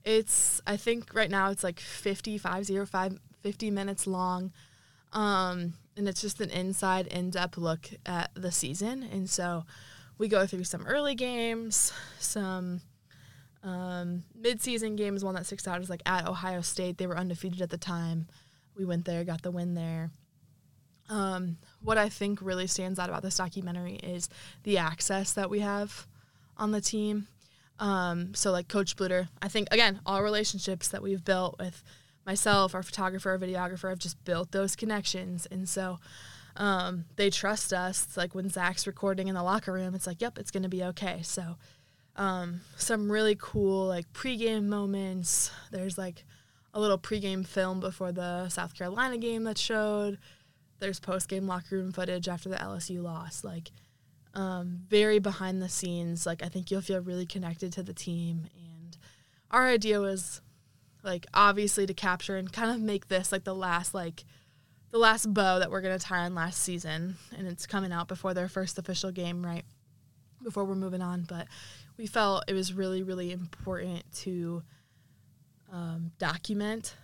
it's 0.05 0.61
I 0.67 0.77
think 0.77 1.15
right 1.15 1.31
now 1.31 1.51
it's 1.51 1.63
like 1.63 1.79
55, 1.79 2.67
05, 2.89 3.19
50 3.43 3.71
minutes 3.71 4.07
long. 4.07 4.53
Um, 5.13 5.75
and 5.97 6.09
it's 6.09 6.21
just 6.21 6.41
an 6.41 6.51
inside, 6.51 7.07
in-depth 7.07 7.59
look 7.59 7.91
at 8.07 8.31
the 8.35 8.51
season. 8.51 9.03
And 9.03 9.29
so 9.29 9.65
we 10.21 10.29
go 10.29 10.47
through 10.47 10.65
some 10.65 10.87
early 10.87 11.15
games, 11.15 11.95
some 12.19 12.83
um, 13.65 14.23
mid-season 14.39 14.95
games. 14.95 15.25
One 15.25 15.35
that 15.35 15.47
sticks 15.47 15.67
out 15.67 15.81
is 15.81 15.89
like 15.89 16.03
at 16.05 16.29
Ohio 16.29 16.61
State. 16.61 16.99
They 16.99 17.07
were 17.07 17.17
undefeated 17.17 17.63
at 17.63 17.71
the 17.71 17.79
time. 17.79 18.29
We 18.77 18.85
went 18.85 19.07
there, 19.07 19.25
got 19.25 19.41
the 19.41 19.51
win 19.51 19.75
there. 19.75 20.11
Um, 21.09 21.57
what 21.83 21.97
I 21.97 22.11
think 22.11 22.41
really 22.43 22.67
stands 22.67 22.99
out 22.99 23.09
about 23.09 23.23
this 23.23 23.39
documentary 23.39 23.95
is 23.95 24.29
the 24.63 24.77
access 24.77 25.33
that 25.33 25.49
we 25.49 25.61
have 25.61 26.07
on 26.59 26.71
the 26.71 26.83
team. 26.83 27.27
Um, 27.79 28.35
so, 28.35 28.53
like 28.53 28.69
Coach 28.69 28.97
Bluder, 28.97 29.29
I 29.41 29.49
think, 29.49 29.69
again, 29.71 30.01
all 30.05 30.23
relationships 30.23 30.89
that 30.89 31.03
we've 31.03 31.25
built 31.25 31.59
with 31.59 31.83
myself, 32.27 32.75
our 32.75 32.83
photographer, 32.83 33.31
our 33.31 33.39
videographer, 33.39 33.89
have 33.89 33.99
just 33.99 34.23
built 34.27 34.53
those 34.53 34.77
connections. 34.77 35.47
And 35.51 35.67
so 35.67 35.99
um, 36.57 37.05
they 37.17 37.31
trust 37.31 37.73
us. 37.73 38.05
It's 38.05 38.17
like 38.17 38.35
when 38.35 38.49
Zach's 38.49 38.87
recording 38.87 39.29
in 39.29 39.35
the 39.35 39.43
locker 39.43 39.73
room, 39.73 39.95
it's 39.95 40.07
like, 40.07 40.21
yep, 40.21 40.39
it's 40.39 40.51
going 40.51 40.63
to 40.63 40.69
be 40.69 40.85
okay. 40.85 41.21
So, 41.23 41.57
um, 42.17 42.61
some 42.77 43.11
really 43.11 43.37
cool, 43.39 43.87
like, 43.87 44.13
pregame 44.13 44.65
moments. 44.65 45.51
There's 45.71 45.97
like 45.97 46.25
a 46.75 46.81
little 46.81 46.99
pregame 46.99 47.47
film 47.47 47.81
before 47.81 48.13
the 48.13 48.49
South 48.49 48.75
Carolina 48.75 49.19
game 49.19 49.45
that 49.45 49.59
showed 49.59 50.19
there's 50.79 51.01
post 51.01 51.29
game 51.29 51.47
locker 51.47 51.77
room 51.77 51.93
footage 51.93 52.29
after 52.29 52.49
the 52.49 52.57
LSU 52.57 53.03
loss. 53.03 53.45
Like, 53.45 53.71
um, 54.35 54.81
very 54.89 55.19
behind 55.19 55.63
the 55.63 55.69
scenes. 55.69 56.27
Like, 56.27 56.43
I 56.43 56.49
think 56.49 56.71
you'll 56.71 56.81
feel 56.81 57.01
really 57.01 57.27
connected 57.27 57.73
to 57.75 57.83
the 57.83 57.95
team. 57.95 58.49
And 58.55 58.97
our 59.51 59.67
idea 59.67 60.01
was, 60.01 60.41
like, 61.03 61.27
obviously 61.33 61.87
to 61.87 61.95
capture 61.95 62.37
and 62.37 62.53
kind 62.53 62.71
of 62.71 62.81
make 62.81 63.09
this 63.09 63.33
like 63.33 63.45
the 63.45 63.55
last, 63.55 63.95
like, 63.95 64.25
the 64.91 64.99
last 64.99 65.33
bow 65.33 65.59
that 65.59 65.71
we're 65.71 65.81
going 65.81 65.99
to 65.99 66.05
tie 66.05 66.25
on 66.25 66.35
last 66.35 66.63
season. 66.63 67.17
And 67.37 67.47
it's 67.47 67.67
coming 67.67 67.93
out 67.93 68.09
before 68.09 68.35
their 68.35 68.49
first 68.49 68.79
official 68.79 69.13
game, 69.13 69.45
right? 69.45 69.65
Before 70.43 70.65
we're 70.65 70.75
moving 70.75 71.03
on. 71.03 71.25
But 71.29 71.47
we 71.97 72.07
felt 72.07 72.45
it 72.49 72.55
was 72.55 72.73
really, 72.73 73.03
really 73.03 73.33
important 73.33 74.11
to 74.17 74.63
um, 75.73 76.13
document 76.19 76.97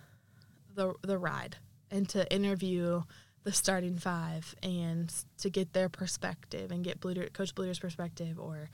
the, 0.75 0.93
the 1.01 1.17
ride 1.17 1.57
and 1.89 2.07
to 2.09 2.31
interview 2.33 3.03
the 3.43 3.53
starting 3.53 3.97
five 3.97 4.53
and 4.61 5.13
to 5.37 5.49
get 5.49 5.71
their 5.71 5.87
perspective 5.87 6.71
and 6.71 6.83
get 6.83 6.99
Bluder, 6.99 7.31
Coach 7.31 7.55
Bluder's 7.55 7.79
perspective. 7.79 8.37
Or 8.39 8.69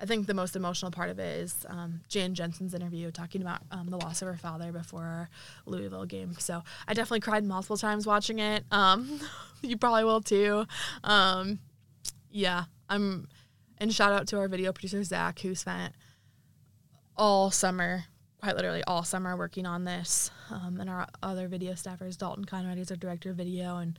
I 0.00 0.06
think 0.06 0.26
the 0.26 0.34
most 0.34 0.54
emotional 0.54 0.90
part 0.90 1.10
of 1.10 1.18
it 1.18 1.40
is 1.40 1.66
um, 1.68 2.02
Jan 2.08 2.34
Jensen's 2.34 2.72
interview 2.72 3.10
talking 3.10 3.42
about 3.42 3.62
um, 3.72 3.90
the 3.90 3.96
loss 3.96 4.22
of 4.22 4.28
her 4.28 4.36
father 4.36 4.70
before 4.70 5.02
our 5.02 5.28
Louisville 5.66 6.06
game. 6.06 6.34
So 6.38 6.62
I 6.86 6.94
definitely 6.94 7.20
cried 7.20 7.44
multiple 7.44 7.76
times 7.76 8.06
watching 8.06 8.38
it. 8.38 8.64
Um, 8.70 9.20
you 9.62 9.76
probably 9.76 10.04
will 10.04 10.20
too. 10.20 10.66
Um, 11.02 11.58
yeah, 12.30 12.64
I'm. 12.88 13.28
And 13.80 13.92
shout 13.94 14.12
out 14.12 14.26
to 14.28 14.38
our 14.38 14.48
video 14.48 14.72
producer 14.72 15.02
Zach, 15.04 15.38
who 15.40 15.54
spent 15.54 15.94
all 17.16 17.50
summer 17.50 18.04
quite 18.40 18.56
literally 18.56 18.84
all 18.84 19.02
summer 19.02 19.36
working 19.36 19.66
on 19.66 19.84
this. 19.84 20.30
Um, 20.50 20.78
and 20.80 20.88
our 20.88 21.08
other 21.22 21.48
video 21.48 21.72
staffers, 21.72 22.16
Dalton 22.16 22.44
Conrad 22.44 22.78
is 22.78 22.90
our 22.90 22.96
director 22.96 23.30
of 23.30 23.36
video, 23.36 23.76
and 23.78 23.98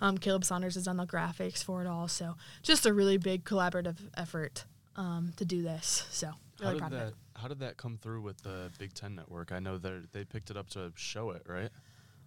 um, 0.00 0.18
Caleb 0.18 0.44
Saunders 0.44 0.74
has 0.74 0.84
done 0.84 0.96
the 0.96 1.06
graphics 1.06 1.62
for 1.62 1.82
it 1.82 1.86
all. 1.86 2.08
So 2.08 2.36
just 2.62 2.86
a 2.86 2.92
really 2.92 3.18
big 3.18 3.44
collaborative 3.44 3.96
effort 4.16 4.64
um, 4.96 5.32
to 5.36 5.44
do 5.44 5.62
this. 5.62 6.06
So 6.10 6.32
really 6.60 6.78
how 6.78 6.88
did 6.88 6.90
proud 6.90 6.92
of 6.92 6.98
that 6.98 7.08
it. 7.08 7.14
How 7.36 7.48
did 7.48 7.58
that 7.60 7.76
come 7.76 7.98
through 8.00 8.22
with 8.22 8.42
the 8.42 8.70
Big 8.78 8.92
Ten 8.94 9.14
Network? 9.14 9.52
I 9.52 9.58
know 9.58 9.78
they 9.78 10.00
they 10.12 10.24
picked 10.24 10.50
it 10.50 10.56
up 10.56 10.68
to 10.70 10.92
show 10.94 11.30
it, 11.30 11.42
right? 11.46 11.70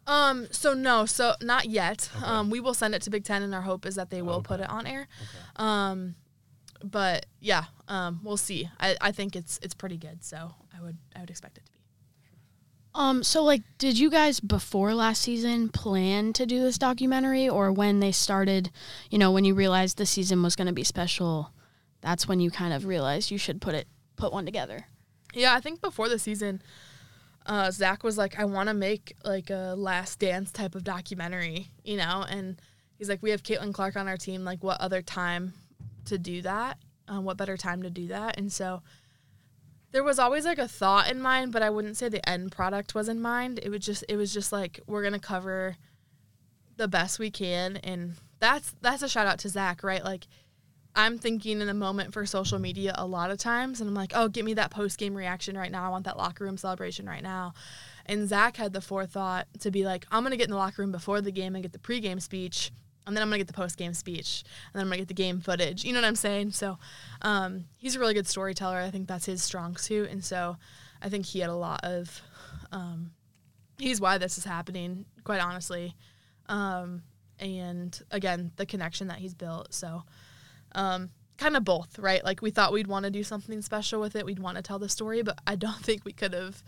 Um. 0.08 0.48
So 0.52 0.74
no. 0.74 1.06
So 1.06 1.34
not 1.42 1.66
yet. 1.66 2.10
Okay. 2.18 2.26
Um. 2.26 2.50
We 2.50 2.60
will 2.60 2.74
send 2.74 2.96
it 2.96 3.02
to 3.04 3.10
Big 3.10 3.24
Ten, 3.24 3.44
and 3.44 3.54
our 3.54 3.62
hope 3.62 3.86
is 3.86 3.96
that 3.96 4.10
they 4.10 4.22
will 4.22 4.42
put 4.42 4.60
it 4.60 4.70
on 4.70 4.88
air. 4.88 5.08
Okay. 5.22 5.46
Um. 5.56 6.16
But 6.84 7.28
yeah. 7.40 7.66
Um. 7.88 8.20
We'll 8.24 8.38
see. 8.38 8.70
I, 8.80 8.98
I 9.00 9.12
think 9.12 9.36
it's 9.36 9.60
it's 9.62 9.74
pretty 9.74 9.98
good. 9.98 10.24
So 10.24 10.56
I 10.76 10.82
would 10.82 10.98
I 11.16 11.22
would 11.22 11.30
expect 11.30 11.58
it 11.58 11.66
to 11.66 11.72
be. 11.72 11.80
Um, 12.96 13.24
so 13.24 13.44
like, 13.44 13.64
did 13.80 13.98
you 13.98 14.10
guys 14.12 14.40
before 14.40 14.94
last 14.94 15.24
season 15.24 15.70
plan 15.70 16.32
to 16.34 16.46
do 16.46 16.62
this 16.62 16.78
documentary, 16.78 17.50
or 17.50 17.72
when 17.72 18.02
they 18.02 18.12
started, 18.12 18.70
you 19.10 19.18
know, 19.18 19.32
when 19.32 19.46
you 19.46 19.56
realized 19.56 19.98
the 19.98 20.06
season 20.06 20.44
was 20.44 20.56
going 20.56 20.68
to 20.68 20.74
be 20.74 20.84
special, 20.84 21.52
that's 22.04 22.28
when 22.28 22.40
you 22.42 22.52
kind 22.52 22.74
of 22.74 22.86
realized 22.86 23.32
you 23.32 23.38
should 23.40 23.62
put 23.62 23.74
it 23.74 23.88
put 24.18 24.32
one 24.32 24.46
together? 24.46 24.86
Yeah, 25.34 25.56
I 25.56 25.62
think 25.62 25.82
before 25.82 26.10
the 26.10 26.20
season, 26.20 26.62
uh, 27.46 27.72
Zach 27.72 28.04
was 28.04 28.18
like, 28.18 28.38
I 28.38 28.46
want 28.46 28.70
to 28.70 28.76
make 28.76 29.16
like 29.24 29.50
a 29.50 29.74
last 29.76 30.20
dance 30.20 30.52
type 30.52 30.76
of 30.76 30.84
documentary, 30.84 31.72
you 31.84 31.98
know? 31.98 32.26
And 32.30 32.62
he's 32.98 33.10
like, 33.10 33.24
we 33.24 33.32
have 33.32 33.42
Caitlin 33.42 33.74
Clark 33.74 33.96
on 33.96 34.08
our 34.08 34.18
team. 34.18 34.44
Like, 34.44 34.64
what 34.64 34.80
other 34.80 35.02
time 35.02 35.54
to 36.06 36.18
do 36.18 36.42
that? 36.44 36.78
Uh, 37.08 37.22
what 37.22 37.38
better 37.38 37.58
time 37.58 37.82
to 37.84 37.90
do 37.90 38.08
that? 38.08 38.38
And 38.38 38.52
so 38.52 38.82
there 39.92 40.04
was 40.04 40.20
always 40.20 40.46
like 40.46 40.60
a 40.60 40.68
thought 40.68 41.10
in 41.10 41.22
mind, 41.22 41.52
but 41.52 41.64
I 41.64 41.70
wouldn't 41.70 41.98
say 41.98 42.10
the 42.10 42.28
end 42.28 42.52
product 42.52 42.94
was 42.94 43.10
in 43.10 43.22
mind. 43.22 43.60
It 43.64 43.70
was 43.70 43.82
just, 43.82 44.04
it 44.10 44.18
was 44.18 44.34
just 44.34 44.52
like, 44.52 44.80
we're 44.88 45.10
to 45.10 45.20
cover 45.20 45.78
the 46.78 46.88
best 46.88 47.18
we 47.18 47.32
can. 47.32 47.78
And 47.78 48.16
that's, 48.40 48.74
that's 48.82 49.04
a 49.04 49.10
shout 49.10 49.28
out 49.28 49.40
to 49.40 49.50
Zach, 49.50 49.84
right? 49.84 50.04
Like, 50.04 50.28
I'm 50.96 51.18
thinking 51.18 51.60
in 51.60 51.68
the 51.68 51.74
moment 51.74 52.14
for 52.14 52.26
social 52.26 52.60
media 52.60 52.94
a 52.98 53.06
lot 53.06 53.32
of 53.32 53.38
times, 53.40 53.82
and 53.82 53.90
I'm 53.90 53.96
like, 53.96 54.12
oh, 54.16 54.28
get 54.28 54.46
me 54.46 54.54
that 54.56 54.72
post 54.72 54.98
game 54.98 55.16
reaction 55.16 55.58
right 55.58 55.72
now. 55.72 55.86
I 55.86 55.90
want 55.90 56.06
that 56.06 56.18
locker 56.18 56.44
room 56.44 56.58
celebration 56.58 57.08
right 57.08 57.24
now. 57.24 57.54
And 58.06 58.28
Zach 58.28 58.58
had 58.58 58.74
the 58.74 58.82
forethought 58.82 59.48
to 59.62 59.72
be 59.72 59.86
like, 59.86 60.06
I'm 60.12 60.24
gonna 60.24 60.38
get 60.38 60.46
in 60.46 60.52
the 60.52 60.58
locker 60.58 60.82
room 60.82 60.92
before 60.92 61.22
the 61.22 61.32
game 61.32 61.56
and 61.56 61.64
get 61.64 61.74
the 61.74 61.80
pregame 61.80 62.22
speech, 62.22 62.72
and 63.08 63.16
then 63.16 63.24
I'm 63.24 63.30
gonna 63.30 63.40
get 63.40 63.48
the 63.48 63.54
post 63.54 63.78
game 63.78 63.94
speech, 63.94 64.44
and 64.46 64.80
then 64.80 64.82
I'm 64.82 64.90
gonna 64.90 65.00
get 65.00 65.08
the 65.08 65.14
game 65.16 65.40
footage. 65.40 65.84
You 65.84 65.94
know 65.94 66.02
what 66.02 66.08
I'm 66.08 66.16
saying? 66.16 66.52
So 66.52 66.78
um, 67.22 67.66
he's 67.78 67.96
a 67.96 68.00
really 68.00 68.14
good 68.14 68.28
storyteller. 68.28 68.78
I 68.78 68.92
think 68.92 69.08
that's 69.08 69.26
his 69.26 69.42
strong 69.42 69.78
suit, 69.78 70.10
and 70.12 70.24
so 70.24 70.58
I 71.02 71.10
think 71.10 71.26
he 71.26 71.40
had 71.40 71.50
a 71.50 71.56
lot 71.56 71.80
of. 71.84 72.22
Um, 72.72 73.12
he's 73.80 74.00
why 74.00 74.18
this 74.18 74.38
is 74.38 74.46
happening, 74.46 75.06
quite 75.24 75.42
honestly. 75.42 75.96
Um, 76.48 77.04
and 77.40 78.00
again, 78.12 78.52
the 78.56 78.66
connection 78.66 79.08
that 79.08 79.18
he's 79.18 79.34
built. 79.34 79.74
So 79.74 80.04
um, 80.76 81.10
kind 81.38 81.56
of 81.58 81.64
both, 81.64 82.00
right? 82.00 82.24
Like 82.24 82.42
we 82.42 82.52
thought 82.52 82.74
we'd 82.74 82.88
want 82.88 83.06
to 83.06 83.12
do 83.12 83.24
something 83.24 83.62
special 83.62 84.00
with 84.00 84.16
it. 84.16 84.26
We'd 84.26 84.40
want 84.40 84.58
to 84.58 84.64
tell 84.64 84.80
the 84.80 84.90
story, 84.90 85.22
but 85.22 85.40
I 85.46 85.56
don't 85.56 85.80
think 85.84 86.06
we 86.06 86.14
could 86.14 86.34
have 86.34 86.64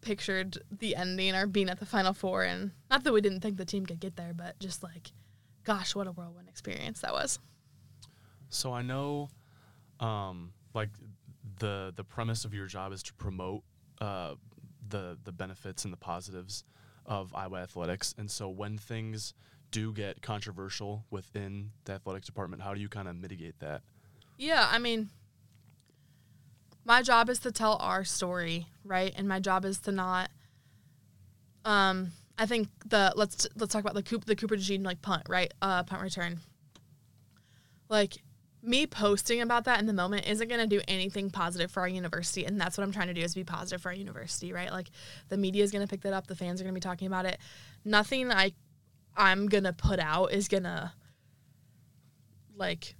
pictured 0.00 0.58
the 0.70 0.96
ending 0.96 1.34
or 1.34 1.46
being 1.46 1.70
at 1.70 1.78
the 1.78 1.86
final 1.86 2.12
four. 2.12 2.42
And 2.42 2.72
not 2.90 3.04
that 3.04 3.12
we 3.12 3.20
didn't 3.20 3.40
think 3.40 3.56
the 3.56 3.64
team 3.64 3.86
could 3.86 4.00
get 4.00 4.16
there, 4.16 4.32
but 4.34 4.58
just 4.58 4.82
like, 4.82 5.12
gosh, 5.64 5.94
what 5.94 6.06
a 6.06 6.12
whirlwind 6.12 6.48
experience 6.48 7.00
that 7.00 7.12
was. 7.12 7.38
So 8.48 8.72
I 8.72 8.82
know, 8.82 9.30
um, 10.00 10.52
like 10.74 10.90
the 11.58 11.92
the 11.96 12.04
premise 12.04 12.44
of 12.44 12.52
your 12.52 12.66
job 12.66 12.92
is 12.92 13.02
to 13.04 13.14
promote 13.14 13.62
uh, 14.00 14.34
the 14.88 15.16
the 15.24 15.32
benefits 15.32 15.84
and 15.84 15.92
the 15.92 15.98
positives 15.98 16.64
of 17.06 17.34
Iowa 17.34 17.62
athletics, 17.62 18.14
and 18.18 18.30
so 18.30 18.48
when 18.48 18.76
things 18.76 19.32
do 19.72 19.92
get 19.92 20.22
controversial 20.22 21.04
within 21.10 21.72
the 21.84 21.94
athletics 21.94 22.26
department, 22.26 22.62
how 22.62 22.74
do 22.74 22.80
you 22.80 22.88
kind 22.88 23.08
of 23.08 23.16
mitigate 23.16 23.58
that? 23.58 23.82
Yeah, 24.38 24.68
I 24.70 24.78
mean, 24.78 25.10
my 26.84 27.02
job 27.02 27.28
is 27.28 27.40
to 27.40 27.50
tell 27.50 27.76
our 27.80 28.04
story, 28.04 28.68
right? 28.84 29.12
And 29.16 29.26
my 29.28 29.40
job 29.40 29.64
is 29.64 29.80
to 29.80 29.92
not. 29.92 30.30
Um, 31.64 32.12
I 32.38 32.46
think 32.46 32.68
the 32.86 33.12
let's 33.16 33.46
let's 33.56 33.72
talk 33.72 33.82
about 33.82 33.94
the 33.94 34.02
Coop 34.02 34.24
the 34.24 34.36
Cooper 34.36 34.56
DeJean 34.56 34.84
like 34.84 35.02
punt, 35.02 35.24
right? 35.28 35.52
Uh, 35.60 35.82
punt 35.82 36.02
return. 36.02 36.40
Like 37.88 38.18
me 38.62 38.86
posting 38.86 39.40
about 39.40 39.64
that 39.64 39.80
in 39.80 39.86
the 39.86 39.92
moment 39.92 40.26
isn't 40.28 40.48
going 40.48 40.60
to 40.60 40.66
do 40.66 40.80
anything 40.86 41.30
positive 41.30 41.70
for 41.70 41.80
our 41.80 41.88
university 41.88 42.44
and 42.44 42.60
that's 42.60 42.78
what 42.78 42.84
i'm 42.84 42.92
trying 42.92 43.08
to 43.08 43.14
do 43.14 43.20
is 43.20 43.34
be 43.34 43.42
positive 43.42 43.82
for 43.82 43.88
our 43.88 43.94
university 43.94 44.52
right 44.52 44.70
like 44.70 44.88
the 45.30 45.36
media 45.36 45.64
is 45.64 45.72
going 45.72 45.84
to 45.84 45.90
pick 45.90 46.02
that 46.02 46.12
up 46.12 46.28
the 46.28 46.36
fans 46.36 46.60
are 46.60 46.64
going 46.64 46.72
to 46.72 46.76
be 46.76 46.80
talking 46.80 47.08
about 47.08 47.26
it 47.26 47.38
nothing 47.84 48.30
i 48.30 48.52
i'm 49.16 49.48
to 49.64 49.72
put 49.72 49.98
out 49.98 50.32
is 50.32 50.48
to 50.64 50.92
like 52.56 52.94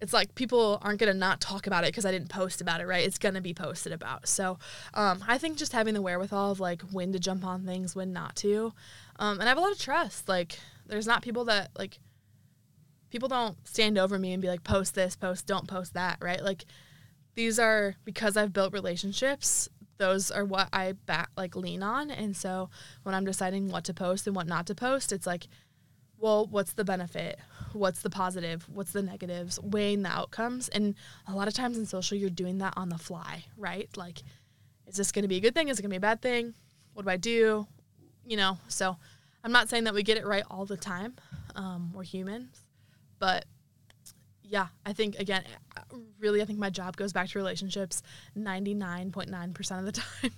it's 0.00 0.12
like 0.12 0.34
people 0.34 0.78
aren't 0.82 1.00
going 1.00 1.10
to 1.10 1.18
not 1.18 1.40
talk 1.40 1.66
about 1.66 1.84
it 1.84 1.88
because 1.88 2.04
i 2.04 2.10
didn't 2.10 2.28
post 2.28 2.60
about 2.60 2.80
it 2.80 2.86
right? 2.86 3.06
It's 3.06 3.18
going 3.18 3.34
to 3.34 3.40
be 3.40 3.54
posted 3.54 3.92
about. 3.92 4.28
So 4.28 4.58
um, 4.94 5.24
i 5.26 5.38
think 5.38 5.56
just 5.56 5.72
having 5.72 5.94
the 5.94 6.02
wherewithal 6.02 6.52
of 6.52 6.60
like 6.60 6.82
when 6.92 7.12
to 7.12 7.18
jump 7.18 7.44
on 7.44 7.64
things 7.64 7.96
when 7.96 8.12
not 8.12 8.36
to 8.36 8.72
um, 9.18 9.40
and 9.40 9.44
i 9.44 9.48
have 9.48 9.58
a 9.58 9.60
lot 9.60 9.72
of 9.72 9.78
trust. 9.78 10.28
Like 10.28 10.58
there's 10.86 11.06
not 11.06 11.22
people 11.22 11.44
that 11.46 11.70
like 11.78 11.98
people 13.10 13.28
don't 13.28 13.56
stand 13.66 13.96
over 13.96 14.18
me 14.18 14.32
and 14.32 14.42
be 14.42 14.48
like 14.48 14.64
post 14.64 14.94
this 14.94 15.16
post 15.16 15.46
don't 15.46 15.66
post 15.66 15.94
that 15.94 16.18
right? 16.20 16.42
Like 16.42 16.64
these 17.36 17.58
are 17.58 17.94
because 18.04 18.36
i've 18.36 18.52
built 18.52 18.72
relationships 18.72 19.68
those 19.98 20.30
are 20.30 20.44
what 20.44 20.68
i 20.72 20.94
like 21.36 21.56
lean 21.56 21.82
on. 21.82 22.10
And 22.10 22.36
so 22.36 22.70
when 23.02 23.14
i'm 23.14 23.24
deciding 23.24 23.68
what 23.68 23.84
to 23.84 23.94
post 23.94 24.26
and 24.26 24.36
what 24.36 24.46
not 24.46 24.66
to 24.66 24.74
post 24.74 25.12
it's 25.12 25.26
like 25.26 25.48
well 26.18 26.46
what's 26.46 26.72
the 26.72 26.84
benefit? 26.84 27.38
What's 27.72 28.00
the 28.00 28.10
positive? 28.10 28.66
What's 28.72 28.92
the 28.92 29.02
negatives? 29.02 29.60
Weighing 29.60 30.02
the 30.02 30.08
outcomes. 30.08 30.68
And 30.68 30.94
a 31.26 31.34
lot 31.34 31.48
of 31.48 31.54
times 31.54 31.76
in 31.76 31.84
social 31.86 32.16
you're 32.16 32.30
doing 32.30 32.58
that 32.58 32.74
on 32.76 32.88
the 32.88 32.98
fly 32.98 33.44
right? 33.56 33.88
Like 33.96 34.22
is 34.86 34.96
this 34.96 35.12
going 35.12 35.22
to 35.22 35.28
be 35.28 35.36
a 35.36 35.40
good 35.40 35.54
thing? 35.54 35.68
Is 35.68 35.78
it 35.78 35.82
going 35.82 35.90
to 35.90 35.94
be 35.94 35.98
a 35.98 36.00
bad 36.00 36.22
thing? 36.22 36.54
What 36.94 37.04
do 37.04 37.10
i 37.10 37.16
do? 37.16 37.66
You 38.24 38.36
know 38.36 38.58
so 38.68 38.96
i'm 39.44 39.52
not 39.52 39.68
saying 39.68 39.84
that 39.84 39.94
we 39.94 40.02
get 40.02 40.18
it 40.18 40.26
right 40.26 40.44
all 40.50 40.64
the 40.66 40.76
time 40.76 41.14
um, 41.54 41.92
we're 41.92 42.02
humans 42.02 42.64
but 43.18 43.44
yeah, 44.48 44.68
I 44.84 44.92
think 44.92 45.18
again, 45.18 45.44
really, 46.18 46.40
I 46.40 46.44
think 46.44 46.58
my 46.58 46.70
job 46.70 46.96
goes 46.96 47.12
back 47.12 47.28
to 47.28 47.38
relationships 47.38 48.02
99.9% 48.36 49.78
of 49.78 49.84
the 49.84 49.92
time. 50.22 50.32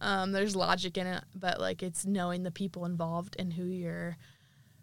Um, 0.00 0.32
there's 0.32 0.56
logic 0.56 0.98
in 0.98 1.06
it, 1.06 1.24
but 1.34 1.60
like 1.60 1.82
it's 1.82 2.04
knowing 2.04 2.42
the 2.42 2.50
people 2.50 2.84
involved 2.84 3.36
and 3.38 3.52
who 3.52 3.64
you're 3.64 4.16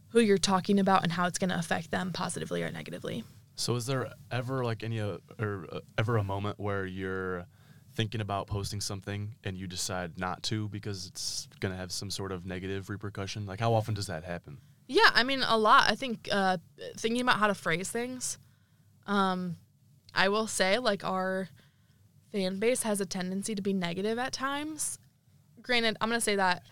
who 0.09 0.19
you're 0.19 0.37
talking 0.37 0.77
about 0.77 1.03
and 1.03 1.11
how 1.13 1.25
it's 1.25 1.37
going 1.37 1.49
to 1.49 1.57
affect 1.57 1.89
them 1.89 2.11
positively 2.11 2.61
or 2.63 2.69
negatively. 2.69 3.23
So, 3.55 3.75
is 3.75 3.85
there 3.85 4.11
ever 4.29 4.63
like 4.63 4.83
any 4.83 4.99
uh, 4.99 5.17
or 5.39 5.67
uh, 5.71 5.79
ever 5.97 6.17
a 6.17 6.23
moment 6.23 6.59
where 6.59 6.85
you're 6.85 7.45
thinking 7.93 8.21
about 8.21 8.47
posting 8.47 8.81
something 8.81 9.35
and 9.43 9.57
you 9.57 9.67
decide 9.67 10.17
not 10.17 10.43
to 10.43 10.69
because 10.69 11.07
it's 11.07 11.47
going 11.59 11.73
to 11.73 11.77
have 11.77 11.91
some 11.91 12.09
sort 12.09 12.31
of 12.31 12.45
negative 12.45 12.89
repercussion? 12.89 13.45
Like, 13.45 13.59
how 13.59 13.73
often 13.73 13.93
does 13.93 14.07
that 14.07 14.23
happen? 14.23 14.57
Yeah, 14.87 15.09
I 15.13 15.23
mean 15.23 15.43
a 15.45 15.57
lot. 15.57 15.89
I 15.89 15.95
think 15.95 16.27
uh, 16.31 16.57
thinking 16.97 17.21
about 17.21 17.37
how 17.37 17.47
to 17.47 17.53
phrase 17.53 17.89
things. 17.89 18.37
Um, 19.07 19.57
I 20.13 20.29
will 20.29 20.47
say 20.47 20.77
like 20.77 21.03
our 21.03 21.49
fan 22.31 22.59
base 22.59 22.83
has 22.83 23.01
a 23.01 23.05
tendency 23.05 23.55
to 23.55 23.61
be 23.61 23.73
negative 23.73 24.17
at 24.17 24.33
times. 24.33 24.97
Granted, 25.61 25.97
I'm 26.01 26.09
gonna 26.09 26.21
say 26.21 26.35
that 26.35 26.63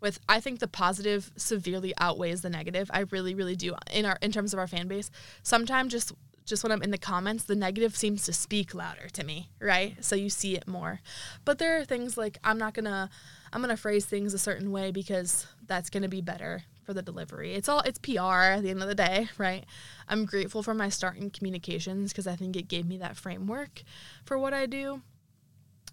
with 0.00 0.18
I 0.28 0.40
think 0.40 0.58
the 0.58 0.68
positive 0.68 1.30
severely 1.36 1.94
outweighs 1.98 2.42
the 2.42 2.50
negative. 2.50 2.90
I 2.92 3.00
really, 3.10 3.34
really 3.34 3.56
do 3.56 3.74
in 3.92 4.04
our 4.04 4.18
in 4.20 4.32
terms 4.32 4.52
of 4.52 4.58
our 4.58 4.66
fan 4.66 4.88
base. 4.88 5.10
Sometimes 5.42 5.92
just 5.92 6.12
just 6.44 6.64
when 6.64 6.72
I'm 6.72 6.82
in 6.82 6.90
the 6.90 6.98
comments, 6.98 7.44
the 7.44 7.54
negative 7.54 7.96
seems 7.96 8.24
to 8.24 8.32
speak 8.32 8.74
louder 8.74 9.08
to 9.12 9.24
me, 9.24 9.48
right? 9.60 10.04
So 10.04 10.16
you 10.16 10.28
see 10.28 10.56
it 10.56 10.66
more. 10.66 11.00
But 11.44 11.58
there 11.58 11.78
are 11.78 11.84
things 11.84 12.16
like 12.16 12.38
I'm 12.42 12.58
not 12.58 12.74
gonna 12.74 13.10
I'm 13.52 13.60
gonna 13.60 13.76
phrase 13.76 14.04
things 14.04 14.34
a 14.34 14.38
certain 14.38 14.72
way 14.72 14.90
because 14.90 15.46
that's 15.66 15.88
gonna 15.88 16.08
be 16.08 16.20
better 16.20 16.64
for 16.84 16.94
the 16.94 17.02
delivery. 17.02 17.54
It's 17.54 17.68
all 17.68 17.80
it's 17.80 17.98
PR 17.98 18.54
at 18.54 18.62
the 18.62 18.70
end 18.70 18.82
of 18.82 18.88
the 18.88 18.94
day, 18.94 19.28
right? 19.38 19.64
I'm 20.08 20.24
grateful 20.24 20.62
for 20.62 20.74
my 20.74 20.88
start 20.88 21.16
in 21.16 21.30
communications 21.30 22.12
because 22.12 22.26
I 22.26 22.36
think 22.36 22.56
it 22.56 22.68
gave 22.68 22.86
me 22.86 22.98
that 22.98 23.16
framework 23.16 23.82
for 24.24 24.38
what 24.38 24.54
I 24.54 24.66
do. 24.66 25.02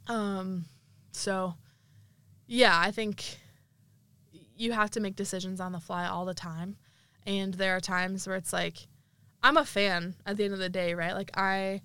Um 0.08 0.66
so 1.12 1.56
yeah, 2.48 2.80
I 2.80 2.92
think 2.92 3.40
you 4.56 4.72
have 4.72 4.92
to 4.92 5.00
make 5.00 5.16
decisions 5.16 5.60
on 5.62 5.72
the 5.72 5.80
fly 5.80 6.08
all 6.08 6.26
the 6.26 6.34
time. 6.34 6.78
And 7.26 7.54
there 7.54 7.76
are 7.76 7.80
times 7.80 8.28
where 8.28 8.36
it's 8.36 8.54
like 8.54 8.88
I'm 9.42 9.58
a 9.58 9.66
fan 9.66 10.16
at 10.26 10.38
the 10.38 10.46
end 10.46 10.54
of 10.54 10.60
the 10.60 10.70
day, 10.70 10.94
right? 10.94 11.14
Like 11.14 11.32
I 11.36 11.82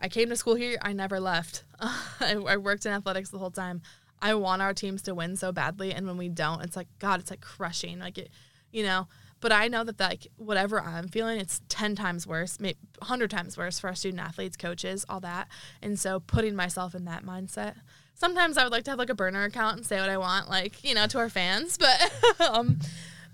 I, 0.00 0.08
came 0.08 0.28
to 0.28 0.36
school 0.36 0.54
here, 0.54 0.76
I 0.82 0.92
never 0.92 1.18
left. 1.18 1.64
I, 2.20 2.56
worked 2.58 2.84
in 2.84 2.92
athletics 2.92 3.30
the 3.30 3.38
whole 3.38 3.50
time. 3.50 3.80
I 4.20 4.34
want 4.34 4.62
our 4.62 4.74
teams 4.74 5.02
to 5.02 5.14
win 5.14 5.36
so 5.36 5.52
badly, 5.52 5.92
and 5.92 6.06
when 6.06 6.16
we 6.16 6.28
don't, 6.28 6.62
it's 6.62 6.76
like 6.76 6.88
God, 6.98 7.20
it's 7.20 7.30
like 7.30 7.40
crushing. 7.40 7.98
Like 7.98 8.18
it, 8.18 8.30
you 8.72 8.82
know. 8.82 9.08
But 9.40 9.52
I 9.52 9.68
know 9.68 9.84
that 9.84 10.00
like 10.00 10.26
whatever 10.36 10.80
I'm 10.80 11.08
feeling, 11.08 11.38
it's 11.38 11.60
ten 11.68 11.94
times 11.94 12.26
worse, 12.26 12.58
maybe 12.58 12.78
hundred 13.02 13.30
times 13.30 13.56
worse 13.56 13.78
for 13.78 13.86
our 13.88 13.94
student 13.94 14.20
athletes, 14.20 14.56
coaches, 14.56 15.06
all 15.08 15.20
that. 15.20 15.48
And 15.80 15.98
so 15.98 16.20
putting 16.20 16.56
myself 16.56 16.94
in 16.94 17.04
that 17.04 17.24
mindset. 17.24 17.74
Sometimes 18.14 18.58
I 18.58 18.64
would 18.64 18.72
like 18.72 18.82
to 18.84 18.90
have 18.90 18.98
like 18.98 19.10
a 19.10 19.14
burner 19.14 19.44
account 19.44 19.76
and 19.76 19.86
say 19.86 20.00
what 20.00 20.10
I 20.10 20.18
want, 20.18 20.50
like 20.50 20.82
you 20.82 20.94
know, 20.94 21.06
to 21.06 21.18
our 21.18 21.28
fans. 21.28 21.78
But 21.78 22.12
um, 22.40 22.80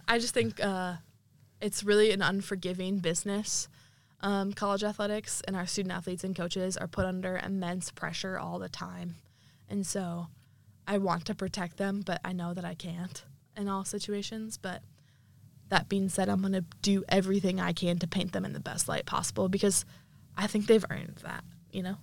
I 0.07 0.19
just 0.19 0.35
think 0.35 0.63
uh, 0.63 0.97
it's 1.61 1.83
really 1.83 2.11
an 2.11 2.21
unforgiving 2.21 2.99
business. 2.99 3.69
Um, 4.21 4.53
college 4.53 4.85
athletics 4.85 5.43
and 5.47 5.55
our 5.55 5.67
student 5.67 5.95
athletes 5.95 6.25
and 6.25 6.35
coaches 6.35 6.77
are 6.79 6.89
put 6.89 7.05
under 7.05 7.39
immense 7.39 7.91
pressure 7.91 8.39
all 8.39 8.59
the 8.59 8.71
time, 8.71 9.17
and 9.69 9.87
so 9.87 10.29
I 10.87 10.99
want 10.99 11.25
to 11.27 11.35
protect 11.35 11.77
them, 11.77 12.03
but 12.05 12.21
I 12.25 12.33
know 12.33 12.55
that 12.55 12.65
I 12.65 12.75
can't 12.75 13.25
in 13.57 13.69
all 13.69 13.85
situations. 13.85 14.57
But 14.57 14.83
that 15.69 15.89
being 15.89 16.09
said, 16.09 16.29
I'm 16.29 16.41
going 16.41 16.53
to 16.53 16.65
do 16.83 17.05
everything 17.09 17.61
I 17.61 17.73
can 17.73 17.99
to 17.99 18.07
paint 18.07 18.33
them 18.33 18.45
in 18.45 18.53
the 18.53 18.61
best 18.61 18.89
light 18.89 19.07
possible 19.07 19.49
because 19.49 19.85
I 20.37 20.47
think 20.47 20.67
they've 20.67 20.85
earned 20.91 21.21
that, 21.23 21.45
you 21.71 21.83
know? 21.83 21.97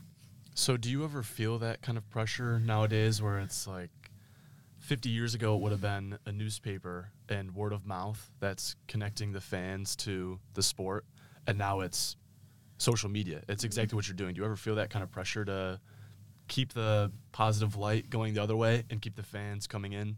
So, 0.53 0.75
do 0.77 0.89
you 0.89 1.03
ever 1.03 1.23
feel 1.23 1.59
that 1.59 1.81
kind 1.81 1.97
of 1.97 2.09
pressure 2.09 2.59
nowadays 2.59 3.21
where 3.21 3.39
it's 3.39 3.67
like 3.67 3.89
50 4.79 5.09
years 5.09 5.33
ago, 5.33 5.55
it 5.55 5.61
would 5.61 5.71
have 5.71 5.81
been 5.81 6.17
a 6.25 6.31
newspaper 6.31 7.11
and 7.29 7.55
word 7.55 7.71
of 7.71 7.85
mouth 7.85 8.31
that's 8.39 8.75
connecting 8.87 9.31
the 9.31 9.39
fans 9.39 9.95
to 9.97 10.39
the 10.53 10.63
sport, 10.63 11.05
and 11.47 11.57
now 11.57 11.79
it's 11.79 12.17
social 12.77 13.09
media. 13.09 13.43
It's 13.47 13.63
exactly 13.63 13.89
mm-hmm. 13.89 13.95
what 13.97 14.07
you're 14.07 14.15
doing. 14.15 14.33
Do 14.33 14.39
you 14.41 14.45
ever 14.45 14.55
feel 14.55 14.75
that 14.75 14.89
kind 14.89 15.03
of 15.03 15.11
pressure 15.11 15.45
to 15.45 15.79
keep 16.51 16.73
the 16.73 17.11
positive 17.31 17.77
light 17.77 18.09
going 18.09 18.33
the 18.33 18.43
other 18.43 18.57
way 18.57 18.83
and 18.89 19.01
keep 19.01 19.15
the 19.15 19.23
fans 19.23 19.67
coming 19.67 19.93
in? 19.93 20.17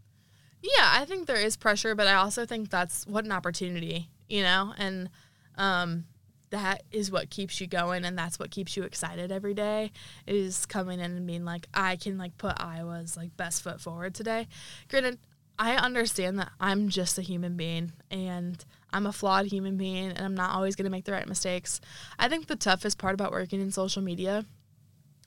Yeah, 0.60 0.90
I 0.92 1.04
think 1.04 1.26
there 1.26 1.36
is 1.36 1.56
pressure, 1.56 1.94
but 1.94 2.08
I 2.08 2.14
also 2.14 2.44
think 2.44 2.70
that's 2.70 3.06
what 3.06 3.24
an 3.24 3.32
opportunity, 3.32 4.08
you 4.28 4.42
know, 4.42 4.74
and 4.76 5.10
um, 5.56 6.06
that 6.50 6.82
is 6.90 7.12
what 7.12 7.30
keeps 7.30 7.60
you 7.60 7.68
going, 7.68 8.04
and 8.04 8.18
that's 8.18 8.38
what 8.38 8.50
keeps 8.50 8.76
you 8.76 8.82
excited 8.82 9.30
every 9.30 9.54
day. 9.54 9.92
Is 10.26 10.66
coming 10.66 10.98
in 10.98 11.12
and 11.12 11.26
being 11.26 11.44
like, 11.44 11.68
I 11.72 11.96
can 11.96 12.18
like 12.18 12.36
put 12.36 12.60
Iowa's 12.60 13.16
like 13.16 13.36
best 13.36 13.62
foot 13.62 13.80
forward 13.80 14.14
today. 14.14 14.48
Granted, 14.88 15.18
I 15.56 15.76
understand 15.76 16.40
that 16.40 16.50
I'm 16.58 16.88
just 16.88 17.16
a 17.16 17.22
human 17.22 17.56
being 17.56 17.92
and 18.10 18.64
I'm 18.92 19.06
a 19.06 19.12
flawed 19.12 19.46
human 19.46 19.76
being, 19.76 20.10
and 20.10 20.20
I'm 20.20 20.34
not 20.34 20.50
always 20.50 20.74
going 20.74 20.84
to 20.84 20.90
make 20.90 21.04
the 21.04 21.12
right 21.12 21.28
mistakes. 21.28 21.80
I 22.18 22.28
think 22.28 22.46
the 22.48 22.56
toughest 22.56 22.98
part 22.98 23.14
about 23.14 23.30
working 23.30 23.60
in 23.60 23.70
social 23.70 24.02
media 24.02 24.46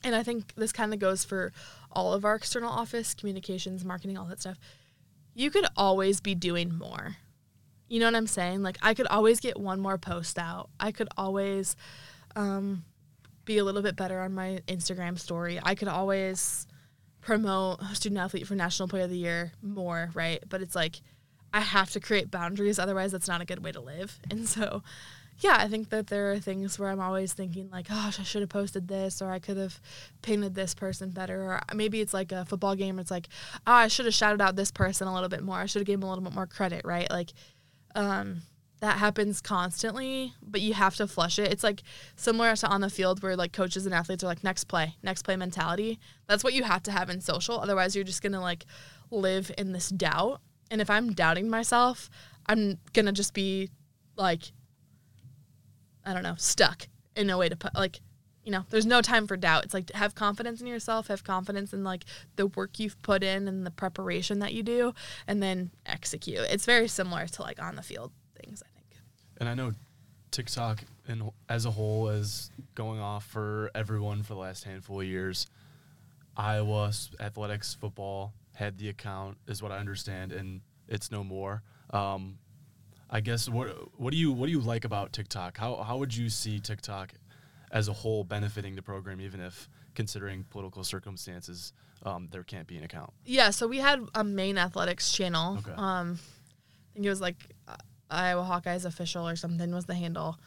and 0.04 0.14
I 0.14 0.22
think 0.22 0.54
this 0.54 0.72
kind 0.72 0.92
of 0.92 1.00
goes 1.00 1.24
for 1.24 1.52
all 1.92 2.12
of 2.12 2.24
our 2.24 2.34
external 2.34 2.70
office, 2.70 3.14
communications, 3.14 3.84
marketing, 3.84 4.16
all 4.16 4.26
that 4.26 4.40
stuff. 4.40 4.58
You 5.34 5.50
could 5.50 5.66
always 5.76 6.20
be 6.20 6.34
doing 6.34 6.76
more. 6.76 7.16
You 7.88 8.00
know 8.00 8.06
what 8.06 8.14
I'm 8.14 8.26
saying? 8.26 8.62
Like 8.62 8.78
I 8.82 8.94
could 8.94 9.06
always 9.06 9.40
get 9.40 9.58
one 9.58 9.80
more 9.80 9.98
post 9.98 10.38
out. 10.38 10.70
I 10.78 10.92
could 10.92 11.08
always 11.16 11.74
um, 12.36 12.84
be 13.44 13.58
a 13.58 13.64
little 13.64 13.82
bit 13.82 13.96
better 13.96 14.20
on 14.20 14.34
my 14.34 14.60
Instagram 14.68 15.18
story. 15.18 15.58
I 15.62 15.74
could 15.74 15.88
always 15.88 16.66
promote 17.20 17.82
student 17.94 18.20
athlete 18.20 18.46
for 18.46 18.54
national 18.54 18.88
player 18.88 19.04
of 19.04 19.10
the 19.10 19.16
year 19.16 19.52
more, 19.62 20.10
right? 20.14 20.42
But 20.48 20.60
it's 20.60 20.74
like 20.74 21.00
I 21.52 21.60
have 21.60 21.90
to 21.92 22.00
create 22.00 22.30
boundaries 22.30 22.78
otherwise 22.78 23.12
that's 23.12 23.28
not 23.28 23.40
a 23.40 23.46
good 23.46 23.64
way 23.64 23.72
to 23.72 23.80
live. 23.80 24.18
And 24.30 24.46
so 24.46 24.82
yeah, 25.40 25.56
I 25.58 25.68
think 25.68 25.90
that 25.90 26.08
there 26.08 26.32
are 26.32 26.38
things 26.38 26.78
where 26.78 26.88
I'm 26.88 27.00
always 27.00 27.32
thinking 27.32 27.70
like, 27.70 27.88
gosh, 27.88 28.18
I 28.18 28.24
should 28.24 28.42
have 28.42 28.48
posted 28.48 28.88
this, 28.88 29.22
or 29.22 29.30
I 29.30 29.38
could 29.38 29.56
have 29.56 29.80
painted 30.22 30.54
this 30.54 30.74
person 30.74 31.10
better, 31.10 31.40
or 31.40 31.60
maybe 31.74 32.00
it's 32.00 32.14
like 32.14 32.32
a 32.32 32.44
football 32.44 32.74
game. 32.74 32.98
It's 32.98 33.10
like, 33.10 33.28
oh, 33.66 33.72
I 33.72 33.88
should 33.88 34.06
have 34.06 34.14
shouted 34.14 34.40
out 34.40 34.56
this 34.56 34.70
person 34.70 35.06
a 35.06 35.14
little 35.14 35.28
bit 35.28 35.42
more. 35.42 35.56
I 35.56 35.66
should 35.66 35.80
have 35.80 35.86
given 35.86 36.00
them 36.00 36.08
a 36.08 36.12
little 36.12 36.24
bit 36.24 36.34
more 36.34 36.46
credit, 36.46 36.82
right? 36.84 37.08
Like, 37.10 37.32
um, 37.94 38.42
that 38.80 38.98
happens 38.98 39.40
constantly, 39.40 40.34
but 40.42 40.60
you 40.60 40.74
have 40.74 40.96
to 40.96 41.06
flush 41.06 41.38
it. 41.38 41.52
It's 41.52 41.64
like 41.64 41.82
similar 42.16 42.54
to 42.54 42.66
on 42.68 42.80
the 42.80 42.90
field 42.90 43.22
where 43.22 43.36
like 43.36 43.52
coaches 43.52 43.86
and 43.86 43.94
athletes 43.94 44.22
are 44.22 44.28
like 44.28 44.44
next 44.44 44.64
play, 44.64 44.96
next 45.02 45.22
play 45.22 45.36
mentality. 45.36 45.98
That's 46.28 46.44
what 46.44 46.54
you 46.54 46.62
have 46.64 46.82
to 46.84 46.92
have 46.92 47.10
in 47.10 47.20
social. 47.20 47.58
Otherwise, 47.58 47.96
you're 47.96 48.04
just 48.04 48.22
gonna 48.22 48.40
like 48.40 48.66
live 49.10 49.50
in 49.58 49.72
this 49.72 49.88
doubt. 49.88 50.40
And 50.70 50.80
if 50.80 50.90
I'm 50.90 51.12
doubting 51.12 51.48
myself, 51.48 52.08
I'm 52.46 52.78
gonna 52.92 53.12
just 53.12 53.34
be 53.34 53.70
like 54.16 54.52
I 56.04 56.14
don't 56.14 56.22
know, 56.22 56.36
stuck 56.36 56.88
in 57.16 57.26
no 57.26 57.38
way 57.38 57.48
to 57.48 57.56
put 57.56 57.74
like 57.74 58.00
you 58.48 58.52
know, 58.52 58.64
there's 58.70 58.86
no 58.86 59.02
time 59.02 59.26
for 59.26 59.36
doubt. 59.36 59.66
It's 59.66 59.74
like 59.74 59.92
have 59.92 60.14
confidence 60.14 60.62
in 60.62 60.66
yourself, 60.66 61.08
have 61.08 61.22
confidence 61.22 61.74
in 61.74 61.84
like 61.84 62.06
the 62.36 62.46
work 62.46 62.78
you've 62.78 63.00
put 63.02 63.22
in 63.22 63.46
and 63.46 63.66
the 63.66 63.70
preparation 63.70 64.38
that 64.38 64.54
you 64.54 64.62
do, 64.62 64.94
and 65.26 65.42
then 65.42 65.70
execute. 65.84 66.46
It's 66.48 66.64
very 66.64 66.88
similar 66.88 67.26
to 67.26 67.42
like 67.42 67.60
on 67.60 67.76
the 67.76 67.82
field 67.82 68.10
things, 68.42 68.62
I 68.62 68.70
think. 68.74 69.02
And 69.36 69.50
I 69.50 69.54
know 69.54 69.72
TikTok 70.30 70.82
and 71.06 71.30
as 71.50 71.66
a 71.66 71.70
whole 71.70 72.08
is 72.08 72.50
going 72.74 73.00
off 73.00 73.26
for 73.26 73.70
everyone 73.74 74.22
for 74.22 74.32
the 74.32 74.40
last 74.40 74.64
handful 74.64 75.02
of 75.02 75.06
years. 75.06 75.46
Iowa 76.34 76.90
athletics 77.20 77.74
football 77.74 78.32
had 78.54 78.78
the 78.78 78.88
account, 78.88 79.36
is 79.46 79.62
what 79.62 79.72
I 79.72 79.76
understand, 79.76 80.32
and 80.32 80.62
it's 80.88 81.10
no 81.10 81.22
more. 81.22 81.62
Um, 81.90 82.38
I 83.10 83.20
guess 83.20 83.48
what 83.48 83.68
what 83.98 84.12
do 84.12 84.18
you 84.18 84.32
what 84.32 84.46
do 84.46 84.52
you 84.52 84.60
like 84.60 84.84
about 84.84 85.12
TikTok? 85.12 85.56
How 85.56 85.76
how 85.76 85.96
would 85.98 86.14
you 86.14 86.28
see 86.28 86.60
TikTok 86.60 87.12
as 87.70 87.88
a 87.88 87.92
whole 87.92 88.24
benefiting 88.24 88.74
the 88.76 88.82
program, 88.82 89.20
even 89.20 89.40
if 89.40 89.68
considering 89.94 90.44
political 90.44 90.84
circumstances, 90.84 91.72
um, 92.04 92.28
there 92.30 92.42
can't 92.42 92.66
be 92.66 92.76
an 92.76 92.84
account? 92.84 93.12
Yeah, 93.24 93.50
so 93.50 93.66
we 93.66 93.78
had 93.78 94.00
a 94.14 94.24
main 94.24 94.58
athletics 94.58 95.12
channel. 95.12 95.58
Okay. 95.58 95.72
Um, 95.72 96.18
I 96.20 96.94
think 96.94 97.06
it 97.06 97.10
was 97.10 97.20
like 97.20 97.36
uh, 97.66 97.76
Iowa 98.10 98.42
Hawkeyes 98.42 98.84
official 98.84 99.26
or 99.26 99.36
something 99.36 99.72
was 99.72 99.86
the 99.86 99.94
handle. 99.94 100.38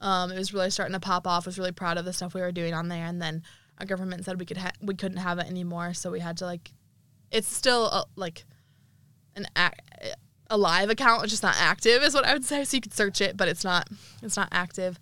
Um, 0.00 0.32
it 0.32 0.38
was 0.38 0.52
really 0.52 0.70
starting 0.70 0.94
to 0.94 1.00
pop 1.00 1.26
off. 1.26 1.46
Was 1.46 1.58
really 1.58 1.72
proud 1.72 1.96
of 1.96 2.04
the 2.04 2.12
stuff 2.12 2.34
we 2.34 2.40
were 2.40 2.52
doing 2.52 2.74
on 2.74 2.88
there, 2.88 3.06
and 3.06 3.22
then 3.22 3.42
our 3.78 3.86
government 3.86 4.24
said 4.24 4.38
we 4.38 4.46
could 4.46 4.58
ha- 4.58 4.72
we 4.82 4.94
couldn't 4.94 5.18
have 5.18 5.38
it 5.38 5.46
anymore, 5.46 5.94
so 5.94 6.10
we 6.10 6.20
had 6.20 6.36
to 6.38 6.44
like. 6.44 6.72
It's 7.30 7.48
still 7.48 7.86
a, 7.86 8.04
like 8.16 8.44
an 9.36 9.46
ac- 9.56 10.12
a 10.52 10.56
live 10.56 10.90
account, 10.90 11.22
it's 11.22 11.32
just 11.32 11.42
not 11.42 11.56
active, 11.58 12.02
is 12.02 12.14
what 12.14 12.26
I 12.26 12.34
would 12.34 12.44
say. 12.44 12.62
So 12.64 12.76
you 12.76 12.82
could 12.82 12.92
search 12.92 13.22
it, 13.22 13.38
but 13.38 13.48
it's 13.48 13.64
not 13.64 13.88
it's 14.22 14.36
not 14.36 14.48
active. 14.52 15.00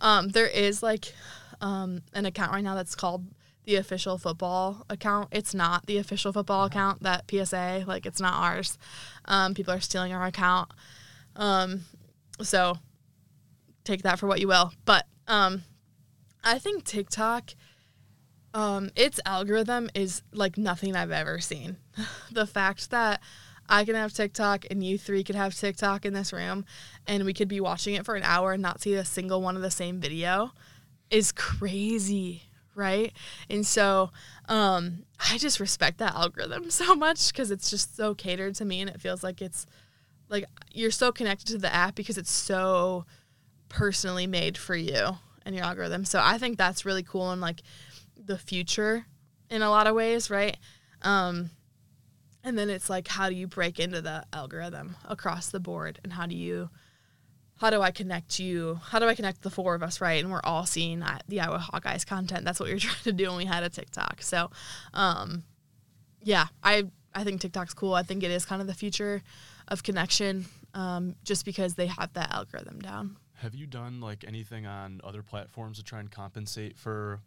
Um, 0.00 0.28
there 0.28 0.46
is 0.46 0.82
like 0.82 1.12
um, 1.60 2.00
an 2.14 2.24
account 2.24 2.52
right 2.52 2.64
now 2.64 2.74
that's 2.74 2.94
called 2.94 3.26
the 3.64 3.76
official 3.76 4.16
football 4.16 4.86
account. 4.88 5.28
It's 5.32 5.54
not 5.54 5.84
the 5.86 5.98
official 5.98 6.32
football 6.32 6.64
account 6.64 7.02
that 7.02 7.30
PSA 7.30 7.84
like 7.86 8.06
it's 8.06 8.20
not 8.20 8.34
ours. 8.34 8.78
Um, 9.26 9.52
people 9.52 9.74
are 9.74 9.80
stealing 9.80 10.14
our 10.14 10.24
account. 10.24 10.70
Um, 11.36 11.82
so 12.40 12.78
take 13.84 14.02
that 14.02 14.18
for 14.18 14.26
what 14.26 14.40
you 14.40 14.48
will. 14.48 14.72
But 14.86 15.06
um, 15.28 15.62
I 16.42 16.58
think 16.58 16.84
TikTok, 16.84 17.50
um, 18.54 18.90
its 18.96 19.20
algorithm 19.26 19.90
is 19.94 20.22
like 20.32 20.56
nothing 20.56 20.96
I've 20.96 21.10
ever 21.10 21.38
seen. 21.38 21.76
the 22.32 22.46
fact 22.46 22.90
that 22.90 23.20
I 23.68 23.84
can 23.84 23.94
have 23.94 24.12
TikTok 24.12 24.66
and 24.70 24.84
you 24.84 24.98
three 24.98 25.24
could 25.24 25.34
have 25.34 25.54
TikTok 25.54 26.04
in 26.04 26.12
this 26.12 26.32
room 26.32 26.64
and 27.06 27.24
we 27.24 27.34
could 27.34 27.48
be 27.48 27.60
watching 27.60 27.94
it 27.94 28.04
for 28.04 28.14
an 28.14 28.22
hour 28.22 28.52
and 28.52 28.62
not 28.62 28.80
see 28.80 28.94
a 28.94 29.04
single 29.04 29.42
one 29.42 29.56
of 29.56 29.62
the 29.62 29.70
same 29.70 30.00
video 30.00 30.52
is 31.10 31.32
crazy, 31.32 32.42
right? 32.74 33.12
And 33.50 33.66
so 33.66 34.10
um, 34.48 35.04
I 35.30 35.38
just 35.38 35.60
respect 35.60 35.98
that 35.98 36.14
algorithm 36.14 36.70
so 36.70 36.94
much 36.94 37.32
because 37.32 37.50
it's 37.50 37.70
just 37.70 37.96
so 37.96 38.14
catered 38.14 38.54
to 38.56 38.64
me 38.64 38.80
and 38.80 38.90
it 38.90 39.00
feels 39.00 39.22
like 39.22 39.42
it's 39.42 39.66
like 40.28 40.44
you're 40.72 40.90
so 40.90 41.12
connected 41.12 41.46
to 41.48 41.58
the 41.58 41.72
app 41.72 41.94
because 41.94 42.18
it's 42.18 42.32
so 42.32 43.04
personally 43.68 44.26
made 44.26 44.58
for 44.58 44.74
you 44.76 45.18
and 45.44 45.54
your 45.54 45.64
algorithm. 45.64 46.04
So 46.04 46.20
I 46.22 46.38
think 46.38 46.58
that's 46.58 46.84
really 46.84 47.02
cool 47.02 47.30
and 47.30 47.40
like 47.40 47.62
the 48.16 48.38
future 48.38 49.06
in 49.50 49.62
a 49.62 49.70
lot 49.70 49.86
of 49.86 49.94
ways, 49.94 50.30
right? 50.30 50.56
Um, 51.02 51.50
and 52.46 52.56
then 52.56 52.70
it's 52.70 52.88
like 52.88 53.08
how 53.08 53.28
do 53.28 53.34
you 53.34 53.48
break 53.48 53.78
into 53.80 54.00
the 54.00 54.24
algorithm 54.32 54.96
across 55.04 55.50
the 55.50 55.60
board 55.60 55.98
and 56.04 56.12
how 56.12 56.24
do 56.24 56.34
you 56.34 56.70
how 57.58 57.70
do 57.70 57.80
I 57.80 57.90
connect 57.90 58.38
you? 58.38 58.78
How 58.84 58.98
do 58.98 59.06
I 59.06 59.14
connect 59.14 59.40
the 59.40 59.48
four 59.48 59.74
of 59.74 59.82
us, 59.82 60.00
right? 60.00 60.22
And 60.22 60.30
we're 60.30 60.42
all 60.44 60.66
seeing 60.66 61.02
the 61.26 61.40
Iowa 61.40 61.58
Hawkeyes 61.72 62.06
content. 62.06 62.44
That's 62.44 62.60
what 62.60 62.66
we 62.66 62.74
were 62.74 62.80
trying 62.80 63.02
to 63.04 63.12
do 63.12 63.28
when 63.28 63.38
we 63.38 63.44
had 63.46 63.62
a 63.62 63.70
TikTok. 63.70 64.22
So, 64.22 64.50
um, 64.92 65.42
yeah, 66.22 66.46
I 66.62 66.84
I 67.14 67.24
think 67.24 67.40
TikTok's 67.40 67.72
cool. 67.72 67.94
I 67.94 68.02
think 68.02 68.22
it 68.22 68.30
is 68.30 68.44
kind 68.44 68.60
of 68.60 68.68
the 68.68 68.74
future 68.74 69.22
of 69.68 69.82
connection, 69.82 70.44
um, 70.74 71.16
just 71.24 71.46
because 71.46 71.74
they 71.74 71.86
have 71.86 72.12
that 72.12 72.30
algorithm 72.30 72.78
down. 72.78 73.16
Have 73.36 73.54
you 73.54 73.66
done 73.66 74.00
like 74.00 74.24
anything 74.28 74.66
on 74.66 75.00
other 75.02 75.22
platforms 75.22 75.78
to 75.78 75.82
try 75.82 76.00
and 76.00 76.10
compensate 76.10 76.76
for 76.76 77.20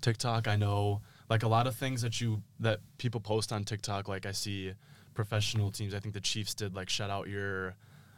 TikTok? 0.00 0.48
I 0.48 0.56
know 0.56 1.02
like 1.28 1.42
a 1.42 1.48
lot 1.48 1.66
of 1.66 1.74
things 1.74 2.02
that 2.02 2.20
you 2.20 2.42
that 2.60 2.80
people 2.98 3.20
post 3.20 3.52
on 3.52 3.64
TikTok. 3.64 4.08
Like 4.08 4.26
I 4.26 4.32
see 4.32 4.72
professional 5.14 5.70
teams. 5.70 5.94
I 5.94 6.00
think 6.00 6.14
the 6.14 6.20
Chiefs 6.20 6.54
did 6.54 6.74
like 6.74 6.88
shout 6.88 7.10
out 7.10 7.28
your 7.28 7.74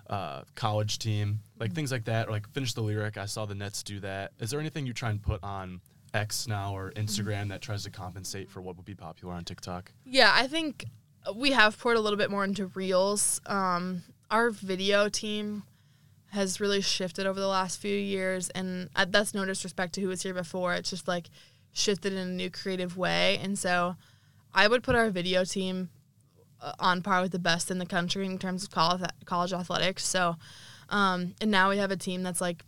uh, 0.08 0.42
college 0.54 0.98
team, 0.98 1.40
like 1.58 1.72
things 1.72 1.92
like 1.92 2.04
that. 2.04 2.28
Or 2.28 2.32
like 2.32 2.48
finish 2.52 2.74
the 2.74 2.82
lyric. 2.82 3.16
I 3.16 3.26
saw 3.26 3.46
the 3.46 3.54
Nets 3.54 3.82
do 3.82 4.00
that. 4.00 4.32
Is 4.38 4.50
there 4.50 4.60
anything 4.60 4.86
you 4.86 4.92
try 4.92 5.10
and 5.10 5.22
put 5.22 5.42
on 5.42 5.80
X 6.14 6.48
now 6.48 6.76
or 6.76 6.92
Instagram 6.92 7.48
that 7.48 7.62
tries 7.62 7.84
to 7.84 7.90
compensate 7.90 8.50
for 8.50 8.60
what 8.60 8.76
would 8.76 8.84
be 8.84 8.94
popular 8.94 9.34
on 9.34 9.44
TikTok? 9.44 9.92
Yeah, 10.04 10.30
I 10.34 10.46
think 10.46 10.86
we 11.34 11.52
have 11.52 11.78
poured 11.78 11.96
a 11.96 12.00
little 12.00 12.16
bit 12.16 12.30
more 12.30 12.44
into 12.44 12.66
reels. 12.66 13.40
Um, 13.46 14.02
our 14.30 14.50
video 14.50 15.08
team 15.08 15.64
has 16.32 16.60
really 16.60 16.80
shifted 16.80 17.26
over 17.26 17.40
the 17.40 17.48
last 17.48 17.80
few 17.80 17.96
years, 17.96 18.50
and 18.50 18.88
uh, 18.94 19.04
that's 19.08 19.34
no 19.34 19.44
disrespect 19.44 19.94
to 19.94 20.00
who 20.00 20.08
was 20.08 20.22
here 20.22 20.34
before. 20.34 20.74
It's 20.74 20.90
just 20.90 21.08
like 21.08 21.28
shifted 21.72 22.12
in 22.12 22.18
a 22.18 22.26
new 22.26 22.50
creative 22.50 22.96
way, 22.96 23.38
and 23.42 23.58
so 23.58 23.96
I 24.52 24.66
would 24.66 24.82
put 24.82 24.94
our 24.94 25.10
video 25.10 25.44
team 25.44 25.90
uh, 26.60 26.72
on 26.78 27.02
par 27.02 27.22
with 27.22 27.32
the 27.32 27.38
best 27.38 27.70
in 27.70 27.78
the 27.78 27.86
country 27.86 28.26
in 28.26 28.38
terms 28.38 28.64
of 28.64 28.70
college 28.70 29.08
college 29.24 29.52
athletics. 29.52 30.04
So, 30.04 30.36
um, 30.88 31.34
and 31.40 31.50
now 31.50 31.70
we 31.70 31.78
have 31.78 31.90
a 31.90 31.96
team 31.96 32.22
that's 32.22 32.40
like 32.40 32.64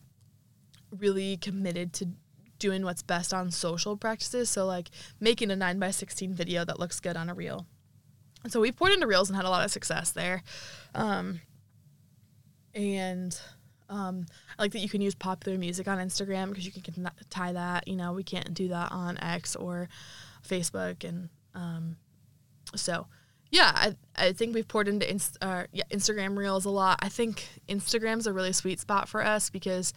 really 0.98 1.36
committed 1.36 1.92
to 1.94 2.08
doing 2.58 2.84
what's 2.84 3.02
best 3.02 3.34
on 3.34 3.50
social 3.50 3.96
practices. 3.96 4.48
So 4.48 4.66
like 4.66 4.90
making 5.18 5.50
a 5.50 5.56
nine 5.56 5.78
by 5.78 5.90
sixteen 5.90 6.32
video 6.32 6.64
that 6.64 6.78
looks 6.78 7.00
good 7.00 7.16
on 7.16 7.28
a 7.28 7.34
reel. 7.34 7.66
So 8.48 8.60
we 8.60 8.72
poured 8.72 8.92
into 8.92 9.06
reels 9.06 9.28
and 9.28 9.36
had 9.36 9.44
a 9.44 9.50
lot 9.50 9.64
of 9.64 9.70
success 9.70 10.12
there. 10.12 10.42
Um, 10.94 11.40
and 12.74 13.38
um, 13.92 14.24
I 14.58 14.62
like 14.62 14.72
that 14.72 14.78
you 14.78 14.88
can 14.88 15.02
use 15.02 15.14
popular 15.14 15.58
music 15.58 15.86
on 15.86 15.98
Instagram 15.98 16.48
because 16.48 16.64
you 16.64 16.72
can 16.72 17.10
tie 17.28 17.52
that. 17.52 17.86
You 17.86 17.96
know, 17.96 18.14
we 18.14 18.22
can't 18.24 18.54
do 18.54 18.68
that 18.68 18.90
on 18.90 19.18
X 19.18 19.54
or 19.54 19.90
Facebook, 20.48 21.04
and 21.04 21.28
um, 21.54 21.96
so 22.74 23.06
yeah, 23.50 23.70
I, 23.74 23.96
I 24.16 24.32
think 24.32 24.54
we've 24.54 24.66
poured 24.66 24.88
into 24.88 25.08
inst- 25.08 25.36
uh, 25.42 25.64
yeah, 25.72 25.84
Instagram 25.90 26.38
Reels 26.38 26.64
a 26.64 26.70
lot. 26.70 27.00
I 27.02 27.10
think 27.10 27.46
Instagram's 27.68 28.26
a 28.26 28.32
really 28.32 28.52
sweet 28.52 28.80
spot 28.80 29.10
for 29.10 29.22
us 29.22 29.50
because 29.50 29.92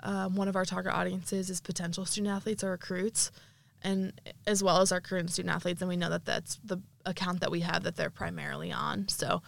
um, 0.00 0.36
one 0.36 0.46
of 0.46 0.54
our 0.54 0.66
target 0.66 0.92
audiences 0.92 1.48
is 1.48 1.58
potential 1.62 2.04
student 2.04 2.34
athletes 2.34 2.62
or 2.62 2.72
recruits, 2.72 3.32
and 3.80 4.12
as 4.46 4.62
well 4.62 4.82
as 4.82 4.92
our 4.92 5.00
current 5.00 5.30
student 5.30 5.54
athletes, 5.54 5.80
and 5.80 5.88
we 5.88 5.96
know 5.96 6.10
that 6.10 6.26
that's 6.26 6.60
the 6.64 6.76
account 7.06 7.40
that 7.40 7.50
we 7.50 7.60
have 7.60 7.82
that 7.84 7.96
they're 7.96 8.10
primarily 8.10 8.70
on. 8.70 9.08
So 9.08 9.40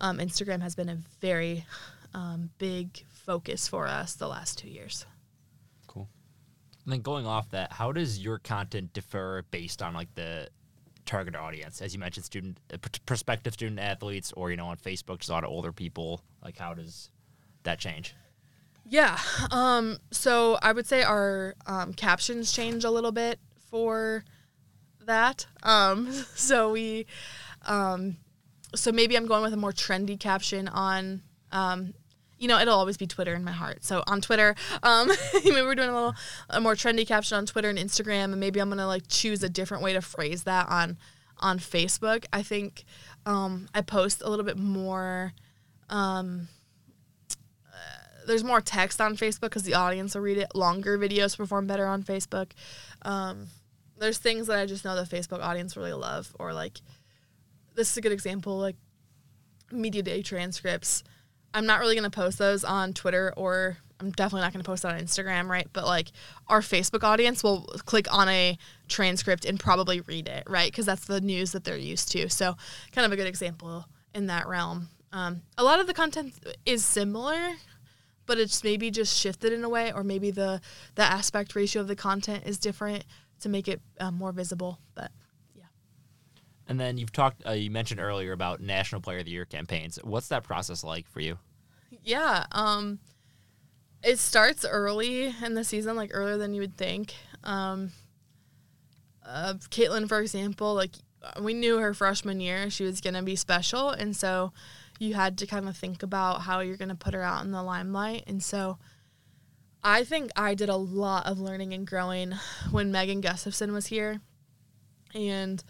um, 0.00 0.18
Instagram 0.18 0.60
has 0.62 0.74
been 0.74 0.88
a 0.88 0.98
very 1.20 1.64
um, 2.14 2.50
big 2.58 3.04
focus 3.28 3.68
for 3.68 3.86
us 3.86 4.14
the 4.14 4.26
last 4.26 4.56
two 4.56 4.70
years. 4.70 5.04
Cool. 5.86 6.08
And 6.84 6.94
then 6.94 7.02
going 7.02 7.26
off 7.26 7.50
that, 7.50 7.70
how 7.70 7.92
does 7.92 8.18
your 8.18 8.38
content 8.38 8.94
differ 8.94 9.44
based 9.50 9.82
on 9.82 9.92
like 9.92 10.14
the 10.14 10.48
target 11.04 11.36
audience? 11.36 11.82
As 11.82 11.92
you 11.92 12.00
mentioned, 12.00 12.24
student 12.24 12.58
uh, 12.72 12.78
pr- 12.78 12.88
prospective 13.04 13.52
student 13.52 13.80
athletes, 13.80 14.32
or 14.32 14.50
you 14.50 14.56
know, 14.56 14.68
on 14.68 14.78
Facebook, 14.78 15.18
just 15.18 15.28
a 15.28 15.32
lot 15.32 15.44
of 15.44 15.50
older 15.50 15.72
people. 15.72 16.22
Like, 16.42 16.56
how 16.56 16.72
does 16.72 17.10
that 17.64 17.78
change? 17.78 18.14
Yeah. 18.86 19.18
Um, 19.50 19.98
so 20.10 20.58
I 20.62 20.72
would 20.72 20.86
say 20.86 21.02
our 21.02 21.54
um, 21.66 21.92
captions 21.92 22.50
change 22.50 22.84
a 22.84 22.90
little 22.90 23.12
bit 23.12 23.38
for 23.70 24.24
that. 25.04 25.46
Um, 25.62 26.10
so 26.34 26.72
we, 26.72 27.04
um, 27.66 28.16
so 28.74 28.90
maybe 28.90 29.16
I'm 29.16 29.26
going 29.26 29.42
with 29.42 29.52
a 29.52 29.58
more 29.58 29.74
trendy 29.74 30.18
caption 30.18 30.66
on, 30.68 31.20
um, 31.52 31.92
you 32.38 32.48
know, 32.48 32.58
it'll 32.58 32.78
always 32.78 32.96
be 32.96 33.06
Twitter 33.06 33.34
in 33.34 33.44
my 33.44 33.52
heart. 33.52 33.84
So 33.84 34.02
on 34.06 34.20
Twitter, 34.20 34.54
um, 34.82 35.10
maybe 35.34 35.62
we're 35.62 35.74
doing 35.74 35.90
a 35.90 35.94
little 35.94 36.14
a 36.50 36.60
more 36.60 36.74
trendy 36.74 37.06
caption 37.06 37.36
on 37.36 37.46
Twitter 37.46 37.68
and 37.68 37.78
Instagram, 37.78 38.24
and 38.24 38.40
maybe 38.40 38.60
I'm 38.60 38.68
gonna 38.68 38.86
like 38.86 39.04
choose 39.08 39.42
a 39.42 39.48
different 39.48 39.82
way 39.82 39.92
to 39.92 40.00
phrase 40.00 40.44
that 40.44 40.68
on 40.68 40.96
on 41.38 41.58
Facebook. 41.58 42.24
I 42.32 42.42
think 42.42 42.84
um, 43.26 43.68
I 43.74 43.82
post 43.82 44.22
a 44.22 44.28
little 44.30 44.44
bit 44.44 44.58
more. 44.58 45.32
Um, 45.90 46.48
there's 48.28 48.44
more 48.44 48.60
text 48.60 49.00
on 49.00 49.16
Facebook 49.16 49.40
because 49.42 49.64
the 49.64 49.74
audience 49.74 50.14
will 50.14 50.22
read 50.22 50.38
it. 50.38 50.54
Longer 50.54 50.98
videos 50.98 51.36
perform 51.36 51.66
better 51.66 51.86
on 51.86 52.02
Facebook. 52.02 52.50
Um, 53.02 53.48
there's 53.98 54.18
things 54.18 54.46
that 54.46 54.58
I 54.58 54.66
just 54.66 54.84
know 54.84 54.94
the 54.94 55.02
Facebook 55.02 55.42
audience 55.42 55.76
really 55.76 55.94
love, 55.94 56.36
or 56.38 56.52
like 56.52 56.78
this 57.74 57.90
is 57.90 57.96
a 57.96 58.00
good 58.00 58.12
example, 58.12 58.58
like 58.58 58.76
media 59.72 60.02
day 60.02 60.22
transcripts. 60.22 61.02
I'm 61.54 61.66
not 61.66 61.80
really 61.80 61.94
gonna 61.94 62.10
post 62.10 62.38
those 62.38 62.64
on 62.64 62.92
Twitter, 62.92 63.32
or 63.36 63.78
I'm 64.00 64.10
definitely 64.12 64.42
not 64.42 64.52
gonna 64.52 64.64
post 64.64 64.82
that 64.82 64.94
on 64.94 65.00
Instagram, 65.00 65.48
right? 65.48 65.66
But 65.72 65.86
like 65.86 66.12
our 66.46 66.60
Facebook 66.60 67.02
audience 67.04 67.42
will 67.42 67.62
click 67.86 68.12
on 68.12 68.28
a 68.28 68.58
transcript 68.88 69.44
and 69.44 69.58
probably 69.58 70.00
read 70.02 70.28
it, 70.28 70.44
right? 70.48 70.70
Because 70.70 70.86
that's 70.86 71.06
the 71.06 71.20
news 71.20 71.52
that 71.52 71.64
they're 71.64 71.76
used 71.76 72.10
to. 72.12 72.28
So 72.28 72.56
kind 72.92 73.06
of 73.06 73.12
a 73.12 73.16
good 73.16 73.26
example 73.26 73.86
in 74.14 74.26
that 74.26 74.46
realm. 74.46 74.88
Um, 75.12 75.42
a 75.56 75.64
lot 75.64 75.80
of 75.80 75.86
the 75.86 75.94
content 75.94 76.34
is 76.66 76.84
similar 76.84 77.56
but 78.28 78.38
it's 78.38 78.62
maybe 78.62 78.90
just 78.90 79.18
shifted 79.18 79.52
in 79.52 79.64
a 79.64 79.68
way, 79.68 79.90
or 79.90 80.04
maybe 80.04 80.30
the 80.30 80.60
the 80.94 81.02
aspect 81.02 81.56
ratio 81.56 81.82
of 81.82 81.88
the 81.88 81.96
content 81.96 82.44
is 82.46 82.58
different 82.58 83.04
to 83.40 83.48
make 83.48 83.66
it 83.66 83.80
um, 83.98 84.14
more 84.14 84.30
visible. 84.30 84.78
But 84.94 85.10
And 86.68 86.78
then 86.78 86.98
you've 86.98 87.12
talked, 87.12 87.46
uh, 87.46 87.52
you 87.52 87.70
mentioned 87.70 87.98
earlier 87.98 88.32
about 88.32 88.60
National 88.60 89.00
Player 89.00 89.20
of 89.20 89.24
the 89.24 89.30
Year 89.30 89.46
campaigns. 89.46 89.98
What's 90.04 90.28
that 90.28 90.44
process 90.44 90.84
like 90.84 91.08
for 91.08 91.20
you? 91.20 91.38
Yeah, 92.04 92.44
um, 92.52 92.98
it 94.02 94.18
starts 94.18 94.64
early 94.64 95.34
in 95.42 95.54
the 95.54 95.64
season, 95.64 95.96
like 95.96 96.10
earlier 96.12 96.36
than 96.36 96.52
you 96.52 96.60
would 96.60 96.76
think. 96.76 97.14
Um, 97.42 97.92
uh, 99.26 99.54
Caitlin, 99.70 100.08
for 100.08 100.20
example, 100.20 100.74
like 100.74 100.92
we 101.40 101.54
knew 101.54 101.78
her 101.78 101.94
freshman 101.94 102.40
year 102.40 102.70
she 102.70 102.84
was 102.84 103.00
gonna 103.00 103.22
be 103.22 103.34
special, 103.34 103.90
and 103.90 104.14
so 104.14 104.52
you 104.98 105.14
had 105.14 105.38
to 105.38 105.46
kind 105.46 105.68
of 105.68 105.76
think 105.76 106.02
about 106.02 106.42
how 106.42 106.60
you're 106.60 106.76
gonna 106.76 106.94
put 106.94 107.14
her 107.14 107.22
out 107.22 107.44
in 107.44 107.50
the 107.50 107.62
limelight, 107.62 108.24
and 108.26 108.42
so. 108.42 108.78
I 109.80 110.02
think 110.02 110.32
I 110.34 110.54
did 110.54 110.68
a 110.68 110.76
lot 110.76 111.26
of 111.26 111.38
learning 111.38 111.72
and 111.72 111.86
growing 111.86 112.34
when 112.72 112.90
Megan 112.90 113.20
Gustafson 113.20 113.72
was 113.72 113.86
here. 113.86 114.20
And 115.14 115.62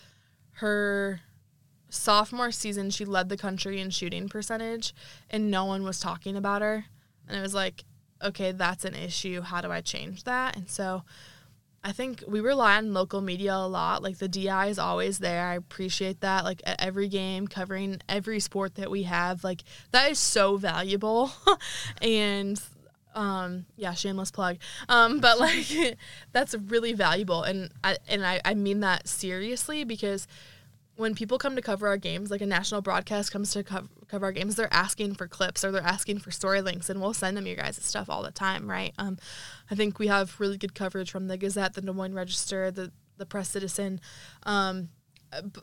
her 0.58 1.20
sophomore 1.90 2.52
season, 2.52 2.90
she 2.90 3.04
led 3.04 3.28
the 3.28 3.36
country 3.36 3.80
in 3.80 3.90
shooting 3.90 4.28
percentage, 4.28 4.94
and 5.30 5.50
no 5.50 5.64
one 5.64 5.82
was 5.84 6.00
talking 6.00 6.36
about 6.36 6.62
her. 6.62 6.84
And 7.26 7.36
it 7.36 7.40
was 7.40 7.54
like, 7.54 7.84
okay, 8.22 8.52
that's 8.52 8.84
an 8.84 8.94
issue. 8.94 9.42
How 9.42 9.60
do 9.60 9.70
I 9.70 9.80
change 9.80 10.24
that? 10.24 10.56
And 10.56 10.68
so 10.68 11.04
I 11.84 11.92
think 11.92 12.24
we 12.26 12.40
rely 12.40 12.76
on 12.76 12.92
local 12.92 13.20
media 13.20 13.54
a 13.54 13.68
lot. 13.68 14.02
Like 14.02 14.18
the 14.18 14.28
DI 14.28 14.66
is 14.66 14.78
always 14.78 15.18
there. 15.18 15.46
I 15.46 15.54
appreciate 15.54 16.20
that. 16.20 16.44
Like 16.44 16.60
at 16.64 16.82
every 16.82 17.08
game, 17.08 17.46
covering 17.46 18.00
every 18.08 18.40
sport 18.40 18.74
that 18.76 18.90
we 18.90 19.04
have, 19.04 19.44
like 19.44 19.62
that 19.92 20.10
is 20.10 20.18
so 20.18 20.56
valuable. 20.56 21.30
and 22.02 22.60
um 23.14 23.66
yeah 23.76 23.94
shameless 23.94 24.30
plug. 24.30 24.58
Um 24.88 25.20
but 25.20 25.38
like 25.38 25.96
that's 26.32 26.54
really 26.54 26.92
valuable. 26.92 27.42
And 27.42 27.70
i 27.84 27.96
and 28.08 28.24
I, 28.26 28.40
I 28.44 28.54
mean 28.54 28.80
that 28.80 29.08
seriously 29.08 29.84
because 29.84 30.26
when 30.96 31.14
people 31.14 31.38
come 31.38 31.54
to 31.54 31.62
cover 31.62 31.86
our 31.86 31.96
games 31.96 32.28
like 32.28 32.40
a 32.40 32.46
national 32.46 32.82
broadcast 32.82 33.30
comes 33.30 33.52
to 33.52 33.62
cover, 33.62 33.86
cover 34.08 34.26
our 34.26 34.32
games 34.32 34.56
they're 34.56 34.72
asking 34.74 35.14
for 35.14 35.28
clips 35.28 35.64
or 35.64 35.70
they're 35.70 35.80
asking 35.80 36.18
for 36.18 36.32
story 36.32 36.60
links 36.60 36.90
and 36.90 37.00
we'll 37.00 37.14
send 37.14 37.36
them 37.36 37.46
your 37.46 37.54
guys' 37.54 37.76
stuff 37.84 38.10
all 38.10 38.22
the 38.22 38.32
time 38.32 38.68
right? 38.68 38.92
Um 38.98 39.16
i 39.70 39.74
think 39.74 39.98
we 39.98 40.08
have 40.08 40.38
really 40.40 40.58
good 40.58 40.74
coverage 40.74 41.10
from 41.10 41.28
the 41.28 41.36
gazette 41.36 41.74
the 41.74 41.80
des 41.80 41.92
moines 41.92 42.14
register 42.14 42.70
the 42.70 42.90
the 43.16 43.26
press 43.26 43.48
citizen. 43.48 44.00
Um 44.42 44.90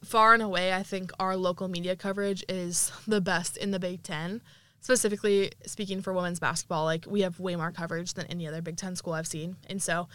far 0.04 0.34
and 0.34 0.44
away 0.44 0.72
i 0.74 0.84
think 0.84 1.12
our 1.20 1.36
local 1.36 1.68
media 1.68 1.96
coverage 1.96 2.44
is 2.48 2.92
the 3.08 3.20
best 3.20 3.58
in 3.58 3.72
the 3.72 3.80
big 3.80 4.04
ten 4.04 4.42
specifically 4.86 5.52
speaking 5.66 6.00
for 6.00 6.14
women's 6.14 6.40
basketball, 6.40 6.84
like 6.84 7.08
we 7.08 7.22
have 7.22 7.40
way 7.40 7.56
more 7.56 7.72
coverage 7.72 8.14
than 8.14 8.28
any 8.28 8.48
other 8.48 8.62
Big 8.62 8.78
Ten 8.78 8.96
school 8.96 9.14
I've 9.14 9.26
seen. 9.26 9.56
And 9.66 9.82
so, 9.82 10.08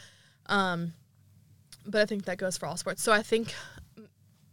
um, 0.47 0.93
but 1.85 2.01
I 2.01 2.07
think 2.07 2.27
that 2.27 2.39
goes 2.39 2.57
for 2.57 2.67
all 2.67 2.77
sports. 2.77 3.03
So 3.03 3.11
I 3.13 3.21
think 3.25 3.53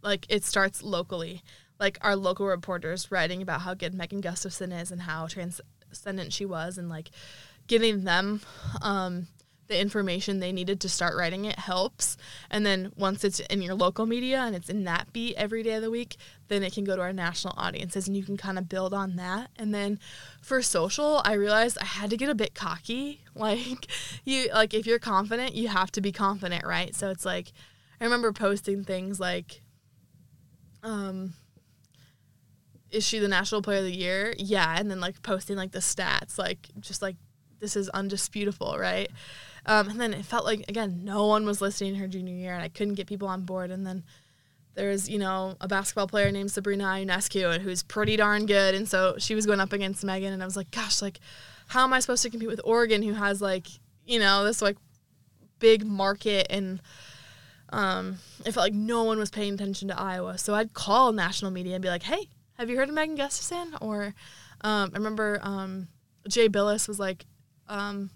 like 0.02 0.26
it 0.28 0.42
starts 0.42 0.82
locally, 0.82 1.44
like 1.78 1.98
our 2.00 2.16
local 2.16 2.46
reporters 2.46 3.12
writing 3.12 3.42
about 3.42 3.60
how 3.60 3.74
good 3.74 3.94
Megan 3.94 4.20
Gustafson 4.20 4.72
is 4.72 4.90
and 4.90 5.02
how 5.02 5.28
transcendent 5.28 6.32
she 6.32 6.44
was, 6.44 6.78
and 6.78 6.88
like 6.88 7.10
giving 7.68 8.02
them 8.02 8.40
um, 8.82 9.28
the 9.68 9.78
information 9.78 10.40
they 10.40 10.50
needed 10.50 10.80
to 10.80 10.88
start 10.88 11.14
writing 11.16 11.44
it 11.44 11.58
helps. 11.58 12.16
And 12.50 12.64
then 12.64 12.92
once 12.96 13.22
it's 13.22 13.38
in 13.40 13.62
your 13.62 13.74
local 13.74 14.06
media 14.06 14.40
and 14.40 14.56
it's 14.56 14.68
in 14.68 14.84
that 14.84 15.12
beat 15.12 15.36
every 15.36 15.62
day 15.62 15.74
of 15.74 15.82
the 15.82 15.90
week, 15.90 16.16
then 16.48 16.62
it 16.62 16.72
can 16.72 16.84
go 16.84 16.96
to 16.96 17.02
our 17.02 17.12
national 17.12 17.54
audiences 17.56 18.08
and 18.08 18.16
you 18.16 18.24
can 18.24 18.36
kind 18.36 18.58
of 18.58 18.68
build 18.68 18.94
on 18.94 19.16
that. 19.16 19.50
And 19.56 19.74
then 19.74 20.00
for 20.40 20.62
social, 20.62 21.20
I 21.24 21.34
realized 21.34 21.78
I 21.80 21.84
had 21.84 22.10
to 22.10 22.16
get 22.16 22.30
a 22.30 22.34
bit 22.34 22.54
cocky. 22.54 23.20
Like 23.38 23.86
you 24.24 24.48
like 24.52 24.74
if 24.74 24.84
you're 24.84 24.98
confident, 24.98 25.54
you 25.54 25.68
have 25.68 25.92
to 25.92 26.00
be 26.00 26.10
confident, 26.10 26.66
right? 26.66 26.92
So 26.92 27.10
it's 27.10 27.24
like 27.24 27.52
I 28.00 28.04
remember 28.04 28.32
posting 28.32 28.82
things 28.82 29.20
like 29.20 29.62
um 30.82 31.34
is 32.90 33.06
she 33.06 33.20
the 33.20 33.28
national 33.28 33.62
player 33.62 33.78
of 33.78 33.84
the 33.84 33.94
year? 33.94 34.34
Yeah, 34.36 34.74
and 34.76 34.90
then 34.90 34.98
like 34.98 35.22
posting 35.22 35.56
like 35.56 35.70
the 35.70 35.78
stats, 35.78 36.36
like 36.36 36.68
just 36.80 37.00
like 37.00 37.14
this 37.60 37.76
is 37.76 37.88
undisputable, 37.90 38.76
right? 38.78 39.10
Um, 39.66 39.88
and 39.88 40.00
then 40.00 40.14
it 40.14 40.24
felt 40.24 40.44
like 40.44 40.64
again, 40.68 41.00
no 41.04 41.26
one 41.26 41.44
was 41.44 41.60
listening 41.60 41.96
her 41.96 42.08
junior 42.08 42.34
year, 42.34 42.54
and 42.54 42.62
I 42.62 42.68
couldn't 42.68 42.94
get 42.94 43.06
people 43.06 43.28
on 43.28 43.42
board. 43.42 43.70
And 43.70 43.86
then 43.86 44.04
there 44.74 44.90
was, 44.90 45.08
you 45.08 45.18
know 45.18 45.56
a 45.60 45.68
basketball 45.68 46.06
player 46.06 46.30
named 46.30 46.50
Sabrina 46.50 46.84
Ionescu, 46.84 47.54
and 47.54 47.62
who's 47.62 47.82
pretty 47.82 48.16
darn 48.16 48.46
good, 48.46 48.74
and 48.74 48.88
so 48.88 49.16
she 49.18 49.34
was 49.34 49.46
going 49.46 49.60
up 49.60 49.72
against 49.72 50.04
Megan, 50.04 50.32
and 50.32 50.42
I 50.42 50.46
was 50.46 50.56
like, 50.56 50.70
gosh, 50.70 51.02
like 51.02 51.20
how 51.68 51.84
am 51.84 51.92
I 51.92 52.00
supposed 52.00 52.22
to 52.22 52.30
compete 52.30 52.48
with 52.48 52.60
Oregon, 52.64 53.02
who 53.02 53.14
has 53.14 53.42
like 53.42 53.66
you 54.06 54.18
know 54.18 54.44
this 54.44 54.62
like 54.62 54.76
big 55.58 55.84
market 55.84 56.46
and 56.50 56.80
um, 57.70 58.18
it 58.46 58.52
felt 58.52 58.64
like 58.64 58.74
no 58.74 59.02
one 59.04 59.18
was 59.18 59.30
paying 59.30 59.54
attention 59.54 59.88
to 59.88 60.00
Iowa. 60.00 60.38
So 60.38 60.54
I'd 60.54 60.72
call 60.72 61.12
national 61.12 61.50
media 61.50 61.74
and 61.74 61.82
be 61.82 61.88
like, 61.88 62.02
"Hey, 62.02 62.28
have 62.54 62.70
you 62.70 62.76
heard 62.76 62.88
of 62.88 62.94
Megan 62.94 63.16
Gustafson?" 63.16 63.74
Or 63.80 64.14
um, 64.62 64.90
I 64.94 64.96
remember 64.96 65.38
um, 65.42 65.88
Jay 66.26 66.48
Bilas 66.48 66.88
was 66.88 66.98
like 66.98 67.26
um, 67.68 68.10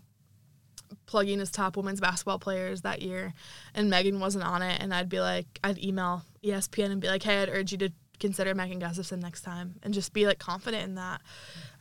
plugging 1.07 1.39
his 1.39 1.51
top 1.51 1.77
women's 1.77 2.01
basketball 2.01 2.39
players 2.39 2.83
that 2.83 3.03
year, 3.03 3.35
and 3.75 3.91
Megan 3.91 4.21
wasn't 4.21 4.45
on 4.45 4.63
it. 4.63 4.81
And 4.81 4.93
I'd 4.93 5.09
be 5.09 5.21
like, 5.21 5.47
I'd 5.63 5.83
email 5.83 6.23
ESPN 6.45 6.91
and 6.91 7.01
be 7.01 7.09
like, 7.09 7.23
"Hey, 7.23 7.43
I'd 7.43 7.49
urge 7.49 7.73
you 7.73 7.79
to 7.79 7.93
consider 8.19 8.55
Megan 8.55 8.79
Gustafson 8.79 9.21
next 9.21 9.43
time," 9.43 9.77
and 9.83 9.95
just 9.95 10.13
be 10.13 10.27
like 10.27 10.39
confident 10.39 10.85
in 10.85 10.95
that. 10.97 11.21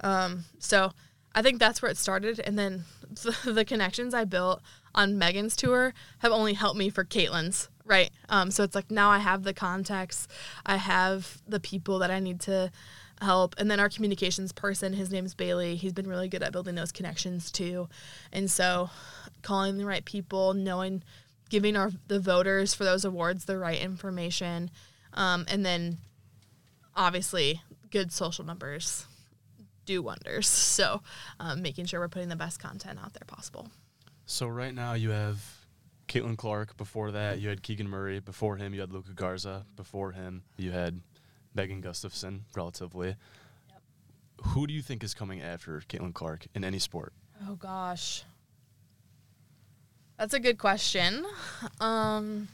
Um, 0.02 0.46
so 0.60 0.92
I 1.34 1.42
think 1.42 1.60
that's 1.60 1.82
where 1.82 1.92
it 1.92 1.98
started, 1.98 2.40
and 2.40 2.58
then 2.58 2.86
the, 3.10 3.38
the 3.52 3.66
connections 3.66 4.14
I 4.14 4.26
built 4.26 4.62
on 4.94 5.18
Megan's 5.18 5.56
tour 5.56 5.94
have 6.20 6.32
only 6.32 6.54
helped 6.54 6.78
me 6.78 6.90
for 6.90 7.06
Caitlin's, 7.06 7.70
right? 7.86 8.10
Um, 8.30 8.52
so 8.52 8.64
it's 8.64 8.76
like 8.76 8.92
now 8.92 9.10
I 9.10 9.20
have 9.20 9.44
the 9.44 9.54
contacts, 9.54 10.28
I 10.66 10.78
have 10.78 11.42
the 11.48 11.60
people 11.60 12.00
that 12.00 12.12
I 12.12 12.20
need 12.20 12.42
to 12.42 12.72
help, 13.22 13.56
and 13.58 13.70
then 13.70 13.80
our 13.80 13.90
communications 13.90 14.52
person, 14.52 14.94
his 14.94 15.12
name's 15.12 15.34
Bailey. 15.34 15.76
He's 15.76 15.94
been 15.94 16.08
really 16.08 16.28
good 16.28 16.44
at 16.44 16.52
building 16.52 16.76
those 16.76 16.92
connections 16.92 17.52
too, 17.52 17.88
and 18.32 18.50
so 18.50 18.90
calling 19.42 19.78
the 19.78 19.86
right 19.86 20.04
people, 20.04 20.54
knowing, 20.54 21.04
giving 21.50 21.76
our 21.76 21.92
the 22.08 22.20
voters 22.20 22.74
for 22.74 22.84
those 22.84 23.06
awards 23.06 23.46
the 23.46 23.58
right 23.58 23.80
information, 23.80 24.72
um, 25.14 25.46
and 25.48 25.66
then 25.66 25.98
obviously 26.96 27.62
good 27.90 28.12
social 28.12 28.46
numbers 28.46 29.06
do 29.86 30.02
wonders. 30.02 30.48
So 30.72 31.02
um, 31.40 31.62
making 31.62 31.86
sure 31.86 32.00
we're 32.00 32.08
putting 32.08 32.30
the 32.30 32.36
best 32.36 32.60
content 32.60 32.98
out 33.04 33.14
there 33.14 33.26
possible. 33.28 33.70
So 34.26 34.48
right 34.48 34.74
now 34.74 34.94
you 34.94 35.10
have 35.10 35.44
Caitlin 36.08 36.38
Clark. 36.38 36.78
Before 36.78 37.12
that, 37.12 37.40
you 37.40 37.50
had 37.50 37.62
Keegan 37.62 37.90
Murray. 37.90 38.20
Before 38.20 38.56
him, 38.56 38.74
you 38.74 38.80
had 38.80 38.92
Luka 38.92 39.14
Garza. 39.14 39.66
Before 39.76 40.12
him, 40.12 40.44
you 40.58 40.72
had 40.72 41.02
Megan 41.54 41.82
Gustafson. 41.82 42.46
Relatively, 42.56 43.16
who 44.42 44.68
do 44.68 44.74
you 44.74 44.82
think 44.82 45.04
is 45.04 45.14
coming 45.14 45.42
after 45.42 45.82
Caitlin 45.88 46.14
Clark 46.14 46.48
in 46.54 46.64
any 46.64 46.80
sport? 46.80 47.14
Oh 47.48 47.56
gosh. 47.56 48.24
That's 50.18 50.34
a 50.34 50.40
good 50.40 50.60
question. 50.60 51.26
Um, 51.80 52.48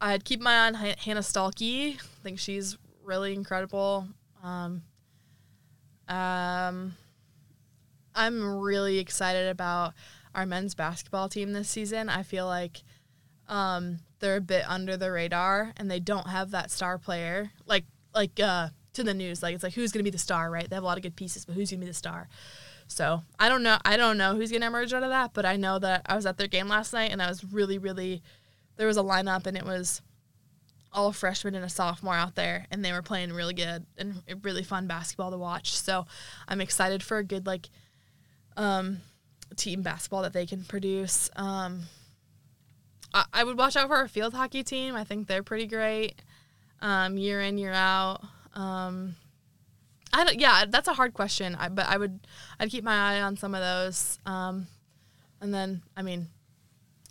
I'd 0.00 0.24
keep 0.24 0.40
my 0.40 0.52
eye 0.52 0.66
on 0.66 0.74
Han- 0.74 0.96
Hannah 0.98 1.20
Stuelke. 1.20 1.94
I 1.94 2.22
think 2.22 2.38
she's 2.40 2.76
really 3.04 3.32
incredible. 3.32 4.08
Um, 4.42 4.82
um, 6.08 6.96
I'm 8.14 8.58
really 8.58 8.98
excited 8.98 9.48
about 9.48 9.94
our 10.34 10.46
men's 10.46 10.74
basketball 10.74 11.28
team 11.28 11.52
this 11.52 11.68
season. 11.68 12.08
I 12.08 12.22
feel 12.24 12.46
like 12.46 12.82
um, 13.48 14.00
they're 14.20 14.36
a 14.36 14.40
bit 14.40 14.64
under 14.68 14.96
the 14.96 15.10
radar 15.10 15.72
and 15.76 15.90
they 15.90 16.00
don't 16.00 16.28
have 16.28 16.50
that 16.52 16.70
star 16.70 16.98
player 16.98 17.50
like 17.66 17.84
like 18.14 18.38
uh, 18.40 18.68
to 18.94 19.02
the 19.02 19.14
news. 19.14 19.42
Like 19.42 19.54
it's 19.54 19.64
like 19.64 19.74
who's 19.74 19.92
gonna 19.92 20.04
be 20.04 20.10
the 20.10 20.18
star, 20.18 20.50
right? 20.50 20.68
They 20.68 20.76
have 20.76 20.82
a 20.82 20.86
lot 20.86 20.96
of 20.96 21.02
good 21.02 21.16
pieces, 21.16 21.44
but 21.44 21.54
who's 21.54 21.70
gonna 21.70 21.80
be 21.80 21.86
the 21.86 21.94
star? 21.94 22.28
So 22.86 23.22
I 23.38 23.48
don't 23.48 23.62
know. 23.62 23.78
I 23.84 23.96
don't 23.96 24.18
know 24.18 24.34
who's 24.34 24.52
gonna 24.52 24.66
emerge 24.66 24.92
out 24.92 25.02
of 25.02 25.10
that, 25.10 25.32
but 25.34 25.44
I 25.44 25.56
know 25.56 25.78
that 25.78 26.02
I 26.06 26.16
was 26.16 26.26
at 26.26 26.38
their 26.38 26.46
game 26.46 26.68
last 26.68 26.92
night 26.92 27.12
and 27.12 27.22
I 27.22 27.28
was 27.28 27.44
really, 27.44 27.78
really. 27.78 28.22
There 28.76 28.86
was 28.86 28.96
a 28.96 29.02
lineup 29.02 29.46
and 29.46 29.56
it 29.56 29.64
was 29.64 30.02
all 30.92 31.12
freshmen 31.12 31.54
and 31.54 31.64
a 31.64 31.68
sophomore 31.68 32.14
out 32.14 32.36
there, 32.36 32.66
and 32.70 32.84
they 32.84 32.92
were 32.92 33.02
playing 33.02 33.32
really 33.32 33.54
good 33.54 33.84
and 33.98 34.22
really 34.42 34.62
fun 34.62 34.86
basketball 34.86 35.30
to 35.32 35.38
watch. 35.38 35.76
So 35.76 36.06
I'm 36.46 36.60
excited 36.60 37.02
for 37.02 37.18
a 37.18 37.24
good 37.24 37.46
like 37.46 37.68
um, 38.56 38.98
team 39.56 39.82
basketball 39.82 40.22
that 40.22 40.32
they 40.32 40.46
can 40.46 40.64
produce. 40.64 41.30
Um, 41.36 41.82
I, 43.14 43.24
I 43.32 43.44
would 43.44 43.56
watch 43.56 43.76
out 43.76 43.88
for 43.88 43.96
our 43.96 44.08
field 44.08 44.34
hockey 44.34 44.62
team. 44.62 44.94
I 44.94 45.04
think 45.04 45.26
they're 45.26 45.42
pretty 45.42 45.66
great, 45.66 46.20
um, 46.82 47.16
year 47.16 47.40
in 47.40 47.56
year 47.56 47.72
out. 47.72 48.20
Um, 48.54 49.16
I 50.12 50.24
don't, 50.24 50.38
yeah, 50.38 50.64
that's 50.68 50.88
a 50.88 50.92
hard 50.94 51.14
question. 51.14 51.54
I, 51.54 51.68
but 51.68 51.86
I 51.86 51.96
would 51.96 52.20
I'd 52.60 52.70
keep 52.70 52.84
my 52.84 53.14
eye 53.16 53.20
on 53.22 53.36
some 53.36 53.54
of 53.54 53.60
those. 53.60 54.18
Um, 54.26 54.66
and 55.40 55.54
then 55.54 55.82
I 55.96 56.02
mean, 56.02 56.28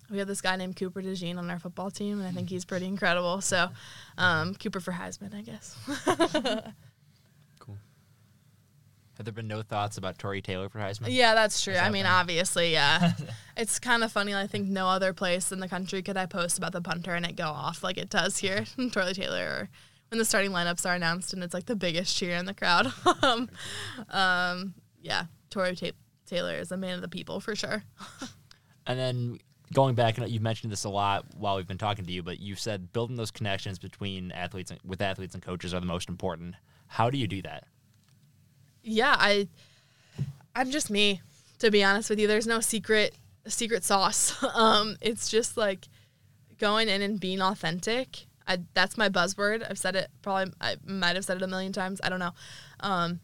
we 0.10 0.20
have 0.20 0.28
this 0.28 0.42
guy 0.42 0.56
named 0.56 0.76
Cooper 0.76 1.02
DeJean 1.02 1.38
on 1.38 1.50
our 1.50 1.60
football 1.60 1.90
team, 1.90 2.20
and 2.20 2.28
I 2.28 2.32
think 2.32 2.50
he's 2.50 2.66
pretty 2.66 2.86
incredible. 2.86 3.42
So, 3.42 3.70
um, 4.18 4.54
Cooper 4.56 4.80
for 4.80 4.92
Heisman, 4.92 5.34
I 5.34 5.42
guess. 5.42 5.76
Have 9.18 9.26
there 9.26 9.34
been 9.34 9.48
no 9.48 9.62
thoughts 9.62 9.98
about 9.98 10.18
Tory 10.18 10.42
Taylor 10.42 10.70
for 10.70 10.80
Heisman? 10.80 11.08
Yeah, 11.10 11.36
that's 11.36 11.62
true. 11.62 11.74
Is 11.74 11.80
I 11.80 11.90
mean, 11.90 12.04
thing? 12.04 12.12
obviously, 12.12 12.72
yeah. 12.72 13.14
it's 13.58 13.78
kind 13.78 14.04
of 14.04 14.12
funny. 14.12 14.34
I 14.34 14.48
think 14.48 14.68
no 14.68 14.88
other 14.88 15.14
place 15.14 15.52
in 15.52 15.60
the 15.60 15.68
country 15.68 16.02
could 16.02 16.18
I 16.18 16.26
post 16.26 16.58
about 16.58 16.72
the 16.72 16.82
punter 16.82 17.14
and 17.14 17.26
it 17.26 17.36
go 17.36 17.46
off 17.46 17.84
like 17.84 17.98
it 17.98 18.10
does 18.10 18.38
here 18.38 18.66
in 18.78 18.90
Tory 18.92 19.14
Taylor 19.14 19.46
or 19.46 19.70
when 20.10 20.18
the 20.18 20.26
starting 20.26 20.52
lineups 20.52 20.88
are 20.90 20.96
announced 20.96 21.34
and 21.34 21.44
it's 21.44 21.54
like 21.54 21.68
the 21.68 21.76
biggest 21.76 22.18
cheer 22.18 22.36
in 22.36 22.46
the 22.46 22.56
crowd. 22.56 22.92
um, 23.22 23.50
um, 24.10 24.74
yeah, 25.00 25.26
Tory 25.52 25.76
Ta- 25.76 25.92
Taylor 26.26 26.56
is 26.56 26.72
a 26.72 26.78
man 26.78 26.96
of 26.96 27.02
the 27.02 27.08
people 27.08 27.40
for 27.40 27.56
sure. 27.56 27.84
And 28.88 29.00
then 29.00 29.38
going 29.74 29.96
back, 29.96 30.18
and 30.18 30.28
you've 30.30 30.42
mentioned 30.42 30.72
this 30.72 30.86
a 30.86 30.90
lot 30.90 31.26
while 31.38 31.56
we've 31.56 31.68
been 31.68 31.78
talking 31.78 32.06
to 32.06 32.12
you, 32.12 32.24
but 32.24 32.40
you 32.40 32.56
said 32.56 32.92
building 32.94 33.16
those 33.16 33.32
connections 33.32 33.78
between 33.78 34.32
athletes 34.32 34.72
and, 34.72 34.80
with 34.84 35.02
athletes 35.02 35.36
and 35.36 35.44
coaches 35.44 35.74
are 35.74 35.80
the 35.80 35.86
most 35.86 36.10
important. 36.10 36.56
How 36.88 37.10
do 37.10 37.18
you 37.18 37.28
do 37.28 37.42
that? 37.44 37.66
Yeah, 38.84 39.16
I 39.18 39.48
I'm 40.56 40.72
just 40.72 40.90
me, 40.90 41.22
to 41.60 41.72
be 41.72 41.84
honest 41.84 42.10
with 42.10 42.20
you. 42.20 42.28
There's 42.28 42.48
no 42.48 42.60
secret 42.60 43.16
secret 43.48 43.84
sauce. 43.84 44.44
Um, 44.54 44.98
it's 45.02 45.30
just 45.30 45.58
like 45.58 45.88
going 46.60 46.88
in 46.90 47.02
and 47.02 47.20
being 47.20 47.42
authentic. 47.42 48.26
I, 48.48 48.60
that's 48.74 48.98
my 48.98 49.10
buzzword. 49.10 49.66
I've 49.68 49.80
said 49.80 49.96
it 49.96 50.10
probably 50.22 50.54
I 50.62 50.76
might 50.86 51.16
have 51.16 51.26
said 51.26 51.38
it 51.38 51.44
a 51.44 51.48
million 51.48 51.74
times. 51.74 52.00
I 52.04 52.10
don't 52.10 52.20
know. 52.20 52.34
Um, 52.82 53.20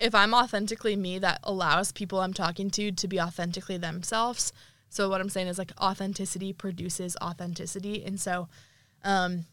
if 0.00 0.14
I'm 0.14 0.34
authentically 0.34 0.96
me, 0.96 1.18
that 1.20 1.40
allows 1.44 1.92
people 1.92 2.20
I'm 2.20 2.34
talking 2.34 2.70
to 2.70 2.90
to 2.90 3.08
be 3.08 3.20
authentically 3.20 3.76
themselves. 3.76 4.52
So 4.88 5.08
what 5.08 5.20
I'm 5.20 5.28
saying 5.28 5.48
is 5.48 5.58
like 5.58 5.72
authenticity 5.80 6.52
produces 6.52 7.16
authenticity, 7.22 8.04
and 8.04 8.20
so 8.20 8.48
um, 9.04 9.44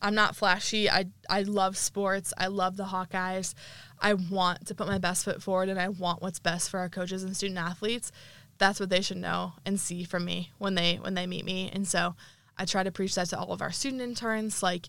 I'm 0.00 0.14
not 0.14 0.36
flashy. 0.36 0.88
I 0.88 1.06
I 1.28 1.42
love 1.42 1.76
sports. 1.76 2.32
I 2.38 2.46
love 2.46 2.76
the 2.76 2.84
Hawkeyes. 2.84 3.54
I 4.00 4.14
want 4.14 4.66
to 4.66 4.74
put 4.74 4.86
my 4.86 4.98
best 4.98 5.24
foot 5.24 5.42
forward 5.42 5.68
and 5.68 5.80
I 5.80 5.88
want 5.88 6.22
what's 6.22 6.38
best 6.38 6.70
for 6.70 6.80
our 6.80 6.88
coaches 6.88 7.22
and 7.22 7.36
student 7.36 7.58
athletes. 7.58 8.12
That's 8.58 8.80
what 8.80 8.90
they 8.90 9.00
should 9.00 9.16
know 9.16 9.54
and 9.64 9.80
see 9.80 10.04
from 10.04 10.24
me 10.24 10.50
when 10.58 10.74
they 10.74 10.96
when 10.96 11.14
they 11.14 11.26
meet 11.26 11.44
me. 11.44 11.70
And 11.72 11.86
so 11.86 12.14
I 12.56 12.64
try 12.64 12.82
to 12.82 12.92
preach 12.92 13.14
that 13.14 13.28
to 13.30 13.38
all 13.38 13.52
of 13.52 13.62
our 13.62 13.72
student 13.72 14.02
interns 14.02 14.62
like 14.62 14.88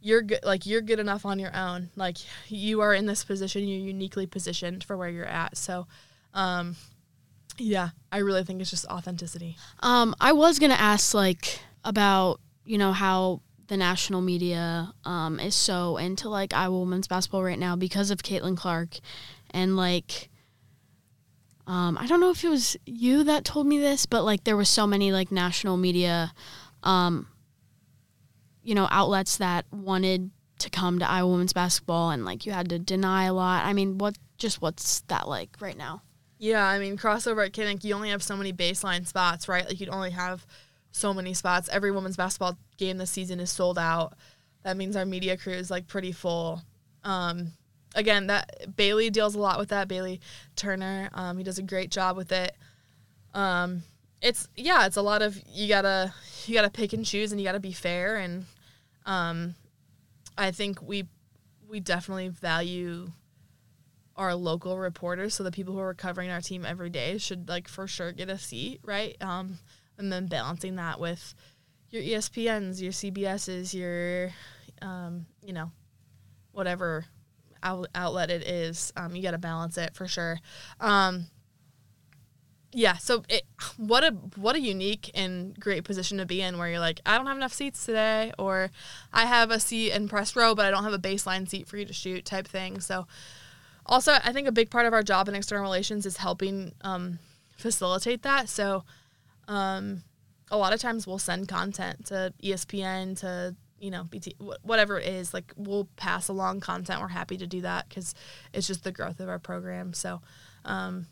you're 0.00 0.22
good 0.22 0.40
like 0.44 0.66
you're 0.66 0.82
good 0.82 1.00
enough 1.00 1.26
on 1.26 1.38
your 1.38 1.54
own. 1.54 1.90
Like 1.96 2.18
you 2.48 2.80
are 2.80 2.94
in 2.94 3.06
this 3.06 3.24
position, 3.24 3.66
you're 3.66 3.80
uniquely 3.80 4.26
positioned 4.26 4.84
for 4.84 4.96
where 4.96 5.08
you're 5.08 5.24
at. 5.24 5.56
So 5.56 5.86
um 6.34 6.76
yeah, 7.58 7.90
I 8.12 8.18
really 8.18 8.44
think 8.44 8.60
it's 8.60 8.70
just 8.70 8.86
authenticity. 8.86 9.56
Um, 9.80 10.14
I 10.20 10.32
was 10.32 10.58
gonna 10.58 10.74
ask 10.74 11.14
like 11.14 11.60
about 11.84 12.40
you 12.64 12.78
know 12.78 12.92
how 12.92 13.40
the 13.68 13.76
national 13.76 14.20
media 14.20 14.92
um, 15.04 15.40
is 15.40 15.54
so 15.54 15.96
into 15.96 16.28
like 16.28 16.52
Iowa 16.52 16.80
women's 16.80 17.08
basketball 17.08 17.42
right 17.42 17.58
now 17.58 17.76
because 17.76 18.10
of 18.10 18.22
Caitlin 18.22 18.56
Clark, 18.56 18.98
and 19.50 19.76
like 19.76 20.30
um, 21.66 21.98
I 21.98 22.06
don't 22.06 22.20
know 22.20 22.30
if 22.30 22.44
it 22.44 22.48
was 22.48 22.76
you 22.86 23.24
that 23.24 23.44
told 23.44 23.66
me 23.66 23.78
this, 23.78 24.06
but 24.06 24.22
like 24.22 24.44
there 24.44 24.56
was 24.56 24.68
so 24.68 24.86
many 24.86 25.10
like 25.10 25.32
national 25.32 25.76
media, 25.76 26.32
um, 26.84 27.26
you 28.62 28.74
know, 28.74 28.86
outlets 28.90 29.38
that 29.38 29.66
wanted 29.72 30.30
to 30.60 30.70
come 30.70 30.98
to 31.00 31.08
Iowa 31.08 31.32
women's 31.32 31.52
basketball, 31.52 32.10
and 32.10 32.24
like 32.24 32.46
you 32.46 32.52
had 32.52 32.68
to 32.68 32.78
deny 32.78 33.24
a 33.24 33.34
lot. 33.34 33.64
I 33.64 33.72
mean, 33.72 33.98
what 33.98 34.16
just 34.38 34.62
what's 34.62 35.00
that 35.02 35.28
like 35.28 35.56
right 35.60 35.76
now? 35.76 36.02
Yeah, 36.38 36.64
I 36.64 36.78
mean, 36.78 36.98
crossover 36.98 37.46
at 37.46 37.52
Kinnick, 37.52 37.82
you 37.82 37.94
only 37.94 38.10
have 38.10 38.22
so 38.22 38.36
many 38.36 38.52
baseline 38.52 39.06
spots, 39.06 39.48
right? 39.48 39.66
Like, 39.66 39.80
you'd 39.80 39.88
only 39.88 40.10
have 40.10 40.46
so 40.96 41.12
many 41.12 41.34
spots. 41.34 41.68
Every 41.70 41.90
women's 41.90 42.16
basketball 42.16 42.58
game 42.78 42.98
this 42.98 43.10
season 43.10 43.40
is 43.40 43.50
sold 43.50 43.78
out. 43.78 44.14
That 44.64 44.76
means 44.76 44.96
our 44.96 45.04
media 45.04 45.36
crew 45.36 45.52
is 45.52 45.70
like 45.70 45.86
pretty 45.86 46.12
full. 46.12 46.62
Um, 47.04 47.52
again, 47.94 48.26
that 48.28 48.76
Bailey 48.76 49.10
deals 49.10 49.34
a 49.34 49.38
lot 49.38 49.58
with 49.58 49.68
that. 49.68 49.88
Bailey 49.88 50.20
Turner, 50.56 51.10
um, 51.12 51.38
he 51.38 51.44
does 51.44 51.58
a 51.58 51.62
great 51.62 51.90
job 51.90 52.16
with 52.16 52.32
it. 52.32 52.56
Um, 53.34 53.82
it's 54.22 54.48
yeah, 54.56 54.86
it's 54.86 54.96
a 54.96 55.02
lot 55.02 55.22
of 55.22 55.40
you 55.46 55.68
gotta 55.68 56.12
you 56.46 56.54
gotta 56.54 56.70
pick 56.70 56.92
and 56.92 57.04
choose, 57.04 57.30
and 57.30 57.40
you 57.40 57.46
gotta 57.46 57.60
be 57.60 57.72
fair. 57.72 58.16
And 58.16 58.46
um, 59.04 59.54
I 60.38 60.50
think 60.50 60.80
we 60.82 61.04
we 61.68 61.80
definitely 61.80 62.28
value 62.28 63.12
our 64.16 64.34
local 64.34 64.78
reporters 64.78 65.34
so 65.34 65.44
the 65.44 65.50
people 65.50 65.74
who 65.74 65.80
are 65.80 65.92
covering 65.92 66.30
our 66.30 66.40
team 66.40 66.64
every 66.64 66.88
day 66.88 67.18
should 67.18 67.48
like 67.50 67.68
for 67.68 67.86
sure 67.86 68.12
get 68.12 68.30
a 68.30 68.38
seat 68.38 68.80
right 68.82 69.14
um, 69.20 69.58
and 69.98 70.12
then 70.12 70.26
balancing 70.26 70.76
that 70.76 71.00
with 71.00 71.34
your 71.90 72.02
espns 72.02 72.80
your 72.80 72.92
cbs's 72.92 73.74
your 73.74 74.30
um, 74.82 75.26
you 75.42 75.52
know 75.52 75.70
whatever 76.52 77.06
out- 77.62 77.88
outlet 77.94 78.30
it 78.30 78.46
is 78.46 78.92
um, 78.96 79.14
you 79.14 79.22
got 79.22 79.30
to 79.30 79.38
balance 79.38 79.78
it 79.78 79.94
for 79.94 80.06
sure. 80.06 80.38
Um, 80.80 81.26
yeah 82.72 82.96
so 82.96 83.22
it, 83.28 83.44
what 83.78 84.04
a 84.04 84.10
what 84.34 84.54
a 84.54 84.60
unique 84.60 85.10
and 85.14 85.58
great 85.58 85.84
position 85.84 86.18
to 86.18 86.26
be 86.26 86.42
in 86.42 86.58
where 86.58 86.68
you're 86.68 86.80
like 86.80 87.00
i 87.06 87.16
don't 87.16 87.26
have 87.26 87.36
enough 87.36 87.52
seats 87.52 87.86
today 87.86 88.32
or 88.38 88.70
i 89.14 89.24
have 89.24 89.50
a 89.50 89.58
seat 89.58 89.92
in 89.92 90.08
press 90.08 90.36
row 90.36 90.54
but 90.54 90.66
i 90.66 90.70
don't 90.70 90.84
have 90.84 90.92
a 90.92 90.98
baseline 90.98 91.48
seat 91.48 91.66
for 91.66 91.78
you 91.78 91.86
to 91.86 91.94
shoot 91.94 92.24
type 92.24 92.46
thing. 92.46 92.80
So 92.80 93.06
also 93.86 94.12
i 94.24 94.32
think 94.32 94.46
a 94.46 94.52
big 94.52 94.68
part 94.68 94.84
of 94.84 94.92
our 94.92 95.02
job 95.02 95.28
in 95.28 95.34
external 95.34 95.62
relations 95.62 96.04
is 96.04 96.18
helping 96.18 96.72
um, 96.82 97.18
facilitate 97.56 98.22
that. 98.22 98.48
So 98.48 98.84
um, 99.48 100.02
a 100.50 100.56
lot 100.56 100.72
of 100.72 100.80
times 100.80 101.06
we'll 101.06 101.18
send 101.18 101.48
content 101.48 102.06
to 102.06 102.32
espn 102.42 103.18
to 103.18 103.54
you 103.78 103.90
know 103.90 104.04
bt 104.04 104.34
whatever 104.62 104.98
it 104.98 105.06
is 105.06 105.34
like 105.34 105.52
we'll 105.56 105.88
pass 105.96 106.28
along 106.28 106.60
content 106.60 107.00
we're 107.00 107.08
happy 107.08 107.36
to 107.36 107.46
do 107.46 107.60
that 107.60 107.88
because 107.88 108.14
it's 108.52 108.66
just 108.66 108.84
the 108.84 108.92
growth 108.92 109.20
of 109.20 109.28
our 109.28 109.38
program 109.38 109.92
so 109.92 110.20
um, 110.64 111.06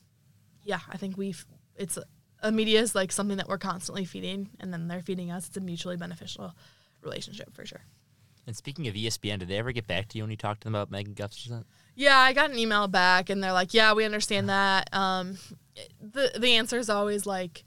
yeah 0.63 0.81
i 0.91 0.97
think 0.97 1.17
we've 1.17 1.45
it's 1.77 1.99
a 2.43 2.53
media 2.53 2.81
is 2.81 2.95
like 2.95 3.11
something 3.11 3.37
that 3.37 3.49
we're 3.49 3.59
constantly 3.59 4.05
feeding 4.05 4.51
and 4.61 4.73
then 4.73 4.87
they're 4.89 5.03
feeding 5.03 5.31
us 5.31 5.47
it's 5.49 5.57
a 5.57 5.61
mutually 5.61 5.97
beneficial 5.97 6.55
relationship 7.03 7.55
for 7.55 7.67
sure 7.67 7.83
And 8.47 8.55
speaking 8.55 8.89
of 8.89 8.95
ESPN, 8.95 9.39
did 9.39 9.49
they 9.49 9.57
ever 9.57 9.73
get 9.73 9.87
back 9.87 10.09
to 10.09 10.19
you 10.19 10.25
when 10.25 10.31
you 10.31 10.37
talked 10.37 10.61
to 10.63 10.65
them 10.67 10.75
about 10.75 10.91
Megan 10.91 11.15
Gustafson? 11.15 11.65
Yeah, 11.95 12.19
I 12.19 12.35
got 12.35 12.51
an 12.51 12.59
email 12.59 12.89
back, 12.89 13.31
and 13.31 13.43
they're 13.43 13.55
like, 13.55 13.73
"Yeah, 13.73 13.95
we 13.95 14.05
understand 14.05 14.51
that." 14.51 14.93
Um, 14.93 15.39
the 15.99 16.31
the 16.39 16.57
answer 16.57 16.77
is 16.77 16.91
always 16.91 17.25
like, 17.25 17.65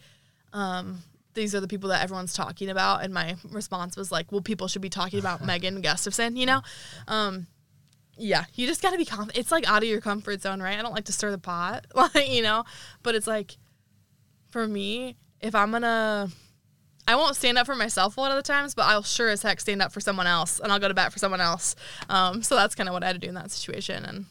um, 0.54 1.04
"These 1.34 1.54
are 1.56 1.60
the 1.60 1.68
people 1.68 1.90
that 1.90 2.04
everyone's 2.04 2.34
talking 2.34 2.70
about," 2.70 3.04
and 3.04 3.14
my 3.14 3.36
response 3.50 3.98
was 3.98 4.12
like, 4.12 4.32
"Well, 4.32 4.42
people 4.42 4.68
should 4.68 4.82
be 4.82 4.90
talking 4.90 5.20
about 5.20 5.46
Megan 5.46 5.82
Gustafson," 5.82 6.36
you 6.36 6.46
know. 6.46 6.62
Um, 7.08 7.48
yeah, 8.18 8.46
you 8.56 8.68
just 8.68 8.82
got 8.82 8.92
to 8.92 8.98
be 8.98 9.06
confident. 9.06 9.38
It's 9.38 9.52
like 9.52 9.70
out 9.70 9.84
of 9.84 9.90
your 9.90 10.02
comfort 10.02 10.42
zone, 10.42 10.62
right? 10.62 10.78
I 10.78 10.82
don't 10.82 10.94
like 10.94 11.06
to 11.06 11.14
stir 11.14 11.32
the 11.32 11.38
pot, 11.38 11.86
like 11.96 12.30
you 12.30 12.42
know, 12.42 12.64
but 13.04 13.16
it's 13.16 13.28
like, 13.28 13.58
for 14.50 14.68
me, 14.68 15.18
if 15.42 15.56
I'm 15.56 15.72
gonna. 15.72 16.30
I 17.10 17.16
won't 17.16 17.38
stand 17.38 17.58
up 17.58 17.66
for 17.66 17.76
myself 17.76 18.18
a 18.18 18.20
lot 18.20 18.32
of 18.32 18.36
the 18.36 18.44
times, 18.44 18.76
but 18.76 18.82
I'll 18.82 19.02
sure 19.02 19.30
as 19.30 19.42
heck 19.42 19.62
stand 19.62 19.82
up 19.82 19.94
for 19.94 20.02
someone 20.02 20.28
else, 20.28 20.60
and 20.60 20.74
I'll 20.74 20.80
go 20.80 20.90
to 20.90 20.94
bat 20.94 21.14
for 21.14 21.20
someone 21.20 21.40
else. 21.40 21.74
Um, 22.10 22.44
so 22.44 22.56
that's 22.56 22.76
kind 22.76 22.90
of 22.90 22.94
what 22.94 23.02
I 23.02 23.08
had 23.08 23.14
to 23.14 23.20
do 23.20 23.30
in 23.30 23.36
that 23.36 23.50
situation, 23.50 24.04
and 24.04 24.26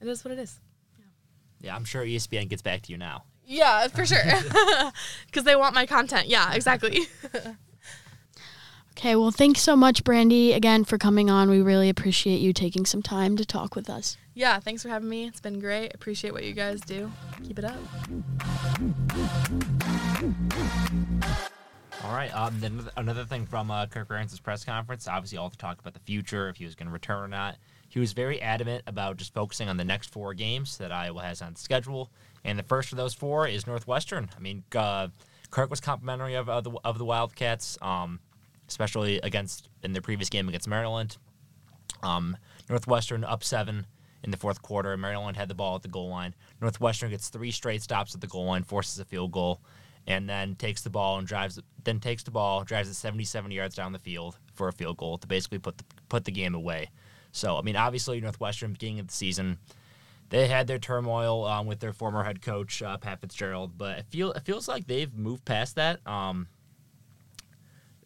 it 0.00 0.06
is 0.06 0.24
what 0.24 0.30
it 0.30 0.38
is. 0.38 0.60
Yeah, 1.60 1.74
I'm 1.74 1.84
sure 1.84 2.04
ESPN 2.04 2.48
gets 2.48 2.62
back 2.62 2.82
to 2.82 2.92
you 2.92 2.98
now. 2.98 3.24
Yeah, 3.46 3.86
for 3.88 4.04
sure, 4.04 4.18
because 5.26 5.44
they 5.44 5.54
want 5.56 5.74
my 5.74 5.86
content. 5.86 6.26
Yeah, 6.28 6.52
exactly. 6.52 7.00
Okay, 8.98 9.14
well, 9.14 9.30
thanks 9.30 9.60
so 9.60 9.76
much, 9.76 10.04
Brandee, 10.04 10.54
again 10.54 10.82
for 10.82 10.96
coming 10.96 11.28
on. 11.28 11.50
We 11.50 11.60
really 11.60 11.90
appreciate 11.90 12.38
you 12.40 12.54
taking 12.54 12.86
some 12.86 13.02
time 13.02 13.36
to 13.36 13.44
talk 13.44 13.76
with 13.76 13.90
us. 13.90 14.16
yeah, 14.32 14.58
thanks 14.58 14.82
for 14.82 14.88
having 14.88 15.06
me. 15.10 15.26
It's 15.26 15.38
been 15.38 15.60
great. 15.60 15.94
Appreciate 15.94 16.32
what 16.32 16.44
you 16.44 16.54
guys 16.54 16.80
do. 16.80 17.12
Keep 17.46 17.58
it 17.58 17.66
up. 17.66 17.76
All 22.04 22.12
right. 22.14 22.34
Um, 22.34 22.58
then 22.60 22.72
another- 22.72 22.92
another 22.96 23.24
thing 23.26 23.46
from 23.46 23.70
uh, 23.70 23.86
Kirk 23.86 24.08
Ferentz' 24.08 24.42
press 24.42 24.64
conference, 24.64 25.06
obviously 25.08 25.38
all 25.38 25.48
the 25.50 25.56
talk 25.56 25.78
about 25.78 25.94
the 25.94 26.00
future, 26.00 26.48
if 26.48 26.56
he 26.56 26.64
was 26.64 26.74
going 26.74 26.86
to 26.86 26.92
return 26.92 27.22
or 27.22 27.28
not. 27.28 27.56
He 27.88 28.00
was 28.00 28.12
very 28.12 28.40
adamant 28.40 28.84
about 28.86 29.16
just 29.16 29.32
focusing 29.32 29.68
on 29.68 29.76
the 29.76 29.84
next 29.84 30.10
four 30.10 30.34
games 30.34 30.78
that 30.78 30.92
Iowa 30.92 31.22
has 31.22 31.40
on 31.40 31.56
schedule, 31.56 32.10
and 32.44 32.58
the 32.58 32.62
first 32.62 32.92
of 32.92 32.98
those 32.98 33.14
four 33.14 33.46
is 33.46 33.66
Northwestern. 33.66 34.28
I 34.36 34.40
mean, 34.40 34.64
uh, 34.74 35.08
Kirk 35.50 35.70
was 35.70 35.80
complimentary 35.80 36.34
of, 36.34 36.48
of 36.48 36.64
the 36.64 36.72
of 36.84 36.98
the 36.98 37.04
Wildcats, 37.04 37.78
um, 37.80 38.20
especially 38.68 39.20
against 39.20 39.68
in 39.82 39.92
their 39.92 40.02
previous 40.02 40.28
game 40.28 40.48
against 40.48 40.68
Maryland. 40.68 41.16
Um, 42.02 42.36
Northwestern 42.68 43.24
up 43.24 43.44
seven 43.44 43.86
in 44.22 44.30
the 44.30 44.36
fourth 44.36 44.60
quarter. 44.60 44.96
Maryland 44.96 45.36
had 45.36 45.48
the 45.48 45.54
ball 45.54 45.76
at 45.76 45.82
the 45.82 45.88
goal 45.88 46.08
line. 46.08 46.34
Northwestern 46.60 47.10
gets 47.10 47.28
three 47.28 47.50
straight 47.50 47.82
stops 47.82 48.14
at 48.14 48.20
the 48.20 48.26
goal 48.26 48.46
line, 48.46 48.64
forces 48.64 48.98
a 48.98 49.04
field 49.04 49.32
goal, 49.32 49.60
and 50.06 50.28
then 50.28 50.56
takes 50.56 50.82
the 50.82 50.90
ball 50.90 51.18
and 51.18 51.26
drives. 51.26 51.60
Then 51.84 52.00
takes 52.00 52.24
the 52.24 52.30
ball, 52.30 52.64
drives 52.64 52.88
it 52.88 52.94
77 52.94 53.50
yards 53.50 53.74
down 53.74 53.92
the 53.92 53.98
field 53.98 54.36
for 54.54 54.68
a 54.68 54.72
field 54.72 54.96
goal 54.96 55.18
to 55.18 55.26
basically 55.26 55.58
put 55.58 55.78
the, 55.78 55.84
put 56.08 56.24
the 56.24 56.32
game 56.32 56.54
away. 56.54 56.90
So 57.36 57.56
I 57.56 57.62
mean, 57.62 57.76
obviously 57.76 58.20
Northwestern 58.20 58.72
beginning 58.72 59.00
of 59.00 59.08
the 59.08 59.12
season, 59.12 59.58
they 60.30 60.48
had 60.48 60.66
their 60.66 60.78
turmoil 60.78 61.44
um, 61.44 61.66
with 61.66 61.80
their 61.80 61.92
former 61.92 62.24
head 62.24 62.40
coach 62.40 62.82
uh, 62.82 62.96
Pat 62.96 63.20
Fitzgerald, 63.20 63.76
but 63.76 63.98
it 63.98 64.06
feel 64.08 64.32
it 64.32 64.42
feels 64.42 64.66
like 64.68 64.86
they've 64.86 65.12
moved 65.14 65.44
past 65.44 65.76
that 65.76 66.04
um, 66.06 66.48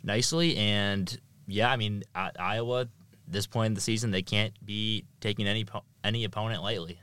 nicely. 0.02 0.56
And 0.56 1.18
yeah, 1.46 1.70
I 1.70 1.76
mean 1.76 2.02
I, 2.14 2.30
Iowa 2.38 2.88
this 3.28 3.46
point 3.46 3.68
in 3.68 3.74
the 3.74 3.80
season, 3.80 4.10
they 4.10 4.22
can't 4.22 4.52
be 4.66 5.04
taking 5.20 5.46
any 5.46 5.64
any 6.02 6.24
opponent 6.24 6.62
lightly. 6.62 7.00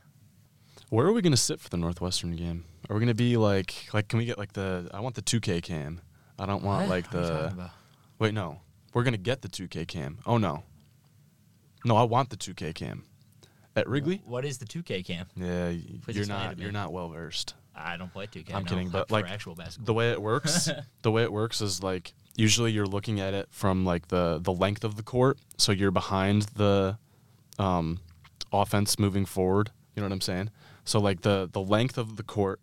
Where 0.90 1.06
are 1.06 1.12
we 1.12 1.22
gonna 1.22 1.36
sit 1.36 1.60
for 1.60 1.70
the 1.70 1.78
Northwestern 1.78 2.36
game? 2.36 2.64
Are 2.90 2.94
we 2.94 3.00
gonna 3.00 3.14
be 3.14 3.38
like 3.38 3.88
like 3.94 4.08
can 4.08 4.18
we 4.18 4.26
get 4.26 4.36
like 4.38 4.52
the 4.52 4.90
I 4.92 5.00
want 5.00 5.14
the 5.14 5.22
2K 5.22 5.62
cam. 5.62 6.02
I 6.38 6.44
don't 6.44 6.62
want 6.62 6.82
What? 6.82 6.90
like 6.90 7.12
What 7.12 7.24
are 7.24 7.42
you 7.44 7.56
the? 7.56 7.70
Wait, 8.18 8.34
no. 8.34 8.60
We're 8.92 9.02
gonna 9.02 9.16
get 9.16 9.40
the 9.40 9.48
2K 9.48 9.88
cam. 9.88 10.18
Oh 10.26 10.36
no. 10.36 10.62
No, 11.88 11.96
I 11.96 12.02
want 12.02 12.28
the 12.28 12.36
2K 12.36 12.74
cam. 12.74 13.04
At 13.74 13.88
Wrigley? 13.88 14.20
What 14.26 14.44
is 14.44 14.58
the 14.58 14.66
2K 14.66 15.06
cam? 15.06 15.26
Yeah, 15.34 15.70
Please 16.02 16.16
you're 16.16 16.24
explain 16.24 16.28
not 16.28 16.50
to 16.50 16.56
me. 16.56 16.62
you're 16.64 16.72
not 16.72 16.92
well 16.92 17.08
versed. 17.08 17.54
I 17.74 17.96
don't 17.96 18.12
play 18.12 18.26
2K. 18.26 18.54
I'm 18.54 18.64
no, 18.64 18.68
kidding, 18.68 18.88
but 18.90 19.08
for 19.08 19.14
like 19.14 19.30
actual 19.30 19.54
basketball. 19.54 19.86
the 19.86 19.94
way 19.94 20.10
it 20.10 20.20
works, 20.20 20.68
the 21.02 21.10
way 21.10 21.22
it 21.22 21.32
works 21.32 21.62
is 21.62 21.82
like 21.82 22.12
usually 22.36 22.72
you're 22.72 22.86
looking 22.86 23.20
at 23.20 23.32
it 23.32 23.48
from 23.50 23.86
like 23.86 24.08
the 24.08 24.38
the 24.42 24.52
length 24.52 24.84
of 24.84 24.96
the 24.96 25.02
court, 25.02 25.38
so 25.56 25.72
you're 25.72 25.90
behind 25.90 26.42
the 26.56 26.98
um, 27.58 28.00
offense 28.52 28.98
moving 28.98 29.24
forward. 29.24 29.70
You 29.94 30.02
know 30.02 30.08
what 30.08 30.12
I'm 30.12 30.20
saying? 30.20 30.50
So 30.84 31.00
like 31.00 31.22
the 31.22 31.48
the 31.50 31.62
length 31.62 31.96
of 31.96 32.16
the 32.16 32.22
court 32.22 32.60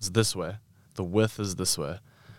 is 0.00 0.12
this 0.12 0.34
way, 0.34 0.56
the 0.94 1.04
width 1.04 1.38
is 1.38 1.56
this 1.56 1.76
way. 1.76 1.98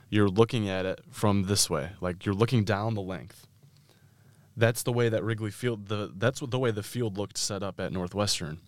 You're 0.10 0.30
looking 0.30 0.68
at 0.68 0.86
it 0.86 1.02
from 1.12 1.44
this 1.44 1.70
way, 1.70 1.90
like 2.02 2.26
you're 2.26 2.36
looking 2.36 2.64
down 2.64 2.96
the 2.96 3.02
length. 3.02 3.46
That's 4.56 4.84
the 4.84 4.94
way 4.94 5.10
that 5.10 5.24
Wrigley 5.24 5.52
Field 5.52 5.88
the 5.88 6.12
that's 6.16 6.42
what 6.42 6.52
the 6.52 6.60
way 6.60 6.72
the 6.72 6.84
field 6.84 7.18
looked 7.18 7.38
set 7.38 7.64
up 7.64 7.80
at 7.80 7.92
Northwestern 7.92 8.60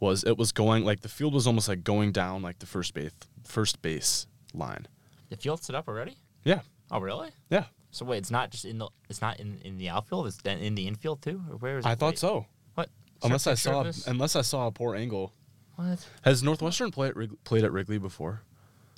was 0.00 0.24
it 0.24 0.36
was 0.38 0.52
going 0.52 0.84
like 0.84 1.00
the 1.00 1.08
field 1.08 1.34
was 1.34 1.46
almost 1.46 1.68
like 1.68 1.84
going 1.84 2.12
down 2.12 2.42
like 2.42 2.58
the 2.58 2.66
first 2.66 2.94
base 2.94 3.12
first 3.44 3.82
base 3.82 4.26
line. 4.52 4.86
the 5.28 5.36
field 5.36 5.62
set 5.62 5.74
up 5.74 5.88
already? 5.88 6.16
Yeah. 6.44 6.60
Oh, 6.90 7.00
really? 7.00 7.30
Yeah. 7.50 7.64
So 7.90 8.04
wait, 8.04 8.18
it's 8.18 8.30
not 8.30 8.50
just 8.50 8.64
in 8.64 8.78
the 8.78 8.88
it's 9.08 9.20
not 9.20 9.38
in, 9.40 9.60
in 9.64 9.78
the 9.78 9.88
outfield. 9.88 10.26
It's 10.26 10.38
in 10.44 10.74
the 10.74 10.86
infield 10.86 11.22
too. 11.22 11.42
Or 11.50 11.56
where 11.56 11.78
is 11.78 11.84
it? 11.84 11.88
I 11.88 11.94
thought 11.94 12.12
Wait, 12.12 12.18
so. 12.18 12.46
What? 12.74 12.88
Unless 13.22 13.46
I 13.46 13.54
saw 13.54 13.82
this? 13.82 14.06
unless 14.06 14.36
I 14.36 14.42
saw 14.42 14.66
a 14.66 14.72
poor 14.72 14.94
angle. 14.94 15.32
What? 15.76 16.06
Has 16.22 16.42
Northwestern 16.42 16.90
played 16.90 17.10
at 17.10 17.16
Wrig- 17.16 17.44
played 17.44 17.64
at 17.64 17.72
Wrigley 17.72 17.98
before? 17.98 18.42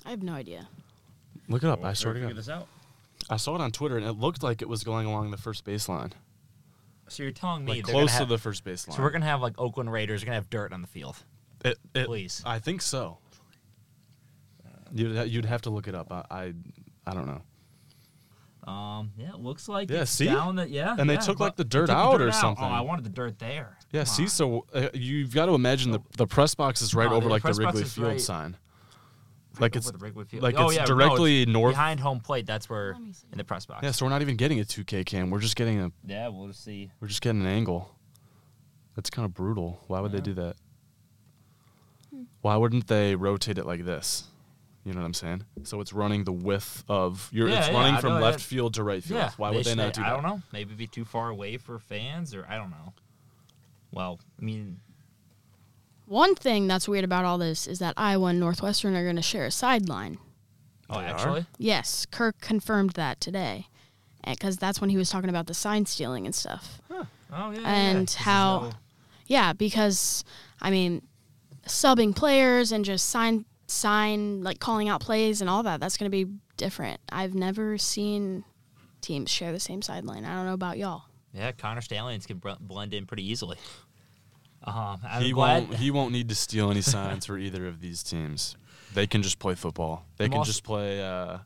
I 0.04 0.10
have 0.10 0.22
no 0.22 0.32
idea. 0.32 0.68
Look 1.48 1.62
it 1.62 1.68
up. 1.68 1.84
I 1.84 1.92
swear 1.92 2.14
to 2.14 2.20
Figure 2.20 2.34
this 2.34 2.48
out. 2.48 2.68
I 3.28 3.36
saw 3.36 3.54
it 3.54 3.60
on 3.60 3.70
Twitter 3.70 3.96
and 3.96 4.06
it 4.06 4.12
looked 4.12 4.42
like 4.42 4.62
it 4.62 4.68
was 4.68 4.82
going 4.84 5.06
along 5.06 5.30
the 5.30 5.36
first 5.36 5.64
baseline. 5.64 6.12
So 7.08 7.22
you're 7.22 7.32
telling 7.32 7.64
me 7.64 7.72
Like 7.72 7.84
they're 7.86 7.92
gonna 7.94 8.04
close 8.06 8.12
to 8.12 8.18
have- 8.18 8.28
the 8.28 8.38
first 8.38 8.64
baseline. 8.64 8.94
So 8.96 9.02
we're 9.02 9.10
gonna 9.10 9.24
have 9.26 9.40
like 9.40 9.58
Oakland 9.58 9.92
Raiders. 9.92 10.22
We're 10.22 10.26
gonna 10.26 10.36
have 10.36 10.50
dirt 10.50 10.72
on 10.72 10.80
the 10.82 10.88
field. 10.88 11.16
it, 11.64 11.78
it, 11.94 12.06
Please. 12.06 12.42
I 12.44 12.58
think 12.58 12.82
so. 12.82 13.18
You'd 14.92 15.16
ha- 15.16 15.22
you'd 15.22 15.44
have 15.44 15.62
to 15.62 15.70
look 15.70 15.88
it 15.88 15.94
up. 15.94 16.12
I 16.12 16.24
I, 16.30 16.52
I 17.06 17.14
don't 17.14 17.26
know. 17.26 17.42
Um, 18.72 19.12
yeah, 19.16 19.28
it 19.30 19.38
looks 19.38 19.68
like 19.68 19.90
Yeah, 19.90 20.02
see? 20.04 20.24
down 20.26 20.56
the 20.56 20.68
yeah. 20.68 20.96
And 20.98 21.08
they 21.08 21.16
took, 21.18 21.38
like, 21.38 21.54
the 21.54 21.64
dirt 21.64 21.88
out 21.88 22.20
or 22.20 22.32
something. 22.32 22.64
Oh. 22.64 22.68
I 22.68 22.80
wanted 22.80 23.04
the 23.04 23.10
dirt 23.10 23.38
there. 23.38 23.78
Yeah. 23.92 24.00
Come 24.00 24.06
See, 24.06 24.22
on. 24.24 24.28
so 24.28 24.66
uh, 24.74 24.88
you've 24.92 25.32
got 25.32 25.46
to 25.46 25.52
imagine 25.54 25.92
the 25.92 26.00
the 26.16 26.26
press 26.26 26.54
box 26.56 26.82
is 26.82 26.92
right 26.94 27.08
No, 27.08 27.16
over 27.16 27.26
the 27.26 27.30
like 27.30 27.42
the 27.44 27.52
Wrigley 27.52 27.84
Field 27.84 28.06
right- 28.08 28.20
sign. 28.20 28.56
Right 29.56 29.62
like 29.62 29.76
it's 29.76 29.90
Field. 29.90 30.42
like 30.42 30.54
oh, 30.58 30.66
it's 30.66 30.74
yeah, 30.76 30.82
no, 30.82 30.86
directly 30.86 31.46
north. 31.46 31.72
behind 31.72 32.00
home 32.00 32.20
plate. 32.20 32.46
That's 32.46 32.68
where 32.68 32.92
Let 32.92 33.02
me 33.02 33.12
see. 33.12 33.26
in 33.32 33.38
the 33.38 33.44
press 33.44 33.66
box. 33.66 33.82
Yeah, 33.82 33.90
so 33.90 34.04
we're 34.06 34.10
not 34.10 34.22
even 34.22 34.36
getting 34.36 34.60
a 34.60 34.64
2K 34.64 35.04
cam. 35.06 35.30
We're 35.30 35.40
just 35.40 35.56
getting 35.56 35.80
a 35.80 35.90
yeah, 36.06 36.28
we'll 36.28 36.48
just 36.48 36.64
see. 36.64 36.90
we're 37.00 37.08
just 37.08 37.20
getting 37.22 37.40
an 37.40 37.46
angle. 37.46 37.90
That's 38.94 39.10
kind 39.10 39.24
of 39.26 39.34
brutal. 39.34 39.80
Why 39.88 40.00
would 40.00 40.12
they 40.12 40.20
do 40.20 40.34
that? 40.34 40.56
Hmm. 42.10 42.22
Why 42.40 42.56
wouldn't 42.56 42.86
they 42.86 43.14
rotate 43.14 43.58
it 43.58 43.66
like 43.66 43.84
this? 43.84 44.24
You 44.84 44.92
know 44.92 45.00
what 45.00 45.06
I'm 45.06 45.14
saying? 45.14 45.42
So 45.64 45.80
it's 45.80 45.92
running 45.92 46.22
the 46.24 46.32
width 46.32 46.84
of 46.88 47.28
you're 47.32 47.48
Yeah, 47.48 47.58
it's 47.58 47.68
yeah, 47.68 47.74
running 47.74 47.94
I 47.96 48.00
from 48.00 48.20
left 48.20 48.38
that. 48.38 48.44
field 48.44 48.74
to 48.74 48.84
right 48.84 49.02
field. 49.02 49.18
Yeah. 49.18 49.30
Why 49.36 49.50
would 49.50 49.58
they 49.64 49.70
should- 49.70 49.78
not 49.78 49.94
do 49.94 50.02
that? 50.02 50.10
I 50.10 50.14
don't 50.14 50.22
know. 50.22 50.40
Maybe 50.52 50.74
be 50.74 50.86
too 50.86 51.04
far 51.04 51.28
away 51.30 51.56
for 51.56 51.78
fans, 51.80 52.34
or 52.34 52.46
I 52.48 52.56
don't 52.56 52.70
know. 52.70 52.92
Well, 53.90 54.20
I 54.40 54.44
mean, 54.44 54.78
One 56.06 56.34
thing 56.34 56.66
that's 56.68 56.88
weird 56.88 57.04
about 57.04 57.24
all 57.24 57.36
this 57.38 57.66
is 57.66 57.78
that 57.80 57.94
Iowa 57.96 58.28
and 58.28 58.40
Northwestern 58.40 58.94
are 58.94 59.02
going 59.02 59.16
to 59.16 59.22
share 59.22 59.44
a 59.46 59.50
sideline. 59.50 60.18
oh, 60.88 61.00
They 61.00 61.06
are? 61.06 61.08
actually, 61.08 61.46
Yes, 61.58 62.06
Kirk 62.06 62.40
confirmed 62.40 62.90
that 62.92 63.20
today, 63.20 63.66
eh, 64.24 64.32
because 64.34 64.56
that's 64.56 64.80
when 64.80 64.90
he 64.90 64.96
was 64.96 65.10
talking 65.10 65.30
about 65.30 65.46
the 65.48 65.54
sign 65.54 65.84
stealing 65.86 66.24
and 66.26 66.34
stuff. 66.34 66.80
oh 66.90 67.06
yeah, 67.50 67.60
And 67.68 68.14
yeah. 68.16 68.22
how- 68.22 68.72
Yeah, 69.26 69.52
because 69.52 70.22
I 70.60 70.70
mean, 70.70 71.02
subbing 71.66 72.14
players 72.14 72.70
and 72.70 72.84
just 72.84 73.06
sign 73.08 73.44
sign 73.66 74.44
like 74.44 74.60
calling 74.60 74.88
out 74.88 75.00
plays 75.00 75.40
and 75.40 75.50
all 75.50 75.64
that. 75.64 75.80
That's 75.80 75.96
going 75.96 76.08
to 76.08 76.24
be 76.24 76.32
different. 76.56 77.00
I've 77.10 77.34
never 77.34 77.76
seen 77.78 78.44
teams 79.00 79.28
share 79.28 79.50
the 79.50 79.58
same 79.58 79.82
sideline. 79.82 80.24
I 80.24 80.36
don't 80.36 80.46
know 80.46 80.52
about 80.54 80.78
y'all. 80.78 81.02
Yeah, 81.34 81.50
Connor 81.50 81.80
Stalions 81.80 82.26
can 82.26 82.38
br- 82.38 82.50
blend 82.60 82.94
in 82.94 83.06
pretty 83.06 83.28
easily. 83.28 83.56
Um, 84.64 84.98
I'm 85.08 85.22
He 85.22 85.32
glad- 85.32 85.68
won't 85.68 85.74
he 85.80 85.90
won't 85.90 86.12
need 86.12 86.28
to 86.28 86.34
steal 86.34 86.70
any 86.70 86.80
signs 86.94 87.26
for 87.26 87.38
either 87.38 87.66
of 87.66 87.80
these 87.80 88.02
teams. 88.02 88.56
They 88.94 89.06
can 89.06 89.22
just 89.22 89.38
play 89.38 89.54
football. 89.54 90.04
They 90.16 90.24
I'm 90.26 90.30
can 90.32 90.38
also- 90.38 90.50
just 90.50 90.64
play 90.64 91.02
uh 91.04 91.38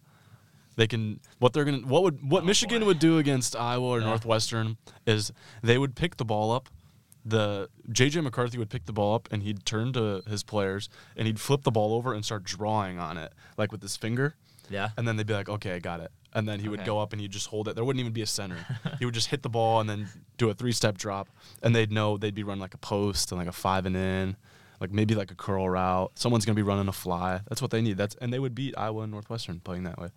they 0.76 0.86
can 0.86 1.20
what 1.38 1.52
they're 1.52 1.64
to 1.64 1.78
what 1.80 2.02
would 2.04 2.30
what 2.30 2.42
Oh, 2.42 2.46
Michigan 2.46 2.80
boy. 2.80 2.86
would 2.86 2.98
do 2.98 3.18
against 3.18 3.54
Iowa 3.56 3.86
or 3.88 4.00
Yeah. 4.00 4.06
Northwestern 4.06 4.76
is 5.06 5.32
they 5.62 5.76
would 5.76 5.94
pick 5.94 6.16
the 6.16 6.24
ball 6.24 6.50
up 6.52 6.68
the 7.22 7.68
JJ 7.90 8.22
McCarthy 8.22 8.56
would 8.56 8.70
pick 8.70 8.86
the 8.86 8.92
ball 8.94 9.14
up 9.14 9.28
and 9.30 9.42
he'd 9.42 9.66
turn 9.66 9.92
to 9.92 10.22
his 10.26 10.42
players 10.42 10.88
and 11.16 11.26
he'd 11.26 11.38
flip 11.38 11.64
the 11.64 11.70
ball 11.70 11.92
over 11.92 12.14
and 12.14 12.24
start 12.24 12.44
drawing 12.44 12.98
on 12.98 13.18
it 13.18 13.34
like 13.58 13.70
with 13.72 13.82
his 13.82 13.94
finger 13.94 14.36
Yeah. 14.70 14.90
and 14.96 15.06
then 15.06 15.16
they'd 15.16 15.26
be 15.26 15.34
like 15.34 15.48
okay 15.50 15.72
I 15.74 15.80
got 15.80 16.00
it 16.00 16.10
and 16.32 16.48
then 16.48 16.60
he 16.60 16.68
would 16.68 16.80
Okay. 16.80 16.86
go 16.86 16.98
up 16.98 17.12
and 17.12 17.20
he'd 17.20 17.30
just 17.32 17.48
hold 17.48 17.68
it. 17.68 17.74
There 17.74 17.84
wouldn't 17.84 18.00
even 18.00 18.12
be 18.12 18.22
a 18.22 18.26
center. 18.26 18.56
He 18.98 19.04
would 19.04 19.14
just 19.14 19.28
hit 19.28 19.42
the 19.42 19.48
ball 19.48 19.80
and 19.80 19.88
then 19.90 20.08
do 20.36 20.48
a 20.50 20.54
three 20.54 20.72
step 20.72 20.96
drop. 20.98 21.28
And 21.62 21.74
they'd 21.74 21.90
know 21.92 22.16
they'd 22.16 22.34
be 22.34 22.42
running 22.44 22.60
like 22.60 22.74
a 22.74 22.78
post 22.78 23.32
and 23.32 23.38
like 23.38 23.48
a 23.48 23.52
five 23.52 23.86
and 23.86 23.96
in 23.96 24.36
like 24.80 24.90
maybe 24.92 25.14
like 25.14 25.30
a 25.30 25.34
curl 25.34 25.68
route. 25.68 26.12
Someone's 26.14 26.44
gonna 26.44 26.56
be 26.56 26.62
running 26.62 26.88
a 26.88 26.92
fly. 26.92 27.40
That's 27.48 27.60
what 27.60 27.70
they 27.70 27.82
need. 27.82 27.96
That's 27.96 28.14
and 28.16 28.32
they 28.32 28.38
would 28.38 28.54
beat 28.54 28.74
Iowa 28.78 29.02
and 29.02 29.12
Northwestern 29.12 29.60
playing 29.60 29.82
that 29.84 29.98
way. 29.98 30.08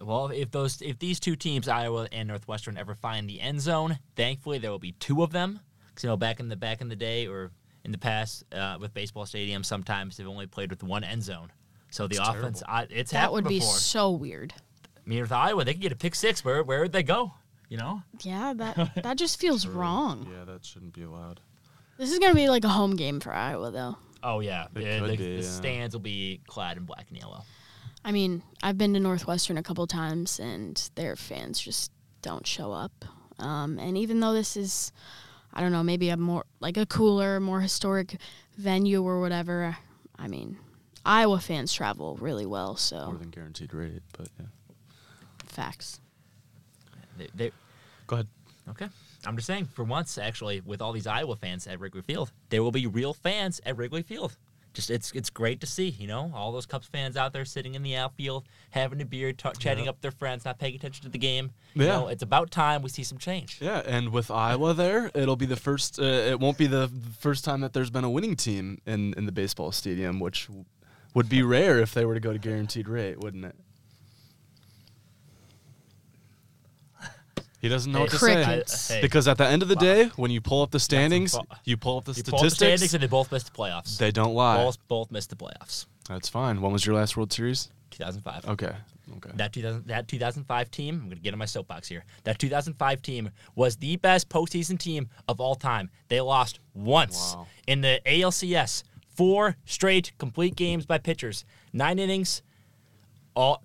Well, 0.00 0.28
if 0.28 0.50
those 0.50 0.80
if 0.80 0.98
these 0.98 1.20
two 1.20 1.36
teams, 1.36 1.68
Iowa 1.68 2.08
and 2.10 2.26
Northwestern, 2.28 2.78
ever 2.78 2.94
find 2.94 3.28
the 3.28 3.40
end 3.40 3.60
zone, 3.60 3.98
thankfully 4.16 4.58
there 4.58 4.70
will 4.70 4.78
be 4.78 4.92
two 4.92 5.22
of 5.22 5.30
them. 5.32 5.60
Because 5.88 6.04
you 6.04 6.08
know, 6.08 6.16
back 6.16 6.40
in 6.40 6.48
the 6.48 6.56
back 6.56 6.80
in 6.80 6.88
the 6.88 6.96
day 6.96 7.26
or 7.26 7.50
in 7.84 7.92
the 7.92 7.98
past 7.98 8.44
uh, 8.54 8.78
with 8.80 8.94
baseball 8.94 9.26
stadiums, 9.26 9.66
sometimes 9.66 10.16
they've 10.16 10.26
only 10.26 10.46
played 10.46 10.70
with 10.70 10.82
one 10.82 11.04
end 11.04 11.22
zone. 11.22 11.52
So 11.90 12.06
the 12.06 12.16
It's 12.16 12.28
offense, 12.28 12.62
I, 12.66 12.86
it's 12.88 13.10
That 13.10 13.18
happened 13.18 13.32
would 13.34 13.48
be 13.48 13.60
so 13.60 14.10
weird. 14.12 14.54
I 15.06 15.08
mean, 15.08 15.20
with 15.22 15.32
Iowa, 15.32 15.64
they 15.64 15.72
could 15.72 15.82
get 15.82 15.92
a 15.92 15.96
pick 15.96 16.14
six. 16.14 16.44
Where 16.44 16.62
where 16.62 16.80
would 16.82 16.92
they 16.92 17.02
go? 17.02 17.32
You 17.68 17.78
know? 17.78 18.02
Yeah, 18.20 18.52
that 18.56 18.94
that 19.02 19.16
just 19.16 19.40
feels 19.40 19.66
wrong. 19.66 20.28
yeah 20.32 20.44
that 20.44 20.64
shouldn't 20.64 20.92
be 20.92 21.02
allowed 21.04 21.40
This 21.98 22.10
is 22.12 22.18
going 22.18 22.32
to 22.32 22.36
be 22.36 22.48
like 22.48 22.64
a 22.64 22.68
home 22.68 22.96
game 22.96 23.20
for 23.20 23.32
Iowa 23.32 23.70
though. 23.70 23.96
Oh 24.22 24.40
yeah, 24.40 24.66
It 24.74 24.82
Yeah, 24.82 24.98
could 24.98 25.10
the, 25.10 25.16
be, 25.16 25.36
the 25.36 25.42
yeah. 25.42 25.48
stands 25.48 25.94
will 25.94 26.00
be 26.00 26.40
clad 26.46 26.76
in 26.76 26.84
black 26.84 27.06
and 27.08 27.18
yellow. 27.18 27.42
I 28.04 28.12
mean, 28.12 28.42
I've 28.62 28.76
been 28.78 28.94
to 28.94 29.00
Northwestern 29.00 29.56
a 29.58 29.62
couple 29.62 29.86
times, 29.86 30.40
and 30.40 30.90
their 30.94 31.16
fans 31.16 31.60
just 31.60 31.92
don't 32.22 32.46
show 32.46 32.72
up. 32.72 32.92
Um, 33.38 33.78
and 33.78 33.96
even 33.96 34.20
though 34.20 34.32
this 34.32 34.56
is, 34.56 34.90
I 35.54 35.60
don't 35.60 35.72
know, 35.72 35.82
maybe 35.82 36.08
a 36.10 36.16
more 36.16 36.44
like 36.60 36.76
a 36.76 36.86
cooler, 36.86 37.40
more 37.40 37.60
historic 37.60 38.16
venue 38.58 39.02
or 39.02 39.20
whatever. 39.20 39.76
I 40.18 40.28
mean, 40.28 40.58
Iowa 41.04 41.40
fans 41.40 41.72
travel 41.72 42.16
really 42.20 42.46
well, 42.46 42.76
so 42.76 43.06
more 43.06 43.16
than 43.18 43.30
guaranteed 43.30 43.72
rate 43.72 44.02
but 44.16 44.28
yeah 44.38 44.46
facts. 45.50 46.00
They, 47.18 47.28
they, 47.34 47.50
go 48.06 48.16
ahead 48.16 48.28
Okay. 48.68 48.88
I'm 49.26 49.34
just 49.36 49.46
saying, 49.46 49.66
for 49.74 49.84
once, 49.84 50.16
actually, 50.16 50.60
with 50.60 50.80
all 50.80 50.92
these 50.92 51.06
Iowa 51.06 51.34
fans 51.36 51.66
at 51.66 51.80
Wrigley 51.80 52.02
Field, 52.02 52.30
there 52.50 52.62
will 52.62 52.70
be 52.70 52.86
real 52.86 53.12
fans 53.12 53.60
at 53.66 53.76
Wrigley 53.76 54.02
Field. 54.02 54.36
Just 54.72 54.88
it's 54.90 55.10
it's 55.12 55.30
great 55.30 55.60
to 55.62 55.66
see, 55.66 55.88
you 55.88 56.06
know, 56.06 56.30
all 56.32 56.52
those 56.52 56.64
Cubs 56.66 56.86
fans 56.86 57.16
out 57.16 57.32
there 57.32 57.44
sitting 57.44 57.74
in 57.74 57.82
the 57.82 57.96
outfield, 57.96 58.44
having 58.70 59.02
a 59.02 59.04
beer, 59.04 59.32
ta- 59.32 59.52
chatting 59.58 59.88
up 59.88 60.00
their 60.00 60.12
friends, 60.12 60.44
not 60.44 60.60
paying 60.60 60.76
attention 60.76 61.02
to 61.02 61.08
the 61.08 61.18
game. 61.18 61.50
You 61.74 61.86
Yeah. 61.86 61.88
know, 61.98 62.06
it's 62.08 62.22
about 62.22 62.52
time 62.52 62.80
we 62.82 62.88
see 62.90 63.02
some 63.02 63.18
change. 63.18 63.58
Yeah, 63.60 63.82
and 63.84 64.10
with 64.10 64.30
Iowa 64.30 64.72
there, 64.72 65.10
it'll 65.12 65.34
be 65.34 65.46
the 65.46 65.56
first. 65.56 65.98
Uh, 65.98 66.04
it 66.04 66.38
won't 66.38 66.56
be 66.56 66.68
the 66.68 66.88
first 67.18 67.44
time 67.44 67.62
that 67.62 67.72
there's 67.72 67.90
been 67.90 68.04
a 68.04 68.10
winning 68.10 68.36
team 68.36 68.80
in 68.86 69.12
in 69.14 69.26
the 69.26 69.32
baseball 69.32 69.72
stadium, 69.72 70.20
which 70.20 70.48
would 71.14 71.28
be 71.28 71.42
rare 71.42 71.80
if 71.80 71.92
they 71.92 72.04
were 72.04 72.14
to 72.14 72.20
go 72.20 72.32
to 72.32 72.38
guaranteed 72.38 72.88
rate, 72.88 73.18
wouldn't 73.18 73.44
it? 73.44 73.56
He 77.60 77.68
doesn't 77.68 77.92
know 77.92 78.00
what 78.00 78.10
to 78.10 78.18
say 78.18 78.42
Crickets. 78.44 78.88
Hey, 78.88 79.00
because 79.02 79.28
at 79.28 79.36
the 79.38 79.46
end 79.46 79.62
of 79.62 79.68
the 79.68 79.76
day, 79.76 80.06
when 80.16 80.30
you 80.30 80.40
pull 80.40 80.62
up 80.62 80.70
the 80.70 80.80
standings, 80.80 81.32
fu- 81.36 81.42
you 81.64 81.76
pull 81.76 81.98
up 81.98 82.04
the 82.04 82.12
you 82.14 82.22
pull 82.24 82.38
up 82.38 82.42
the 82.44 82.50
statistics. 82.50 82.56
standings 82.56 82.94
and 82.94 83.02
they 83.02 83.06
both 83.06 83.30
missed 83.30 83.52
the 83.52 83.58
playoffs. 83.58 83.98
they 83.98 84.10
don't 84.10 84.34
lie. 84.34 84.56
both 84.56 84.88
both 84.88 85.10
missed 85.10 85.30
the 85.30 85.36
playoffs. 85.36 85.86
That's 86.08 86.28
fine. 86.28 86.60
When 86.60 86.72
was 86.72 86.84
your 86.86 86.94
last 86.96 87.16
World 87.16 87.32
Series? 87.32 87.70
2005. 87.90 88.46
Okay. 88.48 88.72
Okay. 89.16 89.30
That 89.34 89.52
2000, 89.52 89.86
that 89.88 90.06
2005 90.08 90.70
team, 90.70 90.94
I'm 90.94 91.00
going 91.06 91.16
to 91.16 91.22
get 91.22 91.32
on 91.34 91.38
my 91.38 91.44
soapbox 91.44 91.88
here. 91.88 92.04
That 92.24 92.38
2005 92.38 93.02
team 93.02 93.30
was 93.56 93.76
the 93.76 93.96
best 93.96 94.28
postseason 94.28 94.78
team 94.78 95.08
of 95.28 95.40
all 95.40 95.54
time. 95.56 95.90
They 96.08 96.20
lost 96.20 96.60
once 96.74 97.34
Wow. 97.34 97.46
in 97.66 97.80
the 97.80 98.00
ALCS. 98.06 98.84
Four 99.08 99.56
straight 99.66 100.12
complete 100.18 100.54
games 100.56 100.86
by 100.86 100.96
pitchers, 100.98 101.44
nine 101.74 101.98
innings, 101.98 102.40
all 103.34 103.62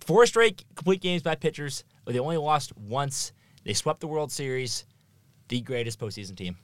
four 0.00 0.26
straight 0.26 0.64
complete 0.74 1.00
games 1.00 1.22
by 1.22 1.36
pitchers. 1.36 1.84
But 2.04 2.12
they 2.14 2.20
only 2.20 2.36
lost 2.36 2.76
once. 2.76 3.32
They 3.64 3.72
swept 3.74 4.00
the 4.00 4.06
World 4.08 4.30
Series. 4.32 4.84
the 5.48 5.60
greatest 5.60 5.98
postseason 6.00 6.36
team. 6.36 6.56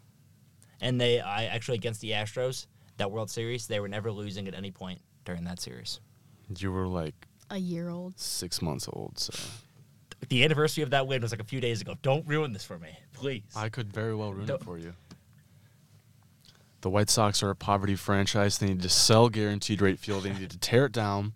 And 0.80 0.98
they, 1.00 1.20
I 1.20 1.44
actually 1.44 1.76
against 1.76 2.00
the 2.00 2.10
Astros, 2.12 2.66
that 2.96 3.10
World 3.10 3.30
Series, 3.30 3.66
they 3.66 3.78
were 3.80 3.88
never 3.88 4.10
losing 4.10 4.48
at 4.48 4.54
any 4.54 4.70
point 4.70 5.00
during 5.26 5.44
that 5.44 5.60
series. 5.60 6.00
You 6.58 6.72
were 6.72 6.86
like 6.86 7.14
A 7.50 7.58
year 7.58 7.90
old. 7.90 8.18
six 8.18 8.62
months 8.62 8.88
old, 8.90 9.18
so 9.18 9.34
The 10.30 10.42
anniversary 10.44 10.82
of 10.82 10.90
that 10.90 11.06
win 11.06 11.20
was 11.22 11.30
like 11.30 11.40
a 11.42 11.44
few 11.44 11.60
days 11.60 11.80
ago. 11.82 11.94
Don't 12.02 12.26
ruin 12.26 12.52
this 12.52 12.64
for 12.64 12.78
me, 12.78 12.88
please. 13.12 13.42
I 13.54 13.68
could 13.68 13.92
very 13.92 14.14
well 14.14 14.32
ruin 14.32 14.46
Don't- 14.46 14.60
it 14.60 14.64
for 14.64 14.78
you. 14.78 14.94
The 16.80 16.88
White 16.90 17.10
Sox 17.10 17.42
are 17.42 17.50
a 17.50 17.54
poverty 17.56 17.94
franchise. 17.94 18.56
They 18.56 18.68
need 18.68 18.80
to 18.82 18.88
sell 18.88 19.28
guaranteed 19.28 19.82
rate 19.82 19.98
field. 19.98 20.22
They 20.24 20.32
need 20.32 20.50
to 20.50 20.58
tear 20.58 20.86
it 20.86 20.92
down, 20.92 21.34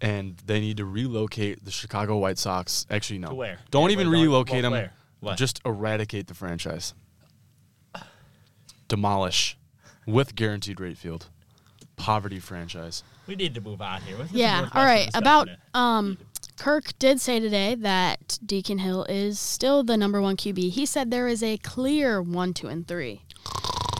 and 0.00 0.36
they 0.46 0.60
need 0.60 0.76
to 0.78 0.84
relocate 0.84 1.64
the 1.64 1.70
Chicago 1.70 2.18
White 2.18 2.38
Sox. 2.38 2.86
Actually, 2.90 3.18
no. 3.18 3.28
To 3.28 3.34
where? 3.34 3.58
Don't 3.70 3.90
Yeah, 3.90 3.94
even 3.94 4.08
wait, 4.08 4.14
don't- 4.14 4.22
relocate 4.22 4.52
well, 4.54 4.62
them. 4.62 4.72
where? 4.72 4.92
What? 5.20 5.36
Just 5.38 5.60
eradicate 5.64 6.26
the 6.28 6.34
franchise. 6.34 6.94
Demolish 8.88 9.56
with 10.06 10.34
guaranteed 10.34 10.80
rate 10.80 10.96
field. 10.96 11.28
Poverty 11.96 12.38
franchise. 12.38 13.02
we 13.26 13.34
need 13.34 13.54
to 13.54 13.60
move 13.60 13.82
on 13.82 14.00
here. 14.02 14.16
Yeah. 14.30 14.68
All 14.72 14.84
right. 14.84 15.10
About 15.14 15.48
um, 15.74 16.16
Kirk 16.56 16.96
did 16.98 17.20
say 17.20 17.40
today 17.40 17.74
that 17.74 18.38
Deacon 18.46 18.78
Hill 18.78 19.04
is 19.08 19.38
still 19.40 19.82
the 19.82 19.96
number 19.96 20.22
one 20.22 20.36
QB. 20.36 20.70
He 20.70 20.86
said 20.86 21.10
there 21.10 21.26
is 21.28 21.42
a 21.42 21.58
clear 21.58 22.22
one, 22.22 22.54
two, 22.54 22.68
and 22.68 22.86
three. 22.86 23.22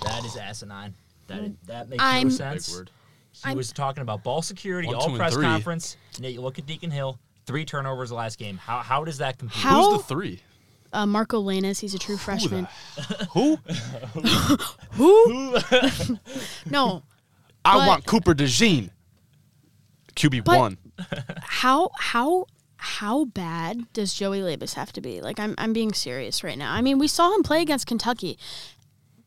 that 0.04 0.24
is 0.24 0.36
asinine. 0.36 0.94
That 1.26 1.40
is, 1.40 1.52
that 1.66 1.88
makes 1.88 2.02
I'm- 2.02 2.28
no 2.28 2.30
Big 2.30 2.36
sense. 2.62 2.82
Word. 3.32 3.38
He 3.44 3.48
I'm- 3.48 3.56
was 3.56 3.72
talking 3.72 4.02
about 4.02 4.22
ball 4.24 4.42
security, 4.42 4.88
One, 4.88 4.96
all 4.96 5.16
press 5.16 5.34
three. 5.34 5.44
conference, 5.44 5.96
and 6.16 6.26
you 6.26 6.40
look 6.40 6.58
at 6.58 6.66
Deacon 6.66 6.90
Hill, 6.90 7.18
three 7.46 7.64
turnovers 7.64 8.08
the 8.10 8.14
last 8.16 8.38
game. 8.38 8.56
How 8.58 8.78
how 8.78 9.04
does 9.04 9.18
that 9.18 9.38
compete? 9.38 9.56
How- 9.62 9.90
Who's 9.92 9.98
the 10.02 10.04
three? 10.08 10.40
Uh, 10.92 11.04
Marco 11.06 11.42
Lainez, 11.42 11.80
he's 11.80 11.94
a 11.94 11.98
true 11.98 12.16
freshman. 12.16 12.66
Who? 13.32 13.58
Who? 14.92 15.52
no. 16.70 17.02
I 17.64 17.76
But- 17.78 17.86
want 17.88 18.06
Cooper 18.06 18.34
DeJean. 18.34 18.90
QB 20.16 20.46
one. 20.48 20.78
How 21.42 21.90
how 21.96 22.46
how 22.76 23.26
bad 23.26 23.92
does 23.92 24.14
Joey 24.14 24.40
Labas 24.40 24.74
have 24.74 24.92
to 24.94 25.00
be? 25.00 25.20
Like 25.20 25.38
I'm 25.38 25.54
I'm 25.58 25.72
being 25.72 25.92
serious 25.92 26.42
right 26.42 26.58
now. 26.58 26.72
I 26.72 26.80
mean, 26.80 26.98
we 26.98 27.06
saw 27.06 27.32
him 27.34 27.42
play 27.44 27.62
against 27.62 27.86
Kentucky. 27.86 28.36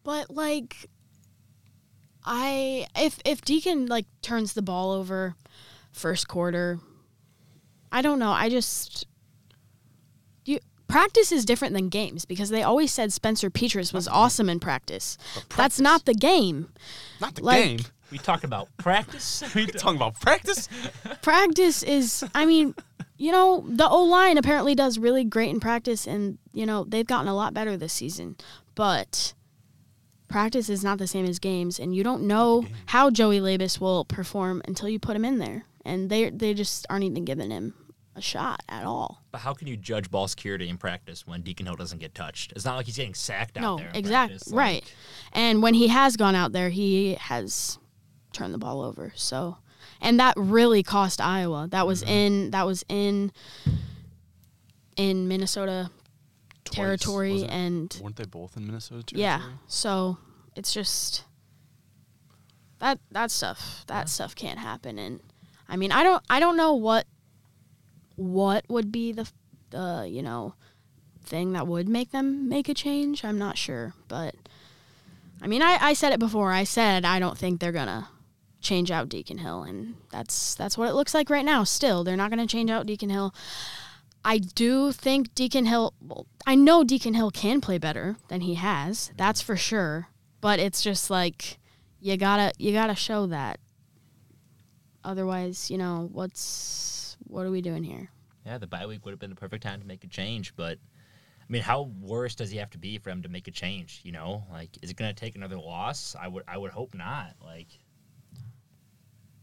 But 0.03 0.29
like 0.31 0.89
I 2.24 2.88
if 2.95 3.19
if 3.26 3.41
Deacon 3.41 3.88
like 3.88 4.05
turns 4.22 4.53
the 4.53 4.61
ball 4.61 4.91
over 4.91 5.36
first 5.91 6.28
quarter, 6.28 6.80
I 7.91 8.01
don't 8.01 8.19
know. 8.19 8.32
I 8.32 8.49
just 8.49 9.07
you 10.45 10.59
practice 10.88 11.32
is 11.32 11.45
different 11.45 11.74
than 11.74 11.89
games 11.89 12.26
because 12.26 12.49
they 12.49 12.63
always 12.63 12.91
said 12.91 13.11
Spencer 13.13 13.49
Petras 13.49 13.93
was 13.93 14.07
awesome 14.07 14.49
in 14.49 14.59
practice. 14.59 15.17
That's 15.55 15.80
not 15.80 16.05
the 16.05 16.13
game. 16.13 16.69
Not 17.19 17.36
the 17.36 17.43
like- 17.43 17.63
game. 17.63 17.80
We 18.11 18.17
talk 18.17 18.43
about 18.43 18.67
practice? 18.78 19.41
we 19.55 19.61
you 19.61 19.67
talking 19.67 19.95
about 19.95 20.19
practice? 20.19 20.67
practice 21.22 21.82
is 21.82 22.26
I 22.36 22.45
mean, 22.45 22.76
you 23.17 23.32
know, 23.32 23.63
the 23.65 23.88
O 23.88 24.03
line 24.03 24.38
apparently 24.38 24.76
does 24.76 24.99
really 24.99 25.24
great 25.24 25.49
in 25.49 25.61
practice 25.61 26.05
and, 26.07 26.38
you 26.53 26.65
know, 26.65 26.84
they've 26.84 27.07
gotten 27.07 27.30
a 27.30 27.36
lot 27.36 27.53
better 27.53 27.78
this 27.78 27.93
season. 27.93 28.36
But 28.76 29.34
practice 30.32 30.69
is 30.69 30.84
not 30.84 30.97
the 30.97 31.07
same 31.07 31.25
as 31.25 31.39
games 31.39 31.79
and 31.79 31.95
you 31.95 32.03
don't 32.03 32.23
know 32.23 32.65
how 32.88 33.09
Joey 33.09 33.39
Labas 33.39 33.79
will 33.79 34.05
perform 34.05 34.61
until 34.65 34.89
you 34.89 34.99
put 34.99 35.15
him 35.15 35.25
in 35.25 35.38
there. 35.39 35.65
And 35.84 36.09
they 36.09 36.29
they 36.29 36.53
just 36.53 36.86
aren't 36.89 37.03
even 37.03 37.25
giving 37.25 37.49
him 37.51 37.73
a 38.15 38.21
shot 38.21 38.61
at 38.69 38.84
all. 38.84 39.23
But 39.32 39.41
how 39.41 39.53
can 39.53 39.67
you 39.67 39.77
judge 39.77 40.11
ball 40.11 40.27
security 40.27 40.69
in 40.69 40.77
practice 40.77 41.25
when 41.25 41.41
Deacon 41.41 41.65
Hill 41.65 41.75
doesn't 41.75 41.99
get 41.99 42.13
touched? 42.13 42.51
It's 42.53 42.65
not 42.65 42.75
like 42.75 42.86
he's 42.86 42.97
getting 42.97 43.13
sacked 43.13 43.57
out 43.57 43.61
no, 43.61 43.77
there. 43.77 43.89
in 43.89 43.95
exactly. 43.95 44.36
practice, 44.36 44.53
Right. 44.53 44.95
And 45.34 45.63
when 45.63 45.73
he 45.73 45.88
has 45.88 46.17
gone 46.17 46.36
out 46.36 46.51
there, 46.51 46.69
he 46.69 47.15
has 47.15 47.79
turned 48.34 48.53
the 48.53 48.57
ball 48.57 48.82
over. 48.82 49.11
So, 49.15 49.57
and 50.01 50.19
that 50.19 50.34
really 50.38 50.84
cost 50.84 51.19
Iowa. 51.21 51.67
That 51.71 51.88
was 51.88 52.01
Mm-hmm. 52.03 52.11
in 52.11 52.51
that 52.51 52.65
was 52.65 52.84
in 52.89 53.32
in 54.97 55.27
Minnesota 55.27 55.89
Twice, 56.72 56.76
territory 56.76 57.45
and 57.45 57.95
Weren't 58.01 58.15
they 58.15 58.26
both 58.26 58.57
in 58.57 58.65
Minnesota? 58.65 59.15
yeah. 59.15 59.41
So, 59.67 60.17
it's 60.55 60.74
just 60.74 61.24
that 62.80 62.99
that 63.11 63.30
stuff 63.32 63.84
that 63.88 64.09
stuff 64.09 64.36
can't 64.36 64.59
happen 64.59 64.97
and 64.97 65.19
I 65.69 65.78
mean, 65.78 65.91
I 65.93 66.03
don't 66.03 66.24
I 66.30 66.39
don't 66.39 66.57
know 66.57 66.74
what 66.74 67.05
what 68.15 68.65
would 68.69 68.91
be 68.91 69.13
the 69.13 69.32
the, 69.69 70.05
you 70.09 70.22
know, 70.22 70.53
thing 71.24 71.53
that 71.53 71.65
would 71.65 71.88
make 71.88 72.11
them 72.11 72.49
make 72.49 72.67
a 72.67 72.74
change. 72.74 73.24
I'm 73.24 73.38
not 73.38 73.57
sure, 73.57 73.93
but 74.09 74.36
I 75.41 75.47
mean, 75.47 75.61
I, 75.61 75.78
I 75.82 75.93
said 75.93 76.11
it 76.11 76.19
before. 76.19 76.51
I 76.51 76.65
said 76.65 77.05
I 77.05 77.19
don't 77.19 77.38
think 77.38 77.59
they're 77.61 77.72
gonna 77.72 78.09
change 78.59 78.91
out 78.91 79.07
Deacon 79.07 79.38
Hill, 79.38 79.63
and 79.63 79.95
that's 80.11 80.55
that's 80.55 80.78
what 80.78 80.89
it 80.89 80.93
looks 80.93 81.13
like 81.13 81.30
right 81.30 81.45
now. 81.45 81.63
Still, 81.63 82.03
they're 82.03 82.17
not 82.17 82.30
gonna 82.30 82.45
change 82.47 82.69
out 82.69 82.86
Deacon 82.86 83.09
Hill. 83.09 83.34
I 84.24 84.38
do 84.38 84.91
think 84.91 85.34
Deacon 85.34 85.65
Hill. 85.65 85.93
Well, 86.01 86.28
I 86.45 86.55
know 86.55 86.84
Deacon 86.84 87.13
Hill 87.13 87.32
can 87.32 87.61
play 87.61 87.78
better 87.78 88.17
than 88.28 88.41
he 88.41 88.55
has. 88.55 89.11
That's 89.17 89.41
for 89.41 89.55
sure. 89.55 90.09
But 90.41 90.59
it's 90.59 90.82
just 90.82 91.09
like 91.09 91.59
you 91.99 92.17
gotta 92.17 92.51
you 92.57 92.72
gotta 92.72 92.95
show 92.95 93.28
that. 93.28 93.59
Otherwise, 95.03 95.72
you 95.72 95.78
know 95.78 96.09
what's 96.11 97.17
what 97.26 97.45
are 97.45 97.51
we 97.51 97.61
doing 97.61 97.84
here? 97.84 98.09
Yeah, 98.45 98.57
the 98.57 98.67
bye 98.67 98.86
week 98.86 99.05
would 99.05 99.11
have 99.11 99.19
been 99.19 99.30
the 99.30 99.36
perfect 99.36 99.63
time 99.63 99.82
to 99.82 99.88
make 99.88 100.03
a 100.03 100.07
change, 100.07 100.55
but 100.55 100.78
I 101.39 101.45
mean, 101.51 101.61
how 101.63 101.91
worse 101.99 102.36
does 102.36 102.49
he 102.49 102.57
have 102.57 102.69
to 102.72 102.78
be 102.78 102.97
for 102.97 103.09
him 103.09 103.24
to 103.24 103.30
make 103.30 103.47
a 103.47 103.51
change? 103.51 104.01
You 104.03 104.11
know, 104.11 104.45
like 104.51 104.69
is 104.82 104.91
it 104.91 104.97
going 104.97 105.13
to 105.13 105.19
take 105.19 105.36
another 105.36 105.57
loss? 105.57 106.15
I 106.19 106.28
would, 106.28 106.43
I 106.47 106.57
would 106.57 106.72
hope 106.72 106.93
not. 106.95 107.36
Like, 107.43 107.67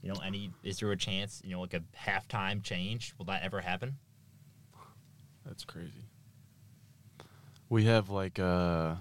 you 0.03 0.13
know, 0.13 0.21
any 0.25 0.51
is 0.63 0.79
there 0.79 0.91
a 0.91 0.97
chance? 0.97 1.43
You 1.45 1.51
know, 1.51 1.61
like 1.61 1.75
a 1.75 1.83
halftime 1.97 2.63
change? 2.63 3.15
Will 3.19 3.27
that 3.27 3.43
ever 3.43 3.61
happen? 3.61 3.99
That's 5.49 5.65
crazy. 5.65 6.05
We 7.71 7.85
have 7.85 8.11
like 8.11 8.39
uh 8.39 8.95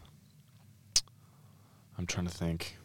I'm 1.98 2.06
trying 2.06 2.26
to 2.28 2.34
think. 2.34 2.78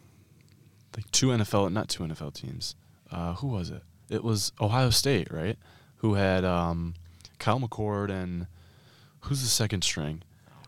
Like 0.95 1.09
two 1.11 1.27
NFL 1.27 1.71
not 1.71 1.87
two 1.87 2.03
NFL 2.03 2.33
teams. 2.33 2.75
Uh 3.09 3.33
who 3.35 3.47
was 3.47 3.69
it? 3.69 3.81
It 4.09 4.23
was 4.23 4.51
Ohio 4.61 4.89
State, 4.89 5.31
right? 5.31 5.57
Who 5.97 6.15
had 6.15 6.43
um 6.45 6.93
Kyle 7.39 7.59
McCord 7.59 8.09
and 8.09 8.47
who's 9.21 9.41
the 9.41 9.47
second 9.47 9.83
string? 9.83 10.21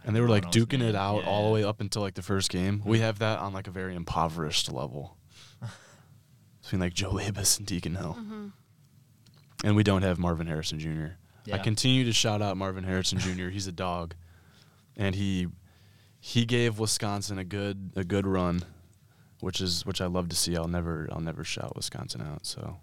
And 0.05 0.15
they 0.15 0.21
were 0.21 0.29
like 0.29 0.45
duking 0.51 0.75
it 0.75 0.93
name. 0.93 0.95
out 0.95 1.25
all 1.25 1.47
the 1.47 1.53
way 1.53 1.63
up 1.63 1.81
until 1.81 2.01
like 2.01 2.13
the 2.13 2.21
first 2.21 2.49
game. 2.49 2.81
We 2.85 2.99
have 2.99 3.19
that 3.19 3.39
on 3.39 3.53
like 3.53 3.67
a 3.67 3.71
very 3.71 3.95
impoverished 3.95 4.71
level. 4.71 5.17
Between 6.61 6.79
like 6.79 6.93
Joe 6.93 7.11
Labas 7.11 7.57
and 7.57 7.67
Deacon 7.67 7.95
Hill. 7.95 8.17
And 9.63 9.75
we 9.75 9.83
don't 9.83 10.03
have 10.03 10.19
Marvin 10.19 10.47
Harrison 10.47 10.79
Jr. 10.79 11.17
I 11.53 11.57
continue 11.59 12.03
to 12.05 12.13
shout 12.13 12.41
out 12.41 12.57
Marvin 12.57 12.83
Harrison 12.83 13.19
Jr. 13.19 13.49
He's 13.49 13.67
a 13.67 13.71
dog, 13.71 14.15
and 14.97 15.13
he 15.15 15.47
he 16.19 16.45
gave 16.45 16.79
Wisconsin 16.79 17.37
a 17.37 17.43
good 17.43 17.91
a 17.95 18.03
good 18.03 18.25
run, 18.25 18.63
which 19.41 19.61
is 19.61 19.85
which 19.85 20.01
I 20.01 20.05
love 20.07 20.29
to 20.29 20.35
see. 20.35 20.55
I'll 20.57 20.67
never 20.67 21.07
I'll 21.11 21.19
never 21.19 21.43
shout 21.43 21.75
Wisconsin 21.75 22.21
out. 22.21 22.45
So 22.45 22.77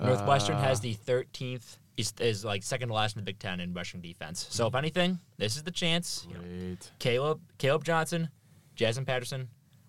Northwestern 0.00 0.56
Uh, 0.56 0.62
has 0.62 0.80
the 0.80 0.94
13th. 0.94 1.78
Is, 1.96 2.12
is 2.20 2.44
like 2.44 2.62
second 2.62 2.88
to 2.88 2.94
last 2.94 3.16
in 3.16 3.20
the 3.20 3.24
Big 3.24 3.40
Ten 3.40 3.58
in 3.58 3.74
rushing 3.74 4.00
defense. 4.00 4.46
So 4.50 4.68
if 4.68 4.76
anything, 4.76 5.18
this 5.36 5.56
is 5.56 5.64
the 5.64 5.72
chance. 5.72 6.24
You 6.28 6.34
know, 6.34 6.76
Kaleb 7.00 7.40
Kaleb 7.58 7.82
Johnson, 7.82 8.28
Jaziun 8.76 9.04
Patterson, 9.04 9.48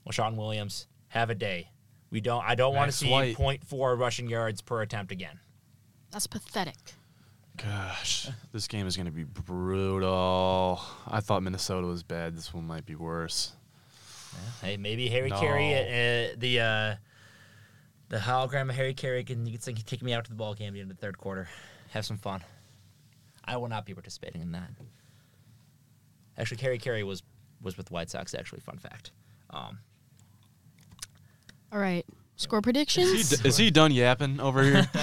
Leshon 0.10 0.36
Williams 0.36 0.88
have 1.10 1.30
a 1.30 1.36
day. 1.36 1.70
We 2.10 2.20
don't. 2.20 2.44
I 2.44 2.56
don't 2.56 2.74
want 2.74 2.90
to 2.90 2.98
see 2.98 3.12
White. 3.12 3.38
0.4 3.38 3.96
rushing 3.96 4.28
yards 4.28 4.62
per 4.64 4.82
attempt 4.82 5.12
again. 5.12 5.40
That's 6.10 6.26
pathetic. 6.26 6.78
Gosh, 7.64 8.28
this 8.54 8.68
game 8.68 8.88
is 8.88 8.96
going 8.96 9.08
to 9.08 9.12
be 9.12 9.24
brutal. 9.26 10.80
I 11.08 11.20
thought 11.20 11.44
Minnesota 11.44 11.88
was 11.88 12.04
bad. 12.04 12.36
This 12.38 12.54
one 12.54 12.66
might 12.66 12.86
be 12.86 12.96
worse. 12.96 13.52
Hey, 14.62 14.78
maybe 14.78 15.10
Harry 15.10 15.30
No. 15.30 15.40
Caray, 15.40 15.74
uh, 16.32 16.36
the 16.38 16.60
uh, 16.62 16.96
the 18.10 18.18
hologram 18.18 18.70
of 18.70 18.76
Harry 18.76 18.94
Caray 18.94 19.24
can 19.24 19.46
you 19.46 19.58
can 19.58 19.76
take 19.76 20.02
me 20.02 20.14
out 20.14 20.24
to 20.26 20.30
the 20.30 20.36
ball 20.38 20.54
game 20.54 20.70
at 20.70 20.74
the 20.76 20.80
end 20.82 20.92
of 20.92 20.98
the 20.98 21.02
third 21.02 21.18
quarter. 21.18 21.50
Have 21.90 22.06
some 22.06 22.18
fun. 22.18 22.42
I 23.44 23.58
will 23.58 23.68
not 23.68 23.86
be 23.86 23.94
participating 23.94 24.42
in 24.42 24.52
that. 24.54 24.70
Actually, 26.38 26.62
Harry 26.62 26.78
Caray 26.78 27.04
was 27.04 27.24
was 27.62 27.76
with 27.76 27.88
the 27.88 27.94
White 27.94 28.10
Sox. 28.10 28.34
Actually, 28.34 28.62
fun 28.62 28.78
fact. 28.78 29.12
Um, 29.50 29.80
All 31.74 31.80
right, 31.80 32.06
score 32.38 32.60
Is 32.60 32.64
predictions. 32.64 33.30
he, 33.32 33.36
d- 33.36 33.48
is 33.50 33.58
he 33.58 33.72
done 33.72 33.92
yapping 33.92 34.40
over 34.40 34.64
here? 34.64 34.88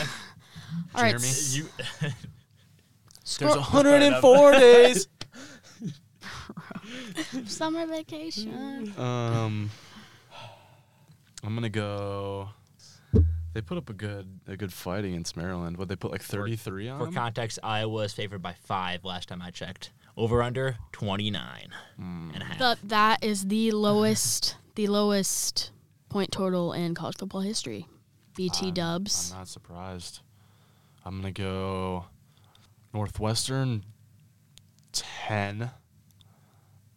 All 0.95 1.03
right, 1.03 1.11
Jeremy? 1.11 1.29
s- 1.29 1.55
you 1.57 1.69
score- 1.99 2.11
There's 3.39 3.57
104 3.57 4.53
days. 4.59 5.09
summer 7.47 7.87
vacation. 7.87 8.93
Um, 8.99 9.71
I'm 11.43 11.55
gonna 11.55 11.69
go. 11.69 12.51
They 13.53 13.63
put 13.63 13.79
up 13.79 13.89
a 13.89 13.95
good 13.95 14.41
a 14.47 14.57
good 14.57 14.73
fight 14.73 15.05
against 15.05 15.37
Maryland. 15.37 15.77
What 15.77 15.89
they 15.89 15.97
put 15.97 16.13
like 16.13 16.23
33 16.23 16.89
on 16.89 16.99
For 16.99 17.05
them? 17.07 17.15
context, 17.15 17.59
Iowa 17.63 18.03
is 18.03 18.13
favored 18.13 18.43
by 18.43 18.55
five 18.65 19.05
last 19.05 19.29
time 19.29 19.41
I 19.43 19.51
checked. 19.51 19.93
Over 20.17 20.43
under 20.43 20.77
29 20.93 21.69
and 21.99 22.43
a 22.43 22.45
half. 22.45 22.59
The, 22.59 22.79
that 22.85 23.23
is 23.23 23.49
the 23.49 23.71
lowest, 23.73 24.57
the 24.75 24.87
lowest 24.87 25.73
point 26.09 26.33
total 26.33 26.73
in 26.73 26.95
college 26.95 27.17
football 27.19 27.43
history. 27.43 27.87
BT 28.35 28.71
Dubs. 28.71 29.31
I'm 29.33 29.39
not 29.41 29.49
surprised. 29.49 30.21
I'm 31.05 31.17
gonna 31.21 31.33
go 31.33 32.07
Northwestern 32.97 33.85
ten, 34.93 35.71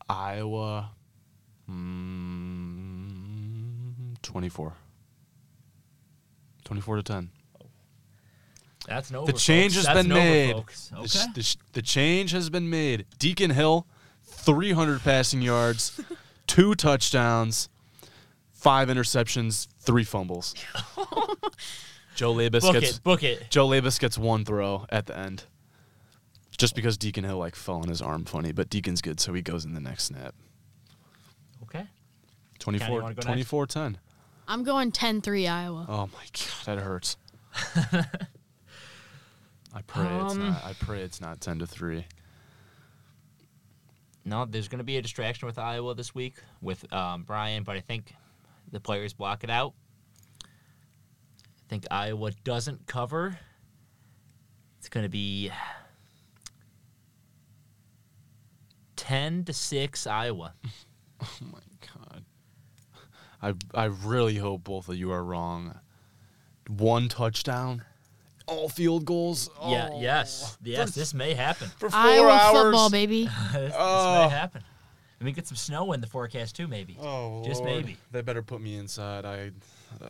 Iowa 0.09 0.91
mm, 2.99 4.21
24. 4.21 4.73
24 6.63 6.95
to 6.95 7.03
10. 7.03 7.29
That's 8.87 9.11
no. 9.11 9.25
The 9.25 9.33
change 9.33 9.75
has 9.75 9.87
been 9.87 10.07
made. 10.07 10.53
Folks. 10.53 10.87
The, 10.87 10.97
Okay. 10.99 11.07
sh- 11.07 11.25
the, 11.35 11.43
sh- 11.43 11.57
the 11.73 11.81
change 11.81 12.31
has 12.31 12.49
been 12.49 12.69
made. 12.69 13.05
Deacon 13.17 13.49
Hill, 13.51 13.85
300 14.23 15.01
passing 15.01 15.41
yards, 15.41 15.99
two 16.47 16.75
touchdowns, 16.75 17.67
five 18.53 18.87
interceptions, 18.87 19.67
three 19.79 20.05
fumbles. 20.05 20.55
Joe 22.15 22.33
Labas 22.33 22.61
book 22.61 22.73
gets 22.73 22.91
it. 22.97 23.03
Book 23.03 23.23
it. 23.23 23.47
Joe 23.49 23.67
Labas 23.67 23.99
gets 23.99 24.17
one 24.17 24.45
throw 24.45 24.85
at 24.89 25.05
the 25.07 25.17
end. 25.17 25.43
Just 26.59 26.75
because 26.75 26.97
Deacon 26.97 27.23
Hill 27.23 27.37
like 27.37 27.55
fell 27.55 27.77
on 27.77 27.87
his 27.87 28.01
arm 28.01 28.25
funny, 28.25 28.51
but 28.51 28.69
Deacon's 28.69 29.01
good, 29.01 29.19
so 29.21 29.33
he 29.33 29.41
goes 29.41 29.63
in 29.63 29.73
the 29.73 29.79
next 29.79 30.03
snap. 30.03 30.35
Okay. 31.63 31.87
24 32.59 32.89
wanna 32.89 33.01
go 33.01 33.07
next? 33.15 33.25
24 33.25 33.65
10. 33.67 33.97
I'm 34.45 34.63
going 34.63 34.91
10-3 34.91 35.49
Iowa. 35.49 35.85
Oh 35.87 36.07
my 36.07 36.25
god, 36.33 36.65
that 36.65 36.79
hurts. 36.79 37.15
I 39.73 39.81
pray 39.87 40.05
it's 40.05 40.33
Um, 40.33 40.39
not 40.49 40.65
I 40.65 40.73
pray 40.73 41.01
it's 41.01 41.21
not 41.21 41.39
10 41.39 41.59
to 41.59 41.67
3. 41.67 42.05
No, 44.25 44.45
there's 44.45 44.67
going 44.67 44.79
to 44.79 44.83
be 44.83 44.97
a 44.97 45.01
distraction 45.01 45.45
with 45.47 45.57
Iowa 45.57 45.95
this 45.95 46.13
week 46.13 46.35
with 46.61 46.91
um, 46.93 47.23
Brian, 47.23 47.63
but 47.63 47.77
I 47.77 47.79
think 47.79 48.13
the 48.71 48.79
players 48.79 49.13
block 49.13 49.43
it 49.43 49.49
out. 49.49 49.73
I 50.43 51.69
think 51.69 51.85
Iowa 51.89 52.31
doesn't 52.43 52.85
cover. 52.85 53.39
It's 54.77 54.89
going 54.89 55.03
to 55.05 55.09
be 55.09 55.51
10 58.99 59.45
to 59.45 59.53
6 59.53 60.07
Iowa. 60.07 60.53
Oh 61.21 61.37
my 61.41 61.59
god. 61.81 62.23
I 63.41 63.53
I 63.73 63.85
really 63.85 64.35
hope 64.35 64.63
both 64.65 64.89
of 64.89 64.95
you 64.97 65.11
are 65.11 65.23
wrong. 65.23 65.79
One 66.67 67.07
touchdown, 67.09 67.83
all 68.45 68.67
field 68.69 69.05
goals. 69.05 69.49
Yeah, 69.65 69.89
Oh, 69.91 70.01
yes. 70.01 70.57
Yes, 70.63 70.91
this 70.91 71.13
may 71.13 71.33
happen. 71.33 71.69
For 71.77 71.89
four 71.89 71.99
Iowa 71.99 72.29
hours. 72.31 72.51
football, 72.63 72.89
baby. 72.89 73.25
this, 73.53 73.53
this 73.53 73.73
Oh. 73.77 74.23
may 74.27 74.29
happen. 74.35 74.63
And 75.19 75.25
we 75.25 75.31
get 75.31 75.47
some 75.47 75.55
snow 75.57 75.91
in 75.93 76.01
the 76.01 76.07
forecast 76.07 76.55
too, 76.55 76.67
maybe. 76.67 76.97
Oh, 77.01 77.43
Just 77.45 77.61
Lord. 77.63 77.73
maybe. 77.85 77.97
They 78.11 78.21
better 78.21 78.41
put 78.43 78.61
me 78.61 78.75
inside. 78.77 79.25
I. 79.25 79.51
Uh, 80.01 80.09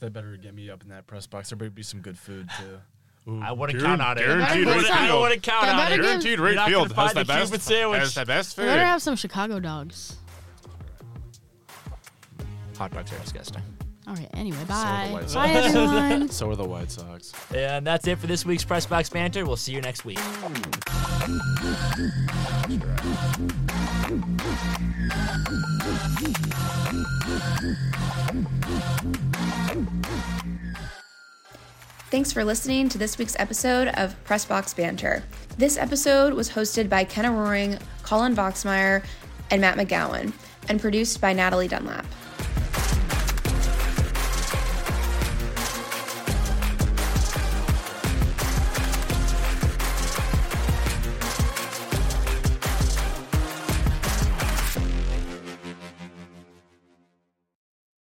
they 0.00 0.08
better 0.08 0.36
get 0.36 0.54
me 0.54 0.68
up 0.70 0.82
in 0.82 0.88
that 0.88 1.06
press 1.06 1.26
box. 1.26 1.50
There 1.50 1.56
better 1.56 1.70
be 1.70 1.82
some 1.82 2.00
good 2.00 2.18
food 2.18 2.48
too. 2.58 2.80
Ooh, 3.30 3.40
I 3.42 3.52
wouldn't 3.52 3.78
guaran- 3.78 3.82
count 3.84 4.02
on 4.02 4.18
it. 4.18 4.22
Guaranteed 4.22 4.50
I 4.50 4.56
rate 4.56 4.66
wouldn't- 4.76 4.90
I 4.90 5.06
field. 5.06 5.20
wouldn't 5.22 5.42
count 5.42 5.64
They 5.64 5.70
on 5.70 5.76
better 5.76 5.94
it. 5.94 5.96
give- 5.96 6.04
Guaranteed 6.06 6.38
You're 6.38 6.46
rate 6.46 6.54
not 6.56 6.68
field 6.68 6.88
gonna 6.88 7.00
has 7.02 7.12
find 7.12 7.16
the 7.16 7.20
the 7.32 7.38
best. 7.38 7.50
Cuban 7.50 7.60
sandwich. 7.60 8.00
Has 8.00 8.14
the 8.14 8.26
best 8.26 8.56
We 8.58 8.64
food. 8.64 8.68
better 8.70 8.84
have 8.84 9.02
some 9.02 9.16
Chicago 9.16 9.60
dogs. 9.60 10.16
Hot 12.78 12.92
dogs 12.92 13.12
are 13.12 13.18
disgusting. 13.18 13.62
All 14.08 14.14
right. 14.14 14.28
Anyway, 14.34 14.56
the 14.58 14.64
bye. 14.66 15.08
White 15.12 15.22
Bye, 15.22 15.26
Sox. 15.28 15.50
everyone. 15.74 16.28
So 16.30 16.50
are 16.50 16.56
the 16.56 16.64
White 16.64 16.90
Sox. 16.90 17.32
And 17.54 17.86
that's 17.86 18.06
it 18.08 18.18
for 18.18 18.26
this 18.26 18.44
week's 18.44 18.64
Press 18.64 18.86
Box 18.86 19.08
Banter. 19.08 19.44
We'll 19.46 19.56
see 19.56 19.72
you 19.72 19.80
next 19.80 20.04
week. 20.04 20.18
Thanks 32.10 32.32
for 32.32 32.44
listening 32.44 32.88
to 32.88 32.98
this 32.98 33.18
week's 33.18 33.36
episode 33.38 33.86
of 33.94 34.16
Pressbox 34.24 34.74
Banter. 34.76 35.22
This 35.58 35.78
episode 35.78 36.34
was 36.34 36.50
hosted 36.50 36.88
by 36.88 37.04
Kenna 37.04 37.30
Roering, 37.30 37.78
Colin 38.02 38.34
Votzmeyer, 38.34 39.04
and 39.52 39.60
Matt 39.60 39.78
McGowan, 39.78 40.32
and 40.68 40.80
produced 40.80 41.20
by 41.20 41.32
Natalie 41.32 41.68
Dunlap. 41.68 42.04